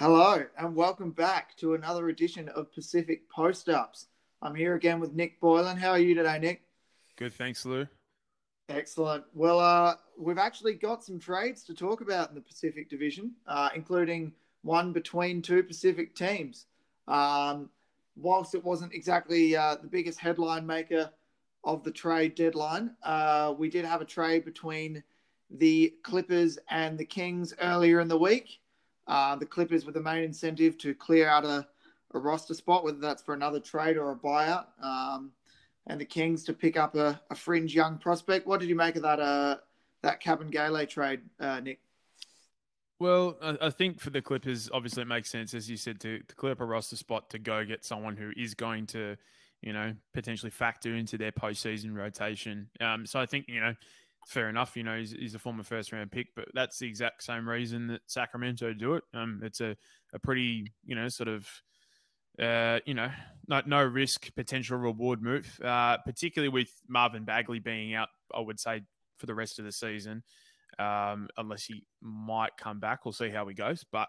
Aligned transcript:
Hello, 0.00 0.42
and 0.56 0.74
welcome 0.74 1.10
back 1.10 1.54
to 1.58 1.74
another 1.74 2.08
edition 2.08 2.48
of 2.48 2.72
Pacific 2.72 3.28
Post 3.28 3.68
Ups. 3.68 4.06
I'm 4.40 4.54
here 4.54 4.74
again 4.74 4.98
with 4.98 5.12
Nick 5.12 5.38
Boylan. 5.42 5.76
How 5.76 5.90
are 5.90 5.98
you 5.98 6.14
today, 6.14 6.38
Nick? 6.38 6.62
Good, 7.16 7.34
thanks, 7.34 7.66
Lou. 7.66 7.86
Excellent. 8.70 9.24
Well, 9.34 9.60
uh, 9.60 9.96
we've 10.18 10.38
actually 10.38 10.72
got 10.72 11.04
some 11.04 11.18
trades 11.18 11.64
to 11.64 11.74
talk 11.74 12.00
about 12.00 12.30
in 12.30 12.34
the 12.34 12.40
Pacific 12.40 12.88
Division, 12.88 13.32
uh, 13.46 13.68
including 13.74 14.32
one 14.62 14.94
between 14.94 15.42
two 15.42 15.62
Pacific 15.62 16.14
teams. 16.14 16.64
Um, 17.06 17.68
whilst 18.16 18.54
it 18.54 18.64
wasn't 18.64 18.94
exactly 18.94 19.54
uh, 19.54 19.76
the 19.82 19.88
biggest 19.88 20.18
headline 20.18 20.66
maker 20.66 21.10
of 21.62 21.84
the 21.84 21.92
trade 21.92 22.34
deadline, 22.36 22.92
uh, 23.02 23.52
we 23.58 23.68
did 23.68 23.84
have 23.84 24.00
a 24.00 24.06
trade 24.06 24.46
between 24.46 25.04
the 25.50 25.92
Clippers 26.02 26.58
and 26.70 26.96
the 26.96 27.04
Kings 27.04 27.52
earlier 27.60 28.00
in 28.00 28.08
the 28.08 28.16
week. 28.16 28.59
Uh, 29.10 29.34
the 29.34 29.44
Clippers 29.44 29.84
with 29.84 29.96
the 29.96 30.00
main 30.00 30.22
incentive 30.22 30.78
to 30.78 30.94
clear 30.94 31.28
out 31.28 31.44
a, 31.44 31.66
a, 32.14 32.18
roster 32.18 32.54
spot, 32.54 32.84
whether 32.84 33.00
that's 33.00 33.20
for 33.20 33.34
another 33.34 33.58
trade 33.58 33.96
or 33.96 34.12
a 34.12 34.14
buyout, 34.14 34.66
um, 34.80 35.32
and 35.88 36.00
the 36.00 36.04
Kings 36.04 36.44
to 36.44 36.52
pick 36.52 36.76
up 36.76 36.94
a, 36.94 37.20
a, 37.28 37.34
fringe 37.34 37.74
young 37.74 37.98
prospect. 37.98 38.46
What 38.46 38.60
did 38.60 38.68
you 38.68 38.76
make 38.76 38.94
of 38.94 39.02
that 39.02 39.18
uh, 39.18 39.56
that 40.02 40.22
Kabengele 40.22 40.88
trade, 40.88 41.22
uh, 41.40 41.58
Nick? 41.58 41.80
Well, 43.00 43.36
I 43.60 43.70
think 43.70 43.98
for 43.98 44.10
the 44.10 44.22
Clippers, 44.22 44.70
obviously 44.72 45.02
it 45.02 45.08
makes 45.08 45.28
sense, 45.28 45.54
as 45.54 45.68
you 45.68 45.76
said, 45.76 45.98
to, 46.00 46.20
to 46.20 46.34
clear 46.36 46.52
up 46.52 46.60
a 46.60 46.64
roster 46.64 46.96
spot 46.96 47.30
to 47.30 47.38
go 47.38 47.64
get 47.64 47.84
someone 47.84 48.14
who 48.14 48.30
is 48.36 48.54
going 48.54 48.86
to, 48.88 49.16
you 49.62 49.72
know, 49.72 49.94
potentially 50.12 50.50
factor 50.50 50.94
into 50.94 51.16
their 51.16 51.32
postseason 51.32 51.96
rotation. 51.96 52.68
Um, 52.78 53.06
so 53.06 53.18
I 53.18 53.24
think, 53.24 53.46
you 53.48 53.60
know, 53.60 53.74
fair 54.26 54.48
enough. 54.48 54.76
You 54.76 54.84
know, 54.84 54.98
he's, 54.98 55.12
he's, 55.12 55.34
a 55.34 55.38
former 55.38 55.62
first 55.62 55.92
round 55.92 56.10
pick, 56.10 56.28
but 56.34 56.48
that's 56.54 56.78
the 56.78 56.86
exact 56.86 57.22
same 57.22 57.48
reason 57.48 57.88
that 57.88 58.02
Sacramento 58.06 58.72
do 58.74 58.94
it. 58.94 59.04
Um, 59.14 59.40
it's 59.42 59.60
a, 59.60 59.76
a 60.12 60.18
pretty, 60.18 60.72
you 60.84 60.94
know, 60.94 61.08
sort 61.08 61.28
of, 61.28 61.48
uh, 62.40 62.80
you 62.86 62.94
know, 62.94 63.10
no, 63.48 63.62
no 63.66 63.82
risk 63.82 64.34
potential 64.34 64.78
reward 64.78 65.22
move, 65.22 65.60
uh, 65.64 65.98
particularly 65.98 66.48
with 66.48 66.70
Marvin 66.88 67.24
Bagley 67.24 67.58
being 67.58 67.94
out, 67.94 68.08
I 68.34 68.40
would 68.40 68.60
say, 68.60 68.82
for 69.18 69.26
the 69.26 69.34
rest 69.34 69.58
of 69.58 69.64
the 69.64 69.72
season, 69.72 70.22
um, 70.78 71.28
unless 71.36 71.64
he 71.64 71.84
might 72.00 72.56
come 72.56 72.80
back. 72.80 73.04
We'll 73.04 73.12
see 73.12 73.30
how 73.30 73.46
he 73.48 73.54
goes. 73.54 73.84
But 73.90 74.08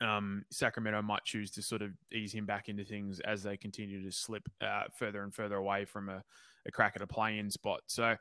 um, 0.00 0.44
Sacramento 0.50 1.02
might 1.02 1.24
choose 1.24 1.50
to 1.52 1.62
sort 1.62 1.82
of 1.82 1.92
ease 2.12 2.32
him 2.32 2.46
back 2.46 2.68
into 2.68 2.84
things 2.84 3.20
as 3.20 3.42
they 3.42 3.56
continue 3.56 4.02
to 4.02 4.12
slip 4.12 4.48
uh, 4.60 4.84
further 4.98 5.22
and 5.22 5.34
further 5.34 5.56
away 5.56 5.84
from 5.84 6.08
a, 6.08 6.22
a 6.66 6.72
crack 6.72 6.94
at 6.96 7.02
a 7.02 7.06
play 7.06 7.38
in 7.38 7.50
spot. 7.50 7.80
So, 7.86 8.16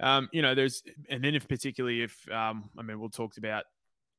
um, 0.00 0.28
you 0.32 0.42
know, 0.42 0.54
there's, 0.54 0.82
and 1.08 1.22
then 1.22 1.34
if 1.34 1.48
particularly 1.48 2.02
if, 2.02 2.28
um, 2.30 2.70
I 2.78 2.82
mean, 2.82 2.98
we'll 2.98 3.10
talk 3.10 3.36
about 3.36 3.64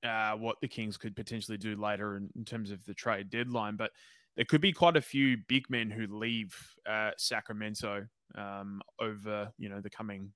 uh, 0.04 0.34
what 0.34 0.58
the 0.62 0.68
Kings 0.68 0.98
could 0.98 1.16
potentially 1.16 1.58
do 1.58 1.76
later 1.76 2.18
in, 2.18 2.30
in, 2.36 2.46
terms 2.46 2.72
of 2.72 2.84
the 2.86 2.94
trade 2.94 3.30
deadline, 3.30 3.76
but 3.76 3.92
there 4.36 4.46
could 4.46 4.62
be 4.62 4.74
quite 4.74 4.98
a 4.98 5.02
few 5.02 5.38
big 5.48 5.70
men 5.70 5.90
who 5.90 6.08
leave 6.08 6.56
uh, 6.90 7.12
Sacramento 7.18 8.06
um, 8.36 8.82
over, 9.00 9.52
you 9.58 9.70
know, 9.70 9.80
the 9.80 9.90
coming 9.90 10.32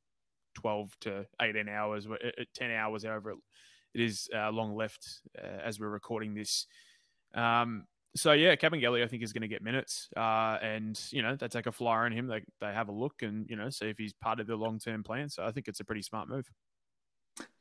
12 0.55 0.97
to 1.02 1.25
18 1.41 1.67
hours, 1.67 2.08
10 2.55 2.71
hours, 2.71 3.03
however 3.03 3.35
it 3.93 4.02
is 4.02 4.30
uh, 4.35 4.52
long 4.52 4.75
left 4.75 5.21
uh, 5.38 5.59
as 5.63 5.80
we're 5.80 5.89
recording 5.89 6.33
this. 6.33 6.67
Um, 7.33 7.85
so 8.18 8.32
yeah, 8.32 8.56
Kabengele 8.56 9.04
I 9.04 9.08
think 9.08 9.23
is 9.23 9.34
going 9.34 9.42
to 9.42 9.48
get 9.48 9.62
minutes, 9.62 10.10
uh, 10.18 10.58
and 10.62 11.00
you 11.12 11.22
know 11.22 11.36
they 11.36 11.48
take 11.48 11.68
a 11.68 11.72
flyer 11.72 12.06
on 12.06 12.12
him. 12.12 12.28
They 12.28 12.42
they 12.60 12.73
have 12.73 12.90
a 12.90 12.92
look 12.92 13.22
and 13.22 13.50
you 13.50 13.56
know 13.56 13.70
see 13.70 13.88
if 13.90 13.98
he's 13.98 14.14
part 14.14 14.40
of 14.40 14.48
the 14.48 14.56
long 14.56 14.80
term 14.80 15.04
plan. 15.04 15.30
So 15.30 15.46
I 15.46 15.52
think 15.52 15.68
it's 15.68 15.80
a 15.80 15.84
pretty 15.86 16.02
smart 16.02 16.28
move. 16.28 16.50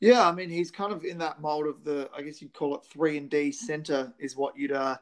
Yeah, 0.01 0.27
I 0.27 0.33
mean 0.33 0.49
he's 0.49 0.71
kind 0.71 0.93
of 0.93 1.05
in 1.05 1.19
that 1.19 1.41
mold 1.41 1.67
of 1.67 1.85
the 1.85 2.09
I 2.17 2.23
guess 2.23 2.41
you'd 2.41 2.55
call 2.55 2.75
it 2.77 2.85
three 2.85 3.19
and 3.19 3.29
D 3.29 3.53
center 3.53 4.13
is 4.19 4.37
what 4.37 4.57
you'd 4.57 4.73
uh, 4.73 4.97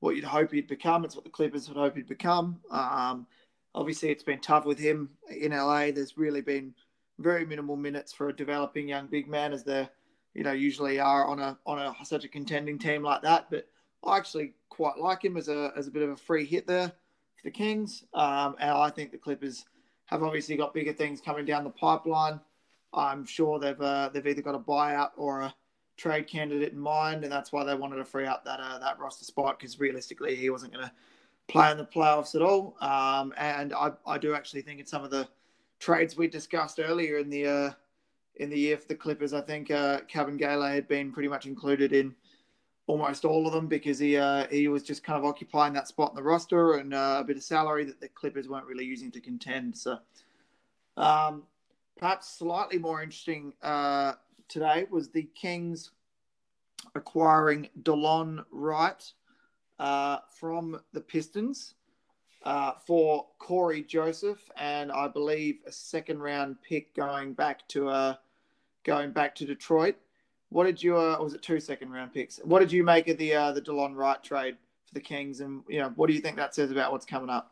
what 0.00 0.16
you'd 0.16 0.24
hope 0.24 0.52
he'd 0.52 0.68
become. 0.68 1.04
It's 1.04 1.14
what 1.14 1.24
the 1.24 1.30
Clippers 1.30 1.68
would 1.68 1.76
hope 1.76 1.96
he'd 1.96 2.08
become. 2.08 2.60
Um, 2.70 3.26
obviously, 3.74 4.10
it's 4.10 4.24
been 4.24 4.40
tough 4.40 4.64
with 4.64 4.78
him 4.78 5.10
in 5.28 5.52
LA. 5.52 5.90
There's 5.90 6.16
really 6.16 6.40
been 6.40 6.74
very 7.18 7.44
minimal 7.46 7.76
minutes 7.76 8.12
for 8.12 8.28
a 8.28 8.36
developing 8.36 8.88
young 8.88 9.06
big 9.06 9.28
man 9.28 9.52
as 9.52 9.62
there 9.62 9.88
you 10.34 10.42
know 10.42 10.52
usually 10.52 10.98
are 10.98 11.26
on 11.26 11.38
a 11.38 11.58
on 11.66 11.78
a 11.78 12.04
such 12.04 12.24
a 12.24 12.28
contending 12.28 12.78
team 12.78 13.02
like 13.02 13.22
that. 13.22 13.48
But 13.50 13.68
I 14.04 14.16
actually 14.16 14.54
quite 14.74 14.98
like 14.98 15.24
him 15.24 15.36
as 15.36 15.48
a 15.48 15.72
as 15.76 15.86
a 15.86 15.90
bit 15.90 16.02
of 16.02 16.10
a 16.10 16.16
free 16.16 16.44
hit 16.44 16.66
there 16.66 16.88
for 16.88 17.44
the 17.44 17.50
Kings. 17.50 18.04
Um, 18.12 18.56
and 18.58 18.70
I 18.70 18.90
think 18.90 19.12
the 19.12 19.18
Clippers 19.18 19.64
have 20.06 20.22
obviously 20.22 20.56
got 20.56 20.74
bigger 20.74 20.92
things 20.92 21.20
coming 21.20 21.44
down 21.44 21.64
the 21.64 21.70
pipeline. 21.70 22.40
I'm 22.92 23.24
sure 23.24 23.58
they've 23.58 23.80
uh, 23.80 24.10
they've 24.12 24.26
either 24.26 24.42
got 24.42 24.54
a 24.54 24.58
buyout 24.58 25.10
or 25.16 25.42
a 25.42 25.54
trade 25.96 26.26
candidate 26.26 26.72
in 26.72 26.78
mind, 26.78 27.22
and 27.22 27.32
that's 27.32 27.52
why 27.52 27.64
they 27.64 27.74
wanted 27.74 27.96
to 27.96 28.04
free 28.04 28.26
up 28.26 28.44
that 28.44 28.60
uh, 28.60 28.78
that 28.80 28.98
roster 28.98 29.24
spot 29.24 29.58
because 29.58 29.78
realistically 29.78 30.34
he 30.34 30.50
wasn't 30.50 30.72
going 30.72 30.84
to 30.84 30.92
play 31.46 31.70
in 31.70 31.76
the 31.76 31.84
playoffs 31.84 32.34
at 32.34 32.42
all. 32.42 32.76
Um, 32.80 33.32
and 33.36 33.72
I, 33.72 33.92
I 34.06 34.18
do 34.18 34.34
actually 34.34 34.62
think 34.62 34.80
in 34.80 34.86
some 34.86 35.04
of 35.04 35.10
the 35.10 35.28
trades 35.78 36.16
we 36.16 36.26
discussed 36.26 36.80
earlier 36.82 37.18
in 37.18 37.30
the 37.30 37.46
uh, 37.46 37.70
in 38.36 38.50
the 38.50 38.58
year 38.58 38.76
for 38.76 38.88
the 38.88 38.94
Clippers, 38.96 39.32
I 39.32 39.40
think 39.40 39.70
uh, 39.70 40.00
Kabengele 40.12 40.74
had 40.74 40.88
been 40.88 41.12
pretty 41.12 41.28
much 41.28 41.46
included 41.46 41.92
in 41.92 42.14
almost 42.86 43.24
all 43.24 43.46
of 43.46 43.52
them 43.52 43.66
because 43.66 43.98
he 43.98 44.16
uh, 44.16 44.46
he 44.50 44.68
was 44.68 44.82
just 44.82 45.02
kind 45.02 45.18
of 45.18 45.24
occupying 45.24 45.72
that 45.72 45.88
spot 45.88 46.10
in 46.10 46.16
the 46.16 46.22
roster 46.22 46.74
and 46.74 46.92
uh, 46.92 47.16
a 47.20 47.24
bit 47.24 47.36
of 47.36 47.42
salary 47.42 47.84
that 47.84 48.00
the 48.00 48.08
Clippers 48.08 48.48
weren't 48.48 48.66
really 48.66 48.84
using 48.84 49.10
to 49.12 49.20
contend. 49.20 49.76
So, 49.76 49.98
um, 50.96 51.44
perhaps 51.96 52.38
slightly 52.38 52.78
more 52.78 53.02
interesting 53.02 53.54
uh, 53.62 54.14
today 54.48 54.86
was 54.90 55.08
the 55.08 55.28
Kings 55.34 55.90
acquiring 56.94 57.68
Delon 57.82 58.44
Wright 58.50 59.12
uh, 59.78 60.18
from 60.38 60.80
the 60.92 61.00
Pistons. 61.00 61.74
Uh, 62.44 62.72
for 62.86 63.24
Cory 63.38 63.82
Joseph, 63.82 64.50
and 64.58 64.92
I 64.92 65.08
believe 65.08 65.60
a 65.66 65.72
second 65.72 66.18
round 66.18 66.60
pick 66.60 66.94
going 66.94 67.32
back 67.32 67.66
to 67.68 67.88
uh, 67.88 68.16
going 68.82 69.12
back 69.12 69.34
to 69.36 69.46
Detroit. 69.46 69.96
What 70.54 70.66
did 70.66 70.80
you? 70.80 70.96
Uh, 70.96 71.16
was 71.20 71.34
it 71.34 71.42
two 71.42 71.58
second 71.58 71.90
round 71.90 72.14
picks? 72.14 72.38
What 72.44 72.60
did 72.60 72.70
you 72.70 72.84
make 72.84 73.08
of 73.08 73.18
the 73.18 73.34
uh, 73.34 73.50
the 73.50 73.60
Delon 73.60 73.96
Wright 73.96 74.22
trade 74.22 74.56
for 74.86 74.94
the 74.94 75.00
Kings? 75.00 75.40
And 75.40 75.64
you 75.68 75.80
know, 75.80 75.92
what 75.96 76.06
do 76.06 76.12
you 76.12 76.20
think 76.20 76.36
that 76.36 76.54
says 76.54 76.70
about 76.70 76.92
what's 76.92 77.04
coming 77.04 77.28
up? 77.28 77.50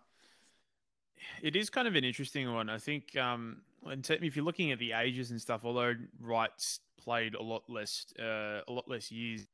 It 1.42 1.56
is 1.56 1.68
kind 1.68 1.88
of 1.88 1.96
an 1.96 2.04
interesting 2.04 2.54
one. 2.54 2.70
I 2.70 2.78
think 2.78 3.16
um, 3.16 3.62
and 3.84 4.08
if 4.08 4.36
you're 4.36 4.44
looking 4.44 4.70
at 4.70 4.78
the 4.78 4.92
ages 4.92 5.32
and 5.32 5.42
stuff, 5.42 5.62
although 5.64 5.94
Wright's 6.20 6.78
played 6.96 7.34
a 7.34 7.42
lot 7.42 7.64
less 7.68 8.06
uh, 8.20 8.60
a 8.68 8.72
lot 8.72 8.88
less 8.88 9.10
years 9.10 9.48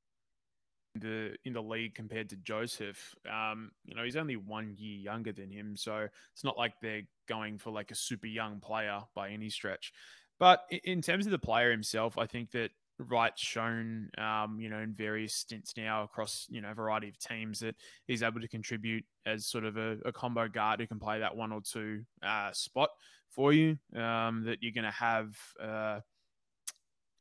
in 0.94 1.00
the 1.00 1.36
in 1.46 1.54
the 1.54 1.62
league 1.62 1.94
compared 1.94 2.28
to 2.28 2.36
Joseph, 2.36 3.14
um, 3.32 3.70
you 3.86 3.94
know, 3.94 4.04
he's 4.04 4.16
only 4.16 4.36
one 4.36 4.74
year 4.76 4.98
younger 4.98 5.32
than 5.32 5.50
him, 5.50 5.74
so 5.74 6.06
it's 6.34 6.44
not 6.44 6.58
like 6.58 6.74
they're 6.82 7.08
going 7.26 7.56
for 7.56 7.70
like 7.70 7.92
a 7.92 7.94
super 7.94 8.26
young 8.26 8.60
player 8.60 9.00
by 9.14 9.30
any 9.30 9.48
stretch. 9.48 9.94
But 10.38 10.70
in 10.84 11.00
terms 11.00 11.24
of 11.24 11.32
the 11.32 11.38
player 11.38 11.70
himself, 11.70 12.18
I 12.18 12.26
think 12.26 12.50
that 12.50 12.72
Wright's 12.98 13.42
shown, 13.42 14.10
um, 14.18 14.58
you 14.60 14.68
know, 14.68 14.78
in 14.78 14.92
various 14.92 15.34
stints 15.34 15.76
now 15.76 16.02
across, 16.02 16.46
you 16.50 16.60
know, 16.60 16.70
a 16.70 16.74
variety 16.74 17.08
of 17.08 17.18
teams 17.18 17.60
that 17.60 17.76
he's 18.06 18.22
able 18.22 18.40
to 18.40 18.48
contribute 18.48 19.04
as 19.26 19.46
sort 19.46 19.64
of 19.64 19.76
a, 19.76 19.98
a 20.04 20.12
combo 20.12 20.48
guard 20.48 20.80
who 20.80 20.86
can 20.86 20.98
play 20.98 21.20
that 21.20 21.36
one 21.36 21.52
or 21.52 21.60
two 21.60 22.02
uh, 22.22 22.50
spot 22.52 22.90
for 23.30 23.52
you. 23.52 23.78
Um, 23.94 24.44
that 24.44 24.58
you're 24.62 24.72
going 24.72 24.84
to 24.84 24.90
have, 24.90 25.36
uh, 25.62 26.00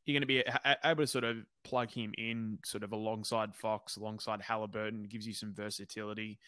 you're 0.04 0.14
going 0.14 0.22
to 0.22 0.26
be 0.26 0.42
able 0.84 1.02
to 1.02 1.06
sort 1.06 1.24
of 1.24 1.36
plug 1.64 1.90
him 1.90 2.12
in, 2.18 2.58
sort 2.64 2.82
of 2.82 2.92
alongside 2.92 3.54
Fox, 3.54 3.96
alongside 3.96 4.40
Halliburton, 4.42 5.04
gives 5.04 5.26
you 5.26 5.34
some 5.34 5.54
versatility. 5.54 6.38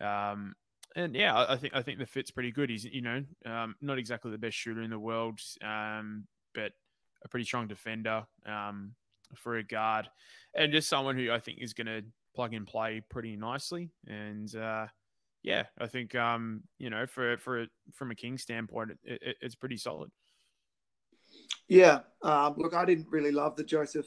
Um, 0.00 0.54
and 0.96 1.14
yeah, 1.14 1.46
I 1.48 1.56
think 1.56 1.74
I 1.74 1.82
think 1.82 1.98
the 1.98 2.06
fit's 2.06 2.30
pretty 2.30 2.52
good. 2.52 2.68
He's 2.68 2.84
you 2.84 3.02
know 3.02 3.24
um, 3.46 3.74
not 3.80 3.98
exactly 3.98 4.30
the 4.30 4.38
best 4.38 4.56
shooter 4.56 4.82
in 4.82 4.90
the 4.90 4.98
world, 4.98 5.40
um, 5.62 6.26
but 6.54 6.72
a 7.24 7.28
pretty 7.28 7.44
strong 7.44 7.68
defender 7.68 8.24
um, 8.46 8.92
for 9.36 9.56
a 9.56 9.62
guard, 9.62 10.08
and 10.54 10.72
just 10.72 10.88
someone 10.88 11.16
who 11.16 11.30
I 11.30 11.38
think 11.38 11.58
is 11.60 11.74
going 11.74 11.86
to 11.86 12.02
plug 12.34 12.54
and 12.54 12.66
play 12.66 13.02
pretty 13.08 13.36
nicely. 13.36 13.90
And 14.06 14.54
uh, 14.56 14.86
yeah, 15.42 15.64
I 15.78 15.86
think 15.86 16.14
um, 16.14 16.62
you 16.78 16.90
know 16.90 17.06
for 17.06 17.36
for 17.38 17.66
from 17.92 18.10
a 18.10 18.14
King 18.14 18.38
standpoint, 18.38 18.92
it, 19.04 19.22
it, 19.22 19.36
it's 19.40 19.54
pretty 19.54 19.76
solid. 19.76 20.10
Yeah, 21.68 22.00
um, 22.22 22.54
look, 22.56 22.74
I 22.74 22.84
didn't 22.84 23.08
really 23.10 23.32
love 23.32 23.56
the 23.56 23.64
Joseph 23.64 24.06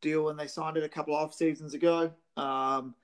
deal 0.00 0.24
when 0.24 0.36
they 0.36 0.46
signed 0.46 0.76
it 0.76 0.84
a 0.84 0.88
couple 0.88 1.14
of 1.14 1.22
off 1.22 1.34
seasons 1.34 1.74
ago, 1.74 2.12
um, 2.36 2.94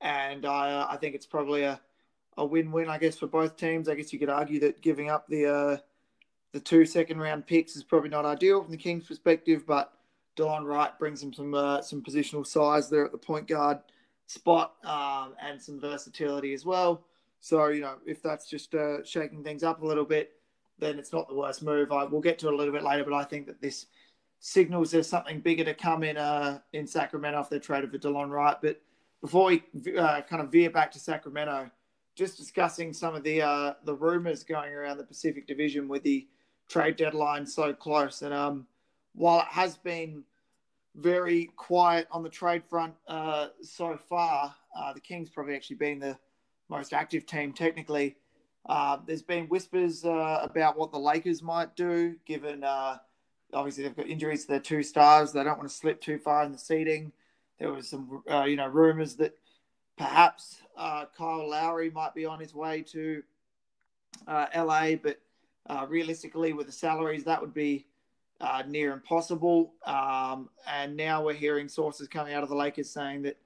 and 0.00 0.46
I 0.46 0.86
I 0.90 0.96
think 0.96 1.14
it's 1.14 1.26
probably 1.26 1.62
a 1.62 1.80
a 2.38 2.46
win-win, 2.46 2.88
I 2.88 2.98
guess, 2.98 3.18
for 3.18 3.26
both 3.26 3.56
teams. 3.56 3.88
I 3.88 3.96
guess 3.96 4.12
you 4.12 4.18
could 4.18 4.30
argue 4.30 4.60
that 4.60 4.80
giving 4.80 5.10
up 5.10 5.26
the 5.28 5.46
uh, 5.46 5.76
the 6.52 6.60
two 6.60 6.84
second 6.86 7.18
round 7.18 7.46
picks 7.46 7.76
is 7.76 7.84
probably 7.84 8.08
not 8.08 8.24
ideal 8.24 8.62
from 8.62 8.70
the 8.70 8.76
Kings' 8.76 9.06
perspective, 9.06 9.64
but 9.66 9.92
Delon 10.36 10.64
Wright 10.64 10.96
brings 10.98 11.20
them 11.20 11.32
some 11.32 11.54
uh, 11.54 11.82
some 11.82 12.02
positional 12.02 12.46
size 12.46 12.88
there 12.88 13.04
at 13.04 13.12
the 13.12 13.18
point 13.18 13.46
guard 13.46 13.78
spot 14.26 14.74
um, 14.84 15.34
and 15.42 15.60
some 15.60 15.80
versatility 15.80 16.54
as 16.54 16.64
well. 16.64 17.04
So 17.40 17.68
you 17.68 17.80
know, 17.80 17.96
if 18.06 18.22
that's 18.22 18.48
just 18.48 18.74
uh, 18.74 19.04
shaking 19.04 19.42
things 19.42 19.62
up 19.62 19.82
a 19.82 19.86
little 19.86 20.04
bit, 20.04 20.32
then 20.78 20.98
it's 20.98 21.12
not 21.12 21.28
the 21.28 21.34
worst 21.34 21.62
move. 21.62 21.92
I 21.92 22.04
we'll 22.04 22.20
get 22.20 22.38
to 22.40 22.48
it 22.48 22.54
a 22.54 22.56
little 22.56 22.72
bit 22.72 22.82
later, 22.82 23.04
but 23.04 23.14
I 23.14 23.24
think 23.24 23.46
that 23.46 23.60
this 23.60 23.86
signals 24.40 24.92
there's 24.92 25.08
something 25.08 25.40
bigger 25.40 25.64
to 25.64 25.74
come 25.74 26.04
in 26.04 26.16
uh, 26.16 26.60
in 26.72 26.86
Sacramento 26.86 27.40
if 27.40 27.50
they 27.50 27.58
traded 27.58 27.90
for 27.90 27.98
Delon 27.98 28.30
Wright. 28.30 28.56
But 28.62 28.80
before 29.20 29.46
we 29.46 29.62
uh, 29.98 30.22
kind 30.22 30.42
of 30.42 30.52
veer 30.52 30.70
back 30.70 30.92
to 30.92 31.00
Sacramento, 31.00 31.70
just 32.14 32.36
discussing 32.36 32.92
some 32.92 33.14
of 33.14 33.22
the 33.22 33.42
uh, 33.42 33.74
the 33.84 33.94
rumors 33.94 34.44
going 34.44 34.72
around 34.72 34.98
the 34.98 35.04
Pacific 35.04 35.46
Division 35.46 35.88
with 35.88 36.02
the 36.02 36.26
trade 36.68 36.96
deadline 36.96 37.46
so 37.46 37.72
close. 37.72 38.22
And 38.22 38.32
um, 38.34 38.66
while 39.14 39.40
it 39.40 39.48
has 39.48 39.76
been 39.76 40.24
very 40.94 41.50
quiet 41.56 42.06
on 42.10 42.22
the 42.22 42.28
trade 42.28 42.62
front 42.68 42.94
uh, 43.06 43.48
so 43.62 43.96
far, 43.96 44.54
uh, 44.76 44.92
the 44.92 45.00
Kings 45.00 45.30
probably 45.30 45.54
actually 45.54 45.76
been 45.76 45.98
the 45.98 46.18
most 46.68 46.92
active 46.92 47.26
team 47.26 47.52
technically. 47.52 48.16
Uh, 48.68 48.98
there's 49.06 49.22
been 49.22 49.46
whispers 49.46 50.04
uh, 50.04 50.40
about 50.42 50.76
what 50.76 50.92
the 50.92 50.98
Lakers 50.98 51.42
might 51.42 51.74
do, 51.74 52.14
given 52.26 52.62
uh, 52.62 52.98
obviously 53.54 53.84
they've 53.84 53.96
got 53.96 54.06
injuries 54.06 54.42
to 54.42 54.48
their 54.48 54.60
two 54.60 54.82
stars. 54.82 55.32
They 55.32 55.42
don't 55.42 55.56
want 55.56 55.70
to 55.70 55.74
slip 55.74 56.00
too 56.00 56.18
far 56.18 56.44
in 56.44 56.52
the 56.52 56.58
seeding. 56.58 57.12
There 57.58 57.72
was 57.72 57.88
some, 57.88 58.22
uh, 58.30 58.44
you 58.44 58.56
know, 58.56 58.66
rumors 58.68 59.14
that 59.16 59.34
perhaps 59.96 60.58
Kyle 60.76 61.48
Lowry 61.48 61.90
might 61.90 62.14
be 62.14 62.26
on 62.26 62.38
his 62.38 62.54
way 62.54 62.82
to 62.92 63.22
LA, 64.28 64.96
but 65.02 65.18
realistically, 65.88 66.52
with 66.52 66.66
the 66.66 66.72
salaries, 66.72 67.24
that 67.24 67.40
would 67.40 67.54
be 67.54 67.86
near 68.66 68.92
impossible. 68.92 69.74
Um, 69.84 70.48
and 70.66 70.96
now 70.96 71.24
we're 71.24 71.34
hearing 71.34 71.68
sources 71.68 72.08
coming 72.08 72.34
out 72.34 72.42
of 72.42 72.48
the 72.48 72.54
Lakers 72.54 72.90
saying 72.90 73.22
that 73.22 73.36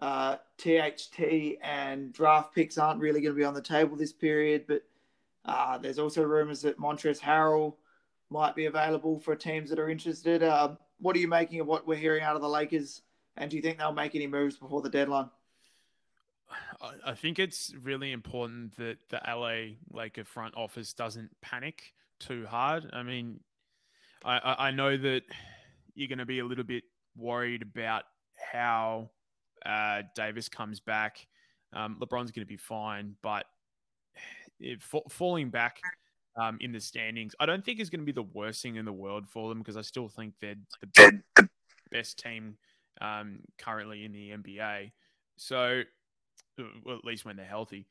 uh, 0.00 0.36
THT 0.56 1.58
and 1.62 2.12
draft 2.12 2.54
picks 2.54 2.78
aren't 2.78 3.00
really 3.00 3.20
going 3.20 3.34
to 3.34 3.38
be 3.38 3.44
on 3.44 3.54
the 3.54 3.62
table 3.62 3.96
this 3.96 4.12
period, 4.12 4.64
but 4.66 4.82
uh, 5.44 5.78
there's 5.78 5.98
also 5.98 6.22
rumors 6.22 6.62
that 6.62 6.78
Montrezl 6.78 7.20
Harrell 7.20 7.74
might 8.30 8.54
be 8.54 8.66
available 8.66 9.18
for 9.18 9.34
teams 9.34 9.68
that 9.70 9.78
are 9.78 9.90
interested. 9.90 10.42
Uh, 10.42 10.76
what 11.00 11.16
are 11.16 11.18
you 11.18 11.28
making 11.28 11.60
of 11.60 11.66
what 11.66 11.86
we're 11.86 11.96
hearing 11.96 12.22
out 12.22 12.36
of 12.36 12.42
the 12.42 12.48
Lakers? 12.48 13.02
And 13.36 13.50
do 13.50 13.56
you 13.56 13.62
think 13.62 13.78
they'll 13.78 13.92
make 13.92 14.14
any 14.14 14.26
moves 14.26 14.56
before 14.56 14.82
the 14.82 14.90
deadline? 14.90 15.30
I 17.04 17.14
think 17.14 17.38
it's 17.38 17.72
really 17.82 18.12
important 18.12 18.76
that 18.76 18.98
the 19.08 19.20
LA 19.26 19.76
Laker 19.90 20.24
front 20.24 20.56
office 20.56 20.92
doesn't 20.92 21.30
panic 21.40 21.92
too 22.18 22.46
hard. 22.46 22.88
I 22.92 23.02
mean, 23.02 23.40
I, 24.24 24.56
I 24.58 24.70
know 24.70 24.96
that 24.96 25.22
you're 25.94 26.08
going 26.08 26.18
to 26.18 26.26
be 26.26 26.40
a 26.40 26.44
little 26.44 26.64
bit 26.64 26.84
worried 27.16 27.62
about 27.62 28.04
how 28.52 29.10
uh, 29.64 30.02
Davis 30.14 30.48
comes 30.48 30.80
back. 30.80 31.26
Um, 31.72 31.96
LeBron's 32.00 32.30
going 32.30 32.44
to 32.44 32.46
be 32.46 32.56
fine, 32.56 33.14
but 33.22 33.46
falling 35.08 35.50
back 35.50 35.80
um, 36.36 36.58
in 36.60 36.72
the 36.72 36.80
standings, 36.80 37.34
I 37.38 37.46
don't 37.46 37.64
think 37.64 37.80
is 37.80 37.90
going 37.90 38.00
to 38.00 38.06
be 38.06 38.12
the 38.12 38.22
worst 38.22 38.62
thing 38.62 38.76
in 38.76 38.84
the 38.84 38.92
world 38.92 39.28
for 39.28 39.48
them 39.48 39.58
because 39.58 39.76
I 39.76 39.82
still 39.82 40.08
think 40.08 40.34
they're 40.40 40.56
the 40.96 41.48
best 41.90 42.18
team 42.18 42.56
um, 43.00 43.40
currently 43.58 44.04
in 44.04 44.12
the 44.12 44.30
NBA. 44.30 44.92
So, 45.36 45.82
well, 46.84 46.96
at 46.96 47.04
least 47.04 47.24
when 47.24 47.36
they're 47.36 47.46
healthy. 47.46 47.86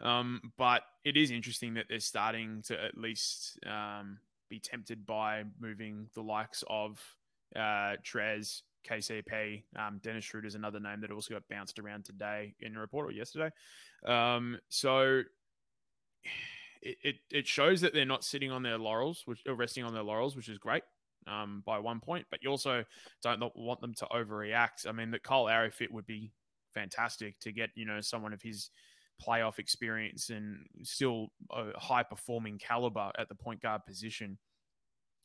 Um, 0.00 0.52
but 0.58 0.82
it 1.04 1.16
is 1.16 1.30
interesting 1.30 1.74
that 1.74 1.86
they're 1.88 2.00
starting 2.00 2.62
to 2.66 2.82
at 2.82 2.98
least 2.98 3.58
um, 3.66 4.18
be 4.50 4.58
tempted 4.58 5.06
by 5.06 5.44
moving 5.60 6.08
the 6.14 6.22
likes 6.22 6.64
of 6.68 7.00
uh, 7.54 7.96
Trez, 8.04 8.62
KCP. 8.88 9.62
Um, 9.76 10.00
Dennis 10.02 10.24
Schroeder 10.24 10.48
is 10.48 10.54
another 10.54 10.80
name 10.80 11.00
that 11.02 11.10
also 11.10 11.34
got 11.34 11.48
bounced 11.48 11.78
around 11.78 12.04
today 12.04 12.54
in 12.60 12.76
a 12.76 12.80
report 12.80 13.08
or 13.08 13.12
yesterday. 13.12 13.50
Um, 14.04 14.58
so 14.68 15.22
it, 16.82 16.96
it, 17.02 17.16
it, 17.30 17.46
shows 17.46 17.80
that 17.82 17.94
they're 17.94 18.04
not 18.04 18.24
sitting 18.24 18.50
on 18.50 18.62
their 18.62 18.78
laurels, 18.78 19.22
which 19.24 19.42
or 19.46 19.54
resting 19.54 19.84
on 19.84 19.94
their 19.94 20.02
laurels, 20.02 20.34
which 20.34 20.48
is 20.48 20.58
great 20.58 20.82
um, 21.26 21.62
by 21.64 21.78
one 21.78 22.00
point. 22.00 22.26
But 22.30 22.42
you 22.42 22.50
also 22.50 22.84
don't 23.22 23.40
want 23.54 23.80
them 23.80 23.94
to 23.94 24.06
overreact. 24.06 24.88
I 24.88 24.92
mean, 24.92 25.10
the 25.10 25.18
Kyle 25.18 25.44
Lowry 25.44 25.70
fit 25.70 25.92
would 25.92 26.06
be 26.06 26.32
fantastic 26.72 27.38
to 27.40 27.52
get 27.52 27.70
you 27.74 27.84
know 27.84 28.00
someone 28.00 28.32
of 28.32 28.42
his 28.42 28.70
playoff 29.24 29.58
experience 29.58 30.30
and 30.30 30.66
still 30.82 31.28
a 31.52 31.78
high 31.78 32.02
performing 32.02 32.58
caliber 32.58 33.10
at 33.18 33.28
the 33.28 33.34
point 33.34 33.60
guard 33.60 33.82
position 33.86 34.38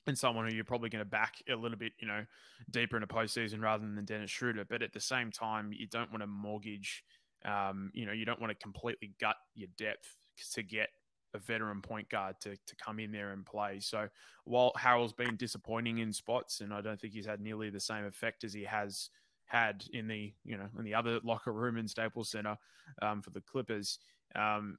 and 0.08 0.18
someone 0.18 0.48
who 0.48 0.56
you're 0.56 0.64
probably 0.64 0.90
going 0.90 1.04
to 1.04 1.10
back 1.10 1.36
a 1.50 1.56
little 1.56 1.78
bit, 1.78 1.92
you 2.00 2.08
know, 2.08 2.26
deeper 2.72 2.98
in 2.98 3.04
a 3.04 3.08
postseason 3.08 3.62
rather 3.62 3.86
than 3.86 4.06
Dennis 4.06 4.32
Schroeder. 4.32 4.66
But 4.68 4.82
at 4.82 4.94
the 4.94 5.00
same 5.00 5.32
time, 5.32 5.72
you 5.74 5.88
don't 5.88 6.12
want 6.12 6.22
to 6.24 6.28
mortgage, 6.28 7.04
um, 7.46 7.92
you 7.94 8.06
know, 8.06 8.14
you 8.14 8.26
don't 8.26 8.40
want 8.40 8.52
to 8.52 8.64
completely 8.64 9.14
gut 9.20 9.36
your 9.54 9.70
depth 9.78 10.16
to 10.54 10.64
get 10.64 10.90
a 11.34 11.40
veteran 11.40 11.82
point 11.82 12.10
guard 12.10 12.36
to, 12.42 12.52
to 12.52 12.76
come 12.84 13.00
in 13.00 13.12
there 13.12 13.32
and 13.32 13.46
play. 13.46 13.80
So 13.80 14.08
while 14.46 14.72
Harrell's 14.78 15.14
been 15.14 15.36
disappointing 15.36 15.98
in 15.98 16.14
spots, 16.14 16.62
and 16.62 16.74
I 16.74 16.82
don't 16.82 17.00
think 17.00 17.14
he's 17.14 17.26
had 17.26 17.42
nearly 17.42 17.70
the 17.70 17.80
same 17.80 18.06
effect 18.06 18.44
as 18.44 18.54
he 18.54 18.64
has 18.64 19.10
had 19.48 19.84
in 19.92 20.08
the, 20.08 20.34
you 20.46 20.58
know, 20.58 20.68
in 20.78 20.86
the 20.86 20.94
other 20.94 21.20
locker 21.24 21.52
room 21.52 21.78
in 21.78 21.88
Staples 21.88 22.30
Center 22.30 22.58
um, 23.02 23.22
for 23.22 23.32
the 23.32 23.42
Clippers, 23.42 24.00
um, 24.36 24.78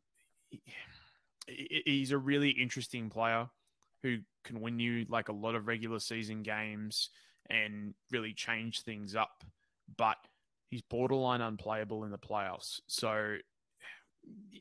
he, 0.50 1.82
he's 1.84 2.12
a 2.12 2.18
really 2.18 2.50
interesting 2.50 3.10
player 3.10 3.48
who 4.02 4.18
can 4.44 4.60
win 4.60 4.78
you 4.78 5.04
like 5.08 5.28
a 5.28 5.32
lot 5.32 5.54
of 5.54 5.66
regular 5.66 5.98
season 5.98 6.42
games 6.42 7.10
and 7.50 7.94
really 8.10 8.32
change 8.32 8.82
things 8.82 9.16
up. 9.16 9.42
But 9.96 10.16
he's 10.70 10.82
borderline 10.82 11.40
unplayable 11.40 12.04
in 12.04 12.10
the 12.10 12.18
playoffs. 12.18 12.80
So 12.86 13.36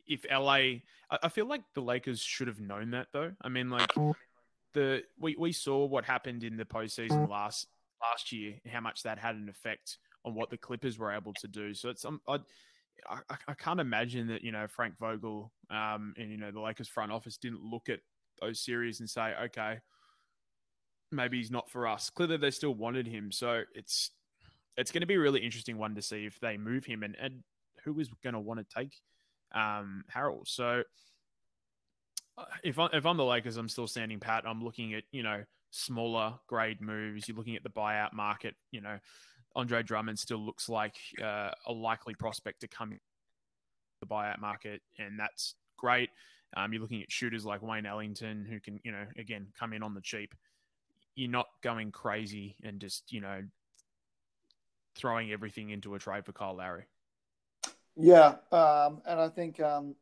if 0.08 0.26
LA, 0.32 0.80
I 1.22 1.30
feel 1.30 1.48
like 1.48 1.62
the 1.74 1.82
Lakers 1.82 2.22
should 2.22 2.48
have 2.48 2.60
known 2.60 2.92
that 2.92 3.08
though. 3.12 3.32
I 3.42 3.50
mean, 3.50 3.70
like 3.70 3.92
the 4.74 5.04
we, 5.20 5.36
we 5.38 5.52
saw 5.52 5.86
what 5.86 6.06
happened 6.06 6.44
in 6.44 6.58
the 6.58 6.66
postseason 6.66 7.30
last 7.30 7.68
last 8.02 8.32
year, 8.32 8.56
how 8.70 8.82
much 8.82 9.04
that 9.04 9.20
had 9.20 9.36
an 9.36 9.50
effect 9.50 9.98
on 10.26 10.36
what 10.36 10.50
the 10.50 10.58
Clippers 10.58 10.98
were 10.98 11.12
able 11.12 11.34
to 11.34 11.48
do. 11.48 11.74
So 11.74 11.90
it's 11.90 12.06
um, 12.06 12.22
I, 12.28 12.40
I, 13.10 13.20
I 13.48 13.54
can't 13.54 13.80
imagine 13.80 14.28
that 14.28 14.44
you 14.44 14.52
know 14.52 14.68
Frank 14.68 14.98
Vogel 15.00 15.52
um, 15.70 16.14
and 16.18 16.32
you 16.32 16.38
know 16.38 16.52
the 16.52 16.62
Lakers 16.62 16.88
front 16.88 17.12
office 17.12 17.38
didn't 17.38 17.62
look 17.64 17.90
at 17.90 18.00
those 18.42 18.60
series 18.60 19.00
and 19.00 19.10
say, 19.10 19.34
okay, 19.46 19.80
maybe 21.12 21.38
he's 21.38 21.52
not 21.52 21.70
for 21.70 21.88
us. 21.88 22.10
Clearly, 22.10 22.38
they 22.38 22.52
still 22.52 22.74
wanted 22.74 23.08
him, 23.08 23.32
so 23.32 23.64
it's 23.74 24.12
it's 24.78 24.92
going 24.92 25.02
to 25.02 25.08
be 25.08 25.16
a 25.16 25.20
really 25.20 25.42
interesting 25.42 25.78
one 25.78 25.96
to 25.96 26.02
see 26.02 26.26
if 26.26 26.40
they 26.40 26.58
move 26.58 26.86
him 26.86 27.02
and, 27.02 27.16
and 27.20 27.44
who 27.84 28.00
is 28.00 28.10
going 28.24 28.34
to 28.34 28.40
want 28.40 28.60
to 28.60 28.76
take 28.76 28.94
um, 29.56 30.04
Harrell. 30.14 30.42
So 30.46 30.84
uh, 32.38 32.44
if 32.64 32.78
I, 32.78 32.88
if 32.94 33.06
I'm 33.06 33.18
the 33.18 33.26
Lakers, 33.26 33.58
I'm 33.58 33.70
still 33.70 33.88
standing 33.88 34.20
pat. 34.20 34.44
I'm 34.46 34.64
looking 34.64 34.94
at 34.94 35.04
you 35.12 35.24
know 35.24 35.44
smaller 35.78 36.34
grade 36.48 36.82
moves. 36.82 37.28
You're 37.28 37.38
looking 37.38 37.56
at 37.56 37.64
the 37.64 37.70
buyout 37.70 38.14
market. 38.14 38.56
You 38.72 38.82
know, 38.82 38.98
Andre 39.56 39.84
Drummond 39.84 40.20
still 40.20 40.40
looks 40.40 40.70
like 40.70 40.96
uh, 41.22 41.52
a 41.66 41.72
likely 41.72 42.16
prospect 42.16 42.62
to 42.62 42.68
come 42.68 42.92
in 42.92 43.00
the 44.02 44.08
buyout 44.08 44.40
market, 44.40 44.82
and 44.98 45.20
that's 45.20 45.56
great. 45.78 46.10
Um, 46.56 46.72
you're 46.72 46.82
looking 46.82 47.02
at 47.02 47.12
shooters 47.12 47.46
like 47.46 47.62
Wayne 47.62 47.86
Ellington, 47.86 48.46
who 48.50 48.60
can, 48.60 48.80
you 48.84 48.92
know, 48.92 49.06
again, 49.18 49.48
come 49.60 49.74
in 49.74 49.84
on 49.84 49.94
the 49.94 50.02
cheap. 50.02 50.34
You're 51.16 51.32
not 51.32 51.48
going 51.62 51.92
crazy 51.92 52.56
and 52.64 52.80
just, 52.80 53.12
you 53.12 53.22
know, 53.22 53.44
throwing 54.96 55.32
everything 55.32 55.72
into 55.72 55.96
a 55.96 56.00
trade 56.00 56.26
for 56.26 56.32
Kyle 56.32 56.56
Lowry. 56.56 56.86
Yeah, 57.96 58.36
um, 58.52 59.02
and 59.06 59.20
I 59.20 59.28
think 59.30 59.60
um, 59.60 59.96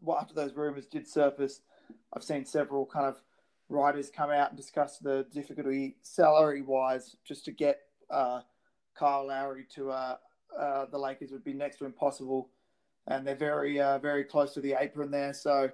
well, 0.00 0.18
after 0.18 0.34
those 0.34 0.54
rumors 0.54 0.86
did 0.86 1.06
surface, 1.06 1.60
I've 2.12 2.22
seen 2.22 2.44
several 2.44 2.86
kind 2.86 3.06
of 3.06 3.20
writers 3.70 4.10
come 4.10 4.30
out 4.30 4.50
and 4.50 4.56
discuss 4.56 4.98
the 4.98 5.26
difficulty 5.32 5.96
salary 6.02 6.60
wise 6.60 7.16
just 7.24 7.44
to 7.46 7.52
get 7.52 7.80
uh, 8.10 8.40
Kyle 8.94 9.26
Lowry 9.26 9.66
to 9.74 9.90
uh, 9.90 10.16
uh, 10.58 10.86
the 10.90 10.98
Lakers 10.98 11.30
would 11.30 11.44
be 11.44 11.54
next 11.54 11.78
to 11.78 11.86
impossible 11.86 12.50
and 13.06 13.26
they're 13.26 13.34
very 13.34 13.80
uh, 13.80 13.98
very 13.98 14.24
close 14.24 14.54
to 14.54 14.60
the 14.60 14.74
apron 14.78 15.10
there. 15.10 15.32
So 15.32 15.70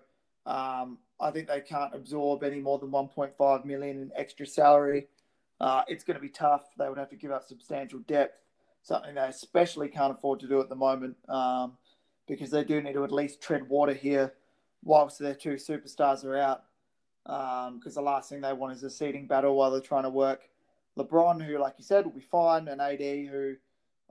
um, 0.47 0.99
I 1.21 1.31
think 1.31 1.49
they 1.49 1.61
can't 1.61 1.95
absorb 1.95 2.43
any 2.43 2.61
more 2.61 2.79
than 2.79 2.91
1.5 2.91 3.65
million 3.65 4.03
in 4.03 4.13
extra 4.17 4.47
salary. 4.47 5.09
Uh, 5.61 5.83
it's 5.89 6.05
going 6.05 6.17
to 6.17 6.21
be 6.21 6.29
tough. 6.29 6.63
They 6.79 6.89
would 6.89 6.99
have 6.99 7.11
to 7.11 7.17
give 7.17 7.31
up 7.31 7.45
substantial 7.45 8.01
depth, 8.01 8.39
something 8.83 9.15
they 9.15 9.23
especially 9.23 9.89
can't 9.89 10.13
afford 10.13 10.41
to 10.41 10.49
do 10.49 10.61
at 10.61 10.69
the 10.69 10.75
moment, 10.75 11.17
um, 11.29 11.73
because 12.29 12.51
they 12.51 12.65
do 12.65 12.81
need 12.81 12.93
to 12.93 13.05
at 13.05 13.13
least 13.13 13.41
tread 13.41 13.69
water 13.69 13.95
here 13.95 14.35
whilst 14.83 15.19
their 15.19 15.35
two 15.35 15.55
superstars 15.55 16.25
are 16.25 16.37
out. 16.37 16.65
Because 17.27 17.97
um, 17.97 18.05
the 18.05 18.11
last 18.11 18.29
thing 18.29 18.41
they 18.41 18.53
want 18.53 18.73
is 18.75 18.83
a 18.85 18.91
seeding 18.91 19.27
battle 19.27 19.57
while 19.57 19.71
they're 19.71 19.81
trying 19.81 20.05
to 20.05 20.11
work 20.11 20.49
LeBron, 20.99 21.45
who, 21.45 21.59
like 21.59 21.75
you 21.79 21.85
said, 21.85 22.05
will 22.05 22.13
be 22.13 22.21
fine, 22.21 22.69
and 22.69 22.81
AD, 22.81 23.01
who 23.01 23.55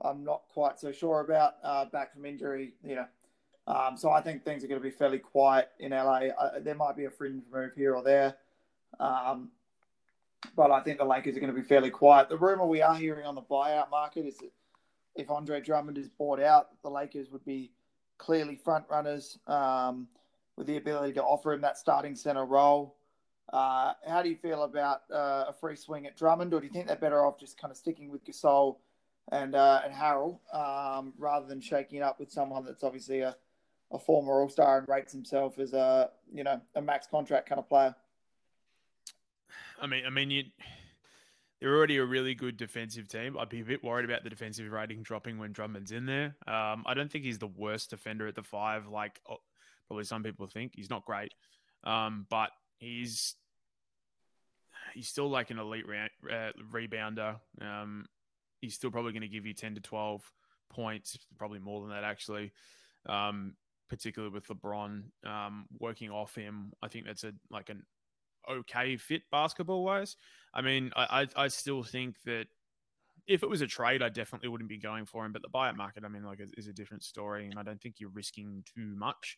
I'm 0.00 0.24
not 0.24 0.42
quite 0.48 0.78
so 0.78 0.92
sure 0.92 1.20
about 1.20 1.54
uh, 1.62 1.86
back 1.86 2.12
from 2.12 2.24
injury. 2.24 2.74
You 2.84 2.96
know, 2.96 3.06
um, 3.66 3.96
so 3.96 4.10
I 4.10 4.20
think 4.20 4.44
things 4.44 4.62
are 4.62 4.68
going 4.68 4.80
to 4.80 4.84
be 4.84 4.90
fairly 4.90 5.18
quiet 5.18 5.70
in 5.80 5.90
LA. 5.90 6.28
There 6.60 6.74
might 6.74 6.96
be 6.96 7.06
a 7.06 7.10
fringe 7.10 7.42
move 7.52 7.72
here 7.74 7.94
or 7.94 8.02
there, 8.02 8.36
um, 9.00 9.50
but 10.54 10.70
I 10.70 10.80
think 10.80 10.98
the 10.98 11.04
Lakers 11.04 11.36
are 11.36 11.40
going 11.40 11.52
to 11.52 11.60
be 11.60 11.66
fairly 11.66 11.90
quiet. 11.90 12.28
The 12.28 12.36
rumor 12.36 12.66
we 12.66 12.82
are 12.82 12.94
hearing 12.94 13.26
on 13.26 13.34
the 13.34 13.42
buyout 13.42 13.90
market 13.90 14.26
is 14.26 14.38
that 14.38 14.52
if 15.16 15.30
Andre 15.30 15.60
Drummond 15.60 15.98
is 15.98 16.08
bought 16.08 16.40
out, 16.40 16.68
the 16.82 16.90
Lakers 16.90 17.30
would 17.30 17.44
be 17.44 17.72
clearly 18.18 18.54
front 18.54 18.84
runners 18.88 19.38
um, 19.48 20.06
with 20.56 20.68
the 20.68 20.76
ability 20.76 21.14
to 21.14 21.22
offer 21.22 21.52
him 21.52 21.62
that 21.62 21.78
starting 21.78 22.14
center 22.14 22.44
role. 22.44 22.94
Uh, 23.52 23.92
how 24.08 24.22
do 24.22 24.28
you 24.28 24.36
feel 24.36 24.64
about 24.64 25.02
uh, 25.12 25.44
a 25.48 25.54
free 25.60 25.76
swing 25.76 26.06
at 26.06 26.16
Drummond, 26.16 26.52
or 26.52 26.60
do 26.60 26.66
you 26.66 26.72
think 26.72 26.88
they're 26.88 26.96
better 26.96 27.24
off 27.24 27.38
just 27.38 27.60
kind 27.60 27.70
of 27.70 27.76
sticking 27.76 28.10
with 28.10 28.24
Gasol 28.24 28.76
and 29.30 29.54
uh, 29.54 29.82
and 29.84 29.94
Harrell, 29.94 30.38
um, 30.52 31.12
rather 31.18 31.46
than 31.46 31.60
shaking 31.60 31.98
it 31.98 32.02
up 32.02 32.18
with 32.18 32.30
someone 32.30 32.64
that's 32.64 32.82
obviously 32.82 33.20
a, 33.20 33.36
a 33.92 33.98
former 33.98 34.40
All 34.40 34.48
Star 34.48 34.78
and 34.78 34.88
rates 34.88 35.12
himself 35.12 35.58
as 35.58 35.72
a 35.72 36.10
you 36.32 36.42
know 36.42 36.60
a 36.74 36.82
max 36.82 37.06
contract 37.06 37.48
kind 37.48 37.58
of 37.58 37.68
player. 37.68 37.94
I 39.80 39.86
mean, 39.86 40.04
I 40.06 40.10
mean, 40.10 40.30
you, 40.30 40.44
they're 41.60 41.74
already 41.74 41.98
a 41.98 42.04
really 42.04 42.34
good 42.34 42.56
defensive 42.56 43.08
team. 43.08 43.36
I'd 43.38 43.48
be 43.48 43.60
a 43.60 43.64
bit 43.64 43.84
worried 43.84 44.04
about 44.04 44.24
the 44.24 44.30
defensive 44.30 44.70
rating 44.70 45.02
dropping 45.02 45.38
when 45.38 45.52
Drummond's 45.52 45.92
in 45.92 46.06
there. 46.06 46.36
Um, 46.48 46.82
I 46.86 46.94
don't 46.94 47.10
think 47.10 47.24
he's 47.24 47.38
the 47.38 47.46
worst 47.46 47.90
defender 47.90 48.26
at 48.26 48.34
the 48.34 48.42
five, 48.42 48.88
like 48.88 49.20
oh, 49.30 49.36
probably 49.86 50.04
some 50.04 50.22
people 50.22 50.46
think. 50.46 50.72
He's 50.74 50.90
not 50.90 51.04
great, 51.04 51.32
um, 51.84 52.26
but 52.28 52.50
he's 52.78 53.34
he's 54.94 55.08
still 55.08 55.28
like 55.28 55.50
an 55.50 55.58
elite 55.58 55.84
uh, 55.88 56.50
rebounder. 56.72 57.36
Um, 57.60 58.06
he's 58.60 58.74
still 58.74 58.90
probably 58.90 59.12
going 59.12 59.22
to 59.22 59.28
give 59.28 59.46
you 59.46 59.54
10 59.54 59.74
to 59.74 59.80
12 59.80 60.22
points, 60.70 61.18
probably 61.38 61.58
more 61.58 61.80
than 61.80 61.90
that, 61.90 62.04
actually. 62.04 62.52
Um, 63.06 63.54
particularly 63.88 64.34
with 64.34 64.48
LeBron 64.48 65.02
um, 65.24 65.66
working 65.78 66.10
off 66.10 66.34
him, 66.34 66.72
I 66.82 66.88
think 66.88 67.06
that's 67.06 67.24
a 67.24 67.32
like 67.50 67.68
an 67.68 67.84
okay 68.50 68.96
fit 68.96 69.22
basketball 69.30 69.84
wise. 69.84 70.16
I 70.52 70.62
mean, 70.62 70.90
I, 70.96 71.26
I, 71.36 71.44
I 71.44 71.48
still 71.48 71.82
think 71.82 72.16
that 72.24 72.46
if 73.26 73.42
it 73.42 73.48
was 73.48 73.60
a 73.60 73.66
trade, 73.66 74.02
I 74.02 74.08
definitely 74.08 74.48
wouldn't 74.48 74.70
be 74.70 74.78
going 74.78 75.04
for 75.04 75.24
him. 75.24 75.32
But 75.32 75.42
the 75.42 75.48
buyout 75.48 75.76
market, 75.76 76.04
I 76.04 76.08
mean, 76.08 76.24
like, 76.24 76.40
is, 76.40 76.52
is 76.56 76.68
a 76.68 76.72
different 76.72 77.04
story, 77.04 77.46
and 77.46 77.58
I 77.58 77.62
don't 77.62 77.80
think 77.80 77.96
you're 77.98 78.10
risking 78.10 78.64
too 78.74 78.94
much. 78.96 79.36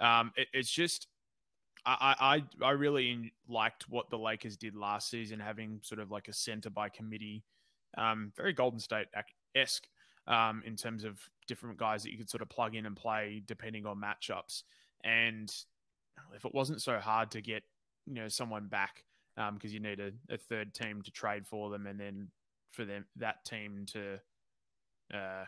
Um, 0.00 0.32
it, 0.36 0.48
it's 0.52 0.70
just 0.70 1.08
I, 1.86 2.42
I 2.60 2.66
I 2.66 2.70
really 2.72 3.32
liked 3.48 3.88
what 3.88 4.10
the 4.10 4.18
Lakers 4.18 4.56
did 4.56 4.74
last 4.74 5.10
season, 5.10 5.40
having 5.40 5.80
sort 5.82 6.00
of 6.00 6.10
like 6.10 6.28
a 6.28 6.32
center 6.32 6.70
by 6.70 6.88
committee, 6.88 7.44
um, 7.96 8.32
very 8.36 8.52
Golden 8.52 8.78
State 8.78 9.06
esque 9.54 9.88
um, 10.26 10.62
in 10.66 10.76
terms 10.76 11.04
of 11.04 11.18
different 11.46 11.78
guys 11.78 12.02
that 12.02 12.12
you 12.12 12.18
could 12.18 12.30
sort 12.30 12.42
of 12.42 12.48
plug 12.48 12.74
in 12.74 12.86
and 12.86 12.96
play 12.96 13.42
depending 13.46 13.86
on 13.86 14.00
matchups. 14.00 14.62
And 15.04 15.52
if 16.34 16.44
it 16.44 16.54
wasn't 16.54 16.82
so 16.82 16.98
hard 16.98 17.30
to 17.32 17.40
get 17.40 17.62
you 18.06 18.14
know 18.14 18.28
someone 18.28 18.66
back 18.66 19.04
because 19.36 19.70
um, 19.70 19.74
you 19.74 19.80
need 19.80 20.00
a, 20.00 20.10
a, 20.30 20.36
third 20.36 20.74
team 20.74 21.00
to 21.02 21.10
trade 21.10 21.46
for 21.46 21.70
them, 21.70 21.86
and 21.86 21.98
then 21.98 22.28
for 22.72 22.84
them 22.84 23.04
that 23.16 23.44
team 23.44 23.86
to 23.86 24.20
uh, 25.14 25.44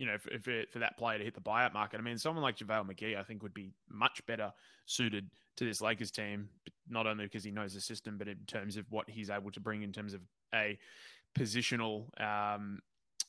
you 0.00 0.06
know, 0.06 0.16
for, 0.16 0.30
for, 0.40 0.62
for, 0.72 0.78
that 0.78 0.96
player 0.96 1.18
to 1.18 1.24
hit 1.24 1.34
the 1.34 1.42
buyout 1.42 1.74
market. 1.74 2.00
I 2.00 2.02
mean, 2.02 2.16
someone 2.16 2.42
like 2.42 2.56
JaVale 2.56 2.90
McGee, 2.90 3.18
I 3.18 3.22
think, 3.22 3.42
would 3.42 3.52
be 3.52 3.70
much 3.90 4.24
better 4.26 4.50
suited 4.86 5.28
to 5.58 5.66
this 5.66 5.82
Lakers 5.82 6.10
team, 6.10 6.48
not 6.88 7.06
only 7.06 7.26
because 7.26 7.44
he 7.44 7.50
knows 7.50 7.74
the 7.74 7.82
system, 7.82 8.16
but 8.16 8.26
in 8.26 8.38
terms 8.46 8.78
of 8.78 8.86
what 8.88 9.10
he's 9.10 9.28
able 9.28 9.50
to 9.50 9.60
bring 9.60 9.82
in 9.82 9.92
terms 9.92 10.14
of 10.14 10.22
a 10.54 10.78
positional, 11.38 12.06
um, 12.18 12.78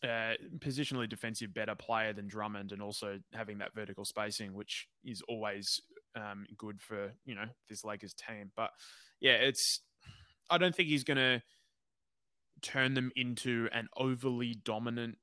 uh, 0.01 0.35
positionally 0.59 1.09
defensive 1.09 1.53
better 1.53 1.75
player 1.75 2.13
than 2.13 2.29
Drummond, 2.29 2.71
and 2.71 2.81
also 2.81 3.19
having 3.33 3.57
that 3.57 3.75
vertical 3.75 4.05
spacing, 4.05 4.53
which 4.53 4.87
is 5.03 5.21
always 5.27 5.81
um, 6.15 6.45
good 6.57 6.79
for 6.81 7.11
you 7.25 7.35
know 7.35 7.47
this 7.67 7.83
Lakers 7.83 8.13
team. 8.13 8.49
But 8.55 8.69
yeah, 9.19 9.33
it's 9.33 9.81
I 10.49 10.57
don't 10.57 10.73
think 10.73 10.87
he's 10.87 11.03
going 11.03 11.17
to 11.17 11.41
turn 12.61 12.93
them 12.93 13.11
into 13.17 13.67
an 13.73 13.89
overly 13.97 14.53
dominant 14.53 15.17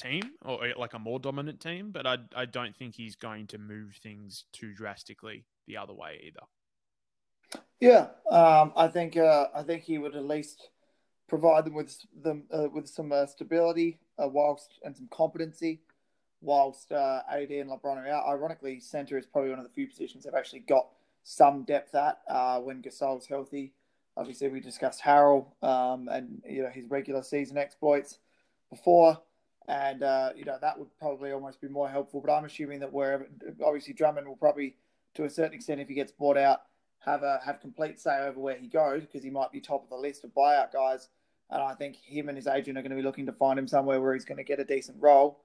team 0.00 0.22
or 0.44 0.64
uh, 0.64 0.72
like 0.76 0.94
a 0.94 0.98
more 0.98 1.18
dominant 1.18 1.60
team, 1.60 1.90
but 1.90 2.06
I 2.06 2.18
I 2.34 2.46
don't 2.46 2.74
think 2.74 2.94
he's 2.94 3.16
going 3.16 3.46
to 3.48 3.58
move 3.58 3.98
things 4.02 4.44
too 4.52 4.72
drastically 4.74 5.44
the 5.66 5.76
other 5.76 5.92
way 5.92 6.20
either. 6.24 7.62
Yeah, 7.80 8.08
um, 8.30 8.72
I 8.76 8.88
think 8.88 9.16
uh, 9.16 9.46
I 9.54 9.62
think 9.62 9.82
he 9.82 9.98
would 9.98 10.14
at 10.14 10.24
least 10.24 10.70
provide 11.28 11.64
them 11.64 11.74
with 11.74 11.96
them 12.22 12.44
uh, 12.52 12.68
with 12.72 12.88
some 12.88 13.12
uh, 13.12 13.26
stability 13.26 13.98
uh, 14.22 14.28
whilst 14.28 14.78
and 14.84 14.96
some 14.96 15.08
competency 15.10 15.80
whilst 16.42 16.90
uh, 16.90 17.20
AD 17.30 17.50
and 17.50 17.70
LeBron 17.70 17.96
are 17.96 18.08
out. 18.08 18.26
Ironically, 18.28 18.80
center 18.80 19.18
is 19.18 19.26
probably 19.26 19.50
one 19.50 19.58
of 19.58 19.64
the 19.64 19.72
few 19.72 19.86
positions 19.86 20.24
they've 20.24 20.34
actually 20.34 20.60
got 20.60 20.88
some 21.22 21.64
depth 21.64 21.94
at 21.94 22.20
uh, 22.28 22.58
when 22.60 22.82
Gasol's 22.82 23.26
healthy. 23.26 23.72
Obviously, 24.16 24.48
we 24.48 24.60
discussed 24.60 25.02
Harrell 25.02 25.46
um, 25.62 26.08
and 26.08 26.42
you 26.48 26.62
know 26.62 26.70
his 26.70 26.86
regular 26.88 27.22
season 27.22 27.56
exploits 27.56 28.18
before 28.70 29.20
and 29.70 30.02
uh, 30.02 30.30
you 30.34 30.44
know 30.44 30.58
that 30.60 30.76
would 30.76 30.88
probably 30.98 31.30
almost 31.30 31.60
be 31.60 31.68
more 31.68 31.88
helpful. 31.88 32.20
But 32.20 32.32
I'm 32.32 32.44
assuming 32.44 32.80
that 32.80 32.92
wherever, 32.92 33.28
obviously 33.64 33.94
Drummond 33.94 34.26
will 34.26 34.36
probably, 34.36 34.74
to 35.14 35.24
a 35.24 35.30
certain 35.30 35.54
extent, 35.54 35.80
if 35.80 35.86
he 35.86 35.94
gets 35.94 36.10
bought 36.10 36.36
out, 36.36 36.62
have 36.98 37.22
a 37.22 37.40
have 37.44 37.60
complete 37.60 38.00
say 38.00 38.18
over 38.18 38.40
where 38.40 38.56
he 38.56 38.66
goes 38.66 39.02
because 39.02 39.22
he 39.22 39.30
might 39.30 39.52
be 39.52 39.60
top 39.60 39.84
of 39.84 39.88
the 39.88 39.96
list 39.96 40.24
of 40.24 40.34
buyout 40.34 40.72
guys. 40.72 41.08
And 41.50 41.62
I 41.62 41.74
think 41.74 41.96
him 41.96 42.28
and 42.28 42.36
his 42.36 42.48
agent 42.48 42.78
are 42.78 42.82
going 42.82 42.90
to 42.90 42.96
be 42.96 43.02
looking 43.02 43.26
to 43.26 43.32
find 43.32 43.58
him 43.58 43.68
somewhere 43.68 44.00
where 44.00 44.12
he's 44.12 44.24
going 44.24 44.38
to 44.38 44.44
get 44.44 44.60
a 44.60 44.64
decent 44.64 44.98
role. 45.00 45.40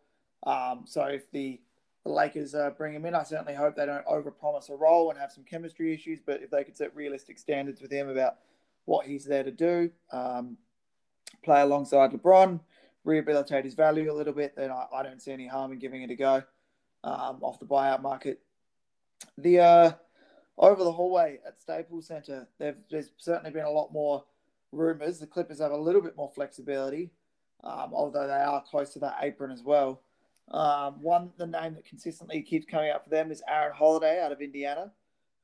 Um, 0.45 0.83
so 0.85 1.03
if 1.03 1.31
the, 1.31 1.59
the 2.03 2.11
Lakers 2.11 2.53
uh, 2.53 2.71
bring 2.77 2.93
him 2.93 3.05
in, 3.05 3.15
I 3.15 3.23
certainly 3.23 3.55
hope 3.55 3.75
they 3.75 3.87
don't 3.87 4.05
overpromise 4.05 4.69
a 4.69 4.75
role 4.75 5.09
and 5.09 5.17
have 5.17 5.31
some 5.31 5.43
chemistry 5.43 5.95
issues. 5.95 6.19
But 6.23 6.43
if 6.43 6.51
they 6.51 6.63
could 6.63 6.77
set 6.77 6.95
realistic 6.95 7.39
standards 7.39 7.81
with 7.81 7.91
him 7.91 8.07
about 8.07 8.35
what 8.85 9.07
he's 9.07 9.25
there 9.25 9.43
to 9.43 9.49
do, 9.49 9.89
um, 10.11 10.57
play 11.43 11.61
alongside 11.61 12.11
LeBron 12.11 12.59
rehabilitate 13.05 13.63
his 13.63 13.75
value 13.75 14.11
a 14.11 14.13
little 14.13 14.33
bit, 14.33 14.55
then 14.57 14.71
I, 14.71 14.87
I 14.93 15.03
don't 15.03 15.21
see 15.21 15.31
any 15.31 15.47
harm 15.47 15.71
in 15.71 15.79
giving 15.79 16.01
it 16.01 16.11
a 16.11 16.15
go 16.15 16.43
um, 17.03 17.39
off 17.41 17.59
the 17.59 17.65
buyout 17.65 18.01
market. 18.01 18.41
The 19.37 19.59
uh, 19.59 19.91
over 20.57 20.83
the 20.83 20.91
hallway 20.91 21.39
at 21.47 21.61
Staples 21.61 22.07
Center, 22.07 22.47
there's 22.59 23.11
certainly 23.17 23.51
been 23.51 23.65
a 23.65 23.71
lot 23.71 23.93
more 23.93 24.25
rumors. 24.71 25.19
The 25.19 25.27
Clippers 25.27 25.59
have 25.59 25.71
a 25.71 25.77
little 25.77 26.01
bit 26.01 26.17
more 26.17 26.31
flexibility, 26.33 27.11
um, 27.63 27.91
although 27.93 28.27
they 28.27 28.33
are 28.33 28.63
close 28.69 28.91
to 28.93 28.99
that 28.99 29.19
apron 29.21 29.51
as 29.51 29.63
well. 29.63 30.01
Um, 30.51 31.01
one, 31.01 31.31
the 31.37 31.47
name 31.47 31.73
that 31.75 31.85
consistently 31.85 32.41
keeps 32.41 32.65
coming 32.65 32.91
up 32.91 33.03
for 33.03 33.09
them 33.09 33.31
is 33.31 33.41
Aaron 33.47 33.75
Holiday 33.75 34.21
out 34.21 34.31
of 34.31 34.41
Indiana. 34.41 34.91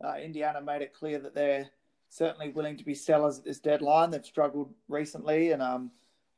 Uh, 0.03 0.15
Indiana 0.15 0.61
made 0.61 0.81
it 0.81 0.93
clear 0.93 1.19
that 1.19 1.35
they're 1.35 1.69
certainly 2.09 2.49
willing 2.49 2.77
to 2.77 2.85
be 2.85 2.93
sellers 2.93 3.39
at 3.39 3.45
this 3.45 3.59
deadline. 3.59 4.11
They've 4.11 4.25
struggled 4.25 4.73
recently, 4.87 5.51
and 5.51 5.61
um, 5.61 5.91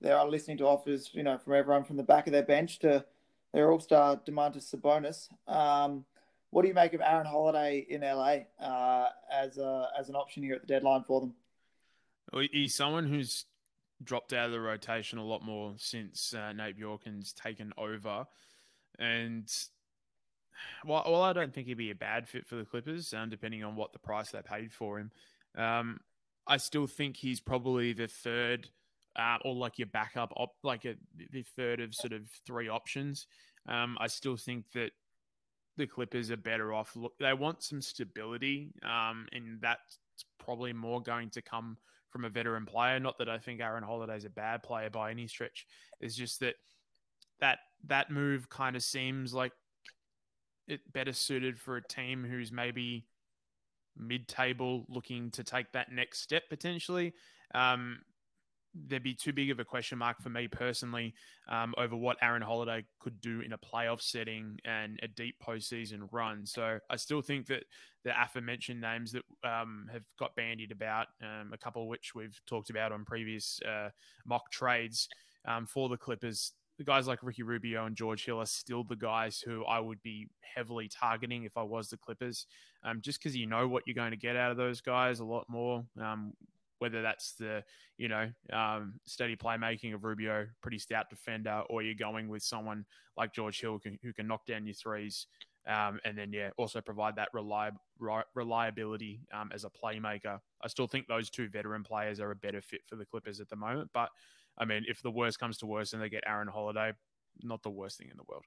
they 0.03 0.11
are 0.11 0.27
listening 0.27 0.57
to 0.57 0.67
offers, 0.67 1.09
you 1.13 1.23
know, 1.23 1.37
from 1.37 1.53
everyone 1.53 1.85
from 1.85 1.97
the 1.97 2.03
back 2.03 2.27
of 2.27 2.33
their 2.33 2.43
bench 2.43 2.79
to 2.79 3.03
their 3.53 3.71
all-star 3.71 4.17
Domantas 4.17 4.75
Sabonis. 4.75 5.29
Um, 5.51 6.05
what 6.51 6.61
do 6.61 6.67
you 6.67 6.73
make 6.73 6.93
of 6.93 7.01
Aaron 7.01 7.25
Holiday 7.25 7.85
in 7.89 8.01
LA 8.01 8.39
uh, 8.61 9.09
as 9.31 9.57
a, 9.57 9.87
as 9.97 10.09
an 10.09 10.15
option 10.15 10.43
here 10.43 10.55
at 10.55 10.61
the 10.61 10.67
deadline 10.67 11.03
for 11.07 11.21
them? 11.21 11.33
Well, 12.31 12.45
he's 12.51 12.75
someone 12.75 13.07
who's 13.07 13.45
dropped 14.03 14.33
out 14.33 14.47
of 14.47 14.51
the 14.51 14.59
rotation 14.59 15.17
a 15.17 15.23
lot 15.23 15.41
more 15.41 15.73
since 15.77 16.33
uh, 16.33 16.51
Nate 16.51 16.77
Bjorkgren's 16.77 17.31
taken 17.31 17.71
over, 17.77 18.27
and 18.99 19.49
well, 20.85 21.23
I 21.23 21.33
don't 21.33 21.53
think 21.53 21.67
he'd 21.67 21.77
be 21.77 21.91
a 21.91 21.95
bad 21.95 22.27
fit 22.27 22.45
for 22.45 22.55
the 22.55 22.65
Clippers, 22.65 23.13
um, 23.13 23.29
depending 23.29 23.63
on 23.63 23.75
what 23.75 23.93
the 23.93 23.99
price 23.99 24.31
they 24.31 24.41
paid 24.41 24.71
for 24.71 24.99
him. 24.99 25.11
Um, 25.55 25.99
I 26.45 26.57
still 26.57 26.87
think 26.87 27.17
he's 27.17 27.39
probably 27.39 27.93
the 27.93 28.07
third 28.07 28.69
uh, 29.15 29.37
or 29.45 29.55
like 29.55 29.77
your 29.77 29.87
backup, 29.87 30.33
op, 30.35 30.51
like 30.63 30.85
a, 30.85 30.95
the 31.31 31.43
third 31.55 31.79
of 31.79 31.93
sort 31.93 32.13
of 32.13 32.23
three 32.45 32.67
options. 32.67 33.27
Um, 33.67 33.97
I 33.99 34.07
still 34.07 34.37
think 34.37 34.65
that 34.73 34.91
the 35.77 35.87
Clippers 35.87 36.31
are 36.31 36.37
better 36.37 36.73
off. 36.73 36.95
Look, 36.95 37.13
they 37.19 37.33
want 37.33 37.63
some 37.63 37.81
stability, 37.81 38.71
um, 38.83 39.27
and 39.31 39.59
that's 39.61 39.99
probably 40.39 40.73
more 40.73 41.01
going 41.01 41.29
to 41.31 41.41
come 41.41 41.77
from 42.11 42.25
a 42.25 42.29
veteran 42.29 42.65
player. 42.65 42.99
Not 42.99 43.17
that 43.17 43.29
I 43.29 43.39
think 43.39 43.59
Aaron 43.59 43.83
Holiday 43.83 44.15
is 44.15 44.25
a 44.25 44.29
bad 44.29 44.61
player 44.61 44.89
by 44.89 45.11
any 45.11 45.27
stretch. 45.27 45.65
It's 45.99 46.15
just 46.15 46.39
that 46.41 46.55
that 47.39 47.59
that 47.87 48.11
move 48.11 48.49
kind 48.49 48.75
of 48.75 48.83
seems 48.83 49.33
like 49.33 49.51
it 50.67 50.81
better 50.93 51.11
suited 51.13 51.59
for 51.59 51.77
a 51.77 51.87
team 51.87 52.23
who's 52.23 52.51
maybe 52.51 53.05
mid-table, 53.97 54.85
looking 54.89 55.29
to 55.31 55.43
take 55.43 55.71
that 55.73 55.91
next 55.91 56.21
step 56.21 56.43
potentially. 56.49 57.13
Um, 57.53 57.99
there'd 58.73 59.03
be 59.03 59.13
too 59.13 59.33
big 59.33 59.51
of 59.51 59.59
a 59.59 59.65
question 59.65 59.97
mark 59.97 60.21
for 60.21 60.29
me 60.29 60.47
personally 60.47 61.13
um, 61.47 61.73
over 61.77 61.95
what 61.95 62.17
Aaron 62.21 62.41
Holiday 62.41 62.85
could 62.99 63.21
do 63.21 63.41
in 63.41 63.53
a 63.53 63.57
playoff 63.57 64.01
setting 64.01 64.57
and 64.65 64.99
a 65.03 65.07
deep 65.07 65.35
postseason 65.45 66.07
run. 66.11 66.45
So 66.45 66.79
I 66.89 66.95
still 66.95 67.21
think 67.21 67.47
that 67.47 67.63
the 68.03 68.11
aforementioned 68.19 68.81
names 68.81 69.11
that 69.11 69.23
um, 69.43 69.89
have 69.91 70.03
got 70.17 70.35
bandied 70.35 70.71
about, 70.71 71.07
um, 71.21 71.51
a 71.53 71.57
couple 71.57 71.83
of 71.83 71.87
which 71.87 72.13
we've 72.15 72.39
talked 72.47 72.69
about 72.69 72.91
on 72.91 73.05
previous 73.05 73.59
uh, 73.67 73.89
mock 74.25 74.49
trades 74.51 75.07
um, 75.45 75.65
for 75.65 75.87
the 75.89 75.97
Clippers, 75.97 76.53
the 76.77 76.83
guys 76.83 77.07
like 77.07 77.21
Ricky 77.21 77.43
Rubio 77.43 77.85
and 77.85 77.95
George 77.95 78.25
Hill 78.25 78.39
are 78.39 78.47
still 78.47 78.83
the 78.83 78.95
guys 78.95 79.39
who 79.39 79.63
I 79.65 79.79
would 79.79 80.01
be 80.01 80.27
heavily 80.55 80.89
targeting 80.89 81.43
if 81.43 81.55
I 81.55 81.63
was 81.63 81.89
the 81.89 81.97
Clippers, 81.97 82.47
um, 82.83 82.99
just 83.01 83.19
because 83.19 83.35
you 83.35 83.45
know 83.45 83.67
what 83.67 83.83
you're 83.85 83.93
going 83.93 84.11
to 84.11 84.17
get 84.17 84.35
out 84.35 84.51
of 84.51 84.57
those 84.57 84.81
guys 84.81 85.19
a 85.19 85.25
lot 85.25 85.45
more. 85.47 85.85
Whether 86.83 87.01
that's 87.01 87.31
the 87.35 87.63
you 87.97 88.09
know 88.09 88.29
um, 88.51 88.95
steady 89.05 89.37
playmaking 89.37 89.95
of 89.95 90.03
Rubio, 90.03 90.47
pretty 90.61 90.79
stout 90.79 91.09
defender, 91.09 91.63
or 91.69 91.81
you're 91.81 91.95
going 91.95 92.27
with 92.27 92.43
someone 92.43 92.83
like 93.15 93.33
George 93.33 93.61
Hill 93.61 93.71
who 93.71 93.79
can, 93.79 93.97
who 94.03 94.11
can 94.11 94.27
knock 94.27 94.45
down 94.45 94.65
your 94.65 94.73
threes, 94.73 95.27
um, 95.65 96.01
and 96.03 96.17
then 96.17 96.33
yeah, 96.33 96.49
also 96.57 96.81
provide 96.81 97.15
that 97.15 97.29
reliab- 97.33 97.77
reliability 98.35 99.21
um, 99.33 99.49
as 99.53 99.63
a 99.63 99.69
playmaker. 99.69 100.39
I 100.61 100.67
still 100.67 100.87
think 100.87 101.07
those 101.07 101.29
two 101.29 101.47
veteran 101.47 101.83
players 101.83 102.19
are 102.19 102.31
a 102.31 102.35
better 102.35 102.61
fit 102.61 102.81
for 102.85 102.97
the 102.97 103.05
Clippers 103.05 103.39
at 103.39 103.47
the 103.47 103.55
moment, 103.55 103.89
but 103.93 104.09
I 104.57 104.65
mean, 104.65 104.83
if 104.89 105.01
the 105.01 105.09
worst 105.09 105.39
comes 105.39 105.57
to 105.59 105.65
worst 105.65 105.93
and 105.93 106.03
they 106.03 106.09
get 106.09 106.25
Aaron 106.27 106.49
Holiday, 106.49 106.91
not 107.43 107.63
the 107.63 107.69
worst 107.69 107.97
thing 107.97 108.09
in 108.11 108.17
the 108.17 108.23
world. 108.27 108.43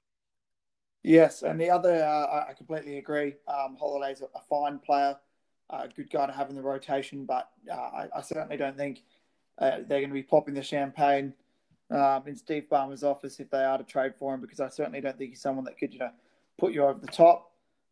Yes, 1.01 1.41
and 1.41 1.59
the 1.59 1.71
other, 1.71 2.03
uh, 2.03 2.45
I 2.47 2.53
completely 2.53 2.99
agree. 2.99 3.33
Um, 3.47 3.77
Holiday's 3.79 4.21
a 4.21 4.41
fine 4.47 4.77
player, 4.77 5.17
a 5.69 5.87
good 5.87 6.09
guy 6.09 6.25
to 6.25 6.33
have 6.33 6.49
in 6.49 6.55
the 6.55 6.61
rotation, 6.61 7.25
but 7.25 7.49
uh, 7.71 7.75
I, 7.75 8.07
I, 8.15 8.21
certainly 8.21 8.57
don't 8.57 8.77
think 8.77 9.03
uh, 9.59 9.77
they're 9.87 9.99
going 9.99 10.09
to 10.09 10.13
be 10.13 10.23
popping 10.23 10.53
the 10.53 10.63
champagne 10.63 11.33
um, 11.91 12.23
in 12.25 12.35
Steve 12.35 12.67
Ballmer's 12.71 13.03
office 13.03 13.39
if 13.39 13.49
they 13.49 13.63
are 13.63 13.77
to 13.77 13.83
trade 13.83 14.13
for 14.17 14.33
him, 14.33 14.41
because 14.41 14.59
I 14.59 14.69
certainly 14.69 15.01
don't 15.01 15.17
think 15.17 15.31
he's 15.31 15.41
someone 15.41 15.65
that 15.65 15.77
could, 15.77 15.93
you 15.93 15.99
know, 15.99 16.11
put 16.57 16.73
you 16.73 16.83
over 16.83 16.99
the 16.99 17.07
top. 17.07 17.51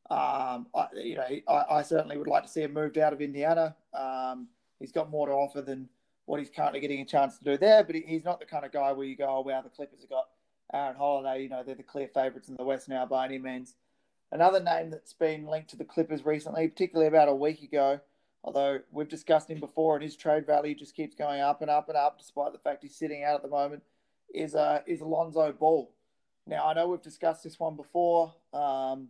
Um, 0.10 0.68
I, 0.76 0.88
you 0.94 1.16
know, 1.16 1.28
I, 1.48 1.64
I, 1.72 1.82
certainly 1.82 2.18
would 2.18 2.28
like 2.28 2.44
to 2.44 2.50
see 2.50 2.62
him 2.62 2.74
moved 2.74 2.98
out 2.98 3.12
of 3.12 3.22
Indiana. 3.22 3.76
Um, 3.94 4.48
he's 4.80 4.92
got 4.92 5.10
more 5.10 5.28
to 5.28 5.34
offer 5.34 5.62
than 5.62 5.90
what 6.26 6.40
he's 6.40 6.52
currently 6.52 6.80
getting 6.80 7.02
a 7.02 7.06
chance 7.06 7.38
to 7.40 7.44
do 7.44 7.58
there, 7.58 7.84
but 7.84 7.96
he's 7.96 8.24
not 8.24 8.40
the 8.40 8.46
kind 8.46 8.66
of 8.66 8.72
guy 8.72 8.92
where 8.92 9.06
you 9.06 9.16
go, 9.16 9.26
oh, 9.28 9.42
wow, 9.42 9.62
the 9.62 9.70
Clippers 9.70 10.02
have 10.02 10.10
got 10.10 10.26
Aaron 10.74 10.96
Holiday. 10.96 11.44
You 11.44 11.50
know, 11.50 11.64
they're 11.64 11.76
the 11.76 11.84
clear 11.84 12.08
favourites 12.08 12.50
in 12.50 12.56
the 12.56 12.64
West 12.64 12.88
now 12.88 13.06
by 13.06 13.26
any 13.26 13.40
means. 13.40 13.76
Another 14.36 14.60
name 14.60 14.90
that's 14.90 15.14
been 15.14 15.48
linked 15.48 15.70
to 15.70 15.78
the 15.78 15.86
Clippers 15.86 16.26
recently, 16.26 16.68
particularly 16.68 17.08
about 17.08 17.30
a 17.30 17.34
week 17.34 17.64
ago, 17.64 18.02
although 18.44 18.80
we've 18.92 19.08
discussed 19.08 19.50
him 19.50 19.62
before 19.62 19.96
and 19.96 20.04
his 20.04 20.18
trade 20.18 20.46
value 20.46 20.76
just 20.76 20.94
keeps 20.94 21.16
going 21.16 21.40
up 21.40 21.62
and 21.62 21.72
up 21.72 21.88
and 21.88 21.98
up 21.98 22.20
despite 22.20 22.52
the 22.52 22.60
fact 22.60 22.84
he's 22.84 22.98
sitting 22.98 23.24
out 23.24 23.36
at 23.36 23.44
the 23.44 23.48
moment, 23.48 23.82
is 24.34 24.54
uh, 24.54 24.82
is 24.86 25.00
Alonzo 25.00 25.54
Ball. 25.54 25.90
Now, 26.46 26.68
I 26.68 26.74
know 26.74 26.90
we've 26.90 27.02
discussed 27.02 27.46
this 27.46 27.62
one 27.62 27.78
before. 27.78 28.34
Um, 28.52 29.08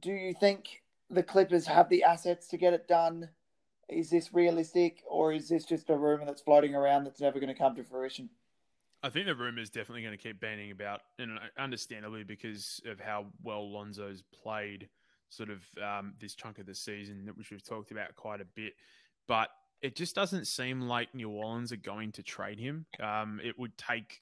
do 0.00 0.10
you 0.10 0.34
think 0.34 0.82
the 1.08 1.22
Clippers 1.22 1.66
have 1.66 1.88
the 1.88 2.02
assets 2.02 2.48
to 2.48 2.56
get 2.56 2.72
it 2.72 2.88
done? 2.88 3.28
Is 3.88 4.10
this 4.10 4.34
realistic, 4.34 5.04
or 5.08 5.32
is 5.32 5.48
this 5.48 5.64
just 5.64 5.90
a 5.90 5.96
rumor 5.96 6.24
that's 6.24 6.42
floating 6.42 6.74
around 6.74 7.04
that's 7.04 7.20
never 7.20 7.38
going 7.38 7.54
to 7.54 7.58
come 7.58 7.76
to 7.76 7.84
fruition? 7.84 8.30
I 9.02 9.10
think 9.10 9.26
the 9.26 9.34
rumor 9.34 9.60
is 9.60 9.70
definitely 9.70 10.02
going 10.02 10.16
to 10.16 10.22
keep 10.22 10.40
banning 10.40 10.70
about, 10.70 11.00
and 11.18 11.38
understandably 11.58 12.24
because 12.24 12.80
of 12.86 12.98
how 12.98 13.26
well 13.42 13.70
Lonzo's 13.70 14.22
played, 14.42 14.88
sort 15.28 15.50
of 15.50 15.62
um, 15.82 16.14
this 16.20 16.34
chunk 16.34 16.58
of 16.58 16.66
the 16.66 16.74
season, 16.74 17.30
which 17.34 17.50
we've 17.50 17.62
talked 17.62 17.90
about 17.90 18.16
quite 18.16 18.40
a 18.40 18.46
bit. 18.56 18.72
But 19.28 19.50
it 19.82 19.94
just 19.94 20.14
doesn't 20.14 20.46
seem 20.46 20.80
like 20.80 21.14
New 21.14 21.30
Orleans 21.30 21.70
are 21.72 21.76
going 21.76 22.12
to 22.12 22.22
trade 22.22 22.58
him. 22.58 22.86
Um, 23.00 23.40
it 23.44 23.56
would 23.58 23.76
take 23.78 24.20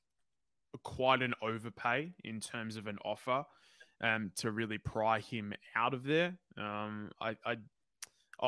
quite 0.82 1.22
an 1.22 1.32
overpay 1.40 2.12
in 2.24 2.40
terms 2.40 2.76
of 2.76 2.86
an 2.86 2.98
offer 3.02 3.44
um, 4.02 4.30
to 4.36 4.50
really 4.50 4.78
pry 4.78 5.20
him 5.20 5.54
out 5.74 5.94
of 5.94 6.04
there. 6.04 6.36
Um, 6.58 7.10
I, 7.20 7.36
I, 7.46 7.56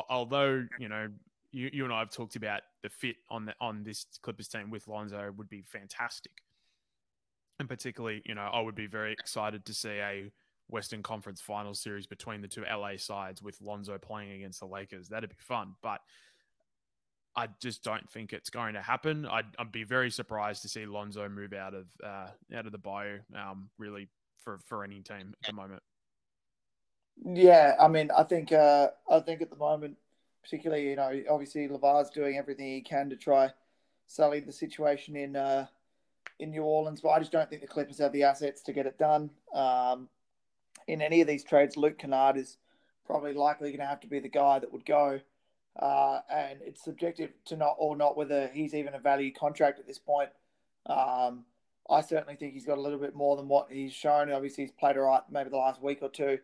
although 0.09 0.65
you 0.77 0.89
know, 0.89 1.07
you, 1.51 1.69
you 1.71 1.83
and 1.83 1.93
I 1.93 1.99
have 1.99 2.11
talked 2.11 2.35
about 2.35 2.61
the 2.83 2.89
fit 2.89 3.17
on 3.29 3.45
the 3.45 3.53
on 3.59 3.83
this 3.83 4.05
Clippers 4.21 4.47
team 4.47 4.69
with 4.69 4.87
Lonzo 4.87 5.33
would 5.37 5.49
be 5.49 5.61
fantastic, 5.61 6.31
and 7.59 7.67
particularly, 7.67 8.21
you 8.25 8.35
know, 8.35 8.49
I 8.51 8.61
would 8.61 8.75
be 8.75 8.87
very 8.87 9.13
excited 9.13 9.65
to 9.65 9.73
see 9.73 9.89
a 9.89 10.31
Western 10.67 11.01
Conference 11.01 11.41
Final 11.41 11.73
series 11.73 12.05
between 12.05 12.41
the 12.41 12.47
two 12.47 12.63
LA 12.63 12.97
sides 12.97 13.41
with 13.41 13.59
Lonzo 13.61 13.97
playing 13.97 14.31
against 14.31 14.59
the 14.59 14.67
Lakers. 14.67 15.09
That'd 15.09 15.29
be 15.29 15.35
fun, 15.39 15.75
but. 15.81 16.01
I 17.35 17.47
just 17.61 17.83
don't 17.83 18.09
think 18.09 18.33
it's 18.33 18.49
going 18.49 18.73
to 18.73 18.81
happen. 18.81 19.25
I'd, 19.25 19.45
I'd, 19.57 19.71
be 19.71 19.83
very 19.83 20.09
surprised 20.09 20.63
to 20.63 20.67
see 20.67 20.87
Lonzo 20.87 21.29
move 21.29 21.53
out 21.53 21.75
of 21.75 21.85
uh, 22.03 22.29
out 22.53 22.65
of 22.65 22.71
the 22.71 22.79
Bayou. 22.79 23.19
Um, 23.33 23.69
really 23.77 24.09
for 24.43 24.59
for 24.65 24.83
any 24.83 25.01
team 25.01 25.35
at 25.43 25.47
the 25.47 25.53
moment. 25.53 25.81
Yeah, 27.25 27.75
I 27.79 27.87
mean, 27.87 28.11
I 28.17 28.23
think 28.23 28.51
uh, 28.51 28.89
I 29.09 29.19
think 29.19 29.41
at 29.41 29.49
the 29.49 29.57
moment, 29.57 29.97
particularly, 30.43 30.89
you 30.89 30.95
know, 30.95 31.11
obviously 31.29 31.67
LaVar's 31.67 32.09
doing 32.09 32.37
everything 32.37 32.67
he 32.67 32.81
can 32.81 33.09
to 33.09 33.15
try 33.15 33.51
sully 34.07 34.39
the 34.39 34.51
situation 34.51 35.15
in 35.15 35.35
uh, 35.35 35.67
in 36.39 36.51
New 36.51 36.63
Orleans, 36.63 37.01
but 37.01 37.09
I 37.09 37.19
just 37.19 37.31
don't 37.31 37.49
think 37.49 37.61
the 37.61 37.67
Clippers 37.67 37.99
have 37.99 38.13
the 38.13 38.23
assets 38.23 38.61
to 38.63 38.73
get 38.73 38.85
it 38.85 38.97
done. 38.97 39.29
Um, 39.53 40.07
in 40.87 41.01
any 41.01 41.21
of 41.21 41.27
these 41.27 41.43
trades, 41.43 41.77
Luke 41.77 41.97
Kennard 41.97 42.37
is 42.37 42.57
probably 43.05 43.33
likely 43.33 43.69
going 43.69 43.79
to 43.79 43.85
have 43.85 43.99
to 44.01 44.07
be 44.07 44.19
the 44.19 44.29
guy 44.29 44.59
that 44.59 44.71
would 44.71 44.85
go. 44.85 45.19
Uh, 45.77 46.19
and 46.29 46.59
it's 46.61 46.83
subjective 46.83 47.31
to 47.45 47.55
not 47.55 47.75
or 47.77 47.95
not 47.95 48.17
whether 48.17 48.49
he's 48.53 48.73
even 48.73 48.93
a 48.93 48.99
value 48.99 49.31
contract 49.31 49.79
at 49.79 49.87
this 49.87 49.99
point. 49.99 50.29
Um, 50.85 51.45
I 51.89 52.01
certainly 52.01 52.35
think 52.35 52.53
he's 52.53 52.65
got 52.65 52.77
a 52.77 52.81
little 52.81 52.99
bit 52.99 53.15
more 53.15 53.35
than 53.35 53.47
what 53.47 53.67
he's 53.71 53.93
shown. 53.93 54.31
Obviously, 54.31 54.65
he's 54.65 54.71
played 54.71 54.97
all 54.97 55.03
right 55.03 55.21
maybe 55.29 55.49
the 55.49 55.57
last 55.57 55.81
week 55.81 55.99
or 56.01 56.09
two, 56.09 56.39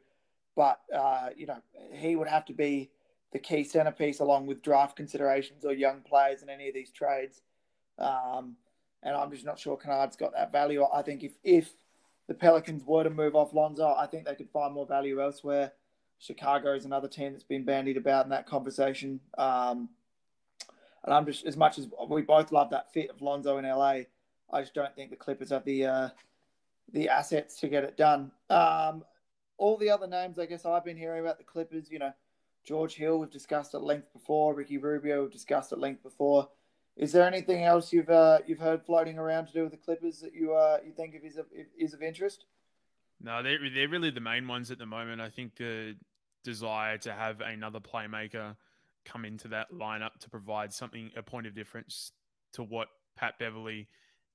but 0.55 0.79
uh, 0.93 1.29
you 1.35 1.45
know 1.45 1.61
he 1.93 2.15
would 2.15 2.27
have 2.27 2.45
to 2.45 2.53
be 2.53 2.89
the 3.33 3.39
key 3.39 3.63
centerpiece 3.63 4.19
along 4.19 4.45
with 4.45 4.61
draft 4.61 4.95
considerations 4.95 5.65
or 5.65 5.73
young 5.73 6.01
players 6.01 6.41
in 6.41 6.49
any 6.49 6.67
of 6.67 6.73
these 6.73 6.91
trades. 6.91 7.41
Um, 7.99 8.55
and 9.03 9.15
I'm 9.15 9.31
just 9.31 9.45
not 9.45 9.59
sure 9.59 9.77
Kennard's 9.77 10.15
got 10.15 10.33
that 10.33 10.51
value. 10.51 10.83
I 10.91 11.01
think 11.01 11.23
if 11.23 11.33
if 11.43 11.69
the 12.27 12.33
Pelicans 12.33 12.83
were 12.83 13.03
to 13.03 13.09
move 13.09 13.35
off 13.35 13.53
Lonzo, 13.53 13.93
I 13.95 14.07
think 14.07 14.25
they 14.25 14.35
could 14.35 14.49
find 14.49 14.73
more 14.73 14.87
value 14.87 15.21
elsewhere. 15.21 15.73
Chicago 16.17 16.73
is 16.73 16.85
another 16.85 17.07
team 17.07 17.33
that's 17.33 17.43
been 17.43 17.65
bandied 17.65 17.97
about 17.97 18.25
in 18.25 18.31
that 18.31 18.47
conversation. 18.47 19.19
Um, 19.37 19.89
and 21.03 21.13
I'm 21.13 21.25
just 21.25 21.45
as 21.45 21.55
much 21.55 21.77
as 21.77 21.87
we 22.09 22.23
both 22.23 22.51
love 22.51 22.71
that 22.71 22.91
fit 22.91 23.11
of 23.11 23.21
Lonzo 23.21 23.57
in 23.57 23.65
LA. 23.65 24.01
I 24.51 24.61
just 24.61 24.73
don't 24.73 24.95
think 24.95 25.11
the 25.11 25.15
Clippers 25.15 25.51
have 25.51 25.65
the 25.65 25.85
uh, 25.85 26.09
the 26.93 27.09
assets 27.09 27.59
to 27.59 27.67
get 27.67 27.83
it 27.83 27.97
done. 27.97 28.31
Um, 28.49 29.03
all 29.57 29.77
the 29.77 29.89
other 29.89 30.07
names, 30.07 30.39
I 30.39 30.45
guess, 30.45 30.65
I've 30.65 30.83
been 30.85 30.97
hearing 30.97 31.21
about 31.21 31.37
the 31.37 31.43
Clippers. 31.43 31.91
You 31.91 31.99
know, 31.99 32.13
George 32.65 32.95
Hill, 32.95 33.19
we've 33.19 33.29
discussed 33.29 33.75
at 33.75 33.83
length 33.83 34.11
before. 34.11 34.53
Ricky 34.53 34.77
Rubio, 34.77 35.21
we've 35.21 35.31
discussed 35.31 35.71
at 35.71 35.79
length 35.79 36.03
before. 36.03 36.49
Is 36.97 37.11
there 37.11 37.27
anything 37.27 37.63
else 37.63 37.91
you've 37.91 38.09
uh, 38.09 38.39
you've 38.47 38.59
heard 38.59 38.85
floating 38.85 39.17
around 39.17 39.47
to 39.47 39.53
do 39.53 39.63
with 39.63 39.71
the 39.71 39.77
Clippers 39.77 40.19
that 40.21 40.33
you 40.33 40.53
uh, 40.53 40.77
you 40.85 40.93
think 40.93 41.15
is 41.23 41.37
of, 41.37 41.45
is 41.77 41.93
of 41.93 42.01
interest? 42.01 42.45
No, 43.21 43.43
they're 43.43 43.59
they're 43.73 43.89
really 43.89 44.11
the 44.11 44.21
main 44.21 44.47
ones 44.47 44.71
at 44.71 44.77
the 44.77 44.85
moment. 44.85 45.21
I 45.21 45.29
think 45.29 45.57
the 45.57 45.95
desire 46.43 46.97
to 46.99 47.11
have 47.11 47.41
another 47.41 47.79
playmaker 47.79 48.55
come 49.03 49.25
into 49.25 49.47
that 49.49 49.71
lineup 49.71 50.17
to 50.19 50.29
provide 50.29 50.73
something 50.73 51.11
a 51.15 51.21
point 51.21 51.47
of 51.47 51.53
difference 51.53 52.11
to 52.53 52.63
what 52.63 52.87
Pat 53.15 53.37
Beverley 53.39 53.87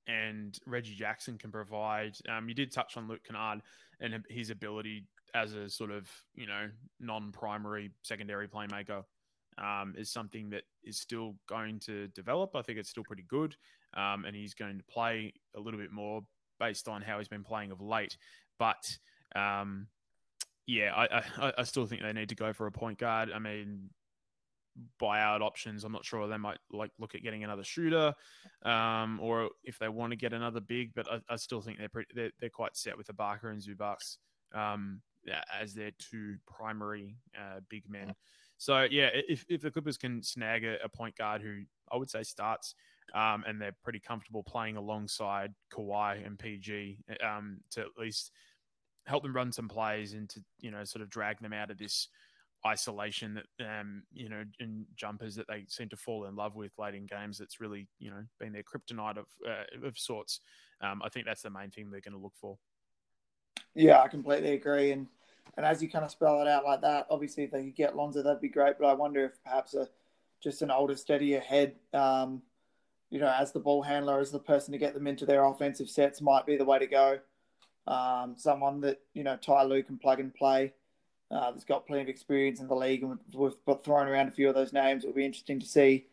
and 0.07 0.57
Reggie 0.65 0.95
Jackson 0.95 1.37
can 1.37 1.51
provide. 1.51 2.15
Um, 2.29 2.47
you 2.47 2.55
did 2.55 2.71
touch 2.71 2.95
on 2.97 3.07
Luke 3.07 3.21
Kennard 3.25 3.61
and 3.99 4.23
his 4.29 4.49
ability 4.49 5.05
as 5.33 5.53
a 5.53 5.69
sort 5.69 5.91
of 5.91 6.09
you 6.35 6.47
know 6.47 6.69
non-primary 6.99 7.91
secondary 8.01 8.47
playmaker 8.47 9.03
um, 9.57 9.93
is 9.97 10.11
something 10.11 10.49
that 10.49 10.63
is 10.83 10.99
still 10.99 11.35
going 11.47 11.79
to 11.79 12.07
develop. 12.09 12.55
I 12.55 12.61
think 12.61 12.79
it's 12.79 12.89
still 12.89 13.03
pretty 13.03 13.25
good, 13.27 13.55
um, 13.93 14.25
and 14.25 14.35
he's 14.35 14.53
going 14.53 14.77
to 14.77 14.83
play 14.83 15.33
a 15.55 15.59
little 15.59 15.79
bit 15.79 15.91
more 15.91 16.21
based 16.59 16.87
on 16.87 17.01
how 17.01 17.17
he's 17.17 17.27
been 17.27 17.43
playing 17.43 17.71
of 17.71 17.81
late. 17.81 18.17
But 18.59 18.97
um, 19.35 19.87
yeah, 20.67 20.93
I, 20.95 21.23
I, 21.37 21.53
I 21.59 21.63
still 21.63 21.85
think 21.85 22.01
they 22.01 22.13
need 22.13 22.29
to 22.29 22.35
go 22.35 22.53
for 22.53 22.67
a 22.67 22.71
point 22.71 22.97
guard. 22.97 23.31
I 23.33 23.39
mean, 23.39 23.89
buyout 25.01 25.41
options. 25.41 25.83
I'm 25.83 25.91
not 25.91 26.05
sure 26.05 26.27
they 26.27 26.37
might 26.37 26.59
like 26.71 26.91
look 26.99 27.15
at 27.15 27.23
getting 27.23 27.43
another 27.43 27.63
shooter, 27.63 28.13
um, 28.63 29.19
or 29.21 29.49
if 29.63 29.79
they 29.79 29.89
want 29.89 30.11
to 30.11 30.17
get 30.17 30.33
another 30.33 30.61
big. 30.61 30.93
But 30.93 31.11
I, 31.11 31.19
I 31.29 31.35
still 31.35 31.61
think 31.61 31.77
they're, 31.77 31.89
pretty, 31.89 32.11
they're, 32.15 32.31
they're 32.39 32.49
quite 32.49 32.77
set 32.77 32.97
with 32.97 33.07
Ibaka 33.07 33.45
and 33.45 33.61
Zubac 33.61 33.97
um, 34.53 35.01
as 35.59 35.73
their 35.73 35.91
two 35.97 36.35
primary 36.47 37.17
uh, 37.37 37.59
big 37.69 37.83
men. 37.89 38.13
So 38.57 38.87
yeah, 38.89 39.09
if, 39.13 39.45
if 39.49 39.61
the 39.61 39.71
Clippers 39.71 39.97
can 39.97 40.21
snag 40.21 40.63
a, 40.63 40.77
a 40.83 40.89
point 40.89 41.17
guard 41.17 41.41
who 41.41 41.61
I 41.91 41.97
would 41.97 42.09
say 42.09 42.23
starts. 42.23 42.75
Um, 43.13 43.43
and 43.45 43.59
they're 43.59 43.75
pretty 43.83 43.99
comfortable 43.99 44.41
playing 44.41 44.77
alongside 44.77 45.53
Kawhi 45.73 46.25
and 46.25 46.39
PG 46.39 46.99
um, 47.21 47.59
to 47.71 47.81
at 47.81 47.87
least 47.99 48.31
help 49.05 49.23
them 49.23 49.35
run 49.35 49.51
some 49.51 49.67
plays 49.67 50.13
and 50.13 50.29
to 50.29 50.41
you 50.59 50.71
know 50.71 50.83
sort 50.83 51.01
of 51.01 51.09
drag 51.09 51.39
them 51.41 51.53
out 51.53 51.71
of 51.71 51.77
this 51.77 52.07
isolation 52.65 53.33
that 53.33 53.65
um, 53.79 54.03
you 54.13 54.29
know 54.29 54.43
in 54.59 54.85
jumpers 54.95 55.35
that 55.35 55.47
they 55.47 55.65
seem 55.67 55.89
to 55.89 55.97
fall 55.97 56.25
in 56.25 56.35
love 56.35 56.55
with 56.55 56.71
late 56.77 56.95
in 56.95 57.05
games. 57.05 57.37
That's 57.37 57.59
really 57.59 57.87
you 57.99 58.11
know 58.11 58.23
been 58.39 58.53
their 58.53 58.63
kryptonite 58.63 59.17
of 59.17 59.25
uh, 59.47 59.87
of 59.87 59.97
sorts. 59.97 60.39
Um, 60.81 61.01
I 61.03 61.09
think 61.09 61.25
that's 61.25 61.41
the 61.41 61.49
main 61.49 61.69
thing 61.69 61.89
they're 61.89 62.01
going 62.01 62.13
to 62.13 62.19
look 62.19 62.35
for. 62.39 62.57
Yeah, 63.75 64.01
I 64.01 64.07
completely 64.07 64.53
agree. 64.53 64.91
And 64.91 65.07
and 65.57 65.65
as 65.65 65.81
you 65.81 65.89
kind 65.89 66.05
of 66.05 66.11
spell 66.11 66.41
it 66.41 66.47
out 66.47 66.65
like 66.65 66.81
that, 66.81 67.07
obviously 67.09 67.43
if 67.43 67.51
they 67.51 67.63
could 67.63 67.75
get 67.75 67.95
Lonzo, 67.95 68.23
that'd 68.23 68.41
be 68.41 68.47
great. 68.49 68.77
But 68.79 68.87
I 68.87 68.93
wonder 68.93 69.25
if 69.25 69.43
perhaps 69.43 69.73
a 69.73 69.87
just 70.41 70.61
an 70.61 70.71
older, 70.71 70.95
steadier 70.95 71.39
head, 71.39 71.75
um, 71.93 72.41
you 73.09 73.19
know, 73.19 73.31
as 73.37 73.51
the 73.51 73.59
ball 73.59 73.83
handler, 73.83 74.19
as 74.19 74.31
the 74.31 74.39
person 74.39 74.71
to 74.71 74.77
get 74.77 74.93
them 74.93 75.07
into 75.07 75.25
their 75.25 75.43
offensive 75.45 75.89
sets, 75.89 76.21
might 76.21 76.45
be 76.45 76.57
the 76.57 76.65
way 76.65 76.79
to 76.79 76.87
go. 76.87 77.19
Um, 77.87 78.35
someone 78.37 78.81
that 78.81 79.01
you 79.13 79.23
know 79.23 79.37
Ty 79.37 79.63
Lue 79.63 79.83
can 79.83 79.97
plug 79.97 80.19
and 80.19 80.33
play 80.33 80.73
uh, 81.31 81.51
that's 81.51 81.63
got 81.63 81.87
plenty 81.87 82.03
of 82.03 82.09
experience 82.09 82.59
in 82.59 82.67
the 82.67 82.75
league, 82.75 83.03
and 83.03 83.17
we've, 83.33 83.53
we've 83.65 83.81
thrown 83.83 84.07
around 84.07 84.27
a 84.27 84.31
few 84.31 84.49
of 84.49 84.55
those 84.55 84.73
names. 84.73 85.03
It'll 85.03 85.15
be 85.15 85.25
interesting 85.25 85.59
to 85.59 85.65
see 85.65 86.05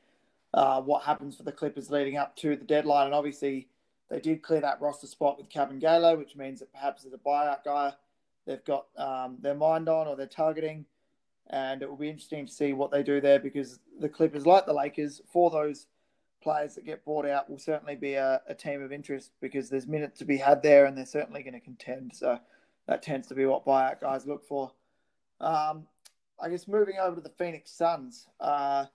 uh, 0.54 0.80
what 0.80 1.02
happens 1.02 1.36
for 1.36 1.42
the 1.42 1.52
Clippers 1.52 1.90
leading 1.90 2.16
up 2.16 2.36
to 2.36 2.56
the 2.56 2.64
deadline. 2.64 3.06
And 3.06 3.14
obviously, 3.14 3.68
they 4.10 4.20
did 4.20 4.42
clear 4.42 4.60
that 4.60 4.80
roster 4.80 5.06
spot 5.06 5.38
with 5.38 5.50
Kevin 5.50 5.80
Kabengele, 5.80 6.16
which 6.16 6.36
means 6.36 6.60
that 6.60 6.72
perhaps 6.72 7.02
there's 7.02 7.14
a 7.14 7.18
buyout 7.18 7.64
guy 7.64 7.92
they've 8.46 8.64
got 8.64 8.86
um, 8.96 9.36
their 9.40 9.54
mind 9.54 9.88
on 9.88 10.06
or 10.08 10.16
they're 10.16 10.26
targeting. 10.26 10.86
And 11.50 11.82
it 11.82 11.88
will 11.88 11.96
be 11.96 12.08
interesting 12.08 12.46
to 12.46 12.52
see 12.52 12.72
what 12.72 12.90
they 12.90 13.02
do 13.02 13.20
there 13.20 13.38
because 13.38 13.78
the 14.00 14.08
Clippers, 14.08 14.46
like 14.46 14.66
the 14.66 14.72
Lakers, 14.72 15.20
for 15.30 15.50
those 15.50 15.86
players 16.42 16.74
that 16.74 16.84
get 16.84 17.04
bought 17.04 17.26
out 17.26 17.48
will 17.48 17.58
certainly 17.58 17.96
be 17.96 18.14
a, 18.14 18.40
a 18.46 18.54
team 18.54 18.82
of 18.82 18.92
interest 18.92 19.32
because 19.40 19.68
there's 19.68 19.86
minutes 19.86 20.18
to 20.18 20.24
be 20.24 20.36
had 20.36 20.62
there, 20.62 20.84
and 20.86 20.96
they're 20.96 21.06
certainly 21.06 21.42
going 21.42 21.54
to 21.54 21.60
contend. 21.60 22.12
So 22.14 22.38
that 22.86 23.02
tends 23.02 23.28
to 23.28 23.34
be 23.34 23.46
what 23.46 23.64
buyout 23.64 24.00
guys 24.00 24.26
look 24.26 24.46
for. 24.46 24.72
Um, 25.40 25.86
I 26.40 26.48
guess 26.50 26.68
moving 26.68 26.96
over 27.00 27.16
to 27.16 27.22
the 27.22 27.32
Phoenix 27.38 27.70
Suns, 27.70 28.26
uh, 28.40 28.86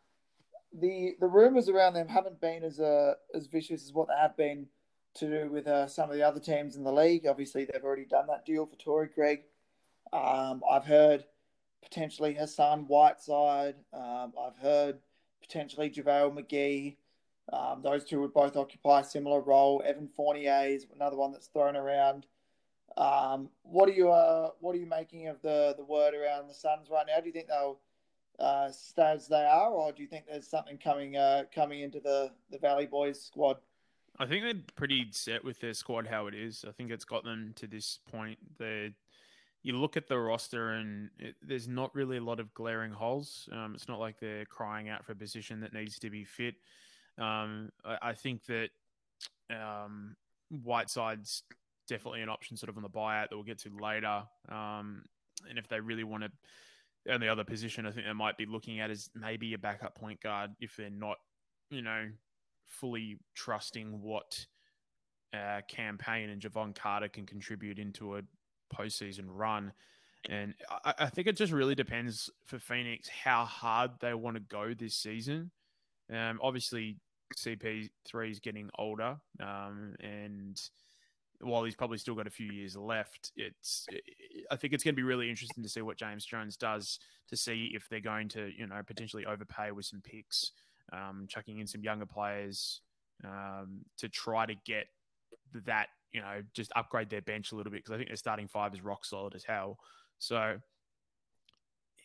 the 0.80 1.15
the 1.19 1.28
rumors 1.28 1.69
around 1.69 1.93
them 1.93 2.08
haven't 2.08 2.39
been 2.39 2.63
as 2.63 2.80
uh, 2.80 3.13
as 3.34 3.47
vicious 3.47 3.84
as 3.84 3.93
what 3.93 4.08
they 4.08 4.15
have 4.19 4.38
been 4.38 4.67
to 5.15 5.30
do 5.30 5.52
with 5.52 5.67
uh, 5.67 5.88
some 5.88 6.10
of 6.10 6.15
the 6.15 6.23
other 6.23 6.39
teams 6.39 6.76
in 6.76 6.84
the 6.84 6.91
league. 6.91 7.28
Obviously, 7.28 7.65
they've 7.65 7.84
already 7.84 8.06
done 8.06 8.28
that 8.28 8.45
deal 8.45 8.65
for 8.65 8.76
Torrey 8.76 9.08
Craig. 9.08 9.41
Um, 10.12 10.62
I've 10.69 10.86
heard 10.86 11.26
potentially 11.82 12.34
Hassan 12.34 12.86
Whiteside. 12.88 13.76
Um, 13.93 14.34
I've 14.39 14.58
heard 14.58 14.99
potentially 15.41 15.89
JaVale 15.89 16.34
McGee. 16.34 16.97
Um, 17.52 17.82
those 17.84 18.06
two 18.06 18.21
would 18.21 18.34
both 18.34 18.56
occupy 18.56 19.02
a 19.02 19.04
similar 19.04 19.41
role. 19.41 19.84
Evan 19.86 20.08
Fournier 20.15 20.65
is 20.67 20.88
another 20.95 21.17
one 21.17 21.32
that's 21.32 21.47
thrown 21.47 21.76
around. 21.76 22.26
Um, 22.95 23.49
what 23.63 23.89
are 23.89 23.93
you 23.93 24.12
uh, 24.12 24.52
what 24.60 24.76
are 24.76 24.80
you 24.80 24.86
making 24.86 25.28
of 25.28 25.41
the 25.41 25.73
the 25.78 25.84
word 25.84 26.13
around 26.13 26.47
the 26.47 26.54
Suns 26.54 26.89
right 26.89 27.06
now? 27.08 27.19
Do 27.19 27.28
you 27.28 27.34
think 27.34 27.47
they'll 27.47 27.80
uh, 28.39 28.71
stay 28.71 29.12
as 29.12 29.28
they 29.28 29.43
are, 29.43 29.71
or 29.71 29.91
do 29.91 30.02
you 30.02 30.08
think 30.08 30.26
there's 30.28 30.47
something 30.47 30.78
coming 30.78 31.17
uh, 31.17 31.43
coming 31.54 31.82
into 31.82 31.99
the 31.99 32.32
the 32.52 32.60
Valley 32.60 32.86
Boys 32.86 33.21
squad? 33.21 33.58
I 34.19 34.26
think 34.26 34.43
they're 34.43 34.63
pretty 34.76 35.08
set 35.12 35.43
with 35.43 35.60
their 35.60 35.73
squad 35.73 36.08
how 36.08 36.28
it 36.28 36.36
is. 36.36 36.65
I 36.67 36.71
think 36.71 36.91
it's 36.91 37.06
got 37.06 37.23
them 37.23 37.54
to 37.56 37.67
this 37.67 37.99
point. 38.12 38.38
They, 38.60 38.93
you 39.63 39.73
look 39.73 39.97
at 39.97 40.08
the 40.08 40.19
roster 40.19 40.71
and 40.71 41.10
it, 41.17 41.36
there's 41.41 41.67
not 41.67 41.93
really 41.95 42.17
a 42.17 42.23
lot 42.23 42.39
of 42.39 42.54
glaring 42.54 42.91
holes. 42.91 43.49
Um, 43.52 43.73
it's 43.73 43.88
not 43.88 43.99
like 43.99 44.19
they're 44.19 44.45
crying 44.45 44.89
out 44.89 45.04
for 45.04 45.13
a 45.13 45.15
position 45.15 45.62
that 45.62 45.73
needs 45.73 45.97
to 45.99 46.10
be 46.12 46.23
fit. 46.23 46.56
Um, 47.17 47.71
I, 47.84 48.10
I, 48.10 48.13
think 48.13 48.45
that 48.45 48.69
um, 49.49 50.15
Whiteside's 50.49 51.43
definitely 51.88 52.21
an 52.21 52.30
option 52.30 52.58
sort 52.58 52.69
of 52.69 52.78
on 52.78 52.84
the 52.84 52.89
buyout 52.89 53.30
that 53.30 53.36
we'll 53.36 53.43
get 53.43 53.60
to 53.60 53.71
later. 53.80 54.23
Um, 54.49 55.04
and 55.49 55.58
if 55.58 55.67
they 55.67 55.80
really 55.80 56.04
want 56.04 56.23
to, 56.23 56.32
and 57.06 57.21
the 57.21 57.28
other 57.28 57.43
position 57.43 57.86
I 57.86 57.91
think 57.91 58.06
they 58.06 58.13
might 58.13 58.38
be 58.38 58.45
looking 58.45 58.80
at 58.80 58.89
is 58.89 59.10
maybe 59.13 59.54
a 59.54 59.58
backup 59.58 59.95
point 59.95 60.21
guard 60.21 60.52
if 60.60 60.76
they're 60.76 60.89
not, 60.89 61.17
you 61.69 61.82
know, 61.82 62.08
fully 62.67 63.17
trusting 63.36 64.02
what 64.02 64.45
uh, 65.34 65.62
Cam 65.67 65.97
Payne 65.97 66.30
and 66.30 66.41
Jevon 66.41 66.76
Carter 66.76 67.08
can 67.08 67.26
contribute 67.26 67.80
into 67.80 68.17
a 68.17 68.21
postseason 68.73 69.26
run. 69.28 69.73
And 70.30 70.54
I, 70.86 70.93
I, 70.99 71.06
think 71.08 71.28
it 71.28 71.36
just 71.36 71.52
really 71.52 71.76
depends 71.76 72.30
for 72.45 72.60
Phoenix 72.60 73.10
how 73.10 73.43
hard 73.43 73.91
they 73.99 74.13
want 74.13 74.36
to 74.36 74.41
go 74.41 74.73
this 74.73 74.95
season. 74.95 75.52
Um, 76.13 76.39
obviously, 76.41 76.97
CP3 77.36 78.32
is 78.32 78.39
getting 78.39 78.69
older, 78.78 79.17
um, 79.41 79.95
and 79.99 80.62
while 81.41 81.63
he's 81.63 81.76
probably 81.76 81.97
still 81.97 82.15
got 82.15 82.28
a 82.28 82.32
few 82.32 82.52
years 82.52 82.78
left, 82.78 83.32
it's 83.36 83.86
I 84.52 84.56
think 84.56 84.73
it's 84.73 84.84
going 84.84 84.93
to 84.93 84.99
be 84.99 85.04
really 85.04 85.30
interesting 85.30 85.63
to 85.63 85.69
see 85.69 85.82
what 85.82 85.97
James 85.97 86.26
Jones 86.26 86.56
does 86.56 86.99
to 87.30 87.36
see 87.36 87.71
if 87.73 87.89
they're 87.89 87.99
going 87.99 88.30
to 88.30 88.52
you 88.56 88.67
know 88.67 88.82
potentially 88.86 89.26
overpay 89.26 89.71
with 89.71 89.86
some 89.86 90.02
picks, 90.02 90.52
um, 90.93 91.25
chucking 91.27 91.60
in 91.60 91.67
some 91.67 91.84
younger 91.84 92.06
players 92.06 92.82
um, 93.25 93.79
to 93.97 94.10
try 94.10 94.45
to 94.45 94.56
get 94.65 94.86
that 95.65 95.88
you 96.12 96.21
know 96.21 96.41
just 96.53 96.71
upgrade 96.75 97.10
their 97.10 97.21
bench 97.21 97.51
a 97.51 97.56
little 97.56 97.71
bit 97.71 97.84
because 97.84 97.93
I 97.93 97.97
think 97.97 98.10
their 98.10 98.17
starting 98.17 98.47
five 98.47 98.73
is 98.73 98.84
rock 98.84 99.06
solid 99.06 99.36
as 99.36 99.43
hell. 99.43 99.77
So 100.19 100.58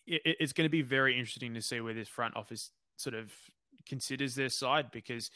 it, 0.06 0.20
it's 0.24 0.52
going 0.52 0.66
to 0.66 0.70
be 0.70 0.82
very 0.82 1.18
interesting 1.18 1.54
to 1.54 1.62
see 1.62 1.80
where 1.80 1.94
this 1.94 2.08
front 2.08 2.36
office 2.36 2.70
sort 2.96 3.14
of 3.14 3.30
considers 3.86 4.34
their 4.34 4.48
side 4.48 4.90
because 4.90 5.30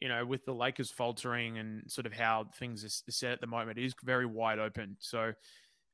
you 0.00 0.08
know, 0.08 0.24
with 0.24 0.44
the 0.44 0.54
Lakers 0.54 0.90
faltering 0.90 1.58
and 1.58 1.82
sort 1.90 2.06
of 2.06 2.12
how 2.12 2.46
things 2.58 2.84
are 2.84 3.12
set 3.12 3.32
at 3.32 3.40
the 3.40 3.46
moment, 3.46 3.78
it 3.78 3.84
is 3.84 3.94
very 4.04 4.26
wide 4.26 4.58
open. 4.58 4.96
So 5.00 5.32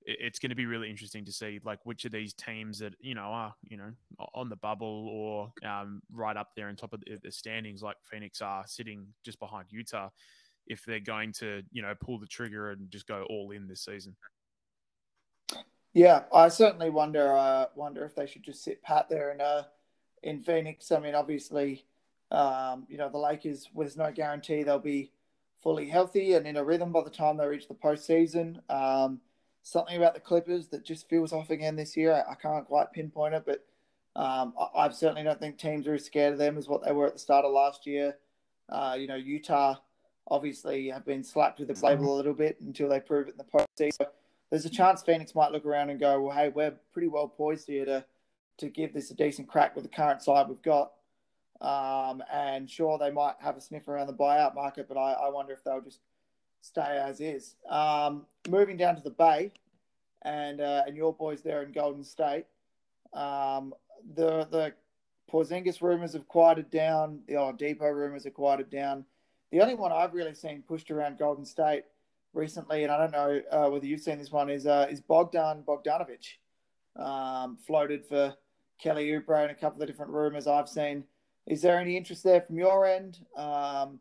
it's 0.06 0.38
going 0.38 0.50
to 0.50 0.56
be 0.56 0.66
really 0.66 0.90
interesting 0.90 1.24
to 1.24 1.32
see 1.32 1.60
like 1.64 1.78
which 1.84 2.04
of 2.04 2.12
these 2.12 2.34
teams 2.34 2.78
that 2.78 2.94
you 3.00 3.14
know 3.14 3.22
are 3.22 3.54
you 3.68 3.76
know 3.76 3.90
on 4.34 4.48
the 4.48 4.56
bubble 4.56 5.08
or 5.08 5.52
um, 5.68 6.02
right 6.12 6.36
up 6.36 6.50
there 6.54 6.68
on 6.68 6.76
top 6.76 6.92
of 6.92 7.02
the, 7.22 7.30
standings, 7.30 7.82
like 7.82 7.96
Phoenix 8.02 8.42
are 8.42 8.64
sitting 8.66 9.06
just 9.24 9.38
behind 9.38 9.66
Utah, 9.70 10.10
if 10.66 10.84
they're 10.84 11.00
going 11.00 11.32
to 11.32 11.62
you 11.72 11.82
know 11.82 11.94
pull 12.00 12.18
the 12.18 12.26
trigger 12.26 12.70
and 12.70 12.90
just 12.90 13.06
go 13.06 13.26
all 13.30 13.50
in 13.50 13.66
this 13.66 13.84
season. 13.84 14.14
Yeah, 15.92 16.24
I 16.34 16.48
certainly 16.48 16.90
wonder 16.90 17.36
uh, 17.36 17.66
wonder 17.74 18.04
if 18.04 18.14
they 18.14 18.26
should 18.26 18.42
just 18.42 18.62
sit 18.62 18.82
pat 18.82 19.08
there 19.08 19.32
in 19.32 19.40
uh, 19.40 19.64
in 20.22 20.42
Phoenix. 20.42 20.92
I 20.92 20.98
mean, 20.98 21.14
obviously 21.14 21.84
um, 22.30 22.86
you 22.88 22.98
know, 22.98 23.08
the 23.08 23.18
Lakers, 23.18 23.68
there's 23.74 23.96
no 23.96 24.10
guarantee 24.10 24.62
they'll 24.62 24.78
be 24.78 25.12
fully 25.62 25.88
healthy 25.88 26.34
and 26.34 26.46
in 26.46 26.56
a 26.56 26.64
rhythm 26.64 26.92
by 26.92 27.02
the 27.02 27.10
time 27.10 27.36
they 27.36 27.46
reach 27.46 27.68
the 27.68 27.74
postseason. 27.74 28.58
Um, 28.70 29.20
something 29.64 29.96
about 29.96 30.14
the 30.14 30.20
Clippers 30.20 30.68
that 30.68 30.84
just 30.84 31.08
feels 31.08 31.32
off 31.32 31.50
again 31.50 31.74
this 31.74 31.96
year. 31.96 32.12
I, 32.12 32.32
I 32.32 32.34
can't 32.36 32.66
quite 32.66 32.92
pinpoint 32.92 33.34
it, 33.34 33.44
but 33.44 33.64
um, 34.14 34.54
I, 34.60 34.84
I, 34.84 34.88
certainly 34.90 35.24
don't 35.24 35.40
think 35.40 35.58
teams 35.58 35.88
are 35.88 35.94
as 35.94 36.04
scared 36.04 36.34
of 36.34 36.38
them 36.38 36.56
as 36.56 36.68
what 36.68 36.84
they 36.84 36.92
were 36.92 37.06
at 37.06 37.14
the 37.14 37.18
start 37.18 37.44
of 37.44 37.52
last 37.52 37.86
year. 37.86 38.16
Uh, 38.68 38.94
you 38.96 39.08
know, 39.08 39.16
Utah 39.16 39.76
obviously 40.28 40.88
have 40.90 41.04
been 41.04 41.24
slapped 41.24 41.58
with 41.58 41.68
the 41.68 41.86
label 41.86 42.14
a 42.14 42.16
little 42.16 42.34
bit 42.34 42.60
until 42.60 42.88
they 42.88 43.00
prove 43.00 43.26
it 43.26 43.34
in 43.34 43.38
the 43.38 43.44
postseason. 43.44 43.92
So 43.98 44.06
there's 44.50 44.66
a 44.66 44.70
chance 44.70 45.02
Phoenix 45.02 45.34
might 45.34 45.50
look 45.50 45.66
around 45.66 45.90
and 45.90 45.98
go, 45.98 46.20
well, 46.20 46.36
hey, 46.36 46.50
we're 46.50 46.74
pretty 46.92 47.08
well 47.08 47.26
poised 47.26 47.66
here 47.66 47.84
to 47.86 48.04
to 48.58 48.68
give 48.68 48.92
this 48.92 49.10
a 49.10 49.14
decent 49.14 49.48
crack 49.48 49.74
with 49.74 49.82
the 49.82 49.90
current 49.90 50.22
side 50.22 50.48
we've 50.48 50.62
got. 50.62 50.92
Um, 51.60 52.22
and 52.32 52.70
sure, 52.70 52.98
they 52.98 53.10
might 53.10 53.34
have 53.40 53.56
a 53.56 53.60
sniff 53.60 53.88
around 53.88 54.06
the 54.06 54.12
buyout 54.12 54.54
market, 54.54 54.86
but 54.86 54.96
I, 54.96 55.14
I 55.14 55.28
wonder 55.30 55.52
if 55.52 55.64
they'll 55.64 55.80
just 55.80 55.98
stay 56.64 56.98
as 57.02 57.20
is. 57.20 57.56
Um, 57.68 58.24
moving 58.48 58.76
down 58.76 58.96
to 58.96 59.02
the 59.02 59.10
Bay, 59.10 59.52
and 60.22 60.60
uh, 60.60 60.82
and 60.86 60.96
your 60.96 61.12
boys 61.12 61.42
there 61.42 61.62
in 61.62 61.72
Golden 61.72 62.02
State, 62.02 62.46
um, 63.12 63.74
the 64.14 64.48
the 64.50 64.72
Porzingis 65.30 65.82
rumors 65.82 66.14
have 66.14 66.26
quieted 66.26 66.70
down. 66.70 67.20
The 67.28 67.34
Oladipo 67.34 67.94
rumors 67.94 68.24
have 68.24 68.34
quieted 68.34 68.70
down. 68.70 69.04
The 69.52 69.60
only 69.60 69.74
one 69.74 69.92
I've 69.92 70.14
really 70.14 70.34
seen 70.34 70.62
pushed 70.66 70.90
around 70.90 71.18
Golden 71.18 71.44
State 71.44 71.84
recently, 72.32 72.82
and 72.82 72.90
I 72.90 72.98
don't 72.98 73.12
know 73.12 73.40
uh, 73.50 73.70
whether 73.70 73.86
you've 73.86 74.00
seen 74.00 74.18
this 74.18 74.32
one, 74.32 74.48
is 74.48 74.66
uh, 74.66 74.86
is 74.90 75.00
Bogdan 75.00 75.64
Bogdanovich, 75.68 76.38
um, 76.96 77.58
floated 77.66 78.06
for 78.06 78.34
Kelly 78.80 79.08
Oubre 79.08 79.42
and 79.42 79.50
a 79.50 79.54
couple 79.54 79.82
of 79.82 79.86
different 79.86 80.12
rumors 80.12 80.46
I've 80.46 80.68
seen. 80.68 81.04
Is 81.46 81.60
there 81.60 81.78
any 81.78 81.94
interest 81.94 82.24
there 82.24 82.40
from 82.40 82.56
your 82.56 82.86
end? 82.86 83.18
Um, 83.36 84.00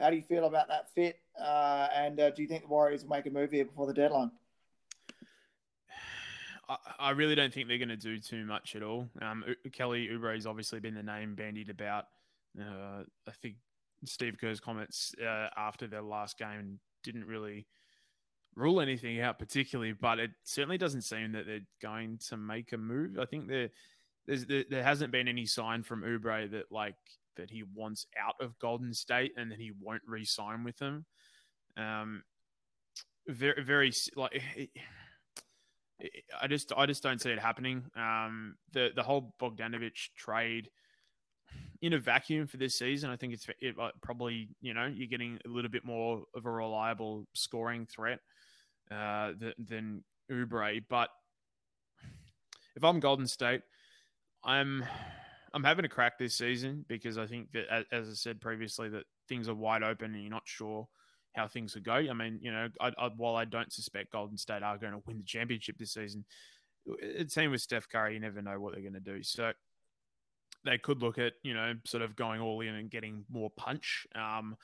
how 0.00 0.10
do 0.10 0.16
you 0.16 0.22
feel 0.22 0.46
about 0.46 0.68
that 0.68 0.92
fit? 0.94 1.20
Uh, 1.40 1.88
and 1.94 2.20
uh, 2.20 2.30
do 2.30 2.42
you 2.42 2.48
think 2.48 2.62
the 2.62 2.68
Warriors 2.68 3.02
will 3.02 3.10
make 3.10 3.26
a 3.26 3.30
move 3.30 3.50
here 3.50 3.64
before 3.64 3.86
the 3.86 3.94
deadline? 3.94 4.30
I, 6.98 7.10
really 7.10 7.34
don't 7.34 7.52
think 7.52 7.68
they're 7.68 7.78
going 7.78 7.88
to 7.88 7.96
do 7.96 8.18
too 8.18 8.44
much 8.44 8.74
at 8.76 8.82
all. 8.82 9.08
Um, 9.20 9.44
Kelly 9.72 10.08
Oubre 10.08 10.34
has 10.34 10.46
obviously 10.46 10.80
been 10.80 10.94
the 10.94 11.02
name 11.02 11.34
bandied 11.34 11.70
about. 11.70 12.06
Uh, 12.58 13.02
I 13.26 13.32
think 13.42 13.56
Steve 14.04 14.36
Kerr's 14.40 14.60
comments 14.60 15.14
uh, 15.22 15.48
after 15.56 15.86
their 15.86 16.02
last 16.02 16.38
game 16.38 16.78
didn't 17.02 17.26
really 17.26 17.66
rule 18.56 18.80
anything 18.80 19.20
out 19.20 19.38
particularly, 19.38 19.92
but 19.92 20.18
it 20.18 20.30
certainly 20.44 20.78
doesn't 20.78 21.02
seem 21.02 21.32
that 21.32 21.46
they're 21.46 21.66
going 21.82 22.18
to 22.28 22.36
make 22.36 22.72
a 22.72 22.78
move. 22.78 23.18
I 23.18 23.24
think 23.26 23.48
there's 24.26 24.46
there, 24.46 24.64
there 24.70 24.82
hasn't 24.82 25.12
been 25.12 25.28
any 25.28 25.46
sign 25.46 25.82
from 25.82 26.02
Oubre 26.02 26.50
that 26.50 26.70
like 26.70 26.96
that 27.36 27.50
he 27.50 27.62
wants 27.62 28.06
out 28.20 28.34
of 28.40 28.58
Golden 28.58 28.92
State 28.94 29.32
and 29.36 29.50
that 29.50 29.58
he 29.58 29.72
won't 29.80 30.02
re-sign 30.06 30.64
with 30.64 30.76
them. 30.78 31.04
Um, 31.76 32.22
very 33.28 33.62
very 33.62 33.92
like. 34.16 34.42
It, 36.00 36.10
I 36.42 36.48
just 36.48 36.72
I 36.76 36.86
just 36.86 37.04
don't 37.04 37.20
see 37.20 37.30
it 37.30 37.38
happening. 37.38 37.84
Um, 37.94 38.56
the 38.72 38.90
the 38.96 39.04
whole 39.04 39.32
Bogdanovich 39.40 40.10
trade 40.16 40.68
in 41.82 41.92
a 41.92 41.98
vacuum 41.98 42.48
for 42.48 42.56
this 42.56 42.76
season, 42.76 43.10
I 43.10 43.16
think 43.16 43.32
it's 43.32 43.46
it, 43.60 43.76
probably 44.02 44.48
you 44.60 44.74
know 44.74 44.86
you're 44.86 45.06
getting 45.06 45.38
a 45.46 45.48
little 45.48 45.70
bit 45.70 45.84
more 45.84 46.24
of 46.34 46.46
a 46.46 46.50
reliable 46.50 47.26
scoring 47.32 47.86
threat 47.86 48.18
uh, 48.90 49.32
than, 49.38 49.52
than 49.58 50.04
Oubre. 50.32 50.82
But 50.88 51.10
if 52.74 52.82
I'm 52.82 53.00
Golden 53.00 53.26
State, 53.26 53.62
I'm 54.42 54.84
I'm 55.54 55.64
having 55.64 55.84
a 55.84 55.88
crack 55.88 56.18
this 56.18 56.36
season 56.36 56.84
because 56.88 57.16
I 57.16 57.26
think 57.26 57.52
that, 57.52 57.86
as 57.92 58.08
I 58.10 58.14
said 58.14 58.40
previously, 58.40 58.88
that 58.90 59.04
things 59.28 59.48
are 59.48 59.54
wide 59.54 59.84
open 59.84 60.12
and 60.12 60.22
you're 60.22 60.30
not 60.30 60.42
sure 60.46 60.88
how 61.34 61.46
things 61.46 61.74
will 61.74 61.82
go. 61.82 61.94
I 61.94 62.12
mean, 62.12 62.40
you 62.42 62.52
know, 62.52 62.68
I, 62.80 62.92
I, 62.98 63.08
while 63.16 63.36
I 63.36 63.44
don't 63.44 63.72
suspect 63.72 64.12
Golden 64.12 64.36
State 64.36 64.62
are 64.62 64.78
going 64.78 64.92
to 64.92 65.02
win 65.06 65.18
the 65.18 65.24
championship 65.24 65.78
this 65.78 65.94
season, 65.94 66.24
it 66.86 67.30
seems 67.30 67.52
with 67.52 67.60
Steph 67.60 67.88
Curry, 67.88 68.14
you 68.14 68.20
never 68.20 68.42
know 68.42 68.58
what 68.60 68.72
they're 68.72 68.82
going 68.82 68.94
to 68.94 69.00
do. 69.00 69.22
So 69.22 69.52
they 70.64 70.78
could 70.78 71.00
look 71.02 71.18
at, 71.18 71.34
you 71.42 71.54
know, 71.54 71.74
sort 71.86 72.02
of 72.02 72.16
going 72.16 72.40
all 72.40 72.60
in 72.60 72.74
and 72.74 72.90
getting 72.90 73.24
more 73.30 73.50
punch. 73.56 74.06
Um, 74.14 74.56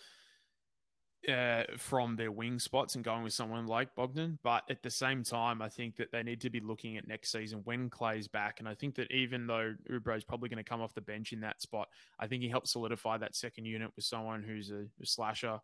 uh, 1.29 1.65
from 1.77 2.17
their 2.17 2.33
wing 2.33 2.59
spots 2.59 2.95
and 2.95 3.05
going 3.05 3.23
with 3.23 3.33
someone 3.33 3.67
like 3.67 3.95
Bogdan. 3.95 4.39
But 4.43 4.65
at 4.71 4.83
the 4.83 4.91
same 4.91 5.23
time, 5.23 5.61
I 5.61 5.69
think 5.69 5.97
that 5.97 6.13
they 6.13 6.23
need 6.23 6.41
to 6.43 6.51
be 6.51 6.61
looking 6.61 6.97
at 6.97 7.07
next 7.07 7.33
season 7.33 7.61
when 7.65 7.91
Clay's 7.91 8.29
back. 8.29 8.61
And 8.61 8.69
I 8.69 8.75
think 8.75 8.95
that 8.97 9.11
even 9.11 9.47
though 9.47 9.75
Oubre 9.91 10.17
is 10.17 10.25
probably 10.25 10.49
going 10.49 10.63
to 10.63 10.69
come 10.69 10.81
off 10.81 10.95
the 10.95 11.01
bench 11.01 11.33
in 11.33 11.41
that 11.41 11.61
spot, 11.61 11.89
I 12.19 12.27
think 12.27 12.43
he 12.43 12.49
helps 12.49 12.73
solidify 12.73 13.19
that 13.19 13.35
second 13.35 13.67
unit 13.67 13.91
with 13.97 14.05
someone 14.05 14.43
who's 14.43 14.71
a, 14.71 14.87
a 15.01 15.07
slasher, 15.07 15.59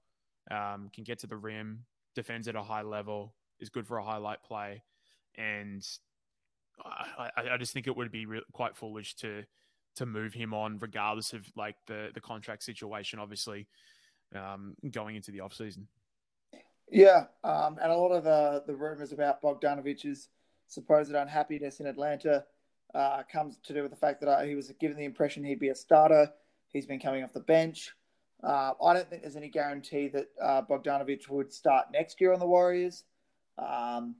um, 0.50 0.90
can 0.94 1.04
get 1.04 1.18
to 1.20 1.26
the 1.26 1.36
rim, 1.36 1.84
defends 2.14 2.48
at 2.48 2.56
a 2.56 2.62
high 2.62 2.82
level, 2.82 3.34
is 3.58 3.68
good 3.68 3.86
for 3.86 3.98
a 3.98 4.04
highlight 4.04 4.42
play. 4.42 4.82
And 5.36 5.86
I, 6.84 7.30
I 7.52 7.56
just 7.56 7.72
think 7.72 7.86
it 7.86 7.96
would 7.96 8.12
be 8.12 8.26
re- 8.26 8.42
quite 8.52 8.76
foolish 8.76 9.14
to 9.16 9.44
to 9.96 10.04
move 10.04 10.34
him 10.34 10.52
on, 10.52 10.78
regardless 10.78 11.32
of 11.32 11.46
like 11.56 11.76
the 11.86 12.10
the 12.14 12.20
contract 12.20 12.62
situation. 12.62 13.18
Obviously, 13.18 13.66
um, 14.34 14.74
going 14.90 15.16
into 15.16 15.30
the 15.30 15.40
off 15.40 15.54
season. 15.54 15.86
Yeah, 16.90 17.24
um, 17.42 17.78
and 17.82 17.90
a 17.90 17.96
lot 17.96 18.12
of 18.12 18.24
the 18.24 18.62
the 18.66 18.74
rumors 18.74 19.12
about 19.12 19.42
Bogdanovich's 19.42 20.28
supposed 20.68 21.12
unhappiness 21.12 21.80
in 21.80 21.86
Atlanta 21.86 22.44
uh, 22.94 23.22
comes 23.30 23.58
to 23.64 23.74
do 23.74 23.82
with 23.82 23.90
the 23.90 23.96
fact 23.96 24.20
that 24.20 24.28
uh, 24.28 24.42
he 24.42 24.54
was 24.54 24.72
given 24.80 24.96
the 24.96 25.04
impression 25.04 25.44
he'd 25.44 25.58
be 25.58 25.68
a 25.68 25.74
starter. 25.74 26.30
He's 26.72 26.86
been 26.86 27.00
coming 27.00 27.24
off 27.24 27.32
the 27.32 27.40
bench. 27.40 27.92
Uh, 28.42 28.72
I 28.84 28.94
don't 28.94 29.08
think 29.08 29.22
there's 29.22 29.36
any 29.36 29.48
guarantee 29.48 30.08
that 30.08 30.28
uh, 30.42 30.62
Bogdanovic 30.62 31.28
would 31.28 31.52
start 31.52 31.86
next 31.92 32.20
year 32.20 32.32
on 32.32 32.38
the 32.38 32.46
Warriors. 32.46 33.04
Um, 33.58 34.16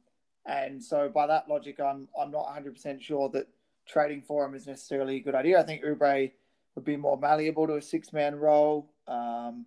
and 0.46 0.82
so, 0.82 1.08
by 1.08 1.26
that 1.26 1.48
logic, 1.48 1.80
I'm 1.80 2.08
I'm 2.20 2.30
not 2.30 2.44
100 2.46 2.74
percent 2.74 3.02
sure 3.02 3.28
that 3.30 3.46
trading 3.86 4.22
for 4.22 4.44
him 4.44 4.54
is 4.54 4.66
necessarily 4.66 5.16
a 5.16 5.20
good 5.20 5.34
idea. 5.34 5.60
I 5.60 5.62
think 5.62 5.84
Oubre 5.84 6.32
would 6.74 6.84
be 6.84 6.96
more 6.96 7.18
malleable 7.18 7.66
to 7.66 7.76
a 7.76 7.82
six 7.82 8.12
man 8.12 8.34
role. 8.34 8.90
Um, 9.06 9.66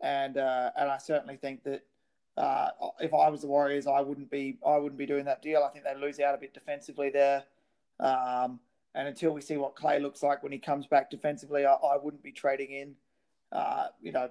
and 0.00 0.36
uh, 0.36 0.70
and 0.76 0.90
I 0.90 0.98
certainly 0.98 1.36
think 1.36 1.64
that 1.64 1.84
uh, 2.36 2.70
if 3.00 3.12
I 3.12 3.28
was 3.28 3.42
the 3.42 3.46
Warriors, 3.46 3.86
I 3.86 4.00
wouldn't 4.00 4.30
be 4.30 4.58
I 4.66 4.76
wouldn't 4.76 4.98
be 4.98 5.06
doing 5.06 5.24
that 5.26 5.42
deal. 5.42 5.62
I 5.62 5.70
think 5.70 5.84
they 5.84 5.94
lose 5.94 6.20
out 6.20 6.34
a 6.34 6.38
bit 6.38 6.54
defensively 6.54 7.10
there. 7.10 7.44
Um, 7.98 8.60
and 8.94 9.06
until 9.06 9.32
we 9.32 9.40
see 9.40 9.56
what 9.56 9.76
Clay 9.76 10.00
looks 10.00 10.22
like 10.22 10.42
when 10.42 10.52
he 10.52 10.58
comes 10.58 10.86
back 10.86 11.10
defensively, 11.10 11.64
I, 11.64 11.72
I 11.74 11.96
wouldn't 11.96 12.22
be 12.22 12.32
trading 12.32 12.72
in, 12.72 12.94
uh, 13.52 13.88
you 14.02 14.10
know, 14.10 14.30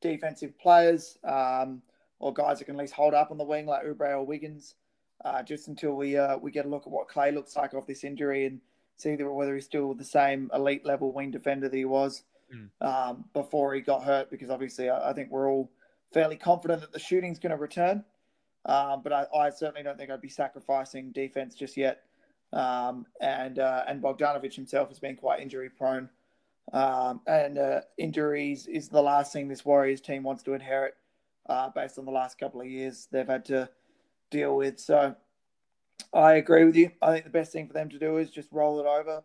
defensive 0.00 0.56
players 0.58 1.18
um, 1.24 1.82
or 2.20 2.32
guys 2.32 2.58
that 2.58 2.66
can 2.66 2.76
at 2.76 2.80
least 2.80 2.92
hold 2.92 3.14
up 3.14 3.30
on 3.30 3.38
the 3.38 3.44
wing 3.44 3.66
like 3.66 3.84
Oubre 3.84 4.12
or 4.12 4.24
Wiggins, 4.24 4.74
uh, 5.24 5.42
just 5.42 5.68
until 5.68 5.96
we 5.96 6.16
uh, 6.16 6.36
we 6.36 6.50
get 6.50 6.66
a 6.66 6.68
look 6.68 6.82
at 6.82 6.92
what 6.92 7.08
Clay 7.08 7.32
looks 7.32 7.56
like 7.56 7.74
off 7.74 7.86
this 7.86 8.04
injury 8.04 8.46
and 8.46 8.60
see 8.96 9.16
whether 9.16 9.54
he's 9.54 9.64
still 9.64 9.94
the 9.94 10.04
same 10.04 10.50
elite 10.54 10.84
level 10.84 11.12
wing 11.12 11.30
defender 11.30 11.68
that 11.68 11.76
he 11.76 11.86
was 11.86 12.22
mm. 12.54 12.68
um, 12.80 13.24
before 13.32 13.74
he 13.74 13.80
got 13.80 14.04
hurt, 14.04 14.30
because 14.30 14.50
obviously 14.50 14.88
I, 14.88 15.10
I, 15.10 15.12
think 15.12 15.30
we're 15.30 15.50
all 15.50 15.70
fairly 16.12 16.36
confident 16.36 16.80
that 16.80 16.92
the 16.92 16.98
shooting's 16.98 17.38
going 17.38 17.50
to 17.50 17.56
return. 17.56 18.04
Um, 18.66 19.02
but 19.02 19.12
I, 19.12 19.24
I, 19.34 19.50
certainly 19.50 19.82
don't 19.82 19.96
think 19.96 20.10
I'd 20.10 20.20
be 20.20 20.28
sacrificing 20.28 21.12
defense 21.12 21.54
just 21.54 21.76
yet. 21.76 22.02
Um, 22.52 23.06
and 23.20 23.58
uh, 23.58 23.84
and 23.86 24.02
Bogdanovic 24.02 24.54
himself 24.54 24.88
has 24.88 24.98
been 24.98 25.16
quite 25.16 25.40
injury 25.40 25.70
prone. 25.70 26.10
Um, 26.72 27.20
and 27.26 27.58
uh, 27.58 27.80
injuries 27.98 28.66
is 28.66 28.88
the 28.88 29.02
last 29.02 29.32
thing 29.32 29.48
this 29.48 29.64
Warriors 29.64 30.00
team 30.00 30.22
wants 30.22 30.42
to 30.44 30.52
inherit, 30.54 30.94
uh, 31.48 31.70
based 31.70 31.98
on 31.98 32.04
the 32.04 32.10
last 32.10 32.38
couple 32.38 32.60
of 32.60 32.66
years 32.66 33.08
they've 33.10 33.26
had 33.26 33.44
to 33.46 33.68
deal 34.30 34.56
with. 34.56 34.78
So 34.78 35.14
I 36.12 36.34
agree 36.34 36.64
with 36.64 36.76
you. 36.76 36.90
I 37.02 37.12
think 37.12 37.24
the 37.24 37.30
best 37.30 37.52
thing 37.52 37.66
for 37.66 37.72
them 37.72 37.88
to 37.90 37.98
do 37.98 38.18
is 38.18 38.30
just 38.30 38.48
roll 38.52 38.80
it 38.80 38.86
over. 38.86 39.22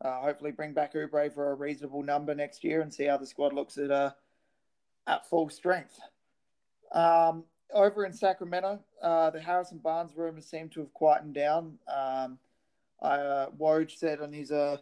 Uh, 0.00 0.20
hopefully, 0.20 0.52
bring 0.52 0.72
back 0.72 0.94
Oubre 0.94 1.32
for 1.32 1.50
a 1.50 1.54
reasonable 1.54 2.02
number 2.02 2.34
next 2.34 2.62
year 2.62 2.82
and 2.82 2.92
see 2.92 3.04
how 3.04 3.16
the 3.16 3.26
squad 3.26 3.52
looks 3.52 3.78
at 3.78 3.90
uh, 3.90 4.10
at 5.06 5.28
full 5.28 5.48
strength. 5.48 5.98
Um, 6.92 7.44
over 7.74 8.04
in 8.04 8.12
Sacramento, 8.12 8.80
uh, 9.02 9.30
the 9.30 9.40
Harrison 9.40 9.78
Barnes 9.78 10.12
rumors 10.16 10.46
seem 10.46 10.68
to 10.70 10.80
have 10.80 10.94
quietened 10.94 11.34
down. 11.34 11.78
Um, 11.88 12.38
uh, 13.02 13.46
Woj 13.58 13.96
said 13.96 14.20
on 14.20 14.32
his 14.32 14.52
uh, 14.52 14.78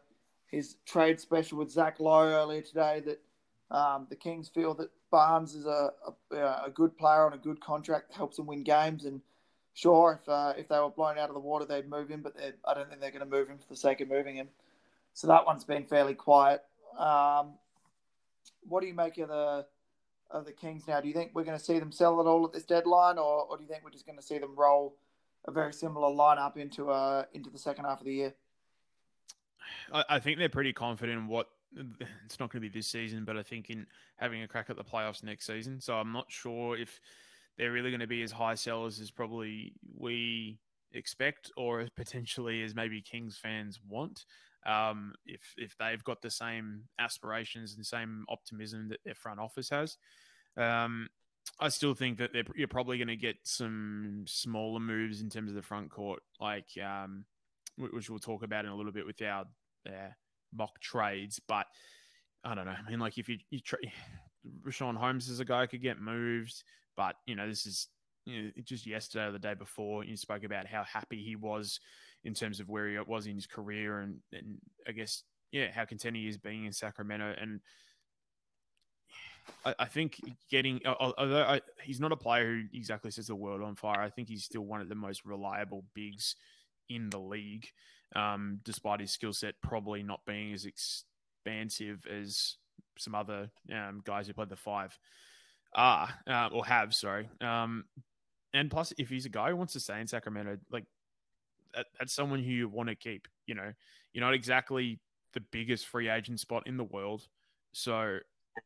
his 0.50 0.76
trade 0.84 1.20
special 1.20 1.58
with 1.58 1.70
Zach 1.70 1.98
Lowe 1.98 2.28
earlier 2.28 2.62
today 2.62 3.02
that 3.06 3.20
um, 3.74 4.06
the 4.10 4.16
Kings 4.16 4.48
feel 4.48 4.74
that 4.74 4.90
Barnes 5.10 5.54
is 5.54 5.66
a, 5.66 5.90
a, 6.30 6.36
a 6.36 6.70
good 6.72 6.96
player 6.96 7.26
on 7.26 7.32
a 7.32 7.38
good 7.38 7.60
contract 7.60 8.14
helps 8.14 8.36
them 8.36 8.46
win 8.46 8.62
games. 8.62 9.04
And 9.04 9.20
sure, 9.74 10.20
if 10.22 10.28
uh, 10.28 10.52
if 10.56 10.68
they 10.68 10.78
were 10.78 10.90
blown 10.90 11.18
out 11.18 11.28
of 11.30 11.34
the 11.34 11.40
water, 11.40 11.64
they'd 11.64 11.88
move 11.88 12.08
him, 12.08 12.22
but 12.22 12.36
I 12.64 12.74
don't 12.74 12.88
think 12.88 13.00
they're 13.00 13.10
going 13.10 13.28
to 13.28 13.36
move 13.36 13.48
him 13.48 13.58
for 13.58 13.68
the 13.68 13.76
sake 13.76 14.00
of 14.00 14.08
moving 14.08 14.36
him. 14.36 14.48
So 15.16 15.28
that 15.28 15.46
one's 15.46 15.64
been 15.64 15.86
fairly 15.86 16.12
quiet. 16.12 16.60
Um, 16.98 17.54
what 18.60 18.82
do 18.82 18.86
you 18.86 18.92
make 18.92 19.16
of 19.16 19.28
the 19.28 19.64
of 20.30 20.44
the 20.44 20.52
Kings 20.52 20.86
now? 20.86 21.00
Do 21.00 21.08
you 21.08 21.14
think 21.14 21.30
we're 21.32 21.44
going 21.44 21.58
to 21.58 21.64
see 21.64 21.78
them 21.78 21.90
sell 21.90 22.20
it 22.20 22.26
all 22.26 22.44
at 22.44 22.52
this 22.52 22.64
deadline, 22.64 23.16
or, 23.16 23.46
or 23.46 23.56
do 23.56 23.62
you 23.62 23.68
think 23.68 23.82
we're 23.82 23.90
just 23.90 24.04
going 24.04 24.18
to 24.18 24.22
see 24.22 24.38
them 24.38 24.54
roll 24.54 24.94
a 25.46 25.50
very 25.50 25.72
similar 25.72 26.08
lineup 26.08 26.58
into 26.58 26.90
uh 26.90 27.24
into 27.32 27.48
the 27.48 27.58
second 27.58 27.86
half 27.86 27.98
of 28.00 28.04
the 28.04 28.12
year? 28.12 28.34
I, 29.90 30.04
I 30.10 30.18
think 30.18 30.38
they're 30.38 30.50
pretty 30.50 30.74
confident 30.74 31.18
in 31.18 31.28
what 31.28 31.48
it's 32.26 32.38
not 32.38 32.52
going 32.52 32.62
to 32.62 32.68
be 32.68 32.78
this 32.78 32.86
season, 32.86 33.24
but 33.24 33.38
I 33.38 33.42
think 33.42 33.70
in 33.70 33.86
having 34.16 34.42
a 34.42 34.48
crack 34.48 34.68
at 34.68 34.76
the 34.76 34.84
playoffs 34.84 35.22
next 35.24 35.46
season. 35.46 35.80
So 35.80 35.94
I'm 35.94 36.12
not 36.12 36.26
sure 36.28 36.76
if 36.76 37.00
they're 37.56 37.72
really 37.72 37.90
going 37.90 38.00
to 38.00 38.06
be 38.06 38.22
as 38.22 38.32
high 38.32 38.54
sellers 38.54 39.00
as 39.00 39.10
probably 39.10 39.72
we 39.96 40.58
expect, 40.92 41.52
or 41.56 41.88
potentially 41.96 42.62
as 42.62 42.74
maybe 42.74 43.00
Kings 43.00 43.38
fans 43.38 43.80
want 43.88 44.26
um, 44.66 45.14
if 45.24 45.54
if 45.56 45.76
they've 45.78 46.02
got 46.04 46.20
the 46.22 46.30
same 46.30 46.82
aspirations 46.98 47.74
and 47.74 47.86
same 47.86 48.24
optimism 48.28 48.88
that 48.88 49.00
their 49.04 49.14
front 49.14 49.40
office 49.40 49.70
has. 49.70 49.96
Um, 50.56 51.08
I 51.60 51.68
still 51.68 51.94
think 51.94 52.18
that 52.18 52.30
you're 52.56 52.68
probably 52.68 52.98
going 52.98 53.08
to 53.08 53.16
get 53.16 53.36
some 53.44 54.24
smaller 54.26 54.80
moves 54.80 55.20
in 55.20 55.30
terms 55.30 55.50
of 55.50 55.54
the 55.54 55.62
front 55.62 55.90
court, 55.90 56.20
like 56.40 56.68
um, 56.84 57.24
which 57.78 58.10
we'll 58.10 58.18
talk 58.18 58.42
about 58.42 58.64
in 58.64 58.70
a 58.70 58.76
little 58.76 58.92
bit 58.92 59.06
with 59.06 59.22
our 59.22 59.44
uh, 59.86 60.10
mock 60.52 60.80
trades. 60.80 61.40
But 61.46 61.66
I 62.44 62.54
don't 62.54 62.66
know. 62.66 62.74
I 62.86 62.90
mean, 62.90 62.98
like 62.98 63.16
if 63.16 63.28
you 63.28 63.38
you 63.50 63.60
tra- 63.60 63.78
Richaun 64.66 64.96
Holmes 64.96 65.28
is 65.28 65.40
a 65.40 65.44
guy 65.44 65.62
who 65.62 65.68
could 65.68 65.82
get 65.82 66.00
moved, 66.00 66.62
but 66.96 67.16
you 67.26 67.36
know 67.36 67.48
this 67.48 67.66
is 67.66 67.88
you 68.26 68.42
know, 68.42 68.50
just 68.64 68.86
yesterday 68.86 69.26
or 69.26 69.32
the 69.32 69.38
day 69.38 69.54
before 69.54 70.04
you 70.04 70.16
spoke 70.16 70.44
about 70.44 70.66
how 70.66 70.82
happy 70.82 71.22
he 71.22 71.36
was 71.36 71.80
in 72.26 72.34
terms 72.34 72.60
of 72.60 72.68
where 72.68 72.88
he 72.88 72.98
was 72.98 73.26
in 73.26 73.36
his 73.36 73.46
career 73.46 74.00
and, 74.00 74.18
and 74.32 74.58
I 74.86 74.92
guess, 74.92 75.22
yeah, 75.52 75.70
how 75.70 75.84
content 75.84 76.16
he 76.16 76.28
is 76.28 76.36
being 76.36 76.64
in 76.64 76.72
Sacramento. 76.72 77.34
And 77.40 77.60
I, 79.64 79.74
I 79.78 79.84
think 79.86 80.20
getting, 80.50 80.80
although 80.84 81.44
I, 81.44 81.60
he's 81.82 82.00
not 82.00 82.12
a 82.12 82.16
player 82.16 82.56
who 82.56 82.62
exactly 82.74 83.12
sets 83.12 83.28
the 83.28 83.36
world 83.36 83.62
on 83.62 83.76
fire, 83.76 84.00
I 84.00 84.10
think 84.10 84.28
he's 84.28 84.44
still 84.44 84.62
one 84.62 84.80
of 84.80 84.88
the 84.88 84.96
most 84.96 85.24
reliable 85.24 85.84
bigs 85.94 86.34
in 86.88 87.10
the 87.10 87.20
league, 87.20 87.68
um, 88.14 88.60
despite 88.64 89.00
his 89.00 89.12
skill 89.12 89.32
set 89.32 89.54
probably 89.62 90.02
not 90.02 90.20
being 90.26 90.52
as 90.52 90.66
expansive 90.66 92.06
as 92.06 92.56
some 92.98 93.14
other 93.14 93.50
um, 93.72 94.02
guys 94.04 94.26
who 94.26 94.32
played 94.32 94.48
the 94.48 94.56
five 94.56 94.98
are, 95.74 96.08
uh, 96.26 96.48
or 96.52 96.66
have, 96.66 96.92
sorry. 96.92 97.28
Um, 97.40 97.84
and 98.52 98.68
plus, 98.70 98.92
if 98.98 99.08
he's 99.10 99.26
a 99.26 99.30
guy 99.30 99.50
who 99.50 99.56
wants 99.56 99.74
to 99.74 99.80
stay 99.80 100.00
in 100.00 100.06
Sacramento, 100.08 100.58
like 100.72 100.86
that's 101.98 102.14
someone 102.14 102.42
who 102.42 102.50
you 102.50 102.68
want 102.68 102.88
to 102.88 102.94
keep. 102.94 103.28
You 103.46 103.54
know, 103.54 103.72
you're 104.12 104.24
not 104.24 104.34
exactly 104.34 105.00
the 105.34 105.40
biggest 105.52 105.86
free 105.86 106.08
agent 106.08 106.40
spot 106.40 106.66
in 106.66 106.76
the 106.76 106.84
world, 106.84 107.26
so 107.72 108.18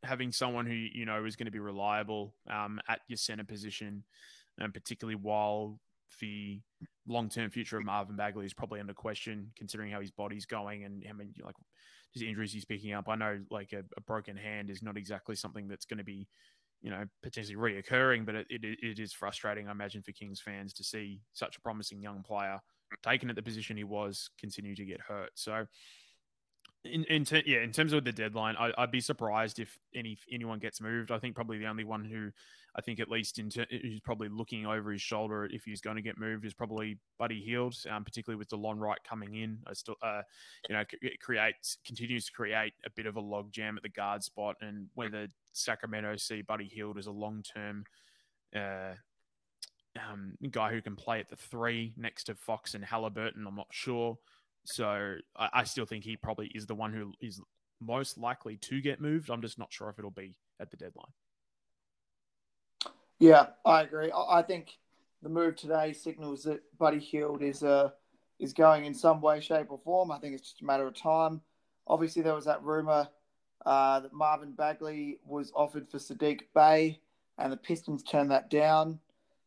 having 0.05 0.31
someone 0.31 0.67
who 0.67 0.75
you 0.75 1.05
know 1.05 1.25
is 1.25 1.37
going 1.37 1.47
to 1.47 1.53
be 1.53 1.59
reliable 1.59 2.35
um, 2.51 2.81
at 2.89 3.01
your 3.09 3.17
center 3.17 3.45
position, 3.45 4.05
and 4.59 4.73
particularly 4.73 5.17
while 5.17 5.79
the 6.21 6.61
long-term 7.07 7.51
future 7.51 7.79
of 7.79 7.85
Marvin 7.85 8.17
Bagley 8.17 8.45
is 8.45 8.53
probably 8.53 8.81
under 8.81 8.93
question, 8.93 9.53
considering 9.57 9.91
how 9.91 10.01
his 10.01 10.11
body's 10.11 10.47
going 10.47 10.85
and 10.85 11.05
how 11.07 11.15
many 11.15 11.31
like 11.43 11.55
just 12.13 12.25
injuries 12.25 12.53
he's 12.53 12.65
picking 12.65 12.93
up. 12.93 13.09
I 13.09 13.15
know 13.15 13.41
like 13.51 13.73
a, 13.73 13.85
a 13.97 14.01
broken 14.03 14.37
hand 14.37 14.71
is 14.71 14.83
not 14.83 14.97
exactly 14.97 15.37
something 15.37 15.69
that's 15.69 15.87
going 15.87 15.99
to 15.99 16.05
be 16.05 16.27
you 16.83 16.91
know, 16.91 17.05
potentially 17.23 17.57
reoccurring, 17.57 18.25
but 18.25 18.35
it, 18.35 18.47
it, 18.49 18.79
it 18.83 18.99
is 18.99 19.13
frustrating, 19.13 19.69
I 19.69 19.73
imagine, 19.73 20.03
for 20.03 20.13
Kings 20.13 20.41
fans 20.41 20.73
to 20.75 20.85
see 20.85 21.21
such 21.33 21.57
a 21.57 21.61
promising 21.61 22.01
young 22.01 22.23
player 22.23 22.59
taken 23.03 23.31
at 23.31 23.37
the 23.37 23.43
position 23.43 23.77
he 23.77 23.85
was 23.85 24.31
continue 24.39 24.75
to 24.75 24.85
get 24.85 25.01
hurt. 25.01 25.31
So, 25.35 25.67
in, 26.85 27.05
in 27.05 27.25
ter- 27.25 27.43
yeah, 27.45 27.61
in 27.61 27.73
terms 27.73 27.93
of 27.93 28.05
the 28.05 28.13
deadline, 28.13 28.57
I, 28.59 28.73
would 28.79 28.91
be 28.91 29.01
surprised 29.01 29.59
if 29.59 29.79
any 29.95 30.19
anyone 30.33 30.59
gets 30.59 30.81
moved. 30.81 31.11
I 31.11 31.19
think 31.19 31.35
probably 31.35 31.59
the 31.59 31.67
only 31.67 31.85
one 31.85 32.05
who 32.05 32.31
I 32.75 32.81
think 32.81 33.01
at 33.01 33.11
least 33.11 33.39
in 33.39 33.51
ter- 33.51 33.67
who's 33.71 34.01
probably 34.01 34.29
looking 34.29 34.67
over 34.67 34.91
his 34.91 35.03
shoulder 35.03 35.47
if 35.51 35.65
he's 35.65 35.81
going 35.81 35.97
to 35.97 36.03
get 36.03 36.19
moved 36.19 36.45
is 36.45 36.55
probably 36.55 36.99
Buddy 37.19 37.41
Hield, 37.41 37.75
um, 37.91 38.05
particularly 38.05 38.39
with 38.39 38.49
Delon 38.49 38.79
Wright 38.79 38.99
coming 39.07 39.35
in. 39.35 39.59
I 39.67 39.75
still, 39.75 39.97
uh, 40.03 40.23
you 40.69 40.75
know, 40.75 40.85
it 41.03 41.21
creates 41.21 41.77
continues 41.85 42.27
to 42.27 42.33
create 42.33 42.73
a 42.87 42.91
bit 42.91 43.07
of 43.07 43.17
a 43.17 43.21
log 43.21 43.53
jam 43.53 43.77
at 43.77 43.83
the 43.83 43.89
guard 43.91 44.23
spot, 44.23 44.57
and 44.63 44.87
whether 44.95 45.29
Sacramento 45.53 46.17
see 46.17 46.43
Buddy 46.43 46.67
Hield 46.67 46.99
as 46.99 47.07
a 47.07 47.13
long 47.13 47.43
term. 47.43 47.85
Uh, 48.55 48.95
um, 49.97 50.35
guy 50.51 50.73
who 50.73 50.81
can 50.81 50.97
play 50.97 51.21
at 51.21 51.29
the 51.29 51.37
three 51.37 51.93
next 51.97 52.25
to 52.25 52.35
Fox 52.35 52.75
and 52.75 52.85
Halliburton. 52.85 53.47
I'm 53.47 53.57
not 53.57 53.69
sure. 53.71 54.19
So 54.65 55.17
I, 55.37 55.49
I, 55.53 55.65
still 55.65 55.87
think 55.87 56.05
he 56.05 56.17
probably 56.17 56.49
is 56.55 56.67
the 56.67 56.75
one 56.75 56.93
who 56.93 57.13
is 57.21 57.41
most 57.81 58.19
likely 58.19 58.57
to 58.59 58.81
get 58.81 59.01
moved. 59.01 59.31
I'm 59.31 59.43
just 59.43 59.59
not 59.59 59.73
sure 59.73 59.89
if 59.89 59.99
it'll 59.99 60.11
be 60.11 60.37
at 60.61 60.71
the 60.71 60.77
deadline. 60.77 61.13
Yeah, 63.19 63.47
I 63.65 63.83
agree. 63.83 64.13
I 64.15 64.43
think 64.43 64.79
the 65.23 65.29
move 65.29 65.57
today 65.57 65.93
signals 65.93 66.45
that 66.45 66.63
Buddy 66.79 66.99
Hield 66.99 67.43
is 67.43 67.63
uh, 67.63 67.91
is 68.39 68.53
going 68.53 68.87
in 68.87 68.95
some 68.95 69.21
way, 69.21 69.41
shape, 69.41 69.67
or 69.71 69.79
form. 69.79 70.11
I 70.11 70.19
think 70.19 70.35
it's 70.35 70.51
just 70.51 70.63
a 70.63 70.65
matter 70.65 70.87
of 70.87 70.95
time. 70.95 71.41
Obviously, 71.87 72.23
there 72.23 72.35
was 72.35 72.47
that 72.47 72.63
rumor 72.63 73.09
uh, 73.67 74.01
that 74.01 74.13
Marvin 74.13 74.53
Bagley 74.53 75.19
was 75.25 75.53
offered 75.55 75.89
for 75.91 75.99
Saddiq 75.99 76.41
Bey, 76.55 77.01
and 77.39 77.53
the 77.53 77.57
Pistons 77.57 78.03
turned 78.03 78.31
that 78.31 78.49
down, 78.49 78.99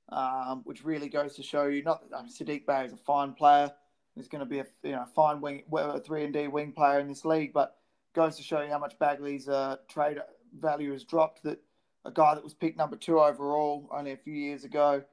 um, 0.10 0.62
which 0.66 0.84
really 0.84 1.10
goes 1.10 1.36
to 1.36 1.44
show 1.44 1.66
you 1.66 1.84
not 1.84 2.10
that 2.10 2.16
I 2.16 2.22
mean, 2.22 2.32
Saddiq 2.32 2.66
Bey 2.66 2.86
is 2.86 2.94
a 2.94 2.98
fine 2.98 3.34
player. 3.34 3.72
He's 4.16 4.28
going 4.28 4.44
to 4.44 4.50
be 4.50 4.60
a 4.60 4.66
you 4.84 4.92
know 4.92 5.06
fine 5.16 5.42
wing, 5.42 5.64
three 6.06 6.24
and 6.24 6.34
D 6.34 6.48
wing 6.48 6.72
player 6.72 7.00
in 7.00 7.08
this 7.08 7.26
league, 7.26 7.54
but 7.54 7.78
goes 8.14 8.38
to 8.38 8.44
show 8.44 8.62
you 8.62 8.70
how 8.70 8.80
much 8.80 8.98
Bagley's 9.00 9.50
uh, 9.50 9.78
trade 9.88 10.20
value 10.60 10.92
has 10.92 11.04
dropped. 11.04 11.44
That 11.44 11.60
a 12.06 12.12
guy 12.12 12.36
that 12.36 12.44
was 12.44 12.54
picked 12.54 12.78
number 12.78 12.96
two 12.96 13.20
overall 13.20 13.90
only 13.92 14.12
a 14.12 14.18
few 14.18 14.34
years 14.34 14.64
ago 14.64 15.04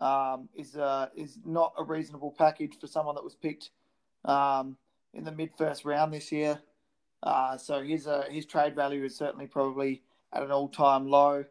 um, 0.00 0.48
is 0.54 0.76
uh, 0.76 1.08
is 1.16 1.38
not 1.44 1.72
a 1.78 1.84
reasonable 1.84 2.34
package 2.36 2.78
for 2.80 2.86
someone 2.86 3.14
that 3.14 3.24
was 3.24 3.34
picked 3.34 3.70
um, 4.24 4.76
in 5.12 5.24
the 5.24 5.32
mid 5.32 5.50
first 5.56 5.84
round 5.84 6.12
this 6.12 6.30
year. 6.32 6.60
Uh, 7.22 7.56
so 7.56 7.82
his 7.82 8.06
uh, 8.06 8.24
his 8.30 8.44
trade 8.46 8.74
value 8.74 9.04
is 9.04 9.16
certainly 9.16 9.46
probably 9.46 10.02
at 10.32 10.42
an 10.42 10.50
all 10.50 10.68
time 10.68 11.08
low. 11.08 11.44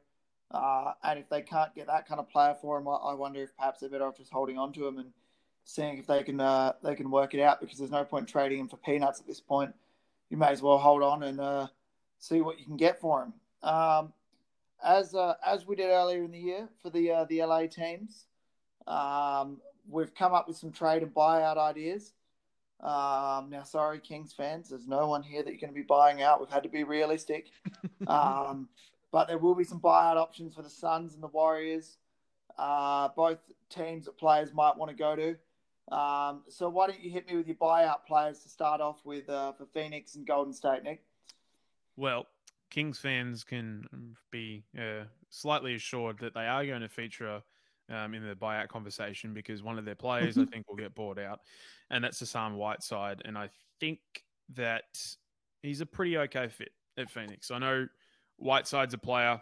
Uh, 0.54 0.94
and 1.04 1.18
if 1.18 1.28
they 1.30 1.42
can't 1.42 1.74
get 1.74 1.88
that 1.88 2.08
kind 2.08 2.20
of 2.20 2.30
player 2.30 2.56
for 2.62 2.78
him, 2.78 2.88
I, 2.88 2.92
I, 2.92 3.14
wonder 3.16 3.42
if 3.42 3.56
perhaps 3.58 3.80
they're 3.80 3.90
better 3.90 4.06
off 4.06 4.18
just 4.18 4.32
holding 4.32 4.60
on 4.60 4.72
to 4.74 4.88
him 4.88 5.00
and 5.00 5.12
seeing 5.64 5.98
if 5.98 6.06
they 6.06 6.22
can 6.22 6.40
uh, 6.40 6.74
they 6.84 6.94
can 6.94 7.10
work 7.10 7.34
it 7.34 7.42
out 7.42 7.60
because 7.60 7.80
there's 7.80 7.90
no 7.90 8.04
point 8.04 8.28
trading 8.28 8.60
him 8.60 8.68
for 8.68 8.78
peanuts 8.78 9.20
at 9.20 9.26
this 9.26 9.40
point. 9.40 9.74
You 10.30 10.38
may 10.38 10.50
as 10.50 10.62
well 10.62 10.78
hold 10.78 11.02
on 11.02 11.24
and 11.24 11.40
uh, 11.40 11.68
see 12.20 12.42
what 12.42 12.60
you 12.60 12.66
can 12.66 12.78
get 12.78 13.00
for 13.00 13.24
him. 13.24 13.34
Um, 13.68 14.14
as 14.84 15.16
uh, 15.16 15.36
as 15.46 15.66
we 15.66 15.76
did 15.76 15.90
earlier 15.90 16.24
in 16.24 16.32
the 16.32 16.40
year 16.40 16.70
for 16.84 16.92
the 16.92 17.12
uh, 17.12 17.26
the 17.26 17.44
LA 17.44 17.66
teams, 17.66 18.26
um, 18.86 19.60
we've 19.90 20.14
come 20.14 20.34
up 20.34 20.48
with 20.48 20.58
some 20.58 20.72
trade 20.72 21.02
and 21.02 21.14
buyout 21.14 21.58
ideas. 21.58 22.14
Um, 22.80 23.50
now, 23.50 23.64
sorry, 23.64 24.00
Kings 24.00 24.34
fans, 24.34 24.70
there's 24.70 24.88
no 24.88 25.08
one 25.08 25.24
here 25.24 25.42
that 25.42 25.50
you're 25.50 25.60
going 25.60 25.74
to 25.74 25.80
be 25.80 25.84
buying 25.84 26.22
out. 26.22 26.42
We've 26.42 26.50
had 26.50 26.64
to 26.64 26.70
be 26.70 26.84
realistic. 26.84 27.50
um, 28.08 28.68
but 29.14 29.28
there 29.28 29.38
will 29.38 29.54
be 29.54 29.64
some 29.64 29.80
buyout 29.80 30.18
options 30.18 30.56
for 30.56 30.64
the 30.64 30.70
Suns 30.70 31.14
and 31.14 31.22
the 31.22 31.28
Warriors. 31.28 31.98
Uh, 32.58 33.10
both 33.16 33.38
teams 33.70 34.06
that 34.06 34.18
players 34.18 34.54
might 34.54 34.76
want 34.76 34.90
to 34.90 34.98
go 34.98 35.16
to. 35.16 35.96
Um, 35.96 36.42
so 36.50 36.68
why 36.68 36.88
don't 36.88 37.00
you 37.00 37.12
hit 37.12 37.28
me 37.28 37.38
with 37.38 37.48
your 37.48 37.56
buyout 37.56 38.06
players 38.08 38.40
to 38.40 38.50
start 38.50 38.82
off 38.82 39.06
with 39.06 39.30
uh, 39.30 39.54
for 39.54 39.66
Phoenix 39.68 40.16
and 40.16 40.26
Golden 40.26 40.52
State, 40.52 40.84
Nick? 40.84 41.04
Well, 41.96 42.26
Kings 42.72 42.98
fans 42.98 43.44
can 43.44 44.16
be 44.32 44.64
uh, 44.78 45.04
slightly 45.30 45.76
assured 45.76 46.18
that 46.20 46.34
they 46.34 46.48
are 46.48 46.66
going 46.66 46.82
to 46.82 46.90
feature 46.90 47.44
um, 47.90 48.16
in 48.16 48.28
the 48.28 48.34
buyout 48.34 48.70
conversation 48.70 49.32
because 49.32 49.62
one 49.62 49.78
of 49.78 49.86
their 49.86 49.94
players, 49.94 50.40
I 50.40 50.46
think, 50.52 50.68
will 50.68 50.76
get 50.76 50.96
bought 50.96 51.20
out, 51.20 51.42
and 51.92 52.04
that's 52.04 52.20
Hassan 52.20 52.56
Whiteside. 52.56 53.22
And 53.26 53.38
I 53.38 53.50
think 53.80 54.00
that 54.56 54.98
he's 55.62 55.82
a 55.82 55.86
pretty 55.86 56.18
okay 56.18 56.48
fit 56.48 56.72
at 56.98 57.12
Phoenix. 57.12 57.52
I 57.52 57.60
know 57.60 57.88
Whiteside's 58.38 58.94
a 58.94 58.98
player 58.98 59.40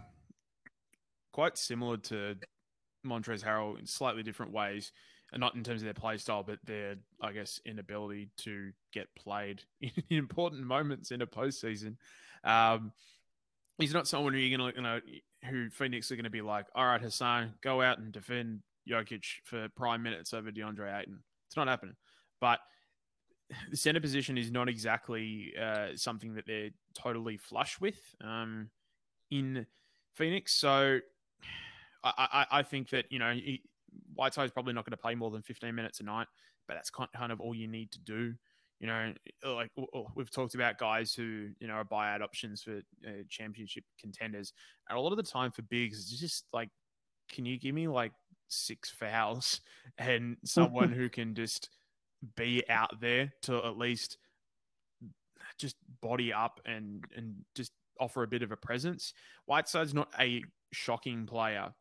quite 1.31 1.57
similar 1.57 1.97
to 1.97 2.35
Montrezl 3.05 3.43
Harrell 3.43 3.79
in 3.79 3.85
slightly 3.85 4.23
different 4.23 4.51
ways, 4.51 4.91
and 5.31 5.39
not 5.39 5.55
in 5.55 5.63
terms 5.63 5.81
of 5.81 5.85
their 5.85 5.93
play 5.93 6.17
style, 6.17 6.43
but 6.43 6.59
their, 6.65 6.95
I 7.21 7.31
guess, 7.31 7.59
inability 7.65 8.29
to 8.39 8.71
get 8.93 9.07
played 9.15 9.63
in 9.81 9.91
important 10.09 10.65
moments 10.65 11.11
in 11.11 11.21
a 11.21 11.27
postseason. 11.27 11.95
Um, 12.43 12.91
he's 13.77 13.93
not 13.93 14.07
someone 14.07 14.33
who 14.33 14.39
you're 14.39 14.57
gonna, 14.57 14.73
you 14.75 14.81
know, 14.81 14.99
who 15.49 15.69
Phoenix 15.69 16.11
are 16.11 16.15
going 16.15 16.25
to 16.25 16.29
be 16.29 16.41
like, 16.41 16.65
all 16.75 16.85
right, 16.85 17.01
Hassan, 17.01 17.53
go 17.63 17.81
out 17.81 17.97
and 17.97 18.11
defend 18.11 18.61
Jokic 18.89 19.23
for 19.43 19.69
prime 19.75 20.03
minutes 20.03 20.33
over 20.33 20.51
DeAndre 20.51 21.01
Ayton. 21.01 21.23
It's 21.47 21.57
not 21.57 21.67
happening. 21.67 21.95
But 22.39 22.59
the 23.71 23.77
center 23.77 23.99
position 23.99 24.37
is 24.37 24.51
not 24.51 24.69
exactly 24.69 25.53
uh, 25.59 25.89
something 25.95 26.35
that 26.35 26.45
they're 26.45 26.69
totally 26.93 27.37
flush 27.37 27.79
with 27.79 27.99
um, 28.21 28.69
in 29.31 29.65
Phoenix. 30.13 30.53
So 30.53 30.99
I, 32.03 32.11
I, 32.51 32.59
I, 32.59 32.63
think 32.63 32.89
that, 32.89 33.05
you 33.09 33.19
know, 33.19 33.31
he, 33.31 33.63
Whiteside's 34.13 34.51
probably 34.51 34.73
not 34.73 34.85
going 34.85 34.91
to 34.91 34.97
play 34.97 35.15
more 35.15 35.31
than 35.31 35.41
15 35.41 35.73
minutes 35.73 35.99
a 35.99 36.03
night, 36.03 36.27
but 36.67 36.75
that's 36.75 36.91
kind 36.91 37.31
of 37.31 37.41
all 37.41 37.55
you 37.55 37.67
need 37.67 37.91
to 37.93 37.99
do 37.99 38.35
you 38.81 38.87
know, 38.87 39.13
like 39.45 39.69
we've 40.15 40.31
talked 40.31 40.55
about 40.55 40.79
guys 40.79 41.13
who, 41.13 41.49
you 41.59 41.67
know, 41.67 41.75
are 41.75 41.85
buyout 41.85 42.21
options 42.21 42.63
for 42.63 42.81
uh, 43.07 43.21
championship 43.29 43.83
contenders. 43.99 44.53
And 44.89 44.97
a 44.97 45.01
lot 45.01 45.11
of 45.11 45.17
the 45.17 45.23
time 45.23 45.51
for 45.51 45.61
bigs, 45.61 45.99
it's 45.99 46.19
just 46.19 46.45
like, 46.51 46.69
can 47.31 47.45
you 47.45 47.59
give 47.59 47.75
me 47.75 47.87
like 47.87 48.11
six 48.47 48.89
fouls 48.89 49.61
and 49.99 50.35
someone 50.43 50.91
who 50.91 51.09
can 51.09 51.35
just 51.35 51.69
be 52.35 52.67
out 52.69 52.99
there 52.99 53.31
to 53.43 53.57
at 53.57 53.77
least 53.77 54.17
just 55.59 55.75
body 56.01 56.33
up 56.33 56.59
and, 56.65 57.05
and 57.15 57.35
just 57.53 57.73
offer 58.01 58.23
a 58.23 58.27
bit 58.27 58.41
of 58.41 58.51
a 58.51 58.57
presence? 58.57 59.13
Whiteside's 59.45 59.93
not 59.93 60.09
a 60.19 60.43
shocking 60.73 61.25
player. 61.25 61.73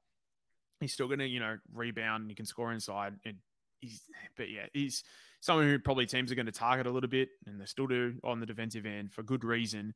He's 0.80 0.92
still 0.92 1.08
going 1.08 1.18
to, 1.18 1.26
you 1.26 1.40
know, 1.40 1.56
rebound 1.74 2.22
and 2.22 2.30
he 2.30 2.34
can 2.34 2.46
score 2.46 2.72
inside. 2.72 3.14
And 3.24 3.36
he's, 3.80 4.02
but 4.36 4.48
yeah, 4.48 4.66
he's, 4.72 5.02
someone 5.40 5.66
who 5.66 5.78
probably 5.78 6.06
teams 6.06 6.30
are 6.30 6.34
going 6.34 6.46
to 6.46 6.52
target 6.52 6.86
a 6.86 6.90
little 6.90 7.08
bit, 7.08 7.30
and 7.46 7.60
they 7.60 7.64
still 7.64 7.86
do 7.86 8.14
on 8.22 8.40
the 8.40 8.46
defensive 8.46 8.86
end 8.86 9.12
for 9.12 9.22
good 9.22 9.44
reason. 9.44 9.94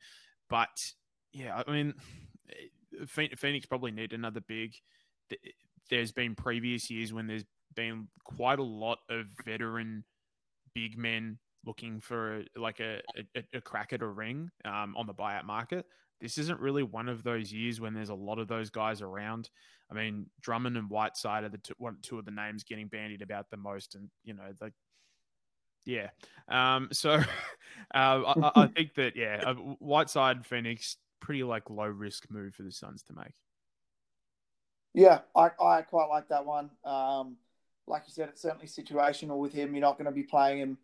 But 0.50 0.92
yeah, 1.32 1.62
I 1.66 1.70
mean, 1.70 1.94
Phoenix 3.06 3.66
probably 3.66 3.90
need 3.90 4.12
another 4.12 4.40
big. 4.40 4.74
There's 5.90 6.12
been 6.12 6.34
previous 6.34 6.90
years 6.90 7.12
when 7.12 7.26
there's 7.26 7.44
been 7.74 8.08
quite 8.24 8.58
a 8.58 8.64
lot 8.64 8.98
of 9.10 9.26
veteran 9.44 10.04
big 10.74 10.96
men 10.96 11.38
looking 11.66 12.00
for 12.00 12.42
like 12.56 12.80
a, 12.80 13.00
a, 13.34 13.44
a 13.54 13.60
crack 13.60 13.92
at 13.92 14.02
a 14.02 14.06
ring 14.06 14.50
um, 14.64 14.94
on 14.96 15.06
the 15.06 15.14
buyout 15.14 15.44
market. 15.44 15.86
This 16.20 16.38
isn't 16.38 16.60
really 16.60 16.82
one 16.82 17.08
of 17.08 17.22
those 17.22 17.52
years 17.52 17.80
when 17.80 17.94
there's 17.94 18.08
a 18.08 18.14
lot 18.14 18.38
of 18.38 18.48
those 18.48 18.70
guys 18.70 19.02
around. 19.02 19.50
I 19.90 19.94
mean, 19.94 20.26
Drummond 20.40 20.76
and 20.76 20.88
Whiteside 20.88 21.44
are 21.44 21.48
the 21.48 21.58
two, 21.58 21.74
one, 21.78 21.98
two 22.02 22.18
of 22.18 22.24
the 22.24 22.30
names 22.30 22.64
getting 22.64 22.88
bandied 22.88 23.22
about 23.22 23.50
the 23.50 23.56
most, 23.56 23.94
and 23.94 24.08
you 24.22 24.34
know, 24.34 24.44
like 24.60 24.72
yeah. 25.84 26.08
Um, 26.48 26.88
so 26.92 27.12
uh, 27.14 27.22
I, 27.94 28.52
I, 28.54 28.66
think 28.68 28.94
that, 28.94 29.16
yeah, 29.16 29.42
uh, 29.44 29.54
Whiteside 29.54 30.46
Phoenix, 30.46 30.96
pretty 31.20 31.42
like 31.42 31.70
low 31.70 31.86
risk 31.86 32.26
move 32.30 32.54
for 32.54 32.62
the 32.62 32.72
Suns 32.72 33.02
to 33.04 33.14
make. 33.14 33.34
Yeah, 34.94 35.20
I, 35.34 35.50
I 35.60 35.82
quite 35.82 36.08
like 36.08 36.28
that 36.28 36.46
one. 36.46 36.70
Um, 36.84 37.36
like 37.86 38.04
you 38.06 38.12
said, 38.12 38.28
it's 38.28 38.42
certainly 38.42 38.66
situational 38.66 39.38
with 39.38 39.52
him. 39.52 39.74
You're 39.74 39.82
not 39.82 39.98
going 39.98 40.06
to 40.06 40.12
be 40.12 40.22
playing 40.22 40.58
him 40.58 40.78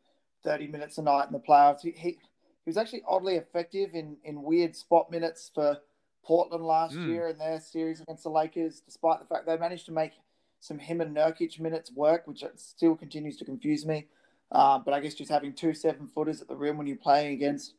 30 0.45 0.67
minutes 0.69 0.99
a 0.99 1.03
night 1.03 1.27
in 1.27 1.33
the 1.33 1.39
playoffs. 1.39 1.81
He, 1.81 1.93
he, 1.93 2.19
he 2.65 2.69
was 2.69 2.77
actually 2.77 3.03
oddly 3.09 3.37
effective 3.37 3.95
in, 3.95 4.17
in 4.25 4.43
weird 4.43 4.77
spot 4.77 5.11
minutes 5.11 5.51
for 5.55 5.79
Portland 6.23 6.65
last 6.65 6.95
mm. 6.95 7.09
year 7.09 7.29
in 7.29 7.39
their 7.39 7.61
series 7.61 8.01
against 8.01 8.25
the 8.25 8.31
Lakers, 8.31 8.81
despite 8.81 9.21
the 9.21 9.27
fact 9.27 9.47
they 9.47 9.57
managed 9.57 9.87
to 9.87 9.93
make 9.93 10.13
some 10.61 10.79
him 10.79 11.01
and 11.01 11.17
Nurkic 11.17 11.59
minutes 11.59 11.91
work, 11.93 12.27
which 12.27 12.45
still 12.57 12.95
continues 12.95 13.37
to 13.39 13.45
confuse 13.45 13.87
me. 13.87 14.07
Uh, 14.53 14.79
but 14.79 14.93
I 14.93 15.01
guess 15.01 15.15
just 15.15 15.31
having 15.31 15.53
two 15.53 15.73
seven 15.73 16.07
footers 16.07 16.43
at 16.43 16.49
the 16.49 16.57
rim 16.57 16.77
when 16.77 16.87
you're 16.87 16.97
playing 16.97 17.33
against 17.33 17.75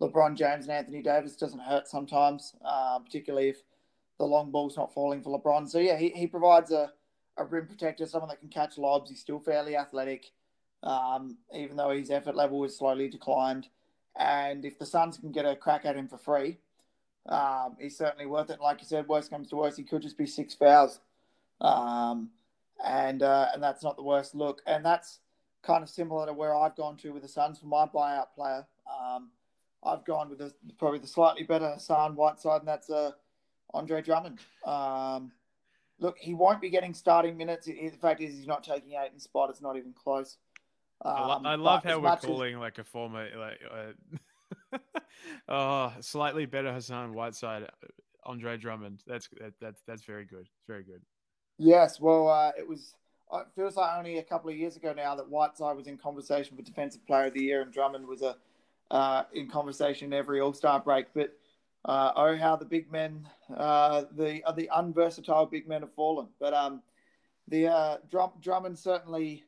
LeBron 0.00 0.36
James 0.36 0.64
and 0.64 0.72
Anthony 0.72 1.02
Davis 1.02 1.36
doesn't 1.36 1.60
hurt 1.60 1.86
sometimes, 1.88 2.54
uh, 2.64 2.98
particularly 2.98 3.48
if 3.48 3.62
the 4.18 4.24
long 4.24 4.50
ball's 4.50 4.76
not 4.76 4.94
falling 4.94 5.22
for 5.22 5.38
LeBron. 5.38 5.68
So 5.68 5.78
yeah, 5.78 5.96
he, 5.96 6.10
he 6.10 6.26
provides 6.26 6.70
a, 6.70 6.92
a 7.36 7.44
rim 7.44 7.66
protector, 7.66 8.06
someone 8.06 8.28
that 8.30 8.40
can 8.40 8.48
catch 8.48 8.78
lobs. 8.78 9.10
He's 9.10 9.20
still 9.20 9.40
fairly 9.40 9.76
athletic, 9.76 10.30
um, 10.82 11.36
even 11.54 11.76
though 11.76 11.90
his 11.90 12.10
effort 12.10 12.36
level 12.36 12.62
has 12.62 12.76
slowly 12.76 13.08
declined. 13.08 13.68
And 14.16 14.64
if 14.64 14.78
the 14.78 14.86
Suns 14.86 15.16
can 15.16 15.32
get 15.32 15.46
a 15.46 15.56
crack 15.56 15.84
at 15.84 15.96
him 15.96 16.08
for 16.08 16.18
free, 16.18 16.58
um, 17.26 17.76
he's 17.80 17.96
certainly 17.96 18.26
worth 18.26 18.50
it. 18.50 18.60
Like 18.60 18.80
you 18.80 18.86
said, 18.86 19.08
worst 19.08 19.30
comes 19.30 19.48
to 19.50 19.56
worst, 19.56 19.78
he 19.78 19.84
could 19.84 20.02
just 20.02 20.18
be 20.18 20.26
six 20.26 20.54
fouls, 20.54 21.00
um, 21.60 22.30
and 22.84 23.22
uh, 23.22 23.48
and 23.54 23.62
that's 23.62 23.82
not 23.82 23.96
the 23.96 24.02
worst 24.02 24.34
look. 24.34 24.60
And 24.66 24.84
that's 24.84 25.20
kind 25.62 25.82
of 25.82 25.88
similar 25.88 26.26
to 26.26 26.32
where 26.32 26.54
I've 26.54 26.76
gone 26.76 26.96
to 26.98 27.10
with 27.10 27.22
the 27.22 27.28
Suns 27.28 27.58
for 27.58 27.66
my 27.66 27.86
buyout 27.86 28.32
player. 28.34 28.66
Um, 28.90 29.30
I've 29.84 30.04
gone 30.04 30.28
with 30.28 30.38
the, 30.38 30.52
probably 30.78 30.98
the 30.98 31.06
slightly 31.06 31.44
better 31.44 31.70
Hassan 31.70 32.14
Whiteside, 32.14 32.60
and 32.60 32.68
that's 32.68 32.90
uh, 32.90 33.12
Andre 33.72 34.02
Drummond. 34.02 34.40
Um, 34.64 35.32
look, 35.98 36.18
he 36.18 36.34
won't 36.34 36.60
be 36.60 36.70
getting 36.70 36.94
starting 36.94 37.36
minutes. 37.36 37.66
The 37.66 37.90
fact 38.00 38.20
is, 38.20 38.36
he's 38.36 38.46
not 38.46 38.62
taking 38.64 38.92
Ayton 38.92 39.18
spot. 39.20 39.50
It's 39.50 39.62
not 39.62 39.76
even 39.76 39.92
close. 39.92 40.36
Um, 41.04 41.46
I 41.46 41.56
love 41.56 41.84
how 41.84 41.98
we're 41.98 42.16
calling 42.16 42.54
as... 42.54 42.60
like 42.60 42.78
a 42.78 42.84
former 42.84 43.28
like 43.36 43.60
uh, 44.72 44.78
oh 45.48 45.92
slightly 46.00 46.46
better 46.46 46.72
Hassan 46.72 47.12
Whiteside, 47.12 47.68
Andre 48.24 48.56
Drummond. 48.56 49.02
That's 49.06 49.28
that, 49.40 49.54
that's 49.60 49.82
that's 49.86 50.04
very 50.04 50.24
good. 50.24 50.48
Very 50.68 50.84
good. 50.84 51.02
Yes, 51.58 52.00
well, 52.00 52.28
uh, 52.28 52.52
it 52.56 52.68
was 52.68 52.94
it 53.32 53.46
feels 53.54 53.76
like 53.76 53.98
only 53.98 54.18
a 54.18 54.22
couple 54.22 54.50
of 54.50 54.56
years 54.56 54.76
ago 54.76 54.92
now 54.92 55.14
that 55.16 55.28
Whiteside 55.28 55.76
was 55.76 55.86
in 55.86 55.98
conversation 55.98 56.56
for 56.56 56.62
Defensive 56.62 57.06
Player 57.06 57.26
of 57.26 57.34
the 57.34 57.42
Year 57.42 57.62
and 57.62 57.72
Drummond 57.72 58.06
was 58.06 58.22
a 58.22 58.36
uh, 58.90 59.24
in 59.32 59.48
conversation 59.48 60.12
every 60.12 60.40
All 60.40 60.52
Star 60.52 60.78
break. 60.78 61.06
But 61.14 61.36
uh, 61.84 62.12
oh 62.14 62.36
how 62.36 62.56
the 62.56 62.64
big 62.64 62.92
men, 62.92 63.28
uh, 63.56 64.04
the 64.14 64.42
uh, 64.44 64.52
the 64.52 64.68
unversatile 64.74 65.46
big 65.46 65.66
men 65.66 65.80
have 65.80 65.92
fallen. 65.94 66.28
But 66.38 66.54
um, 66.54 66.82
the 67.48 67.68
uh, 67.68 67.96
Drum, 68.10 68.30
Drummond 68.40 68.78
certainly 68.78 69.44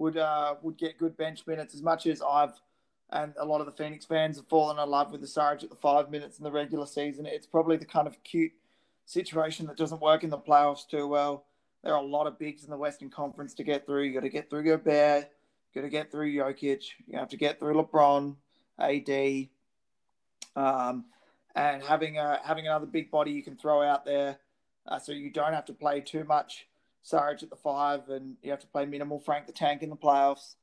would 0.00 0.16
uh, 0.16 0.54
would 0.62 0.78
get 0.78 0.98
good 0.98 1.16
bench 1.16 1.46
minutes 1.46 1.74
as 1.74 1.82
much 1.82 2.06
as 2.06 2.22
I've 2.22 2.58
and 3.12 3.34
a 3.38 3.44
lot 3.44 3.60
of 3.60 3.66
the 3.66 3.72
Phoenix 3.72 4.04
fans 4.04 4.36
have 4.36 4.46
fallen 4.46 4.78
in 4.78 4.88
love 4.88 5.10
with 5.10 5.20
the 5.20 5.26
Sarge 5.26 5.64
at 5.64 5.70
the 5.70 5.76
five 5.76 6.10
minutes 6.10 6.38
in 6.38 6.44
the 6.44 6.50
regular 6.50 6.86
season. 6.86 7.26
It's 7.26 7.46
probably 7.46 7.76
the 7.76 7.84
kind 7.84 8.06
of 8.06 8.22
cute 8.22 8.52
situation 9.04 9.66
that 9.66 9.76
doesn't 9.76 10.00
work 10.00 10.22
in 10.22 10.30
the 10.30 10.38
playoffs 10.38 10.88
too 10.88 11.08
well. 11.08 11.44
There 11.82 11.92
are 11.92 12.00
a 12.00 12.06
lot 12.06 12.28
of 12.28 12.38
bigs 12.38 12.62
in 12.62 12.70
the 12.70 12.76
Western 12.76 13.10
Conference 13.10 13.52
to 13.54 13.64
get 13.64 13.84
through. 13.84 14.04
You 14.04 14.14
got 14.14 14.22
to 14.22 14.28
get 14.28 14.48
through 14.48 14.62
Gobert, 14.62 15.28
you 15.72 15.82
got 15.82 15.86
to 15.86 15.90
get 15.90 16.12
through 16.12 16.32
Jokic, 16.32 16.84
you 17.06 17.18
have 17.18 17.28
to 17.30 17.36
get 17.36 17.58
through 17.58 17.74
LeBron, 17.74 18.36
AD, 18.78 19.48
um, 20.54 21.04
and 21.56 21.82
having 21.82 22.16
a 22.16 22.40
having 22.44 22.66
another 22.66 22.86
big 22.86 23.10
body 23.10 23.32
you 23.32 23.42
can 23.42 23.56
throw 23.56 23.82
out 23.82 24.04
there, 24.04 24.38
uh, 24.86 25.00
so 25.00 25.10
you 25.10 25.30
don't 25.30 25.52
have 25.52 25.64
to 25.66 25.72
play 25.72 26.00
too 26.00 26.24
much 26.24 26.68
Sarge 27.02 27.42
at 27.42 27.50
the 27.50 27.56
five, 27.56 28.08
and 28.08 28.36
you 28.42 28.50
have 28.50 28.60
to 28.60 28.66
play 28.66 28.86
minimal 28.86 29.18
Frank 29.18 29.46
the 29.46 29.52
Tank 29.52 29.82
in 29.82 29.90
the 29.90 29.96
playoffs. 29.96 30.56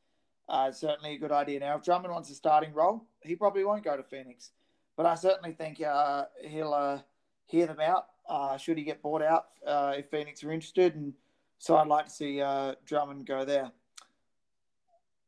Uh, 0.49 0.71
certainly 0.71 1.13
a 1.13 1.17
good 1.17 1.31
idea. 1.31 1.59
Now, 1.59 1.75
if 1.75 1.83
Drummond 1.83 2.13
wants 2.13 2.29
a 2.29 2.35
starting 2.35 2.73
role, 2.73 3.05
he 3.21 3.35
probably 3.35 3.63
won't 3.65 3.83
go 3.83 3.97
to 3.97 4.03
Phoenix, 4.03 4.51
but 4.95 5.05
I 5.05 5.15
certainly 5.15 5.51
think 5.51 5.81
uh, 5.81 6.25
he'll 6.43 6.73
uh, 6.73 6.99
hear 7.47 7.67
them 7.67 7.79
out. 7.81 8.07
Uh, 8.29 8.57
should 8.57 8.77
he 8.77 8.83
get 8.83 9.01
bought 9.01 9.21
out 9.21 9.47
uh, 9.65 9.93
if 9.97 10.09
Phoenix 10.09 10.43
are 10.43 10.51
interested, 10.51 10.95
and 10.95 11.13
so 11.59 11.75
I'd 11.75 11.88
like 11.88 12.05
to 12.05 12.11
see 12.11 12.41
uh, 12.41 12.75
Drummond 12.85 13.25
go 13.25 13.43
there. 13.43 13.71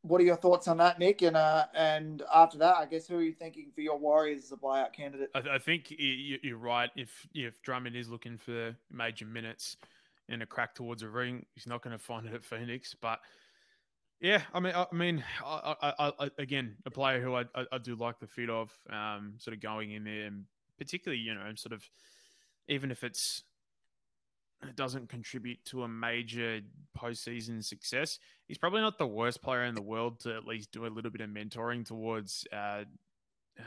What 0.01 0.21
are 0.21 0.23
your 0.23 0.37
thoughts 0.37 0.69
on 0.69 0.77
that, 0.77 0.99
Nick? 0.99 1.21
And 1.21 1.35
and 1.35 2.23
after 2.33 2.57
that, 2.59 2.75
I 2.77 2.85
guess 2.85 3.05
who 3.05 3.17
are 3.17 3.21
you 3.21 3.33
thinking 3.33 3.71
for 3.75 3.81
your 3.81 3.97
Warriors 3.97 4.45
as 4.45 4.51
a 4.53 4.55
buyout 4.55 4.93
candidate? 4.93 5.29
I, 5.35 5.55
I 5.55 5.57
think 5.57 5.93
you're 5.97 6.57
right. 6.57 6.89
If 6.95 7.27
if 7.33 7.61
Drummond 7.61 7.97
is 7.97 8.09
looking 8.09 8.37
for 8.37 8.75
major 8.89 9.25
minutes 9.25 9.75
and 10.29 10.41
a 10.41 10.45
crack 10.45 10.75
towards 10.75 11.03
a 11.03 11.09
ring, 11.09 11.45
he's 11.53 11.67
not 11.67 11.81
going 11.81 11.97
to 11.97 12.03
find 12.03 12.25
it 12.25 12.33
at 12.33 12.43
Phoenix, 12.43 12.95
but 12.99 13.19
yeah, 14.21 14.41
I 14.53 14.59
mean, 14.59 14.73
I, 14.75 14.85
mean, 14.93 15.23
I, 15.45 15.75
I, 15.81 16.11
I, 16.19 16.29
again, 16.37 16.75
a 16.85 16.91
player 16.91 17.21
who 17.21 17.35
I, 17.35 17.45
I, 17.71 17.77
do 17.77 17.95
like 17.95 18.19
the 18.19 18.27
fit 18.27 18.49
of, 18.49 18.71
um, 18.89 19.35
sort 19.37 19.55
of 19.55 19.61
going 19.61 19.91
in 19.91 20.03
there, 20.03 20.25
and 20.25 20.43
particularly, 20.77 21.21
you 21.21 21.33
know, 21.33 21.51
sort 21.55 21.71
of, 21.71 21.89
even 22.67 22.91
if 22.91 23.03
it's 23.03 23.43
it 24.67 24.75
doesn't 24.75 25.07
contribute 25.07 25.63
to 25.65 25.83
a 25.83 25.87
major 25.87 26.59
postseason 26.97 27.63
success, 27.63 28.19
he's 28.45 28.57
probably 28.57 28.81
not 28.81 28.97
the 28.97 29.07
worst 29.07 29.41
player 29.41 29.63
in 29.63 29.73
the 29.73 29.81
world 29.81 30.19
to 30.21 30.35
at 30.35 30.45
least 30.45 30.71
do 30.71 30.85
a 30.85 30.87
little 30.87 31.11
bit 31.11 31.21
of 31.21 31.29
mentoring 31.29 31.85
towards 31.85 32.45
uh, 32.51 32.83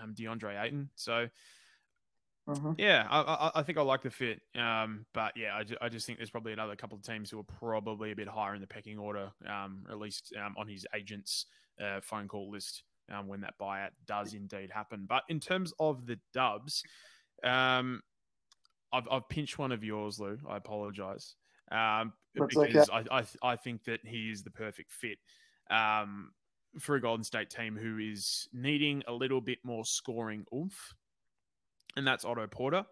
um, 0.03 0.15
DeAndre 0.15 0.63
Ayton. 0.63 0.91
So 0.95 1.29
uh-huh. 2.49 2.75
Yeah, 2.77 3.07
I, 3.09 3.53
I, 3.55 3.63
think 3.63 3.79
I 3.79 3.83
like 3.83 4.03
the 4.03 4.11
fit. 4.11 4.41
Um, 4.57 5.07
but 5.15 5.33
yeah, 5.37 5.55
I, 5.55 5.63
ju- 5.63 5.77
I 5.81 5.89
just 5.89 6.07
think 6.07 6.19
there's 6.19 6.31
probably 6.31 6.53
another 6.53 6.75
couple 6.75 6.97
of 6.97 7.05
teams 7.05 7.31
who 7.31 7.39
are 7.39 7.45
probably 7.45 8.11
a 8.11 8.17
bit 8.17 8.27
higher 8.27 8.55
in 8.55 8.61
the 8.61 8.67
pecking 8.67 8.99
order, 8.99 9.31
um, 9.49 9.85
at 9.89 9.99
least 9.99 10.35
um, 10.45 10.55
on 10.59 10.67
his 10.67 10.85
agent's 10.95 11.47
uh, 11.81 12.01
phone 12.01 12.27
call 12.27 12.51
list 12.51 12.83
um, 13.13 13.29
when 13.29 13.41
that 13.43 13.55
buyout 13.61 13.91
does 14.07 14.35
indeed 14.35 14.71
happen. 14.73 15.07
But 15.09 15.23
in 15.29 15.39
terms 15.39 15.73
of 15.79 16.07
the 16.07 16.19
Dubs, 16.35 16.83
um, 17.45 18.03
I've, 18.93 19.07
I've 19.09 19.29
pinched 19.29 19.59
one 19.59 19.71
of 19.71 19.85
yours, 19.85 20.19
Lou. 20.19 20.37
I 20.49 20.57
apologize. 20.57 21.37
Um, 21.71 22.13
because 22.35 22.91
I, 22.91 23.05
I, 23.11 23.25
I 23.43 23.57
think 23.57 23.85
that 23.85 24.01
he 24.05 24.31
is 24.31 24.43
the 24.43 24.51
perfect 24.51 24.91
fit 24.91 25.19
um, 25.71 26.33
for 26.81 26.97
a 26.97 27.01
Golden 27.01 27.23
State 27.23 27.51
team 27.51 27.77
who 27.77 27.99
is 27.99 28.49
needing 28.53 29.03
a 29.07 29.13
little 29.13 29.41
bit 29.41 29.59
more 29.63 29.85
scoring 29.85 30.45
oomph 30.53 30.95
and 31.97 32.07
that's 32.07 32.25
Otto 32.25 32.47
Porter. 32.47 32.85